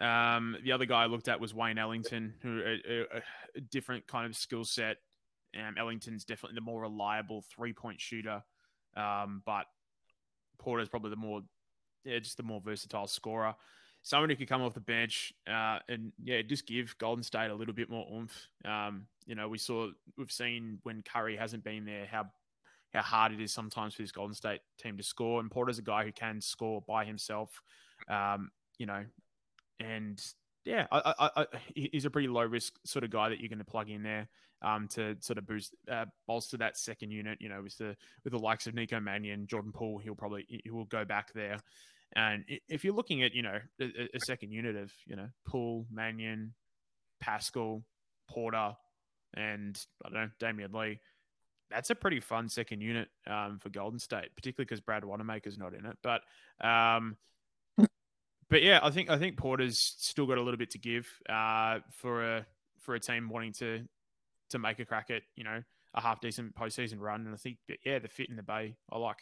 Um, 0.00 0.56
the 0.62 0.72
other 0.72 0.86
guy 0.86 1.02
I 1.02 1.06
looked 1.06 1.28
at 1.28 1.40
was 1.40 1.54
Wayne 1.54 1.78
Ellington, 1.78 2.34
who 2.42 2.60
a, 2.60 3.16
a, 3.16 3.22
a 3.56 3.60
different 3.60 4.06
kind 4.06 4.26
of 4.26 4.36
skill 4.36 4.64
set. 4.64 4.98
Um, 5.58 5.74
Ellington's 5.78 6.24
definitely 6.24 6.54
the 6.54 6.60
more 6.60 6.82
reliable 6.82 7.44
three 7.54 7.72
point 7.72 8.00
shooter, 8.00 8.42
um, 8.96 9.42
but 9.44 9.66
Porter's 10.58 10.88
probably 10.88 11.10
the 11.10 11.16
more, 11.16 11.40
yeah, 12.04 12.18
just 12.18 12.36
the 12.36 12.42
more 12.42 12.60
versatile 12.60 13.06
scorer. 13.06 13.54
Someone 14.02 14.30
who 14.30 14.36
could 14.36 14.48
come 14.48 14.62
off 14.62 14.74
the 14.74 14.80
bench 14.80 15.32
uh, 15.50 15.80
and 15.88 16.12
yeah, 16.22 16.42
just 16.42 16.66
give 16.66 16.96
Golden 16.98 17.24
State 17.24 17.50
a 17.50 17.54
little 17.54 17.74
bit 17.74 17.90
more 17.90 18.06
oomph. 18.14 18.48
Um, 18.64 19.06
you 19.26 19.34
know, 19.34 19.48
we 19.48 19.58
saw 19.58 19.88
we've 20.16 20.30
seen 20.30 20.78
when 20.84 21.02
Curry 21.02 21.36
hasn't 21.36 21.64
been 21.64 21.84
there 21.84 22.06
how 22.06 22.26
how 22.92 23.02
hard 23.02 23.32
it 23.32 23.40
is 23.40 23.52
sometimes 23.52 23.94
for 23.94 24.02
this 24.02 24.12
Golden 24.12 24.34
State 24.34 24.60
team 24.78 24.96
to 24.96 25.02
score, 25.02 25.40
and 25.40 25.50
Porter's 25.50 25.78
a 25.78 25.82
guy 25.82 26.04
who 26.04 26.12
can 26.12 26.40
score 26.40 26.82
by 26.86 27.04
himself. 27.04 27.60
Um, 28.08 28.50
you 28.78 28.86
know, 28.86 29.04
and 29.80 30.22
yeah, 30.64 30.86
I, 30.90 31.14
I, 31.18 31.30
I, 31.42 31.46
he's 31.74 32.04
a 32.04 32.10
pretty 32.10 32.28
low 32.28 32.42
risk 32.42 32.78
sort 32.84 33.04
of 33.04 33.10
guy 33.10 33.28
that 33.28 33.40
you're 33.40 33.48
going 33.48 33.58
to 33.58 33.64
plug 33.64 33.90
in 33.90 34.02
there 34.02 34.28
um, 34.62 34.88
to 34.88 35.16
sort 35.20 35.38
of 35.38 35.46
boost, 35.46 35.74
uh, 35.90 36.06
bolster 36.26 36.56
that 36.58 36.76
second 36.76 37.10
unit. 37.10 37.38
You 37.40 37.48
know, 37.48 37.62
with 37.62 37.76
the 37.78 37.96
with 38.24 38.32
the 38.32 38.38
likes 38.38 38.66
of 38.66 38.74
Nico 38.74 39.00
Mannion, 39.00 39.46
Jordan 39.46 39.72
Poole, 39.72 39.98
he'll 39.98 40.14
probably 40.14 40.46
he 40.48 40.70
will 40.70 40.84
go 40.84 41.04
back 41.04 41.32
there. 41.32 41.58
And 42.16 42.44
if 42.68 42.84
you're 42.84 42.94
looking 42.94 43.22
at 43.22 43.34
you 43.34 43.42
know 43.42 43.58
a, 43.80 44.08
a 44.14 44.20
second 44.20 44.52
unit 44.52 44.76
of 44.76 44.92
you 45.06 45.16
know 45.16 45.28
Poole, 45.46 45.86
Mannion, 45.90 46.54
Pascal, 47.20 47.82
Porter, 48.28 48.74
and 49.34 49.78
I 50.04 50.08
don't 50.08 50.14
know 50.14 50.30
Damion 50.40 50.74
Lee, 50.74 51.00
that's 51.70 51.90
a 51.90 51.94
pretty 51.94 52.20
fun 52.20 52.48
second 52.48 52.80
unit 52.80 53.08
um, 53.26 53.58
for 53.58 53.68
Golden 53.68 53.98
State, 53.98 54.34
particularly 54.34 54.66
because 54.66 54.80
Brad 54.80 55.04
Wanamaker's 55.04 55.58
not 55.58 55.74
in 55.74 55.86
it. 55.86 55.96
But 56.02 56.22
um, 56.66 57.16
but 58.50 58.62
yeah, 58.62 58.80
I 58.82 58.90
think 58.90 59.10
I 59.10 59.18
think 59.18 59.36
Porter's 59.36 59.78
still 59.78 60.26
got 60.26 60.38
a 60.38 60.42
little 60.42 60.58
bit 60.58 60.70
to 60.70 60.78
give 60.78 61.06
uh, 61.28 61.80
for 61.90 62.36
a 62.36 62.46
for 62.80 62.94
a 62.94 63.00
team 63.00 63.28
wanting 63.28 63.52
to 63.54 63.84
to 64.50 64.58
make 64.58 64.78
a 64.78 64.84
crack 64.84 65.10
at 65.10 65.22
you 65.36 65.44
know 65.44 65.62
a 65.94 66.00
half 66.00 66.20
decent 66.20 66.54
postseason 66.54 67.00
run, 67.00 67.26
and 67.26 67.34
I 67.34 67.36
think 67.36 67.58
that, 67.68 67.78
yeah, 67.84 67.98
the 67.98 68.08
fit 68.08 68.30
in 68.30 68.36
the 68.36 68.42
Bay 68.42 68.76
I 68.90 68.98
like. 68.98 69.18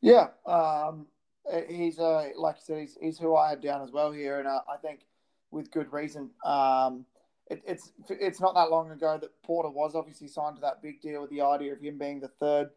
Yeah, 0.00 0.28
um, 0.46 1.06
he's 1.68 1.98
uh, 1.98 2.28
like 2.36 2.56
I 2.56 2.60
said, 2.60 2.78
he's, 2.80 2.96
he's 3.00 3.18
who 3.18 3.36
I 3.36 3.50
had 3.50 3.60
down 3.60 3.82
as 3.82 3.90
well 3.90 4.12
here, 4.12 4.38
and 4.38 4.48
uh, 4.48 4.60
I 4.72 4.76
think 4.76 5.00
with 5.50 5.70
good 5.70 5.92
reason. 5.92 6.30
Um, 6.44 7.04
it, 7.50 7.62
it's 7.66 7.92
it's 8.08 8.40
not 8.40 8.54
that 8.54 8.70
long 8.70 8.90
ago 8.90 9.18
that 9.20 9.42
Porter 9.42 9.70
was 9.70 9.94
obviously 9.94 10.28
signed 10.28 10.56
to 10.56 10.60
that 10.62 10.82
big 10.82 11.00
deal 11.00 11.22
with 11.22 11.30
the 11.30 11.40
idea 11.40 11.72
of 11.72 11.80
him 11.80 11.98
being 11.98 12.20
the 12.20 12.28
third 12.28 12.68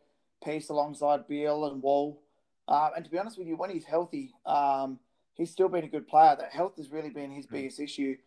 piece 0.44 0.70
alongside 0.70 1.28
Beal 1.28 1.66
and 1.66 1.82
Wall 1.82 2.22
um, 2.68 2.92
and 2.96 3.06
to 3.06 3.12
be 3.12 3.18
honest 3.18 3.38
with 3.38 3.48
you, 3.48 3.56
when 3.56 3.70
he's 3.70 3.86
healthy, 3.86 4.34
um, 4.46 5.00
he's 5.34 5.52
still 5.52 5.70
been 5.70 5.84
a 5.84 5.90
good 5.90 6.08
player. 6.08 6.36
That 6.38 6.52
health 6.52 6.78
has 6.78 6.92
really 6.92 7.10
been 7.10 7.32
his 7.32 7.46
hmm. 7.46 7.56
biggest 7.56 7.80
issue. 7.80 8.18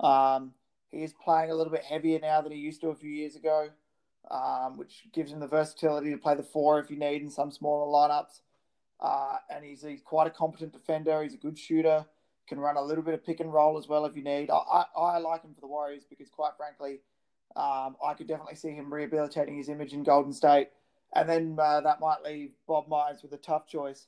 Um, 0.00 0.52
he 0.90 1.02
is 1.02 1.12
playing 1.12 1.50
a 1.50 1.54
little 1.54 1.72
bit 1.72 1.82
heavier 1.82 2.20
now 2.20 2.40
than 2.40 2.52
he 2.52 2.58
used 2.58 2.80
to 2.82 2.88
a 2.88 2.94
few 2.94 3.10
years 3.10 3.36
ago, 3.36 3.68
um, 4.30 4.76
which 4.76 5.04
gives 5.12 5.32
him 5.32 5.40
the 5.40 5.48
versatility 5.48 6.10
to 6.10 6.18
play 6.18 6.34
the 6.34 6.42
four 6.42 6.78
if 6.78 6.90
you 6.90 6.96
need 6.96 7.22
in 7.22 7.30
some 7.30 7.50
smaller 7.50 7.86
lineups. 7.86 8.40
Uh, 9.00 9.36
and 9.50 9.64
he's, 9.64 9.82
he's 9.82 10.02
quite 10.02 10.26
a 10.26 10.30
competent 10.30 10.72
defender. 10.72 11.22
He's 11.22 11.34
a 11.34 11.38
good 11.38 11.58
shooter. 11.58 12.06
Can 12.46 12.60
run 12.60 12.76
a 12.76 12.82
little 12.82 13.02
bit 13.02 13.14
of 13.14 13.24
pick 13.24 13.40
and 13.40 13.52
roll 13.52 13.78
as 13.78 13.88
well 13.88 14.04
if 14.04 14.16
you 14.16 14.22
need. 14.22 14.50
I, 14.50 14.54
I, 14.56 14.84
I 15.00 15.18
like 15.18 15.42
him 15.42 15.54
for 15.54 15.62
the 15.62 15.66
Warriors 15.66 16.04
because, 16.08 16.28
quite 16.28 16.52
frankly, 16.56 17.00
um, 17.56 17.96
I 18.04 18.14
could 18.16 18.28
definitely 18.28 18.56
see 18.56 18.70
him 18.70 18.92
rehabilitating 18.92 19.56
his 19.56 19.68
image 19.68 19.94
in 19.94 20.02
Golden 20.02 20.32
State 20.32 20.68
and 21.14 21.28
then 21.28 21.56
uh, 21.60 21.80
that 21.80 22.00
might 22.00 22.22
leave 22.24 22.50
Bob 22.66 22.88
Myers 22.88 23.22
with 23.22 23.32
a 23.32 23.38
tough 23.38 23.66
choice 23.66 24.06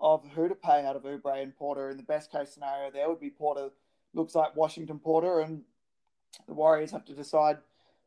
of 0.00 0.24
who 0.34 0.48
to 0.48 0.54
pay 0.54 0.84
out 0.84 0.96
of 0.96 1.02
Oubre 1.02 1.42
and 1.42 1.56
Porter. 1.56 1.90
In 1.90 1.96
the 1.96 2.02
best 2.02 2.32
case 2.32 2.50
scenario, 2.52 2.90
there 2.90 3.08
would 3.08 3.20
be 3.20 3.30
Porter, 3.30 3.70
looks 4.14 4.34
like 4.34 4.56
Washington 4.56 4.98
Porter, 4.98 5.40
and 5.40 5.62
the 6.46 6.54
Warriors 6.54 6.90
have 6.90 7.04
to 7.06 7.14
decide 7.14 7.58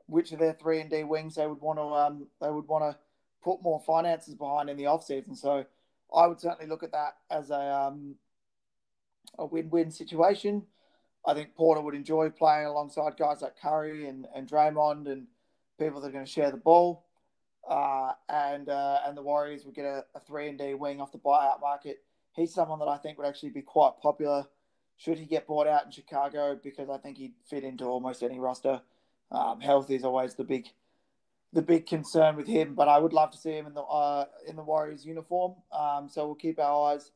which 0.08 0.32
of 0.32 0.40
their 0.40 0.54
three 0.54 0.82
and 0.82 0.90
D 0.90 1.04
wings 1.04 1.36
they 1.36 1.48
would 1.48 1.62
want 1.62 1.80
to 1.80 1.84
um, 1.84 2.28
they 2.42 2.50
would 2.50 2.68
want 2.68 2.84
to 2.84 2.98
put 3.44 3.62
more 3.62 3.80
finances 3.80 4.36
behind 4.36 4.70
in 4.70 4.78
the 4.78 4.84
offseason. 4.84 5.38
So 5.38 5.66
I 6.14 6.28
would 6.28 6.42
certainly 6.42 6.68
look 6.68 6.84
at 6.84 6.92
that 6.92 7.16
as 7.30 7.50
a 7.52 7.60
um, 7.60 8.16
a 9.38 9.46
win-win 9.46 9.92
situation. 9.92 10.64
I 11.26 11.34
think 11.34 11.56
Porter 11.56 11.82
would 11.82 11.96
enjoy 11.96 12.30
playing 12.30 12.68
alongside 12.68 13.16
guys 13.18 13.42
like 13.42 13.60
Curry 13.62 14.10
and, 14.10 14.28
and 14.36 14.50
Draymond 14.50 15.10
and 15.10 15.28
people 15.80 16.02
that 16.02 16.10
are 16.10 16.12
going 16.12 16.26
to 16.26 16.32
share 16.32 16.52
the 16.52 16.58
ball 16.58 17.03
uh, 17.68 18.14
and 18.30 18.70
uh, 18.70 19.00
and 19.06 19.18
the 19.18 19.22
Warriors 19.22 19.66
would 19.66 19.76
get 19.76 19.86
a, 19.86 20.06
a 20.16 20.20
three 20.20 20.50
and 20.50 20.58
D 20.58 20.74
wing 20.74 21.02
off 21.02 21.12
the 21.12 21.20
buyout 21.20 21.62
market. 21.62 22.04
He's 22.36 22.54
someone 22.54 22.80
that 22.80 22.88
I 22.88 22.98
think 22.98 23.18
would 23.18 23.28
actually 23.28 23.52
be 23.52 23.62
quite 23.62 23.94
popular 24.02 24.46
should 24.98 25.18
he 25.18 25.26
get 25.26 25.48
bought 25.48 25.68
out 25.68 25.86
in 25.86 25.92
Chicago 25.92 26.58
because 26.62 26.90
I 26.90 26.98
think 26.98 27.18
he'd 27.18 27.34
fit 27.50 27.64
into 27.64 27.86
almost 27.86 28.24
any 28.24 28.40
roster. 28.40 28.82
Um, 29.32 29.60
health 29.60 29.90
is 29.90 30.04
always 30.04 30.36
the 30.36 30.44
big 30.44 30.68
the 31.52 31.62
big 31.62 31.86
concern 31.86 32.36
with 32.36 32.48
him, 32.48 32.74
but 32.74 32.88
I 32.88 32.98
would 32.98 33.14
love 33.14 33.32
to 33.32 33.38
see 33.38 33.52
him 33.52 33.68
in 33.68 33.74
the 33.74 33.82
uh, 33.82 34.26
in 34.48 34.56
the 34.56 34.64
Warriors 34.64 35.06
uniform. 35.06 35.56
Um, 35.72 36.10
so 36.10 36.26
we'll 36.26 36.36
keep 36.36 36.60
our 36.60 36.94
eyes 36.94 37.12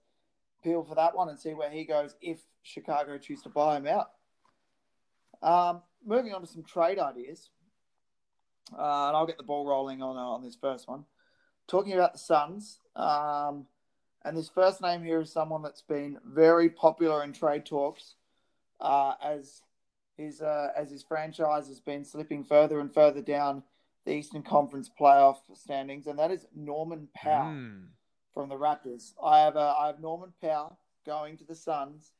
peeled 0.63 0.87
for 0.87 0.95
that 0.95 1.15
one 1.15 1.29
and 1.29 1.39
see 1.39 1.53
where 1.53 1.69
he 1.69 1.85
goes 1.85 2.15
if 2.21 2.39
Chicago 2.63 3.17
choose 3.17 3.41
to 3.43 3.49
buy 3.49 3.77
him 3.77 3.87
out. 3.87 4.11
Um, 5.41 5.81
moving 6.05 6.33
on 6.33 6.41
to 6.41 6.47
some 6.47 6.63
trade 6.63 6.99
ideas. 6.99 7.49
Uh, 8.73 9.07
and 9.07 9.15
I'll 9.15 9.27
get 9.27 9.37
the 9.37 9.43
ball 9.43 9.65
rolling 9.65 10.01
on 10.01 10.17
uh, 10.17 10.19
on 10.19 10.43
this 10.43 10.57
first 10.59 10.87
one. 10.87 11.05
Talking 11.67 11.93
about 11.93 12.13
the 12.13 12.19
Suns, 12.19 12.79
um, 12.95 13.67
And 14.23 14.35
this 14.35 14.49
first 14.49 14.81
name 14.81 15.03
here 15.03 15.21
is 15.21 15.31
someone 15.31 15.61
that's 15.61 15.81
been 15.81 16.17
very 16.25 16.69
popular 16.69 17.23
in 17.23 17.33
trade 17.33 17.65
talks 17.65 18.15
uh, 18.79 19.13
as 19.23 19.61
his 20.17 20.41
uh, 20.41 20.69
as 20.75 20.89
his 20.91 21.03
franchise 21.03 21.67
has 21.67 21.79
been 21.79 22.03
slipping 22.03 22.43
further 22.43 22.79
and 22.79 22.93
further 22.93 23.21
down 23.21 23.63
the 24.05 24.13
Eastern 24.13 24.43
Conference 24.43 24.89
playoff 24.99 25.37
standings, 25.53 26.07
and 26.07 26.17
that 26.19 26.31
is 26.31 26.45
Norman 26.55 27.07
Powell 27.13 27.53
mm. 27.53 27.83
from 28.33 28.49
the 28.49 28.55
Raptors. 28.55 29.13
I 29.23 29.39
have 29.39 29.55
uh, 29.55 29.75
I 29.79 29.87
have 29.87 29.99
Norman 29.99 30.33
Powell 30.41 30.77
going 31.05 31.37
to 31.37 31.45
the 31.45 31.55
Suns, 31.55 32.11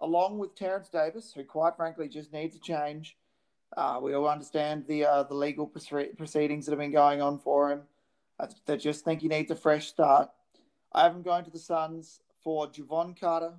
along 0.00 0.38
with 0.38 0.54
Terence 0.54 0.88
Davis, 0.88 1.32
who 1.34 1.44
quite 1.44 1.76
frankly 1.76 2.08
just 2.08 2.32
needs 2.32 2.54
a 2.54 2.60
change. 2.60 3.16
Uh, 3.76 4.00
we 4.02 4.14
all 4.14 4.28
understand 4.28 4.84
the 4.88 5.04
uh, 5.04 5.22
the 5.22 5.34
legal 5.34 5.66
proceedings 5.66 6.66
that 6.66 6.72
have 6.72 6.78
been 6.78 6.90
going 6.90 7.22
on 7.22 7.38
for 7.38 7.70
him. 7.70 7.82
They 8.66 8.76
just 8.76 9.04
think 9.04 9.20
he 9.20 9.28
needs 9.28 9.50
a 9.50 9.56
fresh 9.56 9.88
start. 9.88 10.30
I 10.92 11.02
have 11.02 11.14
him 11.14 11.22
going 11.22 11.44
to 11.44 11.50
the 11.50 11.58
Suns 11.58 12.20
for 12.42 12.66
Jevon 12.66 13.18
Carter, 13.18 13.52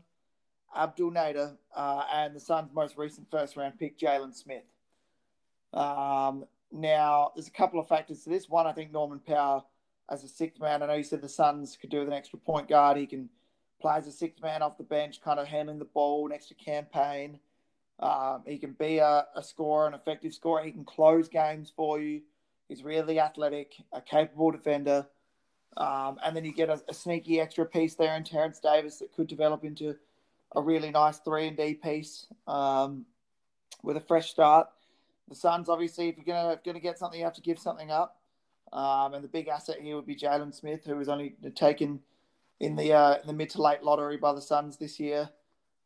Abdel 0.75 1.11
Nader, 1.11 1.55
uh, 1.75 2.03
and 2.11 2.35
the 2.35 2.39
Suns' 2.39 2.73
most 2.73 2.97
recent 2.97 3.29
first 3.29 3.55
round 3.55 3.79
pick, 3.79 3.97
Jalen 3.97 4.35
Smith. 4.35 4.63
Um, 5.73 6.45
now, 6.71 7.31
there's 7.35 7.47
a 7.47 7.51
couple 7.51 7.79
of 7.79 7.87
factors 7.87 8.23
to 8.23 8.29
this. 8.29 8.49
One, 8.49 8.67
I 8.67 8.73
think 8.73 8.91
Norman 8.91 9.19
Powell 9.19 9.67
as 10.09 10.23
a 10.23 10.27
sixth 10.27 10.59
man. 10.59 10.83
I 10.83 10.87
know 10.87 10.95
you 10.95 11.03
said 11.03 11.21
the 11.21 11.29
Suns 11.29 11.77
could 11.79 11.89
do 11.89 11.99
with 11.99 12.07
an 12.07 12.13
extra 12.13 12.39
point 12.39 12.67
guard. 12.67 12.97
He 12.97 13.05
can 13.05 13.29
play 13.81 13.95
as 13.95 14.07
a 14.07 14.11
sixth 14.11 14.41
man 14.41 14.61
off 14.61 14.77
the 14.77 14.83
bench, 14.83 15.21
kind 15.21 15.39
of 15.39 15.47
handling 15.47 15.79
the 15.79 15.85
ball 15.85 16.27
next 16.27 16.47
to 16.47 16.53
Cam 16.53 16.85
Payne. 16.85 17.39
Um, 18.01 18.41
he 18.45 18.57
can 18.57 18.71
be 18.73 18.97
a, 18.97 19.25
a 19.35 19.43
scorer, 19.43 19.87
an 19.87 19.93
effective 19.93 20.33
scorer. 20.33 20.63
He 20.63 20.71
can 20.71 20.85
close 20.85 21.29
games 21.29 21.71
for 21.75 21.99
you. 21.99 22.21
He's 22.67 22.83
really 22.83 23.19
athletic, 23.19 23.75
a 23.91 24.01
capable 24.01 24.51
defender. 24.51 25.05
Um, 25.77 26.19
and 26.23 26.35
then 26.35 26.43
you 26.43 26.53
get 26.53 26.69
a, 26.69 26.81
a, 26.89 26.93
sneaky 26.93 27.39
extra 27.39 27.65
piece 27.65 27.95
there 27.95 28.15
in 28.15 28.23
Terence 28.23 28.59
Davis 28.59 28.97
that 28.99 29.13
could 29.13 29.27
develop 29.27 29.63
into 29.63 29.95
a 30.53 30.61
really 30.61 30.91
nice 30.91 31.19
three 31.19 31.47
and 31.47 31.55
D 31.55 31.75
piece 31.75 32.27
um, 32.47 33.05
with 33.81 33.95
a 33.95 34.01
fresh 34.01 34.31
start. 34.31 34.67
The 35.29 35.35
Suns, 35.35 35.69
obviously, 35.69 36.09
if 36.09 36.17
you're 36.17 36.25
gonna 36.25 36.59
gonna 36.65 36.81
get 36.81 36.97
something, 36.97 37.19
you 37.19 37.25
have 37.25 37.35
to 37.35 37.41
give 37.41 37.57
something 37.57 37.89
up. 37.89 38.17
Um, 38.73 39.13
and 39.13 39.23
the 39.23 39.29
big 39.29 39.47
asset 39.47 39.79
here 39.79 39.95
would 39.95 40.05
be 40.05 40.15
Jalen 40.15 40.53
Smith, 40.53 40.83
who 40.85 40.95
was 40.95 41.07
only 41.07 41.35
taken 41.55 42.01
in 42.59 42.75
the 42.75 42.93
uh, 42.93 43.15
in 43.21 43.27
the 43.27 43.33
mid 43.33 43.49
to 43.51 43.61
late 43.61 43.81
lottery 43.81 44.17
by 44.17 44.33
the 44.33 44.41
Suns 44.41 44.75
this 44.75 44.99
year. 44.99 45.29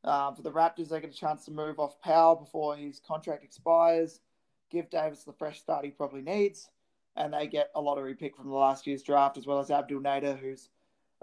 Uh, 0.05 0.31
for 0.31 0.43
the 0.43 0.51
Raptors, 0.51 0.89
they 0.89 1.01
get 1.01 1.09
a 1.09 1.13
chance 1.13 1.45
to 1.45 1.51
move 1.51 1.79
off 1.79 1.99
Powell 1.99 2.35
before 2.35 2.75
his 2.75 3.01
contract 3.05 3.43
expires. 3.43 4.19
Give 4.71 4.87
Davis 4.89 5.23
the 5.23 5.33
fresh 5.33 5.59
start 5.59 5.83
he 5.83 5.89
probably 5.89 6.21
needs, 6.21 6.69
and 7.15 7.33
they 7.33 7.47
get 7.47 7.71
a 7.73 7.81
lottery 7.81 8.13
pick 8.13 8.37
from 8.37 8.49
the 8.49 8.55
last 8.55 8.85
year's 8.85 9.01
draft, 9.01 9.37
as 9.37 9.47
well 9.47 9.59
as 9.59 9.71
Abdel 9.71 9.99
Nader, 9.99 10.39
who's 10.39 10.69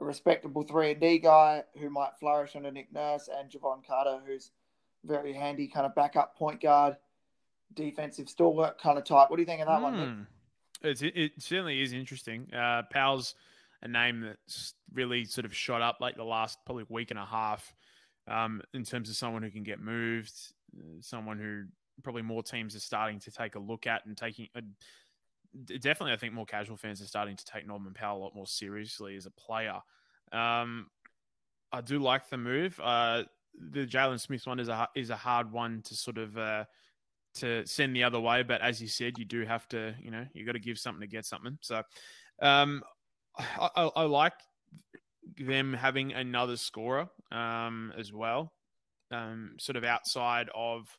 a 0.01 0.05
respectable 0.05 0.65
three 0.65 0.91
and 0.91 1.01
D 1.01 1.21
guy 1.21 1.63
who 1.79 1.91
might 1.91 2.17
flourish 2.19 2.57
under 2.57 2.73
Nick 2.73 2.93
Nurse, 2.93 3.29
and 3.33 3.49
Jevon 3.49 3.87
Carter, 3.87 4.19
who's 4.27 4.51
very 5.05 5.33
handy 5.33 5.69
kind 5.69 5.87
of 5.87 5.95
backup 5.95 6.37
point 6.37 6.61
guard, 6.61 6.97
defensive 7.75 8.29
stalwart 8.29 8.81
kind 8.81 8.99
of 8.99 9.05
type. 9.05 9.31
What 9.31 9.37
do 9.37 9.43
you 9.43 9.47
think 9.47 9.61
of 9.61 9.69
that 9.69 9.79
mm. 9.79 9.83
one? 9.83 9.97
Nick? 9.97 10.09
Hmm. 10.09 10.23
It's, 10.85 11.03
it 11.03 11.33
certainly 11.39 11.81
is 11.81 11.93
interesting. 11.93 12.53
Uh, 12.53 12.83
Powell's 12.91 13.37
a 13.83 13.89
name 13.89 14.23
that's 14.23 14.75
really 14.93 15.25
sort 15.25 15.45
of 15.45 15.55
shot 15.55 15.83
up 15.83 15.99
like 16.01 16.17
the 16.17 16.25
last 16.25 16.59
probably 16.65 16.85
week 16.89 17.13
and 17.13 17.21
a 17.21 17.25
half 17.25 17.73
um, 18.29 18.63
in 18.75 18.85
terms 18.85 19.09
of 19.11 19.17
someone 19.17 19.43
who 19.43 19.51
can 19.51 19.63
get 19.63 19.81
moved, 19.81 20.33
uh, 20.77 21.01
someone 21.01 21.39
who 21.39 21.65
probably 22.03 22.23
more 22.23 22.43
teams 22.43 22.75
are 22.75 22.81
starting 22.81 23.19
to 23.21 23.31
take 23.31 23.55
a 23.55 23.59
look 23.59 23.87
at 23.87 24.07
and 24.07 24.17
taking. 24.17 24.49
Uh, 24.57 24.61
definitely, 25.67 26.13
I 26.13 26.17
think 26.17 26.33
more 26.33 26.47
casual 26.47 26.77
fans 26.77 27.03
are 27.03 27.07
starting 27.07 27.37
to 27.37 27.45
take 27.45 27.67
Norman 27.67 27.95
Powell 27.95 28.19
a 28.19 28.23
lot 28.23 28.35
more 28.35 28.47
seriously 28.47 29.17
as 29.17 29.27
a 29.27 29.31
player. 29.31 29.81
Um, 30.33 30.87
I 31.73 31.81
do 31.81 31.99
like 31.99 32.29
the 32.29 32.39
move. 32.39 32.79
Uh, 32.83 33.25
the 33.55 33.87
Jalen 33.87 34.21
Smith 34.21 34.47
one 34.47 34.61
is 34.61 34.69
a 34.69 34.89
is 34.95 35.11
a 35.11 35.17
hard 35.17 35.53
one 35.53 35.83
to 35.83 35.95
sort 35.95 36.19
of 36.19 36.37
uh, 36.39 36.65
to 37.35 37.67
send 37.67 37.97
the 37.97 38.05
other 38.05 38.21
way, 38.21 38.43
but 38.43 38.61
as 38.61 38.81
you 38.81 38.89
said, 38.89 39.19
you 39.19 39.25
do 39.25 39.45
have 39.45 39.67
to, 39.69 39.95
you 40.01 40.11
know, 40.11 40.27
you 40.35 40.45
got 40.45 40.53
to 40.53 40.59
give 40.59 40.79
something 40.79 41.01
to 41.01 41.07
get 41.07 41.25
something. 41.25 41.59
So, 41.61 41.83
um, 42.41 42.83
I, 43.39 43.71
I, 43.77 43.91
I 43.97 44.03
like 44.05 44.35
them 45.39 45.73
having 45.73 46.13
another 46.13 46.57
scorer 46.57 47.09
um, 47.31 47.93
as 47.99 48.13
well, 48.13 48.53
um, 49.11 49.57
sort 49.59 49.77
of 49.77 49.85
outside 49.85 50.49
of 50.55 50.97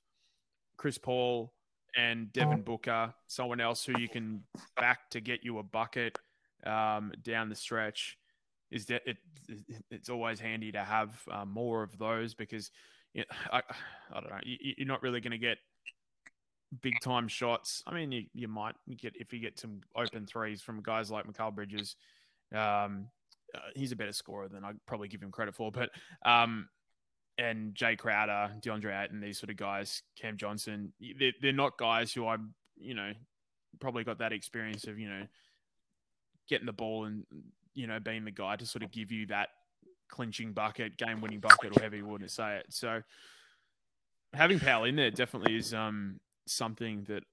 Chris 0.78 0.98
Paul 0.98 1.54
and 1.96 2.32
Devin 2.34 2.62
Booker, 2.62 3.14
someone 3.28 3.62
else 3.62 3.86
who 3.86 4.00
you 4.00 4.10
can 4.10 4.44
back 4.76 5.10
to 5.12 5.22
get 5.22 5.44
you 5.44 5.60
a 5.60 5.64
bucket 5.64 6.18
um, 6.66 7.12
down 7.22 7.50
the 7.50 7.56
stretch. 7.56 8.18
Is 8.72 8.86
that 8.88 9.04
it, 9.06 9.18
It's 9.92 10.10
always 10.10 10.40
handy 10.40 10.72
to 10.72 10.84
have 10.84 11.22
uh, 11.30 11.46
more 11.46 11.84
of 11.84 11.98
those 12.00 12.34
because 12.34 12.72
you 13.14 13.22
know, 13.22 13.36
I, 13.52 13.62
I 14.12 14.20
don't 14.20 14.30
know. 14.30 14.40
You, 14.44 14.74
are 14.82 14.88
not 14.88 15.04
really 15.04 15.22
going 15.22 15.32
to 15.32 15.38
get 15.38 15.60
big 16.82 17.00
time 17.02 17.28
shots. 17.28 17.84
I 17.86 17.94
mean, 17.94 18.12
you, 18.12 18.24
you 18.34 18.48
might 18.48 18.76
get 18.98 19.14
if 19.16 19.32
you 19.32 19.40
get 19.40 19.60
some 19.60 19.82
open 19.96 20.26
threes 20.26 20.62
from 20.62 20.82
guys 20.82 21.12
like 21.12 21.28
Mikal 21.28 21.54
Bridges. 21.54 21.96
Um, 22.54 23.08
uh, 23.56 23.60
he's 23.76 23.92
a 23.92 23.96
better 23.96 24.14
scorer 24.14 24.48
than 24.48 24.64
I'd 24.64 24.84
probably 24.86 25.08
give 25.08 25.22
him 25.22 25.32
credit 25.32 25.56
for. 25.56 25.72
But 25.72 25.90
um, 26.26 26.70
and 27.38 27.74
Jay 27.74 27.96
Crowder, 27.96 28.52
DeAndre 28.62 29.04
Ayton, 29.04 29.20
these 29.20 29.40
sort 29.40 29.50
of 29.50 29.58
guys, 29.58 30.04
Cam 30.20 30.38
Johnson, 30.38 30.94
they're, 31.20 31.34
they're 31.42 31.52
not 31.52 31.78
guys 31.78 32.14
who 32.14 32.28
I'm, 32.28 32.54
you 32.78 32.94
know, 32.94 33.12
probably 33.80 34.04
got 34.04 34.20
that 34.20 34.34
experience 34.34 34.86
of, 34.86 35.00
you 35.00 35.10
know, 35.10 35.26
getting 36.48 36.66
the 36.66 36.74
ball 36.74 37.06
and, 37.06 37.26
you 37.74 37.88
know, 37.88 38.00
being 38.00 38.26
the 38.26 38.32
guy 38.32 38.56
to 38.56 38.66
sort 38.66 38.84
of 38.84 38.92
give 38.92 39.12
you 39.12 39.26
that 39.28 39.50
clinching 40.10 40.54
bucket, 40.54 40.98
game 40.98 41.22
winning 41.22 41.40
bucket, 41.40 41.76
or 41.76 41.80
however 41.80 41.96
you 41.96 42.06
want 42.06 42.22
to 42.22 42.30
say 42.30 42.58
it. 42.58 42.68
So 42.70 43.02
having 44.34 44.60
Powell 44.60 44.84
in 44.84 44.96
there 44.96 45.10
definitely 45.10 45.56
is 45.56 45.74
um, 45.74 46.20
something 46.46 47.06
that 47.08 47.24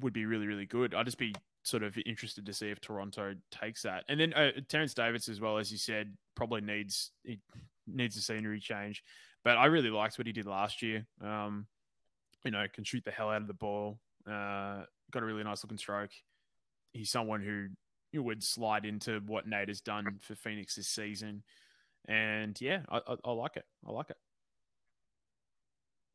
would 0.00 0.12
be 0.12 0.26
really, 0.26 0.46
really 0.46 0.66
good. 0.66 0.94
I'd 0.94 1.06
just 1.06 1.18
be 1.18 1.34
sort 1.68 1.82
of 1.82 1.96
interested 2.06 2.46
to 2.46 2.52
see 2.52 2.70
if 2.70 2.80
Toronto 2.80 3.34
takes 3.50 3.82
that. 3.82 4.04
And 4.08 4.18
then 4.18 4.32
uh, 4.34 4.50
Terence 4.68 4.94
Davis, 4.94 5.28
as 5.28 5.40
well 5.40 5.58
as 5.58 5.70
you 5.70 5.78
said, 5.78 6.16
probably 6.34 6.60
needs 6.60 7.10
needs 7.86 8.16
a 8.16 8.20
scenery 8.20 8.60
change. 8.60 9.02
But 9.44 9.56
I 9.56 9.66
really 9.66 9.90
liked 9.90 10.18
what 10.18 10.26
he 10.26 10.32
did 10.32 10.46
last 10.46 10.82
year. 10.82 11.06
Um, 11.22 11.66
you 12.44 12.50
know, 12.50 12.64
can 12.72 12.84
shoot 12.84 13.04
the 13.04 13.10
hell 13.10 13.30
out 13.30 13.42
of 13.42 13.46
the 13.46 13.54
ball. 13.54 13.98
Uh, 14.26 14.84
got 15.10 15.22
a 15.22 15.26
really 15.26 15.44
nice 15.44 15.62
looking 15.62 15.78
stroke. 15.78 16.10
He's 16.92 17.10
someone 17.10 17.42
who 17.42 17.68
you 18.12 18.22
would 18.22 18.42
slide 18.42 18.84
into 18.84 19.20
what 19.26 19.46
Nate 19.46 19.68
has 19.68 19.80
done 19.80 20.18
for 20.20 20.34
Phoenix 20.34 20.74
this 20.76 20.88
season. 20.88 21.42
And 22.06 22.58
yeah, 22.60 22.80
I, 22.88 23.00
I, 23.06 23.16
I 23.24 23.30
like 23.32 23.56
it. 23.56 23.64
I 23.86 23.92
like 23.92 24.10
it. 24.10 24.16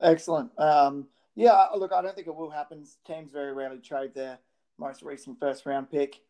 Excellent. 0.02 0.52
Um, 0.60 1.08
yeah, 1.36 1.68
look, 1.76 1.94
I 1.94 2.02
don't 2.02 2.16
think 2.16 2.28
it 2.28 2.36
will 2.36 2.50
happen. 2.50 2.86
Teams 3.06 3.32
very 3.32 3.54
rarely 3.54 3.80
trade 3.80 4.14
their 4.14 4.40
most 4.84 5.02
recent 5.02 5.40
first 5.40 5.66
round 5.66 5.90
pick 5.90 6.22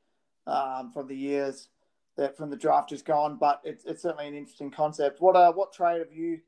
um, 0.47 0.91
from 0.91 1.07
the 1.07 1.15
years 1.15 1.67
that 2.15 2.37
from 2.37 2.49
the 2.49 2.55
draft 2.55 2.91
is 2.91 3.01
gone. 3.01 3.37
But 3.37 3.61
it's, 3.63 3.85
it's 3.85 4.03
certainly 4.03 4.27
an 4.27 4.35
interesting 4.35 4.71
concept. 4.71 5.21
What 5.21 5.35
uh, 5.35 5.51
what 5.51 5.73
trade 5.73 5.99
have 5.99 6.13
you 6.13 6.39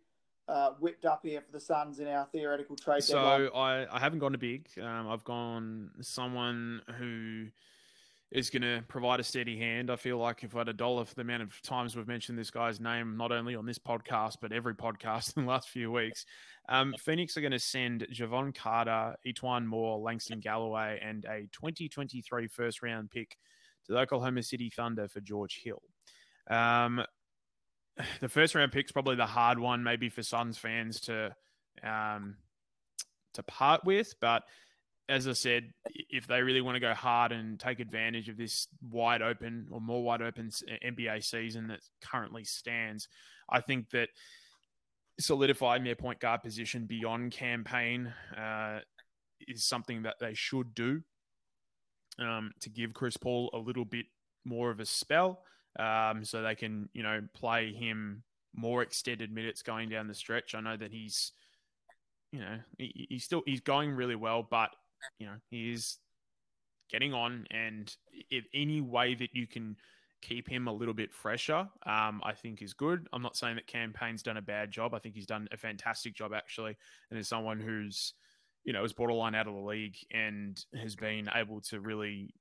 uh, 0.48 0.72
whipped 0.80 1.06
up 1.06 1.22
here 1.24 1.42
for 1.42 1.52
the 1.52 1.60
Suns 1.60 2.00
in 2.00 2.08
our 2.08 2.28
theoretical 2.32 2.76
trade? 2.76 3.04
So 3.04 3.50
I, 3.54 3.88
I 3.94 4.00
haven't 4.00 4.20
gone 4.20 4.32
to 4.34 4.38
big. 4.38 4.68
Um, 4.82 5.08
I've 5.10 5.24
gone 5.24 5.92
someone 6.02 6.82
who 6.98 7.48
is 8.32 8.50
going 8.50 8.64
to 8.64 8.84
provide 8.88 9.20
a 9.20 9.24
steady 9.24 9.58
hand. 9.58 9.92
I 9.92 9.96
feel 9.96 10.18
like 10.18 10.44
if 10.44 10.56
I 10.56 10.60
had 10.60 10.70
a 10.70 10.74
dollar 10.74 11.06
for 11.06 11.16
the 11.16 11.22
amount 11.22 11.44
of 11.44 11.62
times 11.62 11.96
we've 11.96 12.08
mentioned 12.08 12.38
this 12.38 12.52
guy's 12.52 12.80
name, 12.80 13.18
not 13.18 13.32
only 13.32 13.56
on 13.56 13.66
this 13.66 13.78
podcast, 13.78 14.38
but 14.42 14.52
every 14.52 14.74
podcast 14.74 15.38
in 15.38 15.44
the 15.44 15.50
last 15.50 15.70
few 15.70 15.92
weeks, 15.92 16.26
um, 16.68 16.94
Phoenix 17.00 17.38
are 17.38 17.42
going 17.42 17.52
to 17.52 17.60
send 17.60 18.08
Jevon 18.12 18.54
Carter, 18.56 19.16
E'Twaun 19.26 19.66
Moore, 19.66 20.00
Langston 20.00 20.40
Galloway, 20.40 21.00
and 21.04 21.26
a 21.26 21.48
2023 21.52 22.48
first 22.48 22.82
round 22.82 23.12
pick 23.12 23.38
to 23.86 23.94
the 23.94 24.00
Oklahoma 24.00 24.44
City 24.44 24.72
Thunder 24.76 25.08
for 25.08 25.22
George 25.22 25.62
Hill. 25.64 25.82
Um, 26.50 27.04
the 28.20 28.30
first 28.30 28.56
round 28.56 28.72
pick 28.72 28.86
is 28.86 28.92
probably 28.92 29.16
the 29.16 29.26
hard 29.26 29.60
one, 29.60 29.84
maybe 29.84 30.10
for 30.10 30.24
Suns 30.24 30.58
fans 30.58 31.00
to 31.02 31.36
um, 31.84 32.38
to 33.36 33.44
part 33.44 33.84
with, 33.86 34.16
but 34.20 34.44
as 35.08 35.28
I 35.28 35.34
said, 35.34 35.72
if 36.10 36.28
they 36.28 36.42
really 36.42 36.62
want 36.62 36.76
to 36.76 36.80
go 36.80 36.94
hard 36.94 37.32
and 37.32 37.60
take 37.60 37.80
advantage 37.80 38.28
of 38.30 38.38
this 38.38 38.68
wide 38.82 39.22
open 39.22 39.68
or 39.72 39.80
more 39.80 40.04
wide 40.04 40.22
open 40.22 40.50
NBA 40.84 41.24
season 41.24 41.68
that 41.68 41.82
currently 42.04 42.44
stands, 42.44 43.08
I 43.50 43.62
think 43.62 43.92
that 43.92 44.10
solidifying 45.20 45.84
their 45.84 45.96
point 45.96 46.20
guard 46.20 46.42
position 46.42 46.86
beyond 46.86 47.32
Cam 47.32 47.64
Payne 47.64 48.14
uh, 48.36 48.80
is 49.48 49.64
something 49.64 50.04
that 50.04 50.16
they 50.20 50.34
should 50.34 50.74
do 50.74 51.02
um, 52.20 52.52
to 52.62 52.70
give 52.70 52.94
Chris 52.94 53.18
Paul 53.18 53.50
a 53.54 53.58
little 53.58 53.86
bit 53.86 54.06
more 54.44 54.72
of 54.72 54.80
a 54.80 54.86
spell 54.86 55.44
um, 55.80 56.26
so 56.26 56.42
they 56.42 56.56
can, 56.56 56.90
you 56.94 57.04
know, 57.04 57.22
play 57.34 57.74
him 57.74 58.24
more 58.56 58.82
extended 58.82 59.32
minutes 59.32 59.62
going 59.62 59.90
down 59.90 60.08
the 60.08 60.16
stretch. 60.16 60.56
I 60.56 60.62
know 60.62 60.78
that 60.78 60.92
he's, 60.92 61.32
you 62.32 62.40
know, 62.40 62.58
he, 62.78 63.08
he's 63.10 63.24
still 63.24 63.44
he's 63.46 63.62
going 63.62 63.92
really 63.92 64.16
well, 64.16 64.48
but 64.50 64.70
you 65.20 65.26
know, 65.26 65.36
he 65.50 65.72
is 65.72 65.98
getting 66.92 67.14
on, 67.14 67.46
and 67.52 67.96
if 68.30 68.46
any 68.54 68.82
way 68.82 69.16
that 69.16 69.30
you 69.34 69.48
can 69.48 69.76
keep 70.22 70.50
him 70.50 70.68
a 70.68 70.74
little 70.74 70.94
bit 70.94 71.14
fresher, 71.14 71.68
um, 71.86 72.22
I 72.24 72.34
think 72.34 72.62
is 72.62 72.74
good. 72.74 73.08
I'm 73.14 73.22
not 73.22 73.38
saying 73.38 73.56
that 73.56 73.68
Cam 73.68 73.94
Payne's 73.94 74.24
done 74.24 74.38
a 74.38 74.42
bad 74.42 74.72
job. 74.72 74.94
I 74.94 75.00
think 75.00 75.16
he's 75.16 75.28
done 75.28 75.48
a 75.52 75.58
fantastic 75.58 76.16
job 76.16 76.34
actually, 76.34 76.76
and 77.10 77.20
is 77.20 77.28
someone 77.28 77.60
who's, 77.60 78.14
you 78.64 78.74
know, 78.74 78.84
is 78.84 78.94
borderline 78.94 79.36
out 79.36 79.48
of 79.48 79.54
the 79.54 79.60
league 79.60 79.98
and 80.12 80.64
has 80.82 80.96
been 80.96 81.30
able 81.36 81.62
to 81.62 81.80
really 81.80 82.34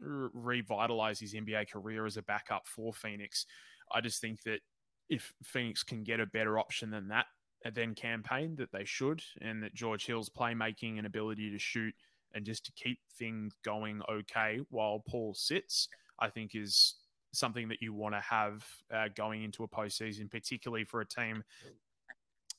re- 0.00 0.28
revitalize 0.34 1.18
his 1.18 1.34
NBA 1.34 1.70
career 1.70 2.04
as 2.06 2.16
a 2.16 2.22
backup 2.22 2.66
for 2.66 2.92
Phoenix. 2.92 3.46
I 3.92 4.00
just 4.00 4.20
think 4.20 4.42
that 4.42 4.60
if 5.08 5.32
Phoenix 5.42 5.82
can 5.82 6.04
get 6.04 6.20
a 6.20 6.26
better 6.26 6.58
option 6.58 6.90
than 6.90 7.08
that, 7.08 7.26
then 7.74 7.94
Cam 7.94 8.22
Payne, 8.22 8.56
that 8.56 8.72
they 8.72 8.84
should, 8.84 9.22
and 9.40 9.62
that 9.62 9.74
George 9.74 10.06
Hill's 10.06 10.30
playmaking 10.30 10.98
and 10.98 11.06
ability 11.06 11.50
to 11.50 11.58
shoot 11.58 11.94
and 12.34 12.44
just 12.44 12.64
to 12.66 12.72
keep 12.72 12.98
things 13.18 13.52
going 13.64 14.00
okay 14.10 14.60
while 14.70 15.02
Paul 15.06 15.34
sits, 15.34 15.88
I 16.18 16.28
think 16.28 16.54
is 16.54 16.94
something 17.32 17.68
that 17.68 17.82
you 17.82 17.92
want 17.92 18.14
to 18.14 18.20
have 18.20 18.64
uh, 18.92 19.08
going 19.14 19.42
into 19.42 19.64
a 19.64 19.68
postseason, 19.68 20.30
particularly 20.30 20.84
for 20.84 21.00
a 21.00 21.06
team 21.06 21.42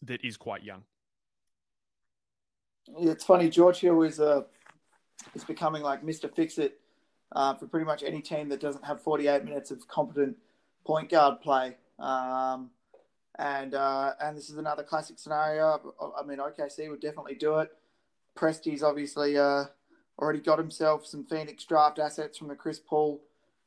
that 0.04 0.24
is 0.24 0.38
quite 0.38 0.64
young. 0.64 0.84
It's 2.97 3.24
funny, 3.24 3.49
George 3.49 3.80
Hill 3.80 4.02
is 4.02 4.20
uh, 4.20 4.43
is 5.36 5.43
becoming 5.43 5.84
like 5.84 6.04
Mr. 6.04 6.34
Fix 6.34 6.58
It 6.58 6.80
uh, 7.32 7.54
for 7.54 7.68
pretty 7.68 7.86
much 7.86 8.04
any 8.04 8.22
team 8.22 8.49
that 8.49 8.60
doesn't 8.60 8.84
have 8.84 9.02
48 9.02 9.45
minutes 9.45 9.72
of 9.72 9.88
competent 9.88 10.36
point 10.86 11.10
guard 11.10 11.41
play. 11.41 11.78
Um, 11.99 12.72
and 13.40 13.74
uh, 13.74 14.14
and 14.20 14.38
this 14.38 14.50
is 14.50 14.58
another 14.58 14.84
classic 14.84 15.20
scenario. 15.20 15.94
I 16.18 16.24
mean, 16.26 16.40
OKC 16.40 16.90
would 16.90 17.02
definitely 17.02 17.36
do 17.36 17.60
it. 17.60 17.70
Presti's 18.38 18.84
obviously 18.84 19.38
uh, 19.38 19.66
already 20.20 20.40
got 20.40 20.60
himself 20.60 21.06
some 21.06 21.26
Phoenix 21.26 21.64
draft 21.66 22.00
assets 22.00 22.38
from 22.38 22.48
the 22.48 22.56
Chris 22.56 22.80
Paul 22.80 23.22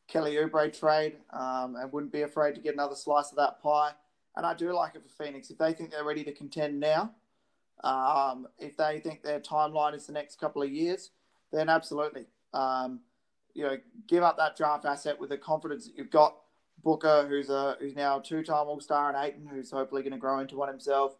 Kelly 0.07 0.35
Oubre 0.35 0.77
trade, 0.79 1.17
um, 1.33 1.77
and 1.77 1.93
wouldn't 1.93 2.12
be 2.12 2.23
afraid 2.23 2.55
to 2.55 2.61
get 2.61 2.75
another 2.75 2.95
slice 2.95 3.31
of 3.31 3.37
that 3.37 3.62
pie. 3.62 3.93
And 4.37 4.45
I 4.45 4.55
do 4.55 4.73
like 4.73 4.95
it 4.95 5.03
for 5.03 5.25
Phoenix 5.25 5.51
if 5.51 5.59
they 5.59 5.73
think 5.73 5.91
they're 5.91 6.05
ready 6.05 6.25
to 6.25 6.33
contend 6.33 6.79
now. 6.81 7.12
Um, 7.83 8.49
if 8.59 8.77
they 8.77 9.01
think 9.01 9.23
their 9.23 9.41
timeline 9.41 9.95
is 9.95 10.07
the 10.07 10.12
next 10.12 10.41
couple 10.41 10.62
of 10.62 10.71
years, 10.71 11.11
then 11.53 11.69
absolutely. 11.69 12.27
Um, 12.53 13.01
you 13.55 13.62
know, 13.65 13.77
give 14.09 14.23
up 14.23 14.37
that 14.39 14.57
draft 14.57 14.85
asset 14.85 15.19
with 15.19 15.31
the 15.31 15.39
confidence 15.39 15.87
that 15.87 15.97
you've 15.97 16.11
got. 16.11 16.37
Booker, 16.85 17.26
who's 17.28 17.49
a 17.49 17.76
who's 17.80 17.97
now 17.97 18.20
a 18.20 18.22
two-time 18.22 18.68
All-Star, 18.68 19.09
and 19.09 19.16
Ayton, 19.16 19.47
who's 19.47 19.70
hopefully 19.70 20.03
going 20.03 20.12
to 20.12 20.18
grow 20.18 20.39
into 20.39 20.57
one 20.57 20.68
himself. 20.68 21.16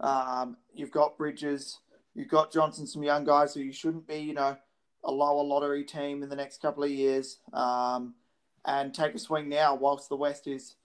Um, 0.00 0.56
you've 0.72 0.90
got 0.90 1.18
Bridges, 1.18 1.80
you've 2.14 2.28
got 2.28 2.52
Johnson, 2.52 2.86
some 2.86 3.02
young 3.02 3.24
guys 3.24 3.52
who 3.52 3.60
you 3.60 3.72
shouldn't 3.72 4.06
be, 4.06 4.18
you 4.18 4.34
know, 4.34 4.56
a 5.04 5.10
lower 5.10 5.42
lottery 5.42 5.84
team 5.84 6.22
in 6.22 6.28
the 6.28 6.36
next 6.36 6.62
couple 6.62 6.84
of 6.84 6.90
years, 6.90 7.38
um, 7.52 8.14
and 8.64 8.94
take 8.94 9.14
a 9.14 9.18
swing 9.18 9.48
now. 9.48 9.74
Whilst 9.74 10.08
the 10.08 10.16
West 10.16 10.46
is 10.46 10.76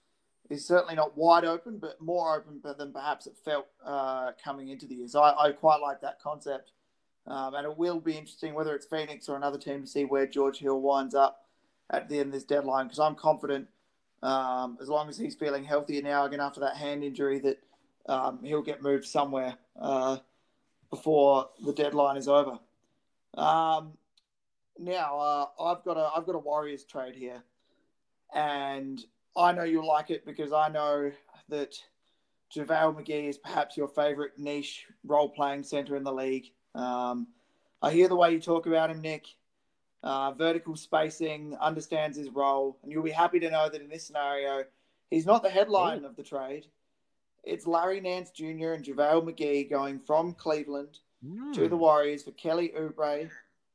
is 0.50 0.66
certainly 0.66 0.94
not 0.94 1.16
wide 1.16 1.44
open, 1.44 1.78
but 1.78 2.00
more 2.00 2.36
open 2.36 2.60
than 2.78 2.92
perhaps 2.92 3.26
it 3.26 3.36
felt 3.44 3.66
uh, 3.84 4.32
coming 4.42 4.68
into 4.68 4.86
the 4.86 4.94
year. 4.94 5.08
So 5.08 5.20
I, 5.20 5.48
I 5.48 5.52
quite 5.52 5.80
like 5.80 6.00
that 6.00 6.20
concept. 6.20 6.72
Um, 7.26 7.54
and 7.54 7.66
it 7.66 7.76
will 7.76 8.00
be 8.00 8.16
interesting 8.16 8.54
whether 8.54 8.74
it's 8.74 8.86
Phoenix 8.86 9.28
or 9.28 9.36
another 9.36 9.58
team 9.58 9.82
to 9.82 9.86
see 9.86 10.04
where 10.04 10.26
George 10.26 10.58
Hill 10.58 10.80
winds 10.80 11.14
up 11.14 11.44
at 11.90 12.08
the 12.08 12.20
end 12.20 12.28
of 12.28 12.32
this 12.32 12.44
deadline 12.44 12.86
because 12.86 12.98
I'm 12.98 13.14
confident 13.14 13.68
um, 14.22 14.78
as 14.80 14.88
long 14.88 15.08
as 15.08 15.16
he's 15.16 15.34
feeling 15.34 15.64
healthier 15.64 16.02
now 16.02 16.24
again 16.24 16.40
after 16.40 16.60
that 16.60 16.76
hand 16.76 17.04
injury 17.04 17.38
that 17.40 17.58
um, 18.08 18.40
he'll 18.42 18.62
get 18.62 18.82
moved 18.82 19.04
somewhere 19.04 19.54
uh, 19.80 20.16
before 20.90 21.48
the 21.64 21.72
deadline 21.72 22.16
is 22.16 22.28
over. 22.28 22.58
Um, 23.34 23.92
now 24.78 25.18
uh, 25.18 25.46
I've 25.62 25.84
got 25.84 25.96
a 25.96 26.10
I've 26.16 26.26
got 26.26 26.34
a 26.34 26.38
Warriors 26.38 26.84
trade 26.84 27.14
here, 27.14 27.42
and 28.34 29.04
I 29.36 29.52
know 29.52 29.64
you'll 29.64 29.86
like 29.86 30.10
it 30.10 30.24
because 30.24 30.52
I 30.52 30.68
know 30.68 31.12
that 31.48 31.74
JaVale 32.54 32.96
McGee 32.96 33.28
is 33.28 33.38
perhaps 33.38 33.76
your 33.76 33.88
favorite 33.88 34.38
niche 34.38 34.86
role 35.04 35.28
playing 35.28 35.64
center 35.64 35.96
in 35.96 36.04
the 36.04 36.12
league. 36.12 36.46
Um, 36.74 37.28
I 37.82 37.92
hear 37.92 38.08
the 38.08 38.16
way 38.16 38.32
you 38.32 38.40
talk 38.40 38.66
about 38.66 38.90
him, 38.90 39.00
Nick. 39.00 39.26
Uh, 40.02 40.30
vertical 40.32 40.76
spacing, 40.76 41.56
understands 41.60 42.16
his 42.16 42.30
role, 42.30 42.78
and 42.82 42.92
you'll 42.92 43.02
be 43.02 43.10
happy 43.10 43.40
to 43.40 43.50
know 43.50 43.68
that 43.68 43.80
in 43.80 43.88
this 43.88 44.06
scenario, 44.06 44.62
he's 45.10 45.26
not 45.26 45.42
the 45.42 45.50
headline 45.50 46.04
of 46.04 46.14
the 46.14 46.22
trade. 46.22 46.66
It's 47.42 47.66
Larry 47.66 48.00
Nance 48.00 48.30
Jr. 48.30 48.72
and 48.74 48.84
JaVale 48.84 49.24
McGee 49.24 49.68
going 49.68 49.98
from 49.98 50.34
Cleveland 50.34 51.00
mm. 51.24 51.52
to 51.54 51.68
the 51.68 51.76
Warriors 51.76 52.22
for 52.22 52.30
Kelly 52.32 52.72
Oubre 52.78 53.28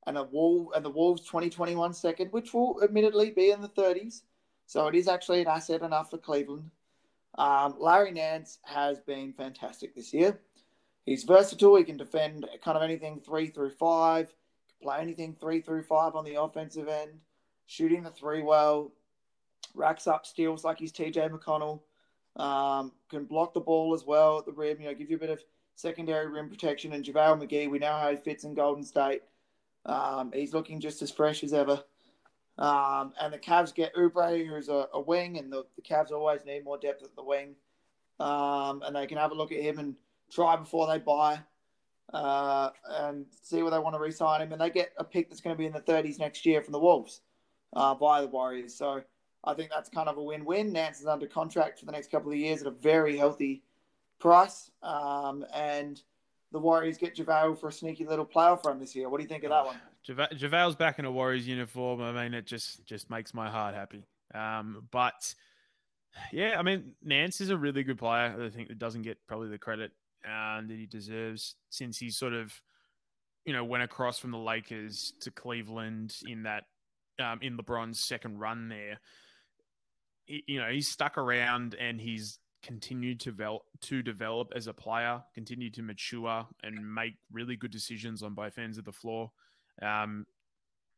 and 0.06 0.18
a 0.18 0.24
Wolf 0.24 0.70
and 0.76 0.84
the 0.84 0.90
Wolves 0.90 1.22
2021 1.24 1.94
second, 1.94 2.32
which 2.32 2.54
will 2.54 2.80
admittedly 2.84 3.32
be 3.32 3.52
in 3.52 3.62
the 3.62 3.70
30s. 3.70 4.22
So 4.66 4.88
it 4.88 4.96
is 4.96 5.08
actually 5.08 5.42
an 5.42 5.48
asset 5.48 5.82
enough 5.82 6.10
for 6.10 6.18
Cleveland. 6.18 6.70
Um, 7.38 7.76
Larry 7.80 8.12
Nance 8.12 8.60
has 8.64 9.00
been 9.00 9.34
fantastic 9.34 9.96
this 9.96 10.14
year. 10.14 10.40
He's 11.06 11.24
versatile. 11.24 11.76
He 11.76 11.84
can 11.84 11.98
defend 11.98 12.48
kind 12.64 12.78
of 12.78 12.84
anything 12.84 13.20
three 13.20 13.48
through 13.48 13.72
five, 13.72 14.34
play 14.84 15.00
anything 15.00 15.36
three 15.40 15.62
through 15.62 15.84
five 15.84 16.16
on 16.16 16.26
the 16.26 16.42
offensive 16.42 16.88
end, 16.88 17.12
shooting 17.66 18.04
the 18.04 18.12
three 18.12 18.44
well, 18.44 18.92
racks 19.74 20.06
up 20.06 20.26
steals 20.26 20.64
like 20.64 20.80
he's 20.80 20.92
TJ 20.92 21.32
McConnell, 21.32 21.82
um, 22.36 22.92
can 23.10 23.26
block 23.26 23.54
the 23.54 23.60
ball 23.60 23.94
as 23.94 24.06
well 24.06 24.40
at 24.40 24.46
the 24.46 24.52
rim, 24.52 24.80
you 24.80 24.88
know, 24.88 24.94
give 24.94 25.10
you 25.10 25.16
a 25.16 25.20
bit 25.20 25.30
of 25.30 25.44
secondary 25.76 26.28
rim 26.28 26.50
protection. 26.50 26.94
And 26.94 27.04
JaVale 27.04 27.42
McGee, 27.42 27.70
we 27.70 27.80
know 27.80 27.94
how 27.94 28.12
he 28.12 28.18
fits 28.18 28.44
in 28.44 28.54
Golden 28.54 28.84
State. 28.84 29.24
Um, 29.86 30.32
he's 30.34 30.54
looking 30.54 30.80
just 30.80 31.02
as 31.02 31.12
fresh 31.12 31.44
as 31.44 31.54
ever. 31.54 31.84
Um, 32.58 33.14
and 33.20 33.34
the 33.34 33.40
Cavs 33.40 33.74
get 33.74 33.96
Oubre, 33.96 34.48
who's 34.48 34.70
a, 34.70 34.88
a 34.94 35.02
wing, 35.02 35.40
and 35.40 35.52
the, 35.52 35.66
the 35.76 35.82
Cavs 35.82 36.12
always 36.12 36.46
need 36.46 36.64
more 36.64 36.78
depth 36.78 37.04
at 37.04 37.16
the 37.16 37.24
wing. 37.24 37.56
Um, 38.20 38.84
and 38.86 38.96
they 38.96 39.08
can 39.08 39.18
have 39.18 39.32
a 39.32 39.36
look 39.36 39.52
at 39.52 39.62
him 39.62 39.80
and 39.80 39.96
try 40.32 40.56
before 40.56 40.88
they 40.88 41.00
buy 41.00 41.40
uh, 42.12 42.70
and 42.90 43.26
see 43.42 43.62
where 43.62 43.72
they 43.72 43.80
want 43.80 43.96
to 43.96 44.00
re-sign 44.00 44.42
him. 44.42 44.52
And 44.52 44.62
they 44.62 44.70
get 44.70 44.94
a 44.98 45.04
pick 45.04 45.30
that's 45.30 45.42
going 45.42 45.56
to 45.56 45.58
be 45.58 45.66
in 45.66 45.74
the 45.74 45.82
30s 45.82 46.20
next 46.20 46.46
year 46.46 46.62
from 46.62 46.72
the 46.72 46.80
Wolves 46.80 47.22
uh, 47.76 47.96
by 47.96 48.22
the 48.22 48.28
Warriors. 48.28 48.76
So 48.76 49.02
I 49.44 49.54
think 49.54 49.70
that's 49.70 49.90
kind 49.90 50.08
of 50.08 50.18
a 50.18 50.24
win-win. 50.24 50.72
Nance 50.72 51.02
is 51.02 51.08
under 51.08 51.28
contract 51.28 51.80
for 51.80 51.86
the 51.86 51.92
next 51.92 52.12
couple 52.12 52.32
of 52.32 52.38
years 52.38 52.62
at 52.62 52.68
a 52.68 52.72
very 52.72 53.18
healthy 53.18 53.64
price, 54.20 54.72
um, 54.82 55.46
and 55.54 56.02
the 56.52 56.60
Warriors 56.60 56.98
get 56.98 57.16
JaVale 57.16 57.60
for 57.60 57.68
a 57.68 57.72
sneaky 57.72 58.06
little 58.06 58.26
playoff 58.26 58.64
run 58.64 58.80
this 58.80 58.96
year. 58.96 59.10
What 59.10 59.18
do 59.18 59.24
you 59.24 59.28
think 59.28 59.44
of 59.44 59.50
that 59.50 59.66
one? 59.66 59.76
JaVale's 60.08 60.76
back 60.76 61.00
in 61.00 61.06
a 61.06 61.12
Warriors 61.12 61.48
uniform. 61.48 62.02
I 62.02 62.12
mean, 62.12 62.34
it 62.34 62.46
just 62.46 62.86
just 62.86 63.10
makes 63.10 63.34
my 63.34 63.50
heart 63.50 63.76
happy. 63.76 64.06
Um, 64.34 64.88
but 64.92 65.34
yeah, 66.32 66.58
I 66.58 66.62
mean, 66.62 66.94
Nance 67.04 67.42
is 67.42 67.50
a 67.50 67.58
really 67.58 67.84
good 67.84 67.98
player. 67.98 68.36
I 68.40 68.50
think 68.50 68.68
that 68.70 68.80
doesn't 68.80 69.02
get 69.02 69.18
probably 69.28 69.50
the 69.50 69.58
credit 69.58 69.92
um, 70.26 70.68
that 70.68 70.78
he 70.78 70.86
deserves 70.86 71.56
since 71.70 71.98
he 71.98 72.10
sort 72.10 72.34
of, 72.34 72.54
you 73.46 73.54
know, 73.54 73.64
went 73.64 73.84
across 73.84 74.20
from 74.20 74.32
the 74.32 74.38
Lakers 74.38 75.14
to 75.22 75.32
Cleveland 75.32 76.16
in 76.26 76.44
that 76.44 76.66
um, 77.20 77.40
in 77.42 77.58
LeBron's 77.58 78.00
second 78.00 78.40
run 78.40 78.70
there. 78.70 79.00
you 80.28 80.60
know, 80.60 80.70
he's 80.70 80.88
stuck 80.88 81.18
around 81.18 81.76
and 81.76 82.00
he's 82.00 82.40
continued 82.64 83.20
to 83.20 83.32
develop, 83.32 83.64
to 83.82 84.02
develop 84.02 84.52
as 84.56 84.68
a 84.68 84.74
player, 84.74 85.22
continued 85.34 85.74
to 85.76 85.82
mature 85.82 86.48
and 86.64 86.94
make 86.96 87.16
really 87.32 87.56
good 87.56 87.72
decisions 87.72 88.24
on 88.24 88.34
both 88.34 88.58
ends 88.58 88.78
of 88.78 88.86
the 88.86 88.92
floor. 88.92 89.32
Um, 89.82 90.26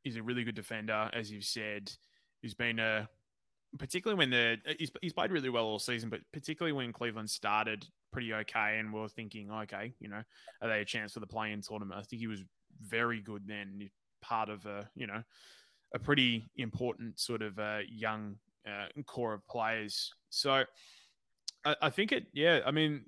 he's 0.03 0.15
a 0.15 0.23
really 0.23 0.43
good 0.43 0.55
defender, 0.55 1.09
as 1.11 1.32
you've 1.32 1.43
said. 1.43 1.91
He's 2.41 2.53
been 2.53 2.80
a 2.80 3.09
particularly 3.78 4.17
when 4.17 4.30
the 4.30 4.57
he's, 4.78 4.91
he's 5.01 5.13
played 5.13 5.32
really 5.32 5.49
well 5.49 5.65
all 5.65 5.80
season, 5.80 6.09
but 6.09 6.21
particularly 6.32 6.71
when 6.71 6.93
Cleveland 6.93 7.30
started 7.30 7.86
pretty 8.16 8.34
okay, 8.34 8.78
and 8.80 8.93
we 8.93 9.01
are 9.01 9.09
thinking, 9.09 9.51
okay, 9.51 9.93
you 9.99 10.07
know, 10.07 10.24
are 10.61 10.70
they 10.70 10.80
a 10.80 10.86
chance 10.86 11.11
for 11.11 11.20
the 11.20 11.28
play-in 11.28 11.61
tournament? 11.61 11.99
I 11.99 12.03
think 12.03 12.22
he 12.22 12.28
was 12.28 12.45
very 12.82 13.20
good 13.20 13.45
then, 13.45 13.89
part 14.22 14.47
of 14.47 14.66
a 14.66 14.89
you 14.95 15.05
know 15.05 15.22
a 15.93 15.99
pretty 15.99 16.49
important 16.55 17.20
sort 17.20 17.41
of 17.41 17.59
uh, 17.59 17.80
young 17.89 18.38
uh, 18.66 18.88
core 19.05 19.34
of 19.34 19.45
players. 19.49 20.13
So 20.30 20.63
I, 21.66 21.76
I 21.82 21.89
think 21.89 22.13
it, 22.13 22.28
yeah. 22.32 22.61
I 22.66 22.72
mean, 22.72 23.03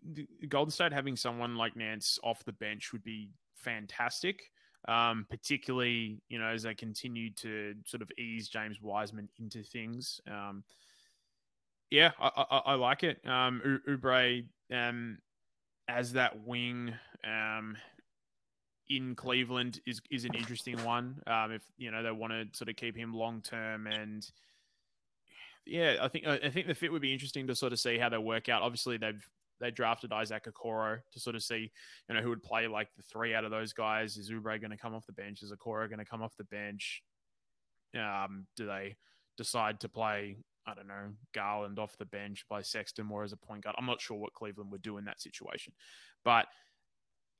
Golden 0.50 0.72
State 0.72 0.92
having 0.92 1.16
someone 1.16 1.56
like 1.56 1.78
Nance 1.78 2.20
off 2.22 2.44
the 2.44 2.52
bench 2.52 2.92
would 2.92 3.04
be 3.06 3.30
fantastic. 3.56 4.42
Um, 4.90 5.26
particularly, 5.30 6.22
you 6.28 6.38
know, 6.38 6.48
as 6.48 6.64
they 6.64 6.76
continue 6.76 7.32
to 7.36 7.76
sort 7.86 8.02
of 8.02 8.12
ease 8.18 8.50
James 8.50 8.82
Wiseman 8.82 9.30
into 9.40 9.64
things. 9.64 10.20
Um, 10.30 10.64
yeah, 11.90 12.12
I, 12.20 12.46
I, 12.50 12.58
I, 12.58 12.74
like 12.76 13.04
it. 13.04 13.26
Um, 13.28 13.82
Oubre 13.88 14.46
um, 14.74 15.18
as 15.88 16.14
that 16.14 16.46
wing 16.46 16.94
um, 17.26 17.78
in 18.90 19.16
Cleveland 19.16 19.80
is 19.86 20.02
is 20.12 20.26
an 20.26 20.34
interesting 20.34 20.84
one. 20.84 21.22
Um, 21.28 21.52
if 21.52 21.64
you 21.78 21.92
know 21.92 22.04
they 22.04 22.12
want 22.12 22.34
to 22.34 22.46
sort 22.58 22.70
of 22.70 22.76
keep 22.76 22.96
him 22.96 23.14
long 23.14 23.42
term 23.42 23.88
and 23.88 24.30
yeah, 25.68 25.98
I 26.02 26.08
think 26.08 26.26
I 26.26 26.50
think 26.50 26.68
the 26.68 26.76
fit 26.76 26.92
would 26.92 27.02
be 27.02 27.14
interesting 27.14 27.48
to 27.48 27.56
sort 27.56 27.74
of 27.74 27.80
see 27.80 27.98
how 27.98 28.10
they 28.10 28.18
work 28.18 28.50
out. 28.50 28.62
Obviously, 28.62 28.98
they've 28.98 29.24
they 29.60 29.72
drafted 29.72 30.14
Isaac 30.14 30.46
Okoro 30.46 31.00
to 31.12 31.20
sort 31.20 31.36
of 31.36 31.44
see, 31.44 31.72
you 32.08 32.16
know, 32.16 32.22
who 32.22 32.30
would 32.30 32.44
play 32.44 32.68
like 32.68 32.90
the 32.96 33.04
three 33.04 33.34
out 33.34 33.44
of 33.44 33.52
those 33.52 33.74
guys. 33.74 34.18
Is 34.18 34.32
Oubre 34.32 34.60
going 34.60 34.72
to 34.72 34.78
come 34.78 34.94
off 34.94 35.06
the 35.06 35.14
bench? 35.14 35.42
Is 35.42 35.52
Okoro 35.52 35.90
going 35.90 36.00
to 36.00 36.06
come 36.06 36.22
off 36.22 36.38
the 36.38 36.44
bench? 36.46 37.02
Um, 37.96 38.46
do 38.56 38.66
they 38.66 38.96
decide 39.38 39.80
to 39.82 39.90
play 39.90 40.38
I 40.68 40.74
don't 40.74 40.88
know, 40.88 41.14
Garland 41.34 41.80
off 41.80 41.98
the 41.98 42.06
bench 42.06 42.46
by 42.50 42.62
Sexton 42.62 43.06
more 43.06 43.24
as 43.24 43.32
a 43.32 43.38
point 43.38 43.64
guard. 43.64 43.76
I'm 43.80 43.86
not 43.86 44.02
sure 44.02 44.18
what 44.18 44.34
Cleveland 44.34 44.72
would 44.72 44.82
do 44.82 44.98
in 44.98 45.06
that 45.06 45.22
situation, 45.22 45.74
but 46.26 46.46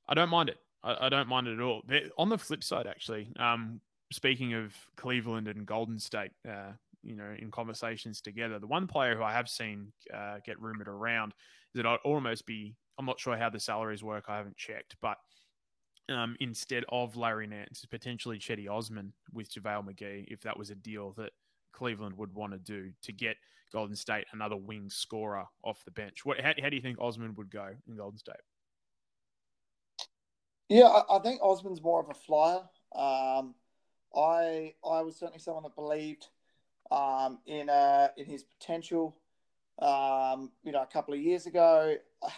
I 0.08 0.14
don't 0.14 0.30
mind 0.30 0.48
it. 0.48 0.56
I, 0.82 1.06
I 1.06 1.08
don't 1.10 1.28
mind 1.28 1.46
it 1.46 1.58
at 1.58 1.60
all. 1.60 1.82
on 2.16 2.30
the 2.30 2.38
flip 2.38 2.64
side, 2.64 2.86
actually, 2.86 3.30
um, 3.38 3.80
speaking 4.10 4.54
of 4.54 4.74
Cleveland 4.96 5.46
and 5.46 5.66
Golden 5.66 5.98
State, 5.98 6.30
uh, 6.48 6.72
you 7.02 7.16
know, 7.16 7.34
in 7.38 7.50
conversations 7.50 8.20
together, 8.20 8.58
the 8.58 8.66
one 8.66 8.86
player 8.86 9.14
who 9.14 9.22
I 9.22 9.32
have 9.32 9.48
seen 9.48 9.92
uh, 10.12 10.38
get 10.44 10.60
rumored 10.60 10.88
around 10.88 11.34
is 11.74 11.82
that 11.82 11.86
I'd 11.86 11.98
almost 12.04 12.46
be, 12.46 12.74
I'm 12.98 13.06
not 13.06 13.20
sure 13.20 13.36
how 13.36 13.50
the 13.50 13.60
salaries 13.60 14.02
work, 14.02 14.24
I 14.28 14.36
haven't 14.38 14.56
checked, 14.56 14.96
but 15.02 15.18
um, 16.08 16.36
instead 16.40 16.84
of 16.88 17.16
Larry 17.16 17.46
Nance, 17.46 17.84
potentially 17.88 18.38
Cedi 18.38 18.68
Osman 18.68 19.12
with 19.32 19.52
JaVale 19.52 19.86
McGee, 19.86 20.24
if 20.28 20.40
that 20.42 20.58
was 20.58 20.70
a 20.70 20.74
deal 20.74 21.12
that 21.18 21.32
Cleveland 21.72 22.16
would 22.18 22.34
want 22.34 22.52
to 22.52 22.58
do 22.58 22.92
to 23.02 23.12
get 23.12 23.36
Golden 23.72 23.96
State 23.96 24.26
another 24.32 24.56
wing 24.56 24.88
scorer 24.90 25.44
off 25.62 25.84
the 25.84 25.90
bench. 25.90 26.24
What, 26.24 26.40
how, 26.40 26.52
how 26.60 26.68
do 26.68 26.76
you 26.76 26.82
think 26.82 27.00
Osman 27.00 27.34
would 27.36 27.50
go 27.50 27.68
in 27.86 27.96
Golden 27.96 28.18
State? 28.18 28.36
Yeah, 30.68 30.84
I, 30.84 31.16
I 31.16 31.18
think 31.20 31.40
Osman's 31.42 31.82
more 31.82 32.00
of 32.00 32.10
a 32.10 32.14
flyer. 32.14 32.60
Um, 32.94 33.54
I 34.14 34.74
I 34.84 35.02
was 35.02 35.16
certainly 35.16 35.38
someone 35.38 35.62
that 35.62 35.74
believed 35.74 36.28
um, 36.90 37.38
in 37.46 37.68
uh, 37.68 38.08
in 38.16 38.26
his 38.26 38.42
potential. 38.42 39.16
Um, 39.80 40.50
you 40.64 40.72
know, 40.72 40.82
a 40.82 40.86
couple 40.86 41.14
of 41.14 41.20
years 41.20 41.46
ago. 41.46 41.96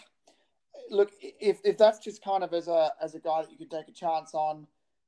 Look, 0.91 1.12
if, 1.20 1.61
if 1.64 1.78
that's 1.78 2.01
just 2.01 2.22
kind 2.22 2.43
of 2.43 2.53
as 2.53 2.66
a 2.66 2.93
as 3.01 3.14
a 3.14 3.20
guy 3.20 3.43
that 3.43 3.51
you 3.51 3.59
could 3.59 3.70
take 3.70 3.89
a 3.89 3.93
chance 3.93 4.35
on, 4.35 4.66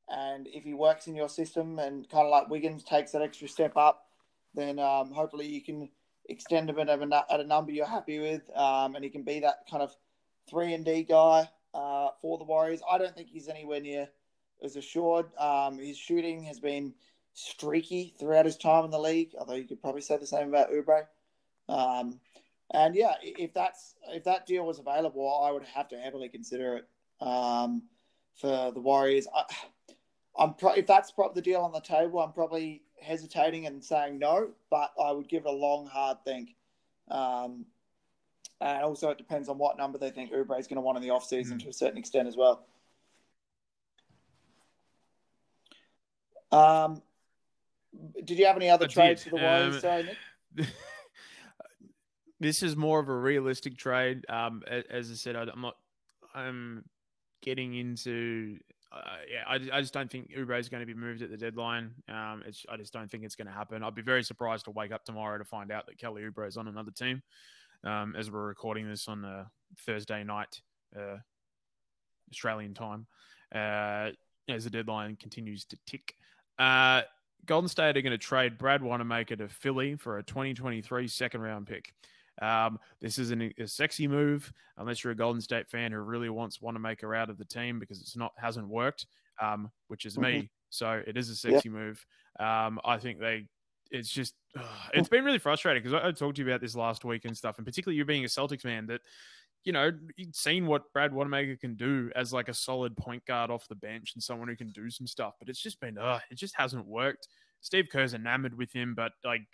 and 0.09 0.47
if 0.47 0.64
he 0.64 0.75
works 0.75 1.09
in 1.09 1.14
your 1.14 1.29
system 1.29 1.79
and 1.79 2.09
kind 2.09 2.25
of 2.25 2.31
like 2.31 2.49
Wiggins 2.49 2.85
takes 2.85 3.12
that 3.12 3.23
extra 3.23 3.49
step 3.49 3.77
up, 3.77 4.07
then 4.55 4.78
um, 4.78 5.12
hopefully 5.12 5.46
you 5.46 5.62
can 5.62 5.88
extend 6.28 6.70
him 6.70 6.78
at 6.78 6.88
a, 6.88 7.24
at 7.30 7.40
a 7.40 7.44
number 7.44 7.72
you're 7.72 7.86
happy 7.86 8.18
with, 8.18 8.42
um, 8.57 8.94
and 8.94 9.05
he 9.05 9.11
can 9.11 9.22
be 9.22 9.40
that 9.40 9.66
kind 9.70 9.82
of 9.82 9.94
three 10.48 10.74
and 10.74 10.84
D 10.84 11.03
guy 11.03 11.48
uh, 11.74 12.09
for 12.20 12.38
the 12.38 12.44
Warriors. 12.44 12.80
I 12.90 12.98
don't 12.98 13.14
think 13.14 13.28
he's 13.28 13.48
anywhere 13.48 13.80
near 13.80 14.09
as 14.62 14.76
assured. 14.76 15.26
Um, 15.38 15.78
his 15.78 15.96
shooting 15.96 16.44
has 16.44 16.61
been 16.61 16.94
streaky 17.34 18.14
throughout 18.18 18.44
his 18.44 18.57
time 18.57 18.84
in 18.84 18.90
the 18.90 18.98
league, 18.98 19.30
although 19.38 19.55
you 19.55 19.64
could 19.64 19.80
probably 19.80 20.03
say 20.03 20.16
the 20.16 20.26
same 20.26 20.48
about 20.48 20.70
Oubre. 20.70 21.07
Um, 21.68 22.20
and 22.70 22.94
yeah, 22.94 23.14
if 23.22 23.53
that's 23.53 23.94
if 24.09 24.24
that 24.24 24.46
deal 24.46 24.64
was 24.66 24.78
available, 24.78 25.42
I 25.44 25.50
would 25.50 25.64
have 25.64 25.88
to 25.88 25.98
heavily 25.98 26.28
consider 26.28 26.76
it 26.76 26.88
um, 27.20 27.82
for 28.34 28.72
the 28.72 28.80
Warriors. 28.80 29.26
I, 29.34 29.44
I'm 30.37 30.55
pro- 30.55 30.74
if 30.74 30.87
that's 30.87 31.12
the 31.35 31.43
deal 31.43 31.61
on 31.61 31.72
the 31.72 31.80
table, 31.80 32.20
I'm 32.20 32.33
probably 32.33 32.83
hesitating 33.01 33.66
and 33.66 33.85
saying 33.85 34.18
no, 34.18 34.51
but 34.70 34.93
I 35.03 35.12
would 35.12 35.28
give 35.28 35.45
it 35.45 35.49
a 35.49 35.53
long, 35.53 35.87
hard 35.87 36.18
think. 36.24 36.55
Um, 37.11 37.66
and 38.61 38.85
also, 38.85 39.11
it 39.11 39.18
depends 39.18 39.49
on 39.49 39.59
what 39.59 39.76
number 39.76 39.99
they 39.99 40.11
think 40.11 40.33
Oubre 40.33 40.59
is 40.59 40.66
going 40.66 40.76
to 40.76 40.83
want 40.83 40.97
in 40.97 41.03
the 41.03 41.11
off 41.11 41.24
season 41.24 41.59
mm. 41.59 41.64
to 41.64 41.68
a 41.68 41.72
certain 41.72 41.99
extent 41.99 42.28
as 42.28 42.37
well. 42.37 42.64
Um, 46.53 47.03
did 48.24 48.39
you 48.39 48.47
have 48.47 48.57
any 48.57 48.70
other 48.70 48.85
I 48.85 48.89
trades 48.89 49.24
did. 49.24 49.30
for 49.30 49.37
the 49.37 49.43
Warriors? 49.43 49.74
Um, 49.76 49.80
sorry, 49.80 50.03
Nick? 50.57 50.68
this 52.41 52.62
is 52.62 52.76
more 52.76 53.01
of 53.01 53.09
a 53.09 53.16
realistic 53.16 53.76
trade. 53.76 54.24
Um, 54.28 54.62
as 54.68 55.11
I 55.11 55.14
said, 55.14 55.37
I'm 55.37 55.61
not. 55.61 55.76
I'm 56.35 56.85
getting 57.43 57.74
into 57.74 58.59
uh, 58.93 59.16
yeah, 59.30 59.45
I, 59.49 59.78
I 59.78 59.80
just 59.80 59.95
don't 59.95 60.11
think 60.11 60.32
Oubre 60.32 60.59
is 60.59 60.68
going 60.68 60.80
to 60.80 60.86
be 60.86 60.95
moved 60.95 61.22
at 61.22 61.30
the 61.30 61.36
deadline. 61.36 61.93
Um, 62.09 62.43
I 62.68 62.76
just 62.76 62.93
don't 62.93 63.11
think 63.11 63.24
it's 63.24 63.36
going 63.36 63.47
to 63.47 63.53
happen. 63.53 63.82
I'd 63.82 63.95
be 63.95 64.03
very 64.03 64.22
surprised 64.22 64.66
to 64.66 64.70
wake 64.70 64.93
up 64.93 65.05
tomorrow 65.05 65.38
to 65.38 65.45
find 65.45 65.72
out 65.72 65.86
that 65.86 65.99
Kelly 65.99 66.22
Oubre 66.22 66.47
is 66.47 66.57
on 66.57 66.68
another 66.68 66.90
team. 66.90 67.22
Um, 67.84 68.14
as 68.16 68.30
we're 68.30 68.47
recording 68.47 68.88
this 68.88 69.09
on 69.09 69.24
a 69.24 69.51
Thursday 69.86 70.22
night, 70.22 70.61
uh, 70.97 71.16
Australian 72.30 72.74
time, 72.74 73.07
uh, 73.55 74.11
as 74.49 74.64
the 74.64 74.70
deadline 74.70 75.16
continues 75.16 75.64
to 75.66 75.78
tick. 75.86 76.14
Uh, 76.59 77.03
Golden 77.47 77.68
State 77.68 77.97
are 77.97 78.03
going 78.03 78.12
to 78.12 78.18
trade 78.18 78.59
Brad 78.59 78.82
Wanamaker 78.82 79.36
to 79.36 79.49
Philly 79.49 79.97
for 79.97 80.18
a 80.18 80.22
2023 80.22 81.09
second 81.09 81.40
round 81.40 81.66
pick. 81.66 81.93
Um, 82.41 82.78
this 83.01 83.18
isn't 83.18 83.53
a 83.59 83.68
sexy 83.68 84.09
move 84.09 84.53
unless 84.78 85.05
you're 85.05 85.12
a 85.12 85.16
Golden 85.16 85.41
State 85.41 85.68
fan 85.68 85.93
who 85.93 85.99
really 85.99 86.30
wants 86.30 86.62
Wanamaker 86.62 87.14
out 87.14 87.30
of 87.30 87.39
the 87.39 87.45
team 87.45 87.78
because 87.78 88.01
it's 88.01 88.16
not 88.16 88.33
hasn't 88.37 88.68
worked, 88.68 89.07
um, 89.41 89.70
which 89.89 90.07
is 90.07 90.14
mm-hmm. 90.14 90.22
me. 90.22 90.51
So 90.70 91.03
it 91.07 91.16
is 91.16 91.28
a 91.28 91.37
sexy 91.37 91.68
yep. 91.68 91.74
move. 91.74 92.07
Um, 92.41 92.80
I 92.85 92.99
think 92.99 93.20
they. 93.20 93.47
It's 93.91 94.09
just 94.09 94.35
uh, 94.59 94.62
it's 94.95 95.09
been 95.09 95.24
really 95.24 95.39
frustrating 95.39 95.83
because 95.83 96.01
I, 96.03 96.09
I, 96.09 96.12
talked 96.12 96.37
to 96.37 96.43
you 96.43 96.49
about 96.49 96.62
this 96.62 96.74
last 96.74 97.05
week 97.05 97.26
and 97.26 97.37
stuff, 97.37 97.59
and 97.59 97.66
particularly 97.66 97.99
you 97.99 98.05
being 98.05 98.24
a 98.24 98.28
Celtics 98.28 98.64
man 98.64 98.87
that. 98.87 99.01
You 99.64 99.70
know, 99.72 99.93
you've 100.16 100.35
seen 100.35 100.66
what 100.66 100.93
Brad 100.93 101.12
Wanamaker 101.12 101.55
can 101.55 101.76
do 101.76 102.11
as 102.16 102.33
like 102.33 102.49
a 102.49 102.53
solid 102.53 102.97
point 102.97 103.24
guard 103.26 103.49
off 103.49 103.68
the 103.68 103.76
bench 103.76 104.14
and 104.14 104.20
someone 104.20 104.49
who 104.49 104.57
can 104.57 104.70
do 104.70 104.91
some 104.91 105.07
stuff, 105.07 105.35
but 105.39 105.49
it's 105.49 105.62
just 105.62 105.78
been, 105.78 105.99
uh, 105.99 106.18
it 106.33 106.35
just 106.35 106.57
hasn't 106.57 106.85
worked. 106.85 107.28
Steve 107.61 107.89
Kerr's 107.89 108.12
enamored 108.12 108.59
with 108.59 108.72
him, 108.72 108.93
but 108.93 109.12
like 109.24 109.47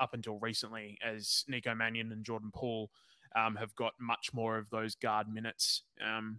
up 0.00 0.14
until 0.14 0.38
recently, 0.38 0.98
as 1.04 1.44
Nico 1.48 1.74
Mannion 1.74 2.12
and 2.12 2.24
Jordan 2.24 2.50
Poole 2.54 2.90
um, 3.34 3.56
have 3.56 3.74
got 3.74 3.92
much 4.00 4.32
more 4.32 4.58
of 4.58 4.70
those 4.70 4.94
guard 4.94 5.28
minutes, 5.28 5.82
um, 6.04 6.38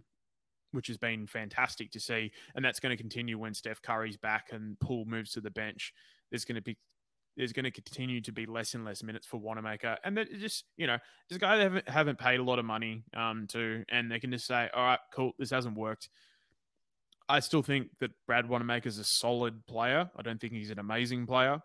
which 0.72 0.88
has 0.88 0.96
been 0.96 1.26
fantastic 1.26 1.90
to 1.92 2.00
see. 2.00 2.30
And 2.54 2.64
that's 2.64 2.80
going 2.80 2.96
to 2.96 3.00
continue 3.00 3.38
when 3.38 3.54
Steph 3.54 3.82
Curry's 3.82 4.16
back 4.16 4.48
and 4.52 4.78
Poole 4.80 5.04
moves 5.06 5.32
to 5.32 5.40
the 5.40 5.50
bench. 5.50 5.92
There's 6.30 6.44
going 6.44 6.56
to 6.56 6.62
be 6.62 6.76
there's 7.36 7.52
going 7.52 7.64
to 7.64 7.70
continue 7.70 8.20
to 8.20 8.32
be 8.32 8.46
less 8.46 8.74
and 8.74 8.84
less 8.84 9.02
minutes 9.04 9.24
for 9.24 9.36
Wanamaker, 9.36 9.96
and 10.02 10.16
that 10.16 10.28
just 10.40 10.64
you 10.76 10.88
know, 10.88 10.98
a 11.30 11.38
guy 11.38 11.56
they 11.56 11.62
haven't 11.62 11.88
haven't 11.88 12.18
paid 12.18 12.40
a 12.40 12.42
lot 12.42 12.58
of 12.58 12.64
money 12.64 13.04
um, 13.16 13.46
to, 13.50 13.84
and 13.90 14.10
they 14.10 14.18
can 14.18 14.32
just 14.32 14.46
say, 14.46 14.68
all 14.74 14.84
right, 14.84 14.98
cool, 15.14 15.32
this 15.38 15.50
hasn't 15.50 15.76
worked. 15.76 16.08
I 17.28 17.40
still 17.40 17.62
think 17.62 17.90
that 18.00 18.10
Brad 18.26 18.48
Wanamaker 18.48 18.88
is 18.88 18.98
a 18.98 19.04
solid 19.04 19.66
player. 19.66 20.10
I 20.16 20.22
don't 20.22 20.40
think 20.40 20.52
he's 20.52 20.70
an 20.70 20.78
amazing 20.78 21.26
player. 21.26 21.60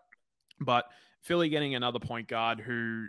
But 0.60 0.84
Philly 1.22 1.48
getting 1.48 1.74
another 1.74 1.98
point 1.98 2.28
guard 2.28 2.60
who 2.60 3.06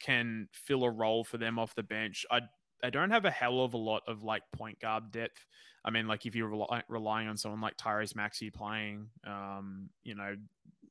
can 0.00 0.48
fill 0.52 0.84
a 0.84 0.90
role 0.90 1.24
for 1.24 1.38
them 1.38 1.58
off 1.58 1.74
the 1.74 1.82
bench. 1.82 2.26
I 2.30 2.40
I 2.82 2.90
don't 2.90 3.10
have 3.10 3.24
a 3.24 3.30
hell 3.30 3.60
of 3.60 3.74
a 3.74 3.78
lot 3.78 4.02
of 4.08 4.24
like 4.24 4.42
point 4.52 4.80
guard 4.80 5.12
depth. 5.12 5.46
I 5.84 5.90
mean, 5.90 6.08
like 6.08 6.26
if 6.26 6.34
you're 6.34 6.48
rely, 6.48 6.82
relying 6.88 7.28
on 7.28 7.36
someone 7.36 7.60
like 7.60 7.76
Tyrese 7.76 8.16
Maxey 8.16 8.50
playing, 8.50 9.08
um, 9.26 9.88
you 10.02 10.14
know, 10.14 10.34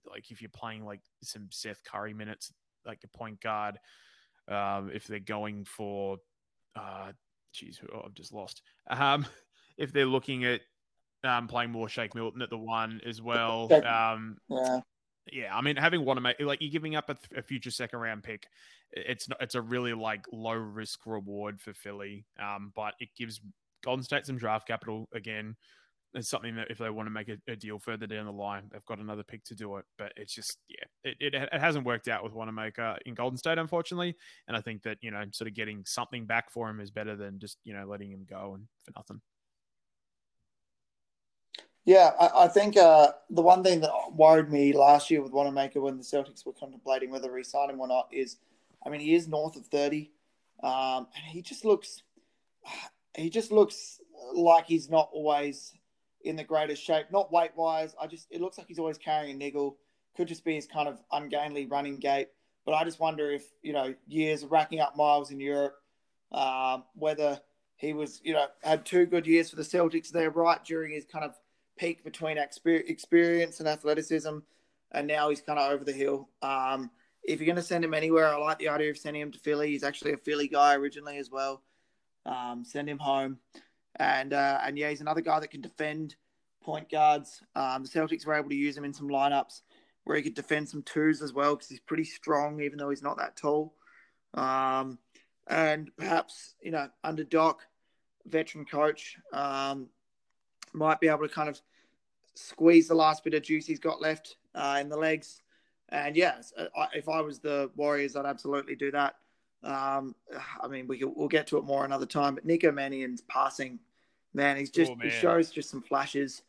like 0.10 0.32
if 0.32 0.42
you're 0.42 0.50
playing 0.50 0.86
like 0.86 1.02
some 1.22 1.50
Seth 1.52 1.84
Curry 1.84 2.14
minutes, 2.14 2.54
like 2.86 3.00
a 3.04 3.18
point 3.18 3.42
guard, 3.42 3.78
um, 4.48 4.90
if 4.94 5.06
they're 5.08 5.20
going 5.20 5.66
for, 5.66 6.18
uh, 6.76 7.12
geez, 7.54 7.80
oh, 7.94 8.04
I've 8.06 8.14
just 8.14 8.34
lost. 8.34 8.62
Um, 8.90 9.26
if 9.78 9.92
they're 9.92 10.06
looking 10.06 10.46
at 10.46 10.62
um, 11.24 11.48
playing 11.48 11.72
more 11.72 11.90
Shake 11.90 12.16
Milton 12.16 12.42
at 12.42 12.50
the 12.50 12.58
one 12.58 13.02
as 13.06 13.22
well, 13.22 13.70
um, 13.86 14.38
yeah 14.50 14.80
yeah, 15.32 15.56
I 15.56 15.62
mean, 15.62 15.76
having 15.76 16.06
make 16.22 16.40
like 16.40 16.62
you're 16.62 16.72
giving 16.72 16.96
up 16.96 17.10
a, 17.10 17.18
a, 17.38 17.42
future 17.42 17.72
second 17.72 18.00
round 18.00 18.24
pick, 18.24 18.48
it's 18.92 19.30
not, 19.30 19.38
it's 19.42 19.56
a 19.56 19.62
really 19.62 19.94
like 19.94 20.26
low 20.32 20.54
risk 20.54 21.06
reward 21.06 21.62
for 21.62 21.74
Philly. 21.74 22.26
Um, 22.42 22.72
but 22.76 22.96
it 23.00 23.10
gives 23.18 23.40
Golden 23.84 24.04
State 24.04 24.26
some 24.26 24.38
draft 24.38 24.68
capital 24.68 25.08
again. 25.14 25.56
It's 26.14 26.28
something 26.28 26.56
that 26.56 26.70
if 26.70 26.78
they 26.78 26.90
want 26.90 27.08
to 27.08 27.12
make 27.12 27.30
a, 27.30 27.38
a, 27.48 27.56
deal 27.56 27.80
further 27.80 28.06
down 28.06 28.26
the 28.26 28.34
line, 28.34 28.64
they've 28.70 28.86
got 28.86 29.00
another 29.00 29.24
pick 29.24 29.46
to 29.46 29.56
do 29.56 29.78
it. 29.78 29.86
But 29.98 30.12
it's 30.18 30.34
just 30.34 30.58
yeah, 30.68 30.84
it, 31.04 31.16
it, 31.22 31.34
it 31.34 31.62
hasn't 31.62 31.86
worked 31.86 32.10
out 32.10 32.24
with 32.24 32.34
Wanamaker 32.34 32.98
in 33.06 33.14
Golden 33.14 33.38
State, 33.38 33.58
unfortunately. 33.58 34.18
And 34.48 34.58
I 34.58 34.62
think 34.62 34.84
that 34.84 34.98
you 35.02 35.12
know, 35.12 35.24
sort 35.32 35.48
of 35.48 35.54
getting 35.54 35.84
something 35.86 36.26
back 36.26 36.52
for 36.52 36.70
him 36.70 36.82
is 36.82 36.92
better 36.92 37.16
than 37.16 37.40
just 37.40 37.58
you 37.64 37.74
know 37.74 37.86
letting 37.86 38.12
him 38.12 38.26
go 38.30 38.56
and 38.56 38.66
for 38.84 38.92
nothing. 38.98 39.22
Yeah, 41.86 42.12
I, 42.20 42.44
I 42.44 42.48
think 42.48 42.78
uh, 42.78 43.12
the 43.30 43.42
one 43.42 43.64
thing 43.64 43.82
that 43.82 43.92
worried 44.14 44.52
me 44.52 44.74
last 44.74 45.10
year 45.10 45.22
with 45.22 45.32
Wanamaker 45.32 45.82
when 45.82 45.98
the 45.98 46.04
Celtics 46.04 46.46
were 46.46 46.54
contemplating 46.54 47.10
whether 47.10 47.28
to 47.28 47.34
re-sign 47.34 47.72
him 47.72 47.80
or 47.82 47.88
not 47.88 48.08
is, 48.12 48.38
I 48.86 48.90
mean, 48.90 49.02
he 49.02 49.16
is 49.16 49.28
north 49.28 49.56
of 49.56 49.66
thirty, 49.66 50.12
um, 50.62 51.08
and 51.16 51.26
he 51.26 51.42
just 51.42 51.66
looks, 51.66 52.04
he 53.16 53.30
just 53.30 53.52
looks 53.52 54.00
like 54.34 54.66
he's 54.66 54.90
not 54.90 55.10
always 55.12 55.74
in 56.24 56.36
the 56.36 56.44
greatest 56.44 56.84
shape. 56.84 57.08
Not 57.12 57.32
weight 57.32 57.52
wise, 57.56 57.96
I 58.00 58.06
just 58.06 58.28
it 58.30 58.42
looks 58.42 58.58
like 58.58 58.68
he's 58.68 58.80
always 58.80 58.98
carrying 58.98 59.36
a 59.36 59.38
niggle. 59.38 59.78
Could 60.16 60.28
just 60.28 60.46
be 60.46 60.56
his 60.56 60.68
kind 60.68 60.88
of 60.88 61.00
ungainly 61.12 61.66
running 61.66 61.98
gait. 61.98 62.30
But 62.64 62.74
I 62.74 62.84
just 62.84 63.00
wonder 63.00 63.32
if 63.32 63.44
you 63.64 63.74
know 63.74 63.96
years 64.08 64.44
of 64.44 64.52
racking 64.52 64.80
up 64.80 64.96
miles 64.96 65.32
in 65.32 65.40
Europe, 65.40 65.76
um, 66.32 66.84
whether 66.94 67.42
he 67.76 67.94
was 67.94 68.22
you 68.24 68.34
know 68.34 68.46
had 68.62 68.86
two 68.86 69.08
good 69.08 69.26
years 69.26 69.50
for 69.50 69.56
the 69.56 69.64
Celtics 69.64 70.10
there 70.10 70.30
right 70.30 70.64
during 70.64 70.92
his 70.94 71.06
kind 71.06 71.26
of 71.26 71.36
peak 71.82 72.04
between 72.04 72.38
experience 72.38 73.60
and 73.60 73.68
athleticism, 73.68 74.38
and 74.92 75.08
now 75.08 75.30
he's 75.30 75.42
kind 75.42 75.58
of 75.58 75.72
over 75.72 75.84
the 75.84 75.92
hill. 75.92 76.30
Um, 76.44 76.92
if 77.24 77.40
you're 77.40 77.48
going 77.48 77.56
to 77.56 77.64
send 77.64 77.84
him 77.84 77.96
anywhere, 77.96 78.28
I 78.28 78.38
like 78.38 78.60
the 78.60 78.70
idea 78.70 78.92
of 78.92 78.98
sending 79.00 79.24
him 79.24 79.32
to 79.32 79.40
Philly. 79.40 79.72
He's 79.72 79.84
actually 79.84 80.14
a 80.14 80.18
Philly 80.18 80.48
guy 80.48 80.76
originally 80.76 81.18
as 81.18 81.32
well. 81.32 81.64
Um, 82.28 82.64
send 82.64 82.88
him 82.88 83.00
home, 83.00 83.40
and 83.96 84.32
uh, 84.32 84.60
and 84.64 84.78
yeah, 84.78 84.90
he's 84.90 85.02
another 85.02 85.22
guy 85.22 85.40
that 85.40 85.50
can 85.50 85.62
defend 85.62 86.16
point 86.64 86.88
guards. 86.88 87.42
Um, 87.56 87.82
the 87.82 87.90
Celtics 87.90 88.28
were 88.28 88.36
able 88.36 88.50
to 88.50 88.56
use 88.56 88.78
him 88.78 88.86
in 88.86 88.94
some 88.94 89.10
lineups 89.10 89.62
where 90.04 90.16
he 90.18 90.22
could 90.22 90.36
defend 90.36 90.70
some 90.70 90.84
twos 90.84 91.24
as 91.24 91.34
well 91.34 91.56
because 91.56 91.70
he's 91.70 91.80
pretty 91.80 92.04
strong, 92.04 92.62
even 92.62 92.78
though 92.78 92.92
he's 92.92 93.02
not 93.02 93.18
that 93.18 93.36
tall. 93.36 93.74
Um, 94.36 95.00
and 95.48 95.90
perhaps 95.98 96.54
you 96.62 96.70
know 96.70 96.90
under 97.04 97.24
Doc, 97.24 97.62
veteran 98.28 98.66
coach, 98.66 99.18
um, 99.34 99.90
might 100.74 101.00
be 101.00 101.08
able 101.08 101.28
to 101.28 101.34
kind 101.34 101.50
of 101.50 101.60
squeeze 102.36 102.88
the 102.88 102.96
last 102.96 103.24
bit 103.24 103.34
of 103.34 103.44
juice 103.44 103.66
he's 103.66 103.80
got 103.80 104.02
left 104.02 104.38
uh, 104.56 104.78
in 104.80 104.90
the 104.90 104.98
legs. 104.98 105.42
And 105.90 106.16
yes, 106.16 106.54
uh, 106.58 106.88
if 106.94 107.10
I 107.10 107.22
was 107.22 107.40
the 107.40 107.70
Warriors, 107.76 108.16
I'd 108.16 108.26
absolutely 108.26 108.76
do 108.76 108.92
that. 108.92 109.16
Um, 109.64 110.16
I 110.62 110.68
mean, 110.68 110.88
we 110.88 111.04
will 111.04 111.28
get 111.28 111.48
to 111.48 111.58
it 111.58 111.66
more 111.66 111.86
another 111.86 112.06
time. 112.06 112.36
But 112.36 112.46
Nico 112.46 112.72
Mannion's 112.72 113.22
passing, 113.22 113.80
man, 114.34 114.58
he's 114.58 114.72
just 114.72 114.92
oh, 114.92 114.96
man. 114.96 115.10
he 115.10 115.14
shows 115.14 115.52
just 115.52 115.70
some 115.70 115.82
flashes. 115.82 116.44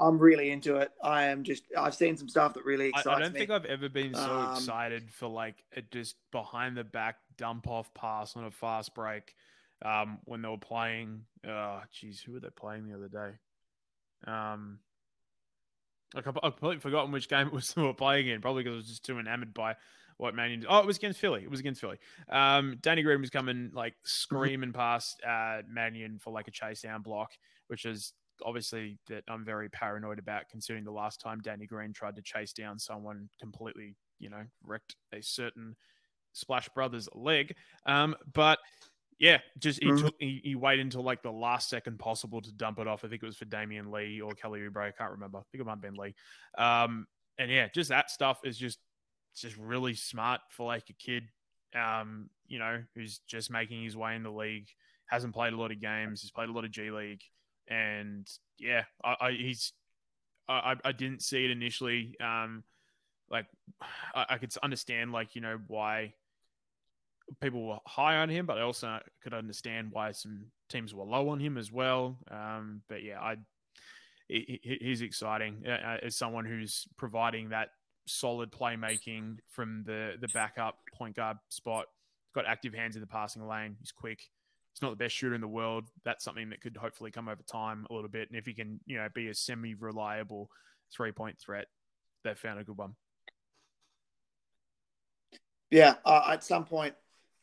I'm 0.00 0.18
really 0.18 0.50
into 0.50 0.76
it. 0.76 0.92
I 1.02 1.24
am 1.24 1.42
just. 1.42 1.64
I've 1.76 1.94
seen 1.94 2.16
some 2.16 2.28
stuff 2.28 2.54
that 2.54 2.64
really 2.64 2.90
excites 2.90 3.06
me. 3.06 3.12
I 3.12 3.18
don't 3.18 3.32
me. 3.32 3.38
think 3.40 3.50
I've 3.50 3.64
ever 3.64 3.88
been 3.88 4.14
so 4.14 4.20
um, 4.20 4.52
excited 4.52 5.10
for 5.10 5.26
like 5.26 5.64
a 5.76 5.82
just 5.82 6.16
behind 6.30 6.76
the 6.76 6.84
back 6.84 7.16
dump 7.36 7.66
off 7.66 7.92
pass 7.94 8.36
on 8.36 8.44
a 8.44 8.50
fast 8.50 8.94
break. 8.94 9.34
Um, 9.84 10.18
when 10.24 10.42
they 10.42 10.48
were 10.48 10.56
playing, 10.56 11.22
oh, 11.46 11.80
geez, 11.92 12.20
who 12.20 12.32
were 12.32 12.40
they 12.40 12.48
playing 12.50 12.88
the 12.88 12.96
other 12.96 13.08
day? 13.08 13.36
Um, 14.26 14.80
I've 16.14 16.24
completely 16.24 16.78
forgotten 16.78 17.12
which 17.12 17.28
game 17.28 17.48
it 17.48 17.52
was 17.52 17.68
they 17.76 17.82
were 17.82 17.94
playing 17.94 18.28
in. 18.28 18.40
Probably 18.40 18.62
because 18.62 18.74
I 18.74 18.76
was 18.76 18.88
just 18.88 19.04
too 19.04 19.18
enamored 19.18 19.54
by 19.54 19.74
what 20.16 20.34
Mannion. 20.34 20.64
Oh, 20.68 20.78
it 20.78 20.86
was 20.86 20.96
against 20.96 21.20
Philly. 21.20 21.42
It 21.42 21.50
was 21.50 21.60
against 21.60 21.80
Philly. 21.80 21.98
Um, 22.30 22.78
Danny 22.80 23.02
Green 23.02 23.20
was 23.20 23.30
coming 23.30 23.70
like 23.72 23.94
screaming 24.04 24.72
past 24.72 25.20
uh, 25.26 25.62
Mannion 25.68 26.18
for 26.18 26.32
like 26.32 26.48
a 26.48 26.52
chase 26.52 26.82
down 26.82 27.02
block, 27.02 27.30
which 27.68 27.84
is 27.84 28.12
obviously 28.44 28.98
that 29.08 29.24
I'm 29.28 29.44
very 29.44 29.68
paranoid 29.68 30.18
about 30.18 30.48
considering 30.50 30.84
the 30.84 30.92
last 30.92 31.20
time 31.20 31.40
Danny 31.40 31.66
Green 31.66 31.92
tried 31.92 32.16
to 32.16 32.22
chase 32.22 32.52
down 32.52 32.78
someone 32.78 33.28
completely, 33.40 33.94
you 34.18 34.30
know, 34.30 34.42
wrecked 34.64 34.96
a 35.12 35.22
certain 35.22 35.76
Splash 36.32 36.68
Brothers 36.70 37.08
leg. 37.14 37.54
Um, 37.86 38.14
but 38.32 38.58
yeah, 39.18 39.38
just 39.58 39.82
he 39.82 39.88
mm-hmm. 39.88 40.04
took 40.04 40.14
he, 40.18 40.40
he, 40.44 40.54
waited 40.54 40.84
until 40.84 41.02
like 41.02 41.22
the 41.22 41.32
last 41.32 41.68
second 41.68 41.98
possible 41.98 42.40
to 42.40 42.52
dump 42.52 42.78
it 42.78 42.86
off. 42.86 43.04
I 43.04 43.08
think 43.08 43.22
it 43.22 43.26
was 43.26 43.36
for 43.36 43.46
Damion 43.46 43.92
Lee 43.92 44.20
or 44.20 44.32
Kelly 44.32 44.60
Oubre. 44.60 44.88
I 44.88 44.90
can't 44.92 45.12
remember. 45.12 45.38
I 45.38 45.42
think 45.50 45.60
it 45.60 45.64
might 45.64 45.72
have 45.72 45.80
been 45.80 45.94
Lee. 45.94 46.14
Um, 46.56 47.06
and 47.38 47.50
yeah, 47.50 47.68
just 47.74 47.90
that 47.90 48.10
stuff 48.10 48.40
is 48.44 48.56
just 48.56 48.78
just 49.36 49.56
really 49.56 49.94
smart 49.94 50.40
for 50.50 50.66
like 50.66 50.88
a 50.90 50.92
kid, 50.94 51.24
um, 51.74 52.30
you 52.46 52.58
know, 52.58 52.82
who's 52.94 53.20
just 53.28 53.50
making 53.50 53.82
his 53.82 53.96
way 53.96 54.14
in 54.14 54.22
the 54.22 54.30
league. 54.30 54.68
Hasn't 55.06 55.34
played 55.34 55.52
a 55.52 55.56
lot 55.56 55.70
of 55.70 55.80
games. 55.80 56.22
He's 56.22 56.30
played 56.30 56.48
a 56.48 56.52
lot 56.52 56.64
of 56.64 56.70
G 56.70 56.90
League 56.90 57.22
and 57.70 58.26
yeah, 58.58 58.84
I, 59.04 59.16
I 59.20 59.30
he's 59.32 59.72
I, 60.48 60.76
I 60.82 60.92
didn't 60.92 61.22
see 61.22 61.44
it 61.44 61.50
initially. 61.50 62.16
Um, 62.20 62.64
like 63.30 63.46
I, 64.14 64.26
I 64.30 64.38
could 64.38 64.52
understand 64.62 65.12
like 65.12 65.34
you 65.34 65.40
know 65.40 65.58
why 65.66 66.14
people 67.40 67.66
were 67.66 67.78
high 67.86 68.16
on 68.16 68.28
him, 68.28 68.46
but 68.46 68.58
I 68.58 68.62
also 68.62 68.98
could 69.22 69.34
understand 69.34 69.88
why 69.92 70.12
some 70.12 70.46
teams 70.68 70.94
were 70.94 71.04
low 71.04 71.28
on 71.30 71.40
him 71.40 71.58
as 71.58 71.72
well. 71.72 72.18
Um, 72.30 72.82
but 72.88 73.02
yeah, 73.02 73.20
I 73.20 73.36
he, 74.28 74.60
he's 74.80 75.00
exciting 75.00 75.64
uh, 75.66 75.70
uh, 75.70 75.98
as 76.02 76.16
someone 76.16 76.44
who's 76.44 76.86
providing 76.96 77.48
that 77.50 77.70
solid 78.06 78.50
playmaking 78.50 79.38
from 79.48 79.84
the 79.86 80.14
the 80.20 80.28
backup 80.28 80.78
point 80.94 81.16
guard 81.16 81.38
spot. 81.48 81.86
Got 82.34 82.46
active 82.46 82.74
hands 82.74 82.94
in 82.94 83.00
the 83.00 83.06
passing 83.06 83.46
lane. 83.46 83.76
He's 83.80 83.92
quick 83.92 84.20
he's 84.78 84.82
not 84.82 84.90
the 84.90 85.04
best 85.04 85.14
shooter 85.14 85.34
in 85.34 85.40
the 85.40 85.48
world. 85.48 85.84
That's 86.04 86.24
something 86.24 86.50
that 86.50 86.60
could 86.60 86.76
hopefully 86.76 87.10
come 87.10 87.28
over 87.28 87.42
time 87.42 87.86
a 87.90 87.94
little 87.94 88.08
bit. 88.08 88.28
And 88.30 88.38
if 88.38 88.46
he 88.46 88.54
can, 88.54 88.80
you 88.86 88.98
know, 88.98 89.08
be 89.12 89.28
a 89.28 89.34
semi-reliable 89.34 90.48
three-point 90.92 91.38
threat, 91.38 91.66
they've 92.22 92.38
found 92.38 92.60
a 92.60 92.64
good 92.64 92.76
one. 92.76 92.94
Yeah, 95.70 95.94
uh, 96.04 96.28
at 96.30 96.44
some 96.44 96.64
point, 96.64 96.94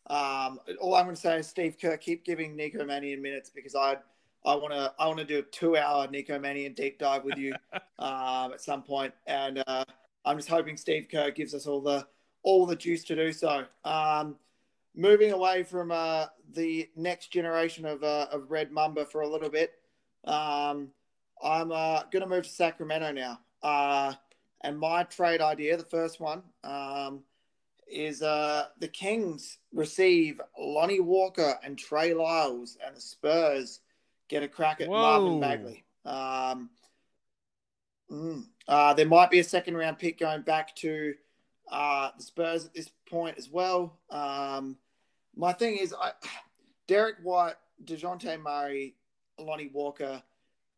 um, 0.08 0.60
all 0.80 0.95
I'm 0.95 1.06
going 1.06 1.16
to 1.16 1.22
say 1.22 1.39
is 1.39 1.47
Steve 1.47 1.78
Kerr, 1.82 1.97
keep 1.97 2.24
giving 2.24 2.56
Nico 2.56 2.86
Mannion 2.86 3.22
minutes 3.22 3.49
because 3.49 3.76
I 3.76 3.97
I 4.45 4.56
want 4.56 4.74
to 4.74 4.93
I 4.99 5.08
want 5.08 5.20
to 5.20 5.26
do 5.26 5.39
a 5.39 5.41
two 5.41 5.78
hour 5.78 6.08
Nico 6.08 6.38
Mannion 6.39 6.74
deep 6.74 6.99
dive 6.99 7.24
with 7.24 7.38
you 7.38 7.53
um, 7.99 8.53
at 8.53 8.62
some 8.62 8.84
point, 8.84 9.14
and 9.26 9.64
uh, 9.68 9.84
I'm 10.24 10.38
just 10.38 10.49
hoping 10.49 10.78
Steve 10.78 11.08
Kerr 11.12 11.32
gives 11.32 11.53
us 11.53 11.66
all 11.66 11.82
the 11.82 12.06
all 12.43 12.66
the 12.66 12.76
juice 12.76 13.03
to 13.06 13.16
do 13.16 13.34
so. 13.34 13.66
Um, 13.84 14.36
moving 14.95 15.32
away 15.32 15.64
from 15.64 15.91
uh, 15.91 16.28
the 16.53 16.89
next 16.95 17.32
generation 17.32 17.86
of, 17.86 18.03
uh, 18.03 18.28
of 18.32 18.49
Red 18.49 18.72
Mamba 18.72 19.06
for 19.06 19.22
a 19.22 19.28
little 19.28 19.49
bit, 19.49 19.74
um, 20.26 20.89
I'm 21.43 21.72
uh, 21.72 22.03
going 22.12 22.22
to 22.22 22.30
move 22.30 22.43
to 22.43 22.49
Sacramento 22.49 23.12
now. 23.12 23.39
Uh, 23.62 24.14
and 24.62 24.80
my 24.80 25.03
trade 25.03 25.41
idea, 25.41 25.76
the 25.78 25.84
first 25.84 26.20
one, 26.20 26.43
um, 26.64 27.22
is 27.88 28.21
uh, 28.21 28.67
the 28.79 28.88
Kings 28.88 29.57
receive 29.73 30.41
Lonnie 30.57 30.99
Walker 30.99 31.57
and 31.63 31.77
Trey 31.77 32.13
Lyles, 32.13 32.77
and 32.86 32.95
the 32.95 33.01
Spurs 33.01 33.79
get 34.27 34.43
a 34.43 34.47
crack 34.47 34.81
at 34.81 34.89
Whoa. 34.89 35.01
Marvin 35.01 35.39
Bagley. 35.39 35.83
Um, 36.05 36.69
mm, 38.11 38.45
uh, 38.67 38.93
there 38.93 39.07
might 39.07 39.29
be 39.29 39.39
a 39.39 39.43
second 39.43 39.77
round 39.77 39.99
pick 39.99 40.19
going 40.19 40.41
back 40.41 40.75
to 40.77 41.13
uh, 41.71 42.09
the 42.17 42.23
Spurs 42.23 42.65
at 42.65 42.73
this 42.73 42.89
point 43.09 43.38
as 43.38 43.49
well. 43.49 43.97
Um, 44.09 44.77
my 45.36 45.53
thing 45.53 45.77
is, 45.77 45.93
I, 45.93 46.11
Derrick 46.88 47.17
White, 47.23 47.55
Dejounte 47.83 48.41
Murray, 48.41 48.95
Lonnie 49.39 49.71
Walker, 49.73 50.21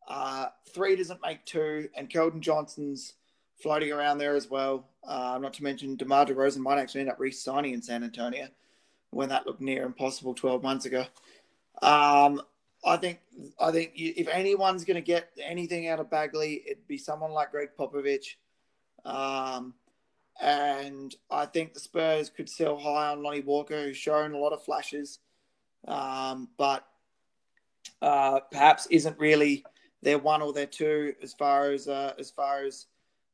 uh, 0.08 0.46
three 0.72 0.96
doesn't 0.96 1.20
make 1.22 1.44
two, 1.44 1.88
and 1.94 2.08
Keldon 2.08 2.40
Johnson's 2.40 3.14
floating 3.60 3.92
around 3.92 4.18
there 4.18 4.34
as 4.34 4.48
well. 4.48 4.88
Uh, 5.04 5.38
not 5.40 5.52
to 5.54 5.62
mention 5.62 5.96
DeMar 5.96 6.26
DeRozan 6.26 6.58
might 6.58 6.78
actually 6.78 7.02
end 7.02 7.10
up 7.10 7.18
re-signing 7.18 7.74
in 7.74 7.82
San 7.82 8.04
Antonio 8.04 8.48
when 9.10 9.28
that 9.30 9.46
looked 9.46 9.60
near 9.60 9.84
impossible 9.84 10.34
12 10.34 10.62
months 10.62 10.84
ago. 10.84 11.04
Um, 11.82 12.42
I 12.84 12.96
think 12.96 13.20
I 13.60 13.72
think 13.72 13.92
if 13.94 14.28
anyone's 14.28 14.84
going 14.84 14.96
to 14.96 15.00
get 15.00 15.30
anything 15.42 15.88
out 15.88 16.00
of 16.00 16.10
Bagley, 16.10 16.62
it'd 16.66 16.86
be 16.86 16.98
someone 16.98 17.32
like 17.32 17.50
Gregg 17.50 17.70
Popovich. 17.78 18.36
Um, 19.04 19.74
and 20.40 21.14
I 21.30 21.46
think 21.46 21.74
the 21.74 21.80
Spurs 21.80 22.30
could 22.30 22.48
sell 22.48 22.78
high 22.78 23.10
on 23.10 23.22
Lonnie 23.22 23.40
Walker, 23.40 23.84
who's 23.84 23.96
shown 23.96 24.32
a 24.32 24.38
lot 24.38 24.52
of 24.52 24.62
flashes, 24.62 25.18
um, 25.88 26.48
but 26.56 26.86
uh, 28.00 28.40
perhaps 28.52 28.86
isn't 28.90 29.18
really 29.18 29.64
their 30.02 30.18
one 30.18 30.42
or 30.42 30.52
their 30.52 30.66
two 30.66 31.14
as 31.22 31.34
far 31.34 31.72
as 31.72 31.88
uh, 31.88 32.14
as 32.18 32.30
far 32.30 32.62
as 32.62 32.86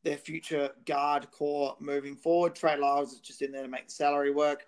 their 0.05 0.17
future 0.17 0.71
guard 0.85 1.31
core 1.31 1.77
moving 1.81 2.15
forward. 2.15 2.55
Trey 2.55 2.77
Lyles 2.77 3.13
is 3.13 3.21
just 3.21 3.43
in 3.43 3.51
there 3.51 3.63
to 3.63 3.69
make 3.69 3.87
the 3.87 3.93
salary 3.93 4.31
work. 4.31 4.67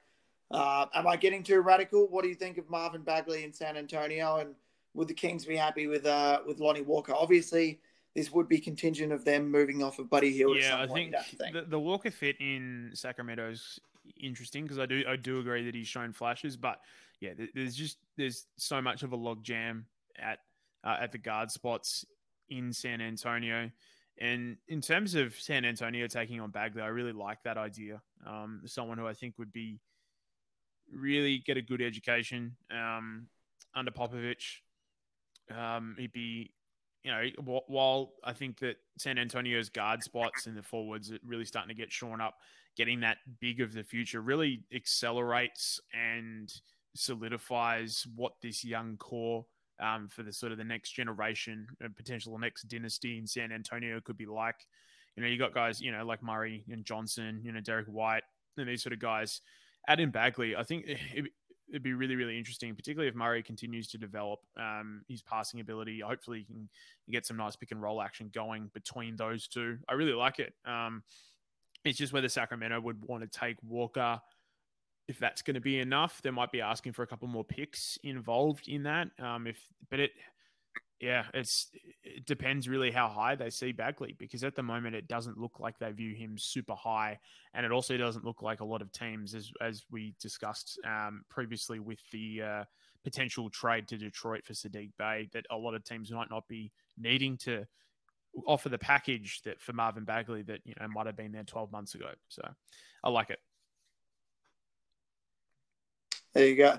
Uh, 0.50 0.86
am 0.94 1.06
I 1.06 1.16
getting 1.16 1.42
too 1.42 1.60
radical? 1.60 2.08
What 2.08 2.22
do 2.22 2.28
you 2.28 2.34
think 2.34 2.58
of 2.58 2.68
Marvin 2.70 3.02
Bagley 3.02 3.44
in 3.44 3.52
San 3.52 3.76
Antonio? 3.76 4.38
And 4.38 4.54
would 4.94 5.08
the 5.08 5.14
Kings 5.14 5.44
be 5.44 5.56
happy 5.56 5.86
with 5.86 6.06
uh, 6.06 6.40
with 6.46 6.58
Lonnie 6.58 6.82
Walker? 6.82 7.12
Obviously, 7.14 7.80
this 8.14 8.32
would 8.32 8.48
be 8.48 8.58
contingent 8.58 9.12
of 9.12 9.24
them 9.24 9.50
moving 9.50 9.82
off 9.82 9.98
of 9.98 10.08
Buddy 10.08 10.32
Hield. 10.32 10.56
Yeah, 10.56 10.80
I 10.80 10.86
think, 10.86 11.14
think, 11.36 11.54
The, 11.54 11.62
the 11.62 11.78
Walker 11.78 12.10
fit 12.10 12.36
in 12.40 12.90
Sacramento 12.94 13.50
is 13.50 13.78
interesting 14.20 14.62
because 14.64 14.78
I 14.78 14.86
do 14.86 15.04
I 15.06 15.16
do 15.16 15.40
agree 15.40 15.64
that 15.66 15.74
he's 15.74 15.88
shown 15.88 16.12
flashes, 16.12 16.56
but 16.56 16.80
yeah, 17.20 17.32
there's 17.54 17.74
just 17.74 17.98
there's 18.16 18.46
so 18.56 18.80
much 18.80 19.02
of 19.02 19.12
a 19.12 19.16
log 19.16 19.42
jam 19.42 19.86
at 20.18 20.38
uh, 20.84 20.96
at 21.00 21.12
the 21.12 21.18
guard 21.18 21.50
spots 21.50 22.06
in 22.48 22.72
San 22.72 23.00
Antonio. 23.00 23.70
And 24.18 24.56
in 24.68 24.80
terms 24.80 25.14
of 25.14 25.34
San 25.34 25.64
Antonio 25.64 26.06
taking 26.06 26.40
on 26.40 26.50
Bagley, 26.50 26.82
I 26.82 26.88
really 26.88 27.12
like 27.12 27.42
that 27.44 27.58
idea. 27.58 28.00
Um, 28.26 28.62
someone 28.64 28.98
who 28.98 29.06
I 29.06 29.12
think 29.12 29.38
would 29.38 29.52
be 29.52 29.78
really 30.92 31.38
get 31.38 31.56
a 31.56 31.62
good 31.62 31.82
education 31.82 32.56
um, 32.70 33.26
under 33.74 33.90
Popovich. 33.90 34.60
Um, 35.54 35.96
he'd 35.98 36.12
be 36.12 36.52
you 37.06 37.12
know, 37.12 37.22
while 37.68 38.14
I 38.24 38.32
think 38.32 38.58
that 38.58 38.78
San 38.98 39.16
Antonio's 39.16 39.68
guard 39.68 40.02
spots 40.02 40.48
and 40.48 40.56
the 40.56 40.62
forwards 40.62 41.12
are 41.12 41.18
really 41.24 41.44
starting 41.44 41.68
to 41.68 41.80
get 41.80 41.92
shorn 41.92 42.20
up, 42.20 42.34
getting 42.76 42.98
that 43.00 43.18
big 43.40 43.60
of 43.60 43.72
the 43.72 43.84
future 43.84 44.20
really 44.20 44.64
accelerates 44.74 45.80
and 45.94 46.52
solidifies 46.96 48.08
what 48.16 48.32
this 48.42 48.64
young 48.64 48.96
core 48.96 49.46
um, 49.80 50.08
for 50.08 50.22
the 50.22 50.32
sort 50.32 50.52
of 50.52 50.58
the 50.58 50.64
next 50.64 50.92
generation, 50.92 51.66
and 51.80 51.96
potential 51.96 52.38
next 52.38 52.64
dynasty 52.64 53.18
in 53.18 53.26
San 53.26 53.52
Antonio 53.52 54.00
could 54.00 54.16
be 54.16 54.26
like. 54.26 54.66
You 55.16 55.22
know, 55.22 55.28
you 55.28 55.38
got 55.38 55.54
guys, 55.54 55.80
you 55.80 55.92
know, 55.92 56.04
like 56.04 56.22
Murray 56.22 56.64
and 56.70 56.84
Johnson, 56.84 57.40
you 57.42 57.52
know, 57.52 57.60
Derrick 57.60 57.86
White, 57.86 58.22
and 58.56 58.68
these 58.68 58.82
sort 58.82 58.92
of 58.92 58.98
guys. 58.98 59.40
Add 59.88 60.00
in 60.00 60.10
Bagley, 60.10 60.56
I 60.56 60.62
think 60.62 60.84
it, 61.14 61.26
it'd 61.68 61.82
be 61.82 61.94
really, 61.94 62.16
really 62.16 62.38
interesting, 62.38 62.74
particularly 62.74 63.08
if 63.08 63.14
Murray 63.14 63.42
continues 63.42 63.88
to 63.88 63.98
develop 63.98 64.40
um, 64.58 65.02
his 65.08 65.22
passing 65.22 65.60
ability. 65.60 66.00
Hopefully, 66.00 66.40
he 66.40 66.54
can 66.54 66.68
get 67.10 67.26
some 67.26 67.36
nice 67.36 67.56
pick 67.56 67.70
and 67.70 67.82
roll 67.82 68.02
action 68.02 68.30
going 68.32 68.70
between 68.74 69.16
those 69.16 69.48
two. 69.48 69.78
I 69.88 69.94
really 69.94 70.12
like 70.12 70.38
it. 70.38 70.54
Um, 70.64 71.02
it's 71.84 71.98
just 71.98 72.12
whether 72.12 72.28
Sacramento 72.28 72.80
would 72.80 73.04
want 73.04 73.22
to 73.22 73.38
take 73.38 73.56
Walker. 73.62 74.20
If 75.08 75.18
that's 75.18 75.42
going 75.42 75.54
to 75.54 75.60
be 75.60 75.78
enough, 75.78 76.20
they 76.22 76.30
might 76.30 76.50
be 76.50 76.60
asking 76.60 76.92
for 76.92 77.02
a 77.02 77.06
couple 77.06 77.28
more 77.28 77.44
picks 77.44 77.98
involved 78.02 78.68
in 78.68 78.82
that. 78.84 79.08
Um, 79.20 79.46
if 79.46 79.56
but 79.88 80.00
it, 80.00 80.10
yeah, 81.00 81.24
it's 81.34 81.68
it 82.02 82.24
depends 82.24 82.68
really 82.68 82.90
how 82.90 83.08
high 83.08 83.34
they 83.34 83.50
see 83.50 83.72
Bagley 83.72 84.16
because 84.18 84.42
at 84.44 84.56
the 84.56 84.62
moment 84.62 84.94
it 84.94 85.08
doesn't 85.08 85.38
look 85.38 85.60
like 85.60 85.78
they 85.78 85.92
view 85.92 86.14
him 86.14 86.38
super 86.38 86.74
high, 86.74 87.18
and 87.54 87.66
it 87.66 87.72
also 87.72 87.96
doesn't 87.96 88.24
look 88.24 88.42
like 88.42 88.60
a 88.60 88.64
lot 88.64 88.80
of 88.80 88.90
teams, 88.92 89.34
as 89.34 89.52
as 89.60 89.84
we 89.90 90.14
discussed 90.20 90.78
um, 90.84 91.22
previously 91.28 91.80
with 91.80 92.00
the 92.12 92.42
uh, 92.42 92.64
potential 93.04 93.50
trade 93.50 93.86
to 93.88 93.98
Detroit 93.98 94.44
for 94.44 94.54
Saddiq 94.54 94.90
Bey 94.98 95.28
that 95.32 95.44
a 95.50 95.56
lot 95.56 95.74
of 95.74 95.84
teams 95.84 96.10
might 96.10 96.30
not 96.30 96.48
be 96.48 96.72
needing 96.96 97.36
to 97.38 97.66
offer 98.46 98.68
the 98.68 98.78
package 98.78 99.42
that 99.42 99.60
for 99.60 99.72
Marvin 99.74 100.04
Bagley 100.04 100.42
that 100.42 100.60
you 100.64 100.74
know 100.80 100.88
might 100.88 101.06
have 101.06 101.16
been 101.16 101.32
there 101.32 101.44
twelve 101.44 101.70
months 101.70 101.94
ago. 101.94 102.08
So 102.28 102.42
I 103.04 103.10
like 103.10 103.28
it. 103.28 103.38
There 106.36 106.46
you 106.46 106.56
go. 106.56 106.78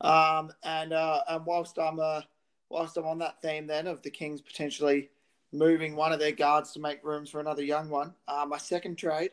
Um, 0.00 0.52
and 0.62 0.92
uh, 0.92 1.22
and 1.28 1.44
whilst 1.44 1.76
I'm 1.76 1.98
uh, 1.98 2.20
whilst 2.68 2.96
I'm 2.96 3.04
on 3.04 3.18
that 3.18 3.42
theme, 3.42 3.66
then 3.66 3.88
of 3.88 4.00
the 4.02 4.10
Kings 4.10 4.40
potentially 4.40 5.10
moving 5.52 5.96
one 5.96 6.12
of 6.12 6.20
their 6.20 6.30
guards 6.30 6.70
to 6.72 6.80
make 6.80 7.02
rooms 7.02 7.28
for 7.28 7.40
another 7.40 7.64
young 7.64 7.90
one, 7.90 8.14
uh, 8.28 8.46
my 8.48 8.58
second 8.58 8.94
trade 8.94 9.32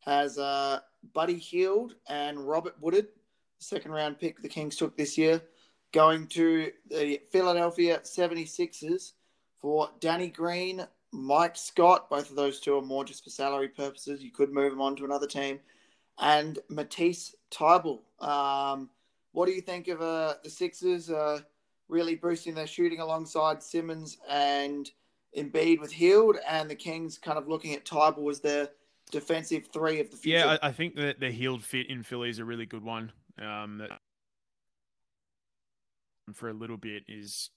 has 0.00 0.36
uh, 0.36 0.80
Buddy 1.12 1.38
Hield 1.38 1.94
and 2.08 2.40
Robert 2.40 2.74
Woodard, 2.80 3.06
second 3.60 3.92
round 3.92 4.18
pick 4.18 4.42
the 4.42 4.48
Kings 4.48 4.74
took 4.74 4.96
this 4.96 5.16
year, 5.16 5.40
going 5.92 6.26
to 6.26 6.72
the 6.90 7.20
Philadelphia 7.30 8.00
76ers 8.02 9.12
for 9.60 9.90
Danny 10.00 10.26
Green, 10.26 10.84
Mike 11.12 11.56
Scott. 11.56 12.10
Both 12.10 12.30
of 12.30 12.36
those 12.36 12.58
two 12.58 12.76
are 12.78 12.82
more 12.82 13.04
just 13.04 13.22
for 13.22 13.30
salary 13.30 13.68
purposes. 13.68 14.24
You 14.24 14.32
could 14.32 14.52
move 14.52 14.72
them 14.72 14.82
on 14.82 14.96
to 14.96 15.04
another 15.04 15.28
team. 15.28 15.60
And 16.18 16.58
Matisse 16.68 17.36
Thybulle. 17.52 18.02
Um, 18.20 18.90
what 19.34 19.46
do 19.46 19.52
you 19.52 19.60
think 19.60 19.88
of 19.88 20.00
uh, 20.00 20.34
the 20.42 20.48
Sixers 20.48 21.10
uh, 21.10 21.40
really 21.88 22.14
boosting 22.14 22.54
their 22.54 22.68
shooting 22.68 23.00
alongside 23.00 23.62
Simmons 23.62 24.16
and 24.30 24.90
Embiid 25.36 25.80
with 25.80 25.90
Hield, 25.90 26.36
and 26.48 26.70
the 26.70 26.76
Kings 26.76 27.18
kind 27.18 27.36
of 27.36 27.48
looking 27.48 27.74
at 27.74 27.84
Thybulle 27.84 28.30
as 28.30 28.40
their 28.40 28.68
defensive 29.10 29.66
three 29.72 30.00
of 30.00 30.10
the 30.10 30.16
future? 30.16 30.38
Yeah, 30.38 30.56
I, 30.62 30.68
I 30.68 30.72
think 30.72 30.94
that 30.94 31.18
the 31.18 31.32
Hield 31.32 31.64
fit 31.64 31.90
in 31.90 32.04
Philly 32.04 32.30
is 32.30 32.38
a 32.38 32.44
really 32.44 32.64
good 32.64 32.84
one. 32.84 33.10
Um, 33.42 33.78
that 33.78 33.98
for 36.32 36.48
a 36.48 36.54
little 36.54 36.76
bit 36.76 37.02
is 37.08 37.50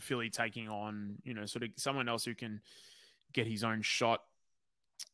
Philly 0.00 0.30
taking 0.30 0.70
on, 0.70 1.16
you 1.24 1.34
know, 1.34 1.44
sort 1.44 1.62
of 1.62 1.68
someone 1.76 2.08
else 2.08 2.24
who 2.24 2.34
can 2.34 2.62
get 3.34 3.46
his 3.46 3.62
own 3.62 3.82
shot, 3.82 4.22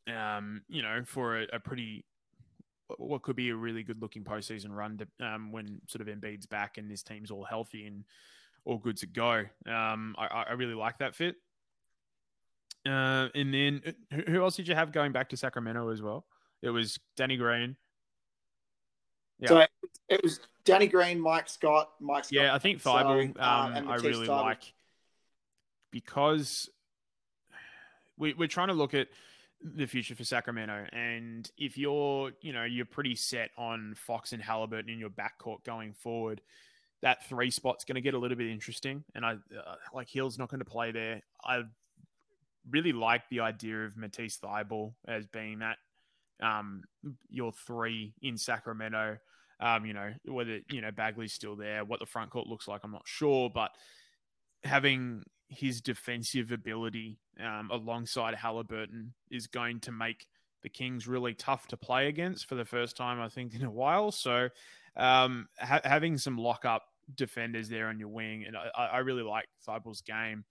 um, 0.08 0.62
you 0.68 0.82
know, 0.82 1.02
for 1.04 1.40
a, 1.40 1.46
a 1.54 1.58
pretty 1.58 2.04
what 2.99 3.22
could 3.22 3.37
be 3.37 3.51
a 3.51 3.57
really 3.57 3.82
good 3.82 4.01
looking 4.01 4.24
postseason 4.24 4.70
run 4.70 4.99
to, 4.99 5.26
um, 5.26 5.53
when 5.53 5.80
sort 5.87 6.07
of 6.07 6.14
Embiid's 6.14 6.47
back 6.47 6.78
and 6.78 6.91
this 6.91 7.03
team's 7.03 7.30
all 7.30 7.45
healthy 7.45 7.87
and 7.87 8.05
all 8.64 8.78
good 8.78 8.97
to 8.99 9.07
go. 9.07 9.45
Um, 9.66 10.14
I, 10.18 10.45
I 10.49 10.53
really 10.53 10.74
like 10.74 10.99
that 10.99 11.14
fit. 11.14 11.37
Uh, 12.87 13.28
and 13.35 13.55
then 13.55 13.95
who 14.26 14.43
else 14.43 14.57
did 14.57 14.68
you 14.68 14.74
have 14.74 14.93
going 14.93 15.12
back 15.12 15.30
to 15.30 15.37
Sacramento 15.37 15.89
as 15.91 16.03
well? 16.03 16.26
It 16.62 16.70
was 16.70 16.99
Danny 17.16 17.37
Green. 17.37 17.76
Yeah. 19.39 19.49
So 19.49 19.66
it 20.09 20.22
was 20.22 20.41
Danny 20.64 20.87
Green, 20.87 21.18
Mike 21.20 21.49
Scott, 21.49 21.91
Mike 22.01 22.24
Scott. 22.24 22.32
Yeah, 22.32 22.55
I 22.55 22.59
think 22.59 22.82
Thybulle, 22.82 23.35
so, 23.35 23.43
um, 23.43 23.76
um 23.76 23.89
I 23.89 23.97
really 23.97 24.26
like 24.26 24.72
because 25.91 26.68
we, 28.18 28.35
we're 28.35 28.49
trying 28.49 28.68
to 28.68 28.74
look 28.74 28.95
at 28.95 29.09
the 29.64 29.86
future 29.86 30.14
for 30.14 30.24
Sacramento. 30.24 30.86
And 30.92 31.50
if 31.56 31.78
you're, 31.78 32.32
you 32.42 32.52
know, 32.52 32.64
you're 32.64 32.84
pretty 32.84 33.16
set 33.16 33.50
on 33.56 33.94
Fox 33.96 34.32
and 34.32 34.42
Halliburton 34.42 34.90
in 34.90 34.98
your 34.98 35.10
backcourt 35.10 35.64
going 35.64 35.94
forward, 35.94 36.42
that 37.00 37.26
three 37.28 37.50
spot's 37.50 37.84
going 37.84 37.94
to 37.96 38.00
get 38.02 38.14
a 38.14 38.18
little 38.18 38.36
bit 38.36 38.48
interesting. 38.48 39.04
And 39.14 39.24
I 39.24 39.32
uh, 39.32 39.74
like 39.94 40.08
Hield's 40.08 40.38
not 40.38 40.50
going 40.50 40.60
to 40.60 40.64
play 40.64 40.92
there. 40.92 41.22
I 41.44 41.62
really 42.70 42.92
like 42.92 43.28
the 43.30 43.40
idea 43.40 43.84
of 43.84 43.96
Matisse 43.96 44.38
Thybulle 44.38 44.92
as 45.08 45.26
being 45.26 45.60
that 45.60 45.78
um, 46.42 46.82
your 47.30 47.52
three 47.52 48.14
in 48.22 48.36
Sacramento. 48.36 49.18
Um, 49.60 49.86
you 49.86 49.94
know, 49.94 50.12
whether, 50.26 50.60
you 50.70 50.80
know, 50.80 50.90
Bagley's 50.90 51.32
still 51.32 51.56
there, 51.56 51.84
what 51.84 52.00
the 52.00 52.06
front 52.06 52.30
court 52.30 52.48
looks 52.48 52.68
like, 52.68 52.82
I'm 52.84 52.90
not 52.92 53.06
sure. 53.06 53.48
But 53.48 53.70
having 54.62 55.22
his 55.49 55.80
defensive 55.80 56.53
ability 56.53 57.18
um, 57.40 57.70
alongside 57.70 58.34
Halliburton 58.34 59.12
is 59.30 59.47
going 59.47 59.80
to 59.80 59.92
make 59.92 60.26
the 60.62 60.68
Kings 60.68 61.07
really 61.07 61.34
tough 61.34 61.68
to 61.68 61.76
play 61.76 62.09
against 62.09 62.49
for 62.49 62.55
the 62.55 62.64
first 62.64 62.97
time, 62.97 63.20
I 63.20 63.28
think, 63.28 63.55
in 63.55 63.62
a 63.62 63.70
while. 63.70 64.11
So 64.11 64.49
um, 64.97 65.49
ha- 65.59 65.80
having 65.84 66.18
some 66.18 66.38
lockup 66.38 66.84
defenders 67.14 67.68
there 67.68 67.88
on 67.88 67.99
your 67.99 68.09
wing, 68.09 68.45
and 68.47 68.57
I, 68.57 68.86
I 68.86 68.99
really 68.99 69.22
like 69.22 69.47
Thybulle's 69.66 70.01
game. 70.01 70.45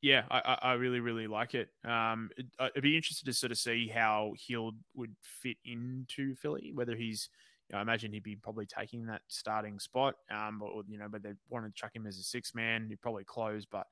Yeah, 0.00 0.24
I, 0.30 0.58
I, 0.60 0.72
really, 0.74 1.00
really 1.00 1.26
like 1.26 1.54
it. 1.54 1.70
Um. 1.82 2.28
I'd 2.60 2.82
be 2.82 2.94
interested 2.94 3.24
to 3.24 3.32
sort 3.32 3.52
of 3.52 3.58
see 3.58 3.88
how 3.88 4.34
Hield 4.36 4.74
would 4.94 5.16
fit 5.22 5.56
into 5.64 6.34
Philly, 6.34 6.72
whether 6.74 6.94
he's 6.94 7.30
you 7.68 7.74
know, 7.74 7.78
I 7.78 7.82
imagine 7.82 8.12
he'd 8.12 8.22
be 8.22 8.36
probably 8.36 8.66
taking 8.66 9.06
that 9.06 9.22
starting 9.28 9.78
spot. 9.78 10.14
Um, 10.30 10.60
you 10.88 10.98
know, 10.98 11.08
but 11.10 11.22
they 11.22 11.32
want 11.48 11.66
to 11.66 11.72
chuck 11.72 11.94
him 11.94 12.06
as 12.06 12.18
a 12.18 12.22
six 12.22 12.54
man. 12.54 12.86
He'd 12.88 13.00
probably 13.00 13.24
close, 13.24 13.64
but 13.64 13.86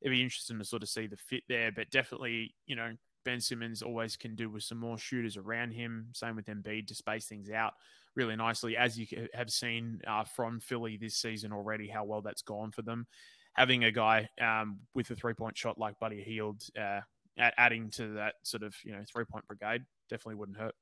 it'd 0.00 0.12
be 0.12 0.22
interesting 0.22 0.58
to 0.58 0.64
sort 0.64 0.82
of 0.82 0.88
see 0.88 1.06
the 1.06 1.16
fit 1.16 1.44
there. 1.48 1.70
But 1.72 1.90
definitely, 1.90 2.54
you 2.66 2.76
know, 2.76 2.92
Ben 3.24 3.40
Simmons 3.40 3.82
always 3.82 4.16
can 4.16 4.34
do 4.34 4.50
with 4.50 4.64
some 4.64 4.78
more 4.78 4.98
shooters 4.98 5.36
around 5.36 5.72
him. 5.72 6.08
Same 6.12 6.36
with 6.36 6.46
Embiid 6.46 6.88
to 6.88 6.94
space 6.94 7.26
things 7.26 7.50
out 7.50 7.74
really 8.14 8.36
nicely, 8.36 8.76
as 8.76 8.98
you 8.98 9.06
have 9.34 9.50
seen 9.50 10.00
uh, 10.06 10.24
from 10.24 10.60
Philly 10.60 10.96
this 10.96 11.16
season 11.16 11.52
already, 11.52 11.88
how 11.88 12.04
well 12.04 12.22
that's 12.22 12.42
gone 12.42 12.70
for 12.70 12.82
them. 12.82 13.06
Having 13.54 13.84
a 13.84 13.92
guy 13.92 14.28
um, 14.40 14.80
with 14.94 15.10
a 15.10 15.16
three 15.16 15.34
point 15.34 15.56
shot 15.56 15.78
like 15.78 15.98
Buddy 15.98 16.22
Hield, 16.22 16.62
uh, 16.78 17.00
adding 17.38 17.90
to 17.90 18.14
that 18.14 18.34
sort 18.42 18.62
of 18.62 18.74
you 18.84 18.92
know 18.92 19.02
three 19.10 19.24
point 19.24 19.46
brigade 19.46 19.84
definitely 20.08 20.36
wouldn't 20.36 20.58
hurt. 20.58 20.74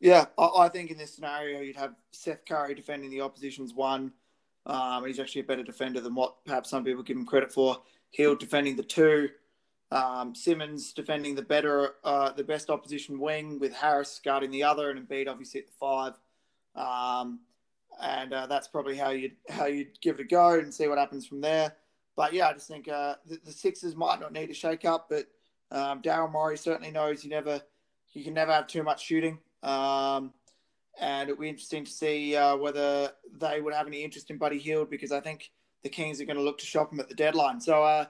Yeah, 0.00 0.26
I, 0.36 0.68
think 0.68 0.90
in 0.90 0.98
this 0.98 1.14
scenario, 1.14 1.60
you'd 1.60 1.76
have 1.76 1.94
Seth 2.12 2.44
Curry 2.44 2.74
defending 2.74 3.10
the 3.10 3.22
opposition's 3.22 3.72
one. 3.72 4.12
Um, 4.66 5.06
he's 5.06 5.18
actually 5.18 5.42
a 5.42 5.44
better 5.44 5.62
defender 5.62 6.00
than 6.00 6.14
what 6.14 6.44
perhaps 6.44 6.70
some 6.70 6.84
people 6.84 7.02
give 7.02 7.16
him 7.16 7.26
credit 7.26 7.52
for. 7.52 7.78
Hield 8.10 8.38
defending 8.38 8.76
the 8.76 8.82
two. 8.82 9.30
Um, 9.90 10.34
Simmons 10.34 10.92
defending 10.92 11.34
the 11.34 11.42
better, 11.42 11.94
uh, 12.04 12.32
the 12.32 12.44
best 12.44 12.70
opposition 12.70 13.18
wing 13.18 13.58
with 13.58 13.72
Harris 13.72 14.20
guarding 14.24 14.50
the 14.50 14.64
other, 14.64 14.90
and 14.90 15.08
Embiid 15.08 15.28
obviously 15.28 15.60
at 15.60 15.66
the 15.66 15.72
five. 15.78 16.14
Um, 16.74 17.40
and 18.02 18.32
uh, 18.32 18.46
that's 18.46 18.68
probably 18.68 18.96
how 18.96 19.10
you'd 19.10 19.36
how 19.48 19.66
you'd 19.66 20.00
give 20.00 20.18
it 20.18 20.22
a 20.22 20.24
go 20.24 20.58
and 20.58 20.72
see 20.72 20.88
what 20.88 20.98
happens 20.98 21.26
from 21.26 21.40
there. 21.40 21.76
But 22.16 22.32
yeah, 22.32 22.48
I 22.48 22.52
just 22.52 22.68
think 22.68 22.88
uh, 22.88 23.16
the, 23.26 23.38
the, 23.44 23.52
Sixers 23.52 23.96
might 23.96 24.20
not 24.20 24.32
need 24.32 24.50
a 24.50 24.54
shake 24.54 24.84
up, 24.84 25.08
but 25.08 25.26
um, 25.70 26.00
Daryl 26.02 26.30
Morey 26.30 26.56
certainly 26.56 26.90
knows 26.90 27.24
you 27.24 27.30
never 27.30 27.60
you 28.12 28.24
can 28.24 28.34
never 28.34 28.52
have 28.52 28.66
too 28.66 28.82
much 28.82 29.04
shooting. 29.04 29.38
Um, 29.64 30.32
and 31.00 31.28
it'll 31.28 31.40
be 31.40 31.48
interesting 31.48 31.84
to 31.84 31.90
see 31.90 32.36
uh, 32.36 32.56
whether 32.56 33.10
they 33.40 33.60
would 33.60 33.74
have 33.74 33.86
any 33.86 34.04
interest 34.04 34.30
in 34.30 34.38
Buddy 34.38 34.58
Hield 34.58 34.90
because 34.90 35.10
I 35.10 35.20
think 35.20 35.50
the 35.82 35.88
Kings 35.88 36.20
are 36.20 36.24
going 36.24 36.36
to 36.36 36.42
look 36.42 36.58
to 36.58 36.66
shop 36.66 36.92
him 36.92 37.00
at 37.00 37.08
the 37.08 37.14
deadline. 37.14 37.60
So 37.60 37.82
uh, 37.82 38.06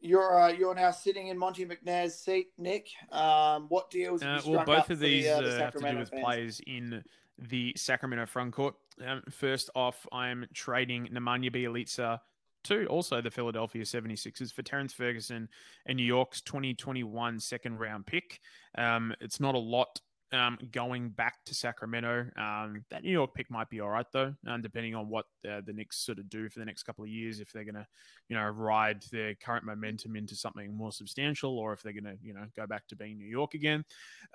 you're 0.00 0.40
uh, 0.40 0.48
you're 0.48 0.74
now 0.74 0.90
sitting 0.90 1.28
in 1.28 1.38
Monte 1.38 1.64
McNair's 1.64 2.16
seat, 2.16 2.48
Nick. 2.58 2.88
Um, 3.10 3.66
what 3.68 3.90
deals? 3.90 4.22
Uh, 4.22 4.40
well, 4.46 4.64
both 4.64 4.90
of 4.90 4.98
these 4.98 5.24
the, 5.24 5.30
uh, 5.30 5.40
the 5.40 5.58
have 5.58 5.72
to 5.72 5.78
do 5.78 5.98
with 5.98 6.10
fans? 6.10 6.22
players 6.24 6.60
in 6.66 7.02
the 7.38 7.72
Sacramento 7.76 8.26
front 8.26 8.52
court. 8.52 8.74
Um, 9.06 9.22
first 9.30 9.70
off, 9.74 10.06
I'm 10.12 10.46
trading 10.52 11.08
Nemanja 11.12 11.50
Bjelica 11.50 12.20
to 12.64 12.86
also 12.86 13.20
the 13.20 13.30
Philadelphia 13.30 13.82
76ers 13.82 14.52
for 14.52 14.62
Terrance 14.62 14.92
Ferguson 14.92 15.48
and 15.86 15.96
New 15.96 16.04
York's 16.04 16.40
2021 16.42 17.40
second 17.40 17.78
round 17.78 18.06
pick. 18.06 18.40
Um, 18.76 19.14
it's 19.20 19.40
not 19.40 19.54
a 19.54 19.58
lot 19.58 20.00
um, 20.32 20.58
going 20.72 21.10
back 21.10 21.44
to 21.44 21.54
Sacramento. 21.54 22.26
Um, 22.36 22.84
that 22.90 23.02
New 23.04 23.10
York 23.10 23.34
pick 23.34 23.50
might 23.50 23.68
be 23.68 23.80
all 23.80 23.90
right 23.90 24.06
though, 24.12 24.34
um, 24.46 24.62
depending 24.62 24.94
on 24.94 25.08
what 25.08 25.26
the, 25.42 25.62
the 25.64 25.72
Knicks 25.72 25.98
sort 26.04 26.18
of 26.18 26.28
do 26.28 26.48
for 26.48 26.58
the 26.58 26.64
next 26.64 26.84
couple 26.84 27.04
of 27.04 27.10
years. 27.10 27.40
If 27.40 27.52
they're 27.52 27.64
going 27.64 27.74
to, 27.74 27.86
you 28.28 28.36
know, 28.36 28.48
ride 28.48 29.02
their 29.12 29.34
current 29.34 29.64
momentum 29.64 30.16
into 30.16 30.34
something 30.34 30.74
more 30.74 30.92
substantial, 30.92 31.58
or 31.58 31.72
if 31.72 31.82
they're 31.82 31.92
going 31.92 32.04
to, 32.04 32.16
you 32.22 32.32
know, 32.32 32.46
go 32.56 32.66
back 32.66 32.88
to 32.88 32.96
being 32.96 33.18
New 33.18 33.26
York 33.26 33.54
again. 33.54 33.84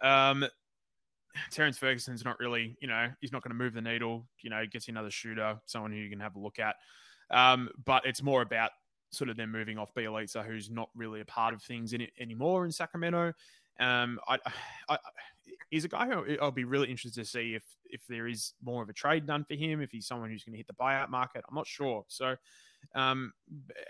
Um, 0.02 0.46
Terrance 1.52 1.78
Ferguson's 1.78 2.26
not 2.26 2.40
really, 2.40 2.78
you 2.80 2.88
know, 2.88 3.10
he's 3.22 3.32
not 3.32 3.44
going 3.44 3.52
to 3.52 3.58
move 3.58 3.74
the 3.74 3.82
needle. 3.82 4.28
You 4.42 4.50
know, 4.50 4.64
gets 4.66 4.88
another 4.88 5.12
shooter, 5.12 5.60
someone 5.66 5.92
who 5.92 5.98
you 5.98 6.10
can 6.10 6.20
have 6.20 6.36
a 6.36 6.40
look 6.40 6.60
at. 6.60 6.76
Um, 7.30 7.70
but 7.86 8.06
it's 8.06 8.24
more 8.24 8.42
about 8.42 8.72
sort 9.10 9.30
of 9.30 9.38
them 9.38 9.52
moving 9.52 9.78
off 9.78 9.94
Bjelica, 9.94 10.46
who's 10.46 10.70
not 10.70 10.90
really 10.96 11.22
a 11.22 11.26
part 11.26 11.54
of 11.54 11.62
things 11.62 11.94
in 11.94 12.02
it 12.02 12.12
anymore 12.20 12.66
in 12.66 12.72
Sacramento. 12.72 13.34
Um, 13.80 14.20
I, 14.28 14.38
I, 14.90 14.98
he's 15.70 15.86
a 15.86 15.88
guy 15.88 16.08
who 16.08 16.38
I'll 16.42 16.52
be 16.52 16.64
really 16.64 16.90
interested 16.90 17.22
to 17.22 17.30
see 17.30 17.56
if 17.56 17.64
if 17.86 18.02
there 18.08 18.28
is 18.28 18.54
more 18.64 18.84
of 18.84 18.90
a 18.90 18.94
trade 18.94 19.26
done 19.26 19.46
for 19.46 19.56
him, 19.56 19.82
if 19.82 19.92
he's 19.92 20.08
someone 20.08 20.30
who's 20.30 20.44
going 20.44 20.54
to 20.54 20.58
hit 20.58 20.68
the 20.68 20.74
buyout 20.74 21.10
market. 21.10 21.44
I'm 21.48 21.56
not 21.56 21.68
sure. 21.68 22.06
So, 22.08 22.36
um, 22.96 23.34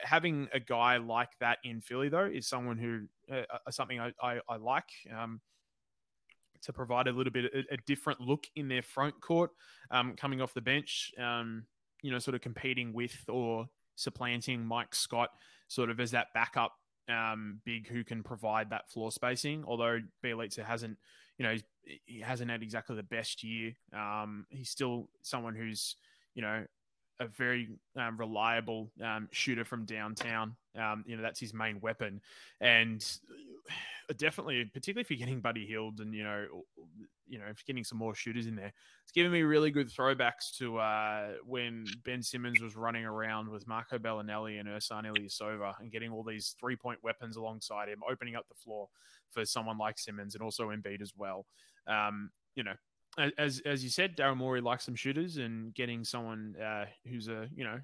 having 0.02 0.48
a 0.54 0.60
guy 0.60 0.98
like 0.98 1.30
that 1.40 1.60
in 1.64 1.82
Philly 1.82 2.10
though 2.10 2.26
is 2.26 2.48
someone 2.48 2.78
who 2.78 3.08
uh, 3.32 3.44
uh 3.50 3.72
something 3.72 4.00
I, 4.00 4.12
I, 4.22 4.40
I 4.48 4.58
like. 4.58 4.90
Um, 5.16 5.42
to 6.64 6.74
provide 6.74 7.08
a 7.08 7.12
little 7.12 7.32
bit 7.32 7.46
a, 7.46 7.74
a 7.74 7.78
different 7.86 8.20
look 8.20 8.48
in 8.56 8.68
their 8.68 8.82
front 8.82 9.22
court, 9.22 9.52
um, 9.92 10.16
coming 10.16 10.42
off 10.42 10.54
the 10.54 10.62
bench. 10.62 11.12
Um, 11.18 11.66
you 12.02 12.12
know, 12.12 12.20
sort 12.20 12.36
of 12.36 12.42
competing 12.42 12.94
with 12.94 13.16
or 13.28 13.68
supplanting 13.96 14.66
Mike 14.66 14.94
Scott, 14.96 15.30
sort 15.68 15.90
of 15.90 16.00
as 16.00 16.12
that 16.12 16.28
backup 16.34 16.74
um, 17.10 17.60
big 17.66 17.88
who 17.88 18.04
can 18.04 18.24
provide 18.24 18.70
that 18.70 18.90
floor 18.92 19.12
spacing. 19.12 19.64
Although 19.66 20.00
Bjelica 20.24 20.64
hasn't, 20.64 20.98
you 21.38 21.46
know, 21.46 21.56
he 22.06 22.20
hasn't 22.20 22.52
had 22.52 22.62
exactly 22.64 22.96
the 22.96 23.04
best 23.04 23.44
year. 23.44 23.74
Um, 23.94 24.46
he's 24.50 24.70
still 24.70 25.08
someone 25.22 25.56
who's, 25.56 25.96
you 26.36 26.42
know, 26.42 26.66
a 27.20 27.28
very 27.28 27.70
um, 27.96 28.18
reliable 28.18 28.90
um, 29.04 29.28
shooter 29.32 29.66
from 29.66 29.86
downtown. 29.86 30.56
Um, 30.78 31.04
you 31.08 31.16
know, 31.16 31.24
that's 31.24 31.40
his 31.40 31.54
main 31.54 31.80
weapon, 31.82 32.22
and 32.62 33.06
definitely, 34.18 34.66
particularly 34.66 35.02
if 35.02 35.10
you're 35.10 35.20
getting 35.20 35.42
Buddy 35.42 35.66
Hield 35.66 36.00
and 36.00 36.14
you 36.14 36.24
know, 36.24 36.46
you 37.28 37.40
know, 37.40 37.46
if 37.46 37.58
you're 37.58 37.74
getting 37.74 37.84
some 37.84 37.98
more 37.98 38.16
shooters 38.16 38.48
in 38.48 38.56
there, 38.56 38.74
it's 39.04 39.12
giving 39.12 39.32
me 39.32 39.42
really 39.42 39.72
good 39.72 39.90
throwbacks 39.90 40.56
to 40.58 40.78
uh, 40.78 41.34
when 41.46 41.86
Ben 42.06 42.24
Simmons 42.24 42.62
was 42.62 42.76
running 42.76 43.06
around 43.06 43.50
with 43.50 43.68
Marco 43.68 43.98
Belinelli 43.98 44.60
and 44.60 44.68
Ersan 44.70 45.06
Ilyasova 45.06 45.74
and 45.80 45.92
getting 45.92 46.12
all 46.12 46.24
these 46.24 46.56
three 46.60 46.76
point 46.76 47.00
weapons 47.04 47.36
alongside 47.36 47.90
him, 47.90 48.02
opening 48.10 48.36
up 48.36 48.48
the 48.48 48.56
floor 48.56 48.88
for 49.30 49.46
someone 49.46 49.78
like 49.78 50.00
Simmons 50.00 50.36
and 50.36 50.44
also 50.44 50.70
Embiid 50.70 51.02
as 51.02 51.14
well. 51.16 51.46
Um, 51.88 52.32
you 52.56 52.64
know, 52.64 52.74
as 53.38 53.62
as 53.66 53.84
you 53.84 53.90
said, 53.90 54.16
Daryl 54.16 54.38
Morey 54.38 54.62
likes 54.62 54.86
some 54.86 54.96
shooters 54.96 55.38
and 55.38 55.74
getting 55.74 56.04
someone 56.04 56.56
uh, 56.62 56.86
who's 57.08 57.28
a 57.28 57.48
you 57.56 57.64
know 57.64 57.80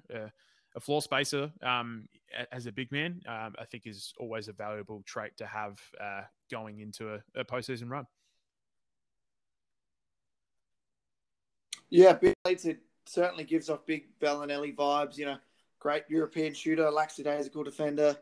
a 0.74 0.80
floor 0.80 1.02
spacer 1.02 1.50
um, 1.62 2.08
as 2.52 2.66
a 2.66 2.72
big 2.72 2.90
man, 2.90 3.20
um, 3.28 3.54
I 3.58 3.64
think 3.64 3.86
is 3.86 4.12
always 4.18 4.48
a 4.48 4.52
valuable 4.52 5.02
trait 5.06 5.36
to 5.38 5.46
have 5.46 5.80
uh, 6.00 6.22
going 6.50 6.80
into 6.80 7.14
a, 7.14 7.22
a 7.34 7.44
postseason 7.44 7.88
run. 7.90 8.06
Yeah, 11.90 12.14
Bill 12.14 12.34
it 12.44 12.80
certainly 13.06 13.44
gives 13.44 13.70
off 13.70 13.86
big 13.86 14.06
Belinelli 14.20 14.74
vibes. 14.74 15.16
You 15.16 15.26
know, 15.26 15.36
great 15.78 16.04
European 16.08 16.54
shooter. 16.54 16.84
Laxide 16.84 17.38
is 17.38 17.46
a 17.46 17.50
good 17.50 17.66
defender. 17.66 18.16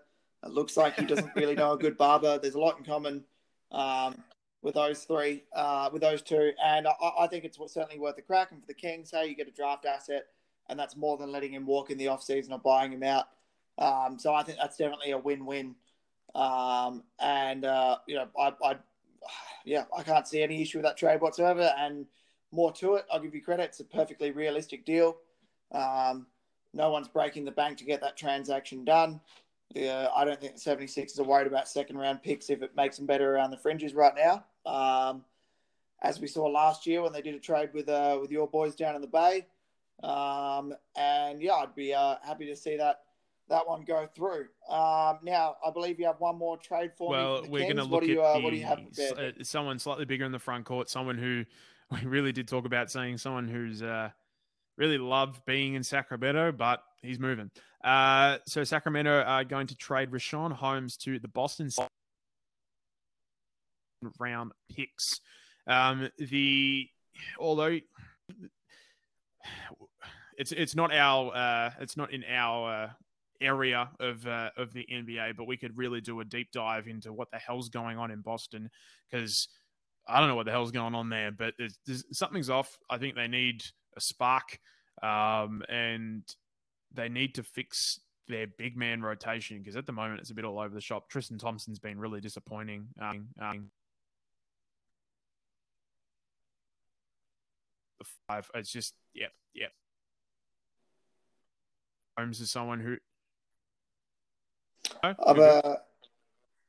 It 0.44 0.50
looks 0.50 0.76
like 0.76 0.98
he 0.98 1.06
doesn't 1.06 1.34
really 1.36 1.54
know 1.54 1.72
a 1.72 1.78
good 1.78 1.96
barber. 1.96 2.38
There's 2.38 2.54
a 2.54 2.60
lot 2.60 2.78
in 2.78 2.84
common. 2.84 3.24
Um, 3.70 4.22
with 4.62 4.74
those 4.74 5.02
three, 5.04 5.42
uh, 5.54 5.90
with 5.92 6.02
those 6.02 6.22
two, 6.22 6.52
and 6.64 6.86
I, 6.86 6.92
I, 7.20 7.26
think 7.26 7.44
it's 7.44 7.58
certainly 7.72 7.98
worth 7.98 8.16
a 8.18 8.22
crack. 8.22 8.52
And 8.52 8.60
for 8.60 8.66
the 8.66 8.74
Kings, 8.74 9.10
hey, 9.10 9.26
you 9.26 9.34
get 9.34 9.48
a 9.48 9.50
draft 9.50 9.86
asset, 9.86 10.26
and 10.72 10.80
that's 10.80 10.96
more 10.96 11.18
than 11.18 11.30
letting 11.30 11.52
him 11.52 11.66
walk 11.66 11.90
in 11.90 11.98
the 11.98 12.08
off 12.08 12.22
season 12.22 12.54
or 12.54 12.58
buying 12.58 12.92
him 12.92 13.02
out. 13.02 13.26
Um, 13.76 14.18
so 14.18 14.32
I 14.32 14.42
think 14.42 14.56
that's 14.58 14.78
definitely 14.78 15.10
a 15.10 15.18
win-win. 15.18 15.74
Um, 16.34 17.04
and 17.20 17.66
uh, 17.66 17.98
you 18.06 18.14
know, 18.14 18.28
I, 18.38 18.54
I, 18.64 18.76
yeah, 19.66 19.84
I 19.94 20.02
can't 20.02 20.26
see 20.26 20.42
any 20.42 20.62
issue 20.62 20.78
with 20.78 20.86
that 20.86 20.96
trade 20.96 21.20
whatsoever. 21.20 21.74
And 21.78 22.06
more 22.52 22.72
to 22.72 22.94
it, 22.94 23.04
I'll 23.12 23.20
give 23.20 23.34
you 23.34 23.42
credit. 23.42 23.64
It's 23.64 23.80
a 23.80 23.84
perfectly 23.84 24.30
realistic 24.30 24.86
deal. 24.86 25.18
Um, 25.72 26.26
no 26.72 26.90
one's 26.90 27.08
breaking 27.08 27.44
the 27.44 27.50
bank 27.50 27.76
to 27.78 27.84
get 27.84 28.00
that 28.00 28.16
transaction 28.16 28.82
done. 28.82 29.20
Yeah, 29.74 30.08
I 30.16 30.24
don't 30.24 30.40
think 30.40 30.54
the 30.54 30.70
76ers 30.70 31.20
are 31.20 31.24
worried 31.24 31.46
about 31.46 31.68
second 31.68 31.98
round 31.98 32.22
picks 32.22 32.48
if 32.48 32.62
it 32.62 32.74
makes 32.74 32.96
them 32.96 33.04
better 33.04 33.34
around 33.34 33.50
the 33.50 33.58
fringes 33.58 33.92
right 33.92 34.14
now. 34.16 34.44
Um, 34.64 35.24
as 36.02 36.18
we 36.18 36.26
saw 36.26 36.46
last 36.46 36.86
year 36.86 37.02
when 37.02 37.12
they 37.12 37.22
did 37.22 37.34
a 37.34 37.38
trade 37.38 37.70
with 37.74 37.90
uh, 37.90 38.18
with 38.20 38.30
your 38.30 38.48
boys 38.48 38.74
down 38.74 38.94
in 38.94 39.02
the 39.02 39.06
Bay. 39.06 39.46
Um, 40.02 40.74
and 40.96 41.40
yeah, 41.40 41.54
I'd 41.54 41.74
be 41.74 41.94
uh, 41.94 42.16
happy 42.24 42.46
to 42.46 42.56
see 42.56 42.76
that 42.76 43.00
that 43.48 43.66
one 43.66 43.82
go 43.82 44.08
through. 44.14 44.46
Um, 44.68 45.18
now, 45.22 45.56
I 45.64 45.70
believe 45.72 46.00
you 46.00 46.06
have 46.06 46.20
one 46.20 46.36
more 46.36 46.56
trade 46.56 46.92
for 46.96 47.10
well, 47.10 47.42
me. 47.42 47.48
we're 47.48 47.62
going 47.64 47.76
to 47.76 47.82
look 47.82 47.92
what 47.92 48.02
at 48.04 48.08
you, 48.08 48.22
uh, 48.22 48.36
the, 48.36 48.40
what 48.40 48.50
do 48.50 48.56
you 48.56 48.64
have 48.64 48.80
uh, 49.18 49.30
someone 49.42 49.78
slightly 49.78 50.04
bigger 50.04 50.24
in 50.24 50.32
the 50.32 50.38
front 50.38 50.64
court, 50.64 50.88
someone 50.88 51.18
who 51.18 51.44
we 51.90 52.08
really 52.08 52.32
did 52.32 52.48
talk 52.48 52.64
about 52.64 52.90
saying 52.90 53.18
someone 53.18 53.48
who's 53.48 53.82
uh, 53.82 54.10
really 54.76 54.98
loved 54.98 55.44
being 55.44 55.74
in 55.74 55.82
Sacramento, 55.82 56.52
but 56.52 56.82
he's 57.02 57.18
moving. 57.18 57.50
Uh, 57.84 58.38
so 58.46 58.64
Sacramento 58.64 59.22
are 59.22 59.44
going 59.44 59.66
to 59.66 59.74
trade 59.74 60.10
Richaun 60.10 60.52
Holmes 60.52 60.96
to 60.98 61.18
the 61.18 61.28
Boston 61.28 61.68
round 64.18 64.52
picks. 64.74 65.20
Um, 65.66 66.08
the 66.18 66.88
although 67.38 67.78
it's 70.38 70.52
it's 70.52 70.74
not 70.74 70.92
our 70.92 71.34
uh, 71.34 71.70
it's 71.80 71.96
not 71.96 72.12
in 72.12 72.24
our 72.24 72.84
uh, 72.84 72.90
area 73.40 73.90
of 74.00 74.26
uh, 74.26 74.50
of 74.56 74.72
the 74.72 74.86
NBA, 74.90 75.36
but 75.36 75.46
we 75.46 75.56
could 75.56 75.76
really 75.76 76.00
do 76.00 76.20
a 76.20 76.24
deep 76.24 76.50
dive 76.52 76.86
into 76.86 77.12
what 77.12 77.30
the 77.30 77.38
hell's 77.38 77.68
going 77.68 77.98
on 77.98 78.10
in 78.10 78.20
Boston 78.20 78.70
because 79.10 79.48
I 80.08 80.20
don't 80.20 80.28
know 80.28 80.36
what 80.36 80.46
the 80.46 80.52
hell's 80.52 80.72
going 80.72 80.94
on 80.94 81.08
there, 81.08 81.30
but 81.30 81.54
there's, 81.58 81.78
there's, 81.86 82.04
something's 82.12 82.50
off. 82.50 82.76
I 82.90 82.98
think 82.98 83.14
they 83.14 83.28
need 83.28 83.62
a 83.96 84.00
spark, 84.00 84.58
um, 85.02 85.62
and 85.68 86.22
they 86.92 87.08
need 87.08 87.34
to 87.36 87.42
fix 87.42 88.00
their 88.28 88.46
big 88.46 88.76
man 88.76 89.02
rotation 89.02 89.58
because 89.58 89.76
at 89.76 89.86
the 89.86 89.92
moment 89.92 90.20
it's 90.20 90.30
a 90.30 90.34
bit 90.34 90.44
all 90.44 90.58
over 90.58 90.74
the 90.74 90.80
shop. 90.80 91.08
Tristan 91.08 91.38
Thompson's 91.38 91.78
been 91.78 91.98
really 91.98 92.20
disappointing. 92.20 92.88
Um, 93.00 93.28
um, 93.40 93.70
five, 98.28 98.50
it's 98.54 98.70
just 98.70 98.94
yep, 99.14 99.32
yep. 99.54 99.70
Holmes 102.16 102.40
is 102.40 102.50
someone 102.50 102.80
who. 102.80 102.96
Oh, 105.02 105.08
uh, 105.08 105.76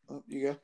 oh, 0.10 0.24
you 0.28 0.48
go. 0.48 0.56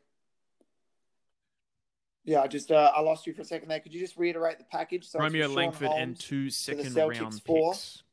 Yeah, 2.23 2.41
I 2.41 2.47
just 2.47 2.71
uh, 2.71 2.91
I 2.95 3.01
lost 3.01 3.25
you 3.25 3.33
for 3.33 3.41
a 3.41 3.45
second 3.45 3.69
there. 3.69 3.79
Could 3.79 3.93
you 3.93 3.99
just 3.99 4.17
reiterate 4.17 4.59
the 4.59 4.65
package? 4.65 5.07
So 5.07 5.19
Romeo 5.19 5.47
Langford 5.47 5.87
Holmes 5.87 6.01
and 6.01 6.19
two 6.19 6.49
second 6.49 6.95
round 6.95 7.41
four. 7.43 7.71
picks. 7.73 8.03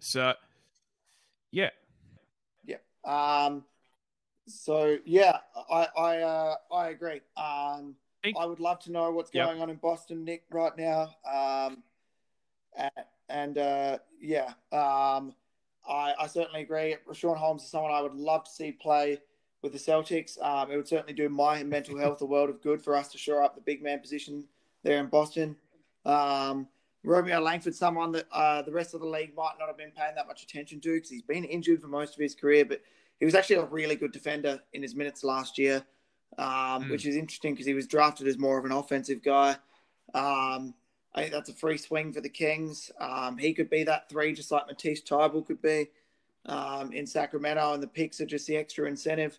So, 0.00 0.32
yeah, 1.50 1.70
yeah. 2.64 2.76
Um, 3.04 3.64
so 4.46 4.96
yeah, 5.04 5.38
I 5.70 5.88
I 5.96 6.18
uh, 6.18 6.54
I 6.72 6.88
agree. 6.88 7.20
Um, 7.36 7.96
I 8.38 8.44
would 8.44 8.60
love 8.60 8.80
to 8.80 8.92
know 8.92 9.10
what's 9.10 9.30
going 9.30 9.56
yep. 9.56 9.62
on 9.62 9.70
in 9.70 9.76
Boston, 9.76 10.24
Nick, 10.24 10.44
right 10.50 10.76
now. 10.76 11.14
Um, 11.30 11.82
and, 12.76 12.90
and 13.28 13.58
uh, 13.58 13.98
yeah, 14.20 14.52
um, 14.72 15.34
I, 15.90 16.14
I 16.20 16.26
certainly 16.26 16.62
agree. 16.62 16.96
Richaun 17.08 17.36
Holmes 17.36 17.64
is 17.64 17.70
someone 17.70 17.92
I 17.92 18.00
would 18.00 18.14
love 18.14 18.44
to 18.44 18.50
see 18.50 18.72
play 18.72 19.18
with 19.62 19.72
the 19.72 19.78
Celtics. 19.78 20.40
Um, 20.42 20.70
it 20.70 20.76
would 20.76 20.88
certainly 20.88 21.12
do 21.12 21.28
my 21.28 21.62
mental 21.64 21.98
health 21.98 22.22
a 22.22 22.26
world 22.26 22.48
of 22.48 22.62
good 22.62 22.80
for 22.80 22.96
us 22.96 23.08
to 23.08 23.18
shore 23.18 23.42
up 23.42 23.54
the 23.54 23.60
big 23.60 23.82
man 23.82 23.98
position 23.98 24.44
there 24.84 25.00
in 25.00 25.06
Boston. 25.06 25.56
Um, 26.04 26.68
Romeo 27.02 27.40
Langford, 27.40 27.74
someone 27.74 28.12
that 28.12 28.26
uh, 28.32 28.62
the 28.62 28.72
rest 28.72 28.94
of 28.94 29.00
the 29.00 29.06
league 29.06 29.34
might 29.34 29.54
not 29.58 29.68
have 29.68 29.76
been 29.76 29.90
paying 29.90 30.14
that 30.14 30.26
much 30.26 30.42
attention 30.42 30.80
to 30.80 30.94
because 30.94 31.10
he's 31.10 31.22
been 31.22 31.44
injured 31.44 31.80
for 31.80 31.88
most 31.88 32.14
of 32.14 32.20
his 32.20 32.34
career, 32.34 32.64
but 32.64 32.80
he 33.18 33.24
was 33.24 33.34
actually 33.34 33.56
a 33.56 33.64
really 33.64 33.96
good 33.96 34.12
defender 34.12 34.60
in 34.72 34.82
his 34.82 34.94
minutes 34.94 35.24
last 35.24 35.58
year, 35.58 35.84
um, 36.38 36.46
mm. 36.84 36.90
which 36.90 37.06
is 37.06 37.16
interesting 37.16 37.54
because 37.54 37.66
he 37.66 37.74
was 37.74 37.86
drafted 37.86 38.26
as 38.26 38.38
more 38.38 38.58
of 38.58 38.64
an 38.64 38.72
offensive 38.72 39.22
guy. 39.22 39.56
Um, 40.14 40.74
I 41.14 41.20
think 41.20 41.32
that's 41.32 41.48
a 41.48 41.54
free 41.54 41.76
swing 41.76 42.12
for 42.12 42.20
the 42.20 42.28
Kings. 42.28 42.90
Um, 43.00 43.36
he 43.36 43.52
could 43.52 43.68
be 43.68 43.82
that 43.84 44.08
three, 44.08 44.32
just 44.32 44.50
like 44.50 44.66
Matisse 44.66 45.02
Thybulle 45.02 45.46
could 45.46 45.60
be 45.60 45.88
um, 46.46 46.92
in 46.92 47.06
Sacramento, 47.06 47.74
and 47.74 47.82
the 47.82 47.88
picks 47.88 48.20
are 48.20 48.26
just 48.26 48.46
the 48.46 48.56
extra 48.56 48.86
incentive. 48.86 49.38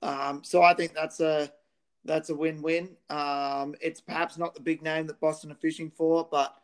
Um, 0.00 0.42
so 0.42 0.62
I 0.62 0.74
think 0.74 0.94
that's 0.94 1.20
a 1.20 1.52
that's 2.04 2.30
a 2.30 2.34
win-win. 2.34 2.96
Um, 3.10 3.74
it's 3.80 4.00
perhaps 4.00 4.36
not 4.36 4.54
the 4.54 4.60
big 4.60 4.82
name 4.82 5.06
that 5.06 5.20
Boston 5.20 5.52
are 5.52 5.56
fishing 5.56 5.90
for, 5.90 6.26
but 6.30 6.56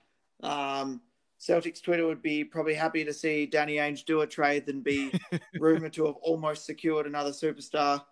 um, 0.43 1.01
Celtics 1.39 1.83
Twitter 1.83 2.07
would 2.07 2.23
be 2.23 2.43
probably 2.43 2.75
happy 2.75 3.05
to 3.05 3.13
see 3.13 3.47
Danny 3.47 3.77
Ainge 3.77 4.05
do 4.05 4.23
a 4.23 4.27
trade 4.27 4.67
than 4.67 4.81
be 4.81 5.13
rumored 5.61 5.93
to 5.93 6.07
have 6.07 6.17
almost 6.17 6.67
secured 6.67 7.07
another 7.07 7.31
superstar 7.31 8.03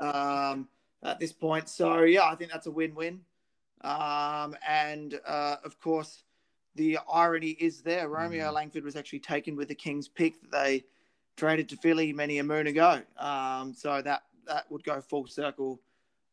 um, 0.00 0.68
at 1.04 1.20
this 1.20 1.32
point. 1.32 1.68
So 1.68 2.02
yeah, 2.02 2.24
I 2.24 2.34
think 2.34 2.50
that's 2.50 2.66
a 2.66 2.72
win-win. 2.72 3.20
Um, 3.84 4.56
and 4.66 5.20
uh, 5.26 5.56
of 5.64 5.78
course, 5.78 6.24
the 6.74 6.98
irony 7.12 7.50
is 7.50 7.82
there. 7.82 8.08
Romeo 8.08 8.50
mm. 8.50 8.54
Langford 8.54 8.84
was 8.84 8.96
actually 8.96 9.20
taken 9.20 9.54
with 9.54 9.68
the 9.68 9.74
Kings 9.74 10.08
pick 10.08 10.40
that 10.42 10.50
they 10.50 10.84
traded 11.36 11.68
to 11.68 11.76
Philly 11.76 12.12
many 12.12 12.38
a 12.38 12.44
moon 12.44 12.66
ago. 12.66 13.02
Um, 13.18 13.74
so 13.74 14.02
that 14.02 14.22
that 14.46 14.70
would 14.70 14.84
go 14.84 15.00
full 15.00 15.26
circle, 15.26 15.80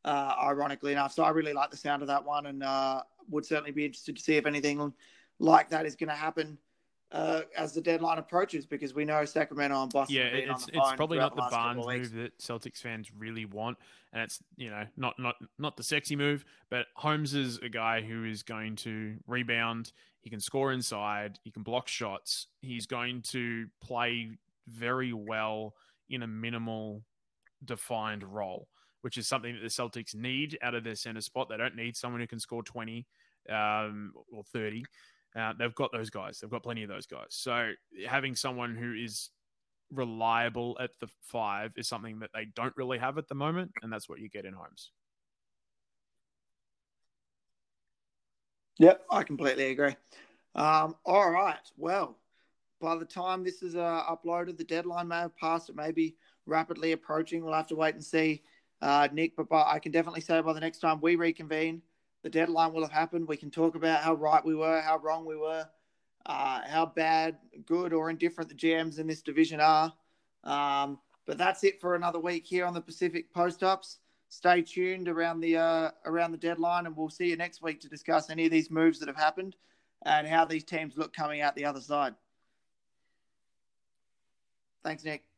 uh, 0.04 0.34
ironically 0.42 0.92
enough. 0.92 1.14
So 1.14 1.24
I 1.24 1.30
really 1.30 1.54
like 1.54 1.72
the 1.72 1.78
sound 1.78 2.02
of 2.02 2.08
that 2.08 2.26
one, 2.26 2.48
and 2.48 2.64
uh, 2.64 3.04
would 3.30 3.46
certainly 3.46 3.72
be 3.72 3.86
interested 3.86 4.16
to 4.16 4.22
see 4.22 4.36
if 4.36 4.46
anything 4.46 4.94
like 5.40 5.70
that 5.70 5.86
is 5.86 5.96
going 5.96 6.10
to 6.10 6.16
happen 6.16 6.58
uh, 7.12 7.42
as 7.58 7.74
the 7.74 7.82
deadline 7.82 8.18
approaches 8.18 8.66
because 8.66 8.94
we 8.94 9.04
know 9.04 9.26
Sacramento 9.26 9.84
and 9.84 9.92
Boston. 9.92 10.16
Yeah, 10.16 10.24
it's 10.24 10.68
it's 10.70 10.94
probably 10.96 11.18
not 11.18 11.36
the, 11.36 11.46
Barnes 11.50 11.86
move 11.86 12.14
that 12.14 12.38
Celtics 12.40 12.78
fans 12.78 13.12
really 13.18 13.46
want, 13.46 13.78
and 14.14 14.24
it's 14.24 14.40
you 14.56 14.70
know 14.70 14.86
not 14.96 15.20
not 15.20 15.36
not 15.60 15.76
the 15.76 15.84
sexy 15.84 16.16
move, 16.16 16.46
but 16.70 16.86
Holmes 16.96 17.34
is 17.34 17.58
a 17.60 17.70
guy 17.70 18.02
who 18.02 18.24
is 18.24 18.44
going 18.44 18.76
to 18.78 19.16
rebound. 19.28 19.92
He 20.22 20.30
can 20.30 20.40
score 20.40 20.72
inside. 20.72 21.40
He 21.44 21.52
can 21.52 21.64
block 21.64 21.88
shots. 21.88 22.48
He's 22.62 22.86
going 22.86 23.24
to 23.24 23.68
play 23.82 24.38
very 24.68 25.14
well 25.14 25.74
in 26.10 26.24
a 26.24 26.28
minimal 26.28 27.04
defined 27.66 28.24
role, 28.24 28.68
which 29.02 29.18
is 29.18 29.28
something 29.28 29.54
that 29.54 29.62
the 29.62 29.68
Celtics 29.68 30.16
need 30.16 30.58
out 30.62 30.76
of 30.76 30.84
their 30.84 30.96
center 30.96 31.22
spot. 31.22 31.50
They 31.50 31.58
don't 31.58 31.76
need 31.76 31.98
someone 31.98 32.22
who 32.22 32.28
can 32.28 32.40
score 32.40 32.64
twenty 32.64 33.06
um, 33.50 34.14
or 34.32 34.44
thirty 34.44 34.86
Uh, 35.36 35.54
they've 35.58 35.76
got 35.76 35.92
those 35.92 36.10
guys. 36.10 36.40
They've 36.40 36.50
got 36.50 36.64
plenty 36.64 36.84
of 36.84 36.90
those 36.90 37.06
guys. 37.06 37.28
So 37.30 37.72
having 38.08 38.36
someone 38.36 38.76
who 38.76 38.94
is 38.94 39.30
reliable 39.92 40.78
at 40.80 40.92
the 41.00 41.08
five 41.24 41.74
is 41.78 41.88
something 41.88 42.20
that 42.20 42.32
they 42.34 42.48
don't 42.56 42.76
really 42.76 42.98
have 42.98 43.18
at 43.18 43.28
the 43.28 43.36
moment, 43.36 43.72
and 43.82 43.92
that's 43.92 44.10
what 44.10 44.20
you 44.20 44.30
get 44.30 44.46
in 44.46 44.54
Holmes. 44.54 44.92
Yep, 48.78 49.06
I 49.12 49.24
completely 49.24 49.72
agree. 49.72 49.96
Um, 50.56 50.96
all 51.06 51.30
right. 51.30 51.60
Well, 51.78 52.18
by 52.82 52.96
the 52.96 53.06
time 53.06 53.44
this 53.44 53.62
is 53.62 53.76
uh, 53.76 54.04
uploaded, 54.10 54.58
the 54.58 54.64
deadline 54.64 55.08
may 55.08 55.18
have 55.18 55.38
passed. 55.38 55.70
It 55.70 55.76
may 55.76 55.92
be 55.92 56.16
rapidly 56.46 56.94
approaching. 56.94 57.44
We'll 57.44 57.54
have 57.54 57.68
to 57.68 57.76
wait 57.76 57.94
and 57.94 58.04
see, 58.04 58.42
uh, 58.82 59.08
Nick. 59.14 59.36
But 59.36 59.50
by, 59.50 59.64
I 59.68 59.80
can 59.80 59.92
definitely 59.92 60.22
say 60.22 60.42
by 60.42 60.54
the 60.54 60.60
next 60.60 60.80
time 60.80 61.00
we 61.00 61.16
reconvene, 61.16 61.82
the 62.24 62.30
deadline 62.30 62.74
will 62.74 62.82
have 62.82 62.92
happened. 62.92 63.28
We 63.28 63.38
can 63.38 63.52
talk 63.52 63.76
about 63.76 64.04
how 64.04 64.14
right 64.14 64.44
we 64.44 64.56
were, 64.56 64.82
how 64.82 64.98
wrong 64.98 65.26
we 65.26 65.36
were, 65.36 65.68
uh, 66.26 66.62
how 66.68 66.86
bad, 66.86 67.38
good, 67.66 67.94
or 67.94 68.10
indifferent 68.10 68.50
the 68.50 68.56
GMs 68.56 69.00
in 69.00 69.08
this 69.08 69.22
division 69.22 69.60
are. 69.60 69.94
Um, 70.44 71.00
but 71.26 71.38
that's 71.38 71.64
it 71.64 71.80
for 71.80 71.96
another 71.96 72.20
week 72.20 72.46
here 72.46 72.66
on 72.66 72.74
the 72.74 72.82
Pacific 72.82 73.34
Post 73.34 73.64
Ups. 73.64 74.00
Stay 74.30 74.62
tuned 74.62 75.10
around 75.10 75.42
the 75.42 75.58
uh, 75.58 75.92
around 76.06 76.32
the 76.32 76.38
deadline, 76.38 76.86
and 76.86 76.96
we'll 76.96 77.10
see 77.10 77.30
you 77.30 77.36
next 77.36 77.62
week 77.62 77.82
to 77.82 77.90
discuss 77.90 78.30
any 78.30 78.46
of 78.46 78.52
these 78.52 78.72
moves 78.72 79.00
that 79.00 79.08
have 79.08 79.18
happened 79.18 79.56
and 80.06 80.26
how 80.26 80.46
these 80.46 80.64
teams 80.64 80.98
look 80.98 81.14
coming 81.14 81.42
out 81.42 81.56
the 81.56 81.66
other 81.66 81.82
side. 81.82 82.16
Thanks, 84.84 85.04
Nick. 85.04 85.31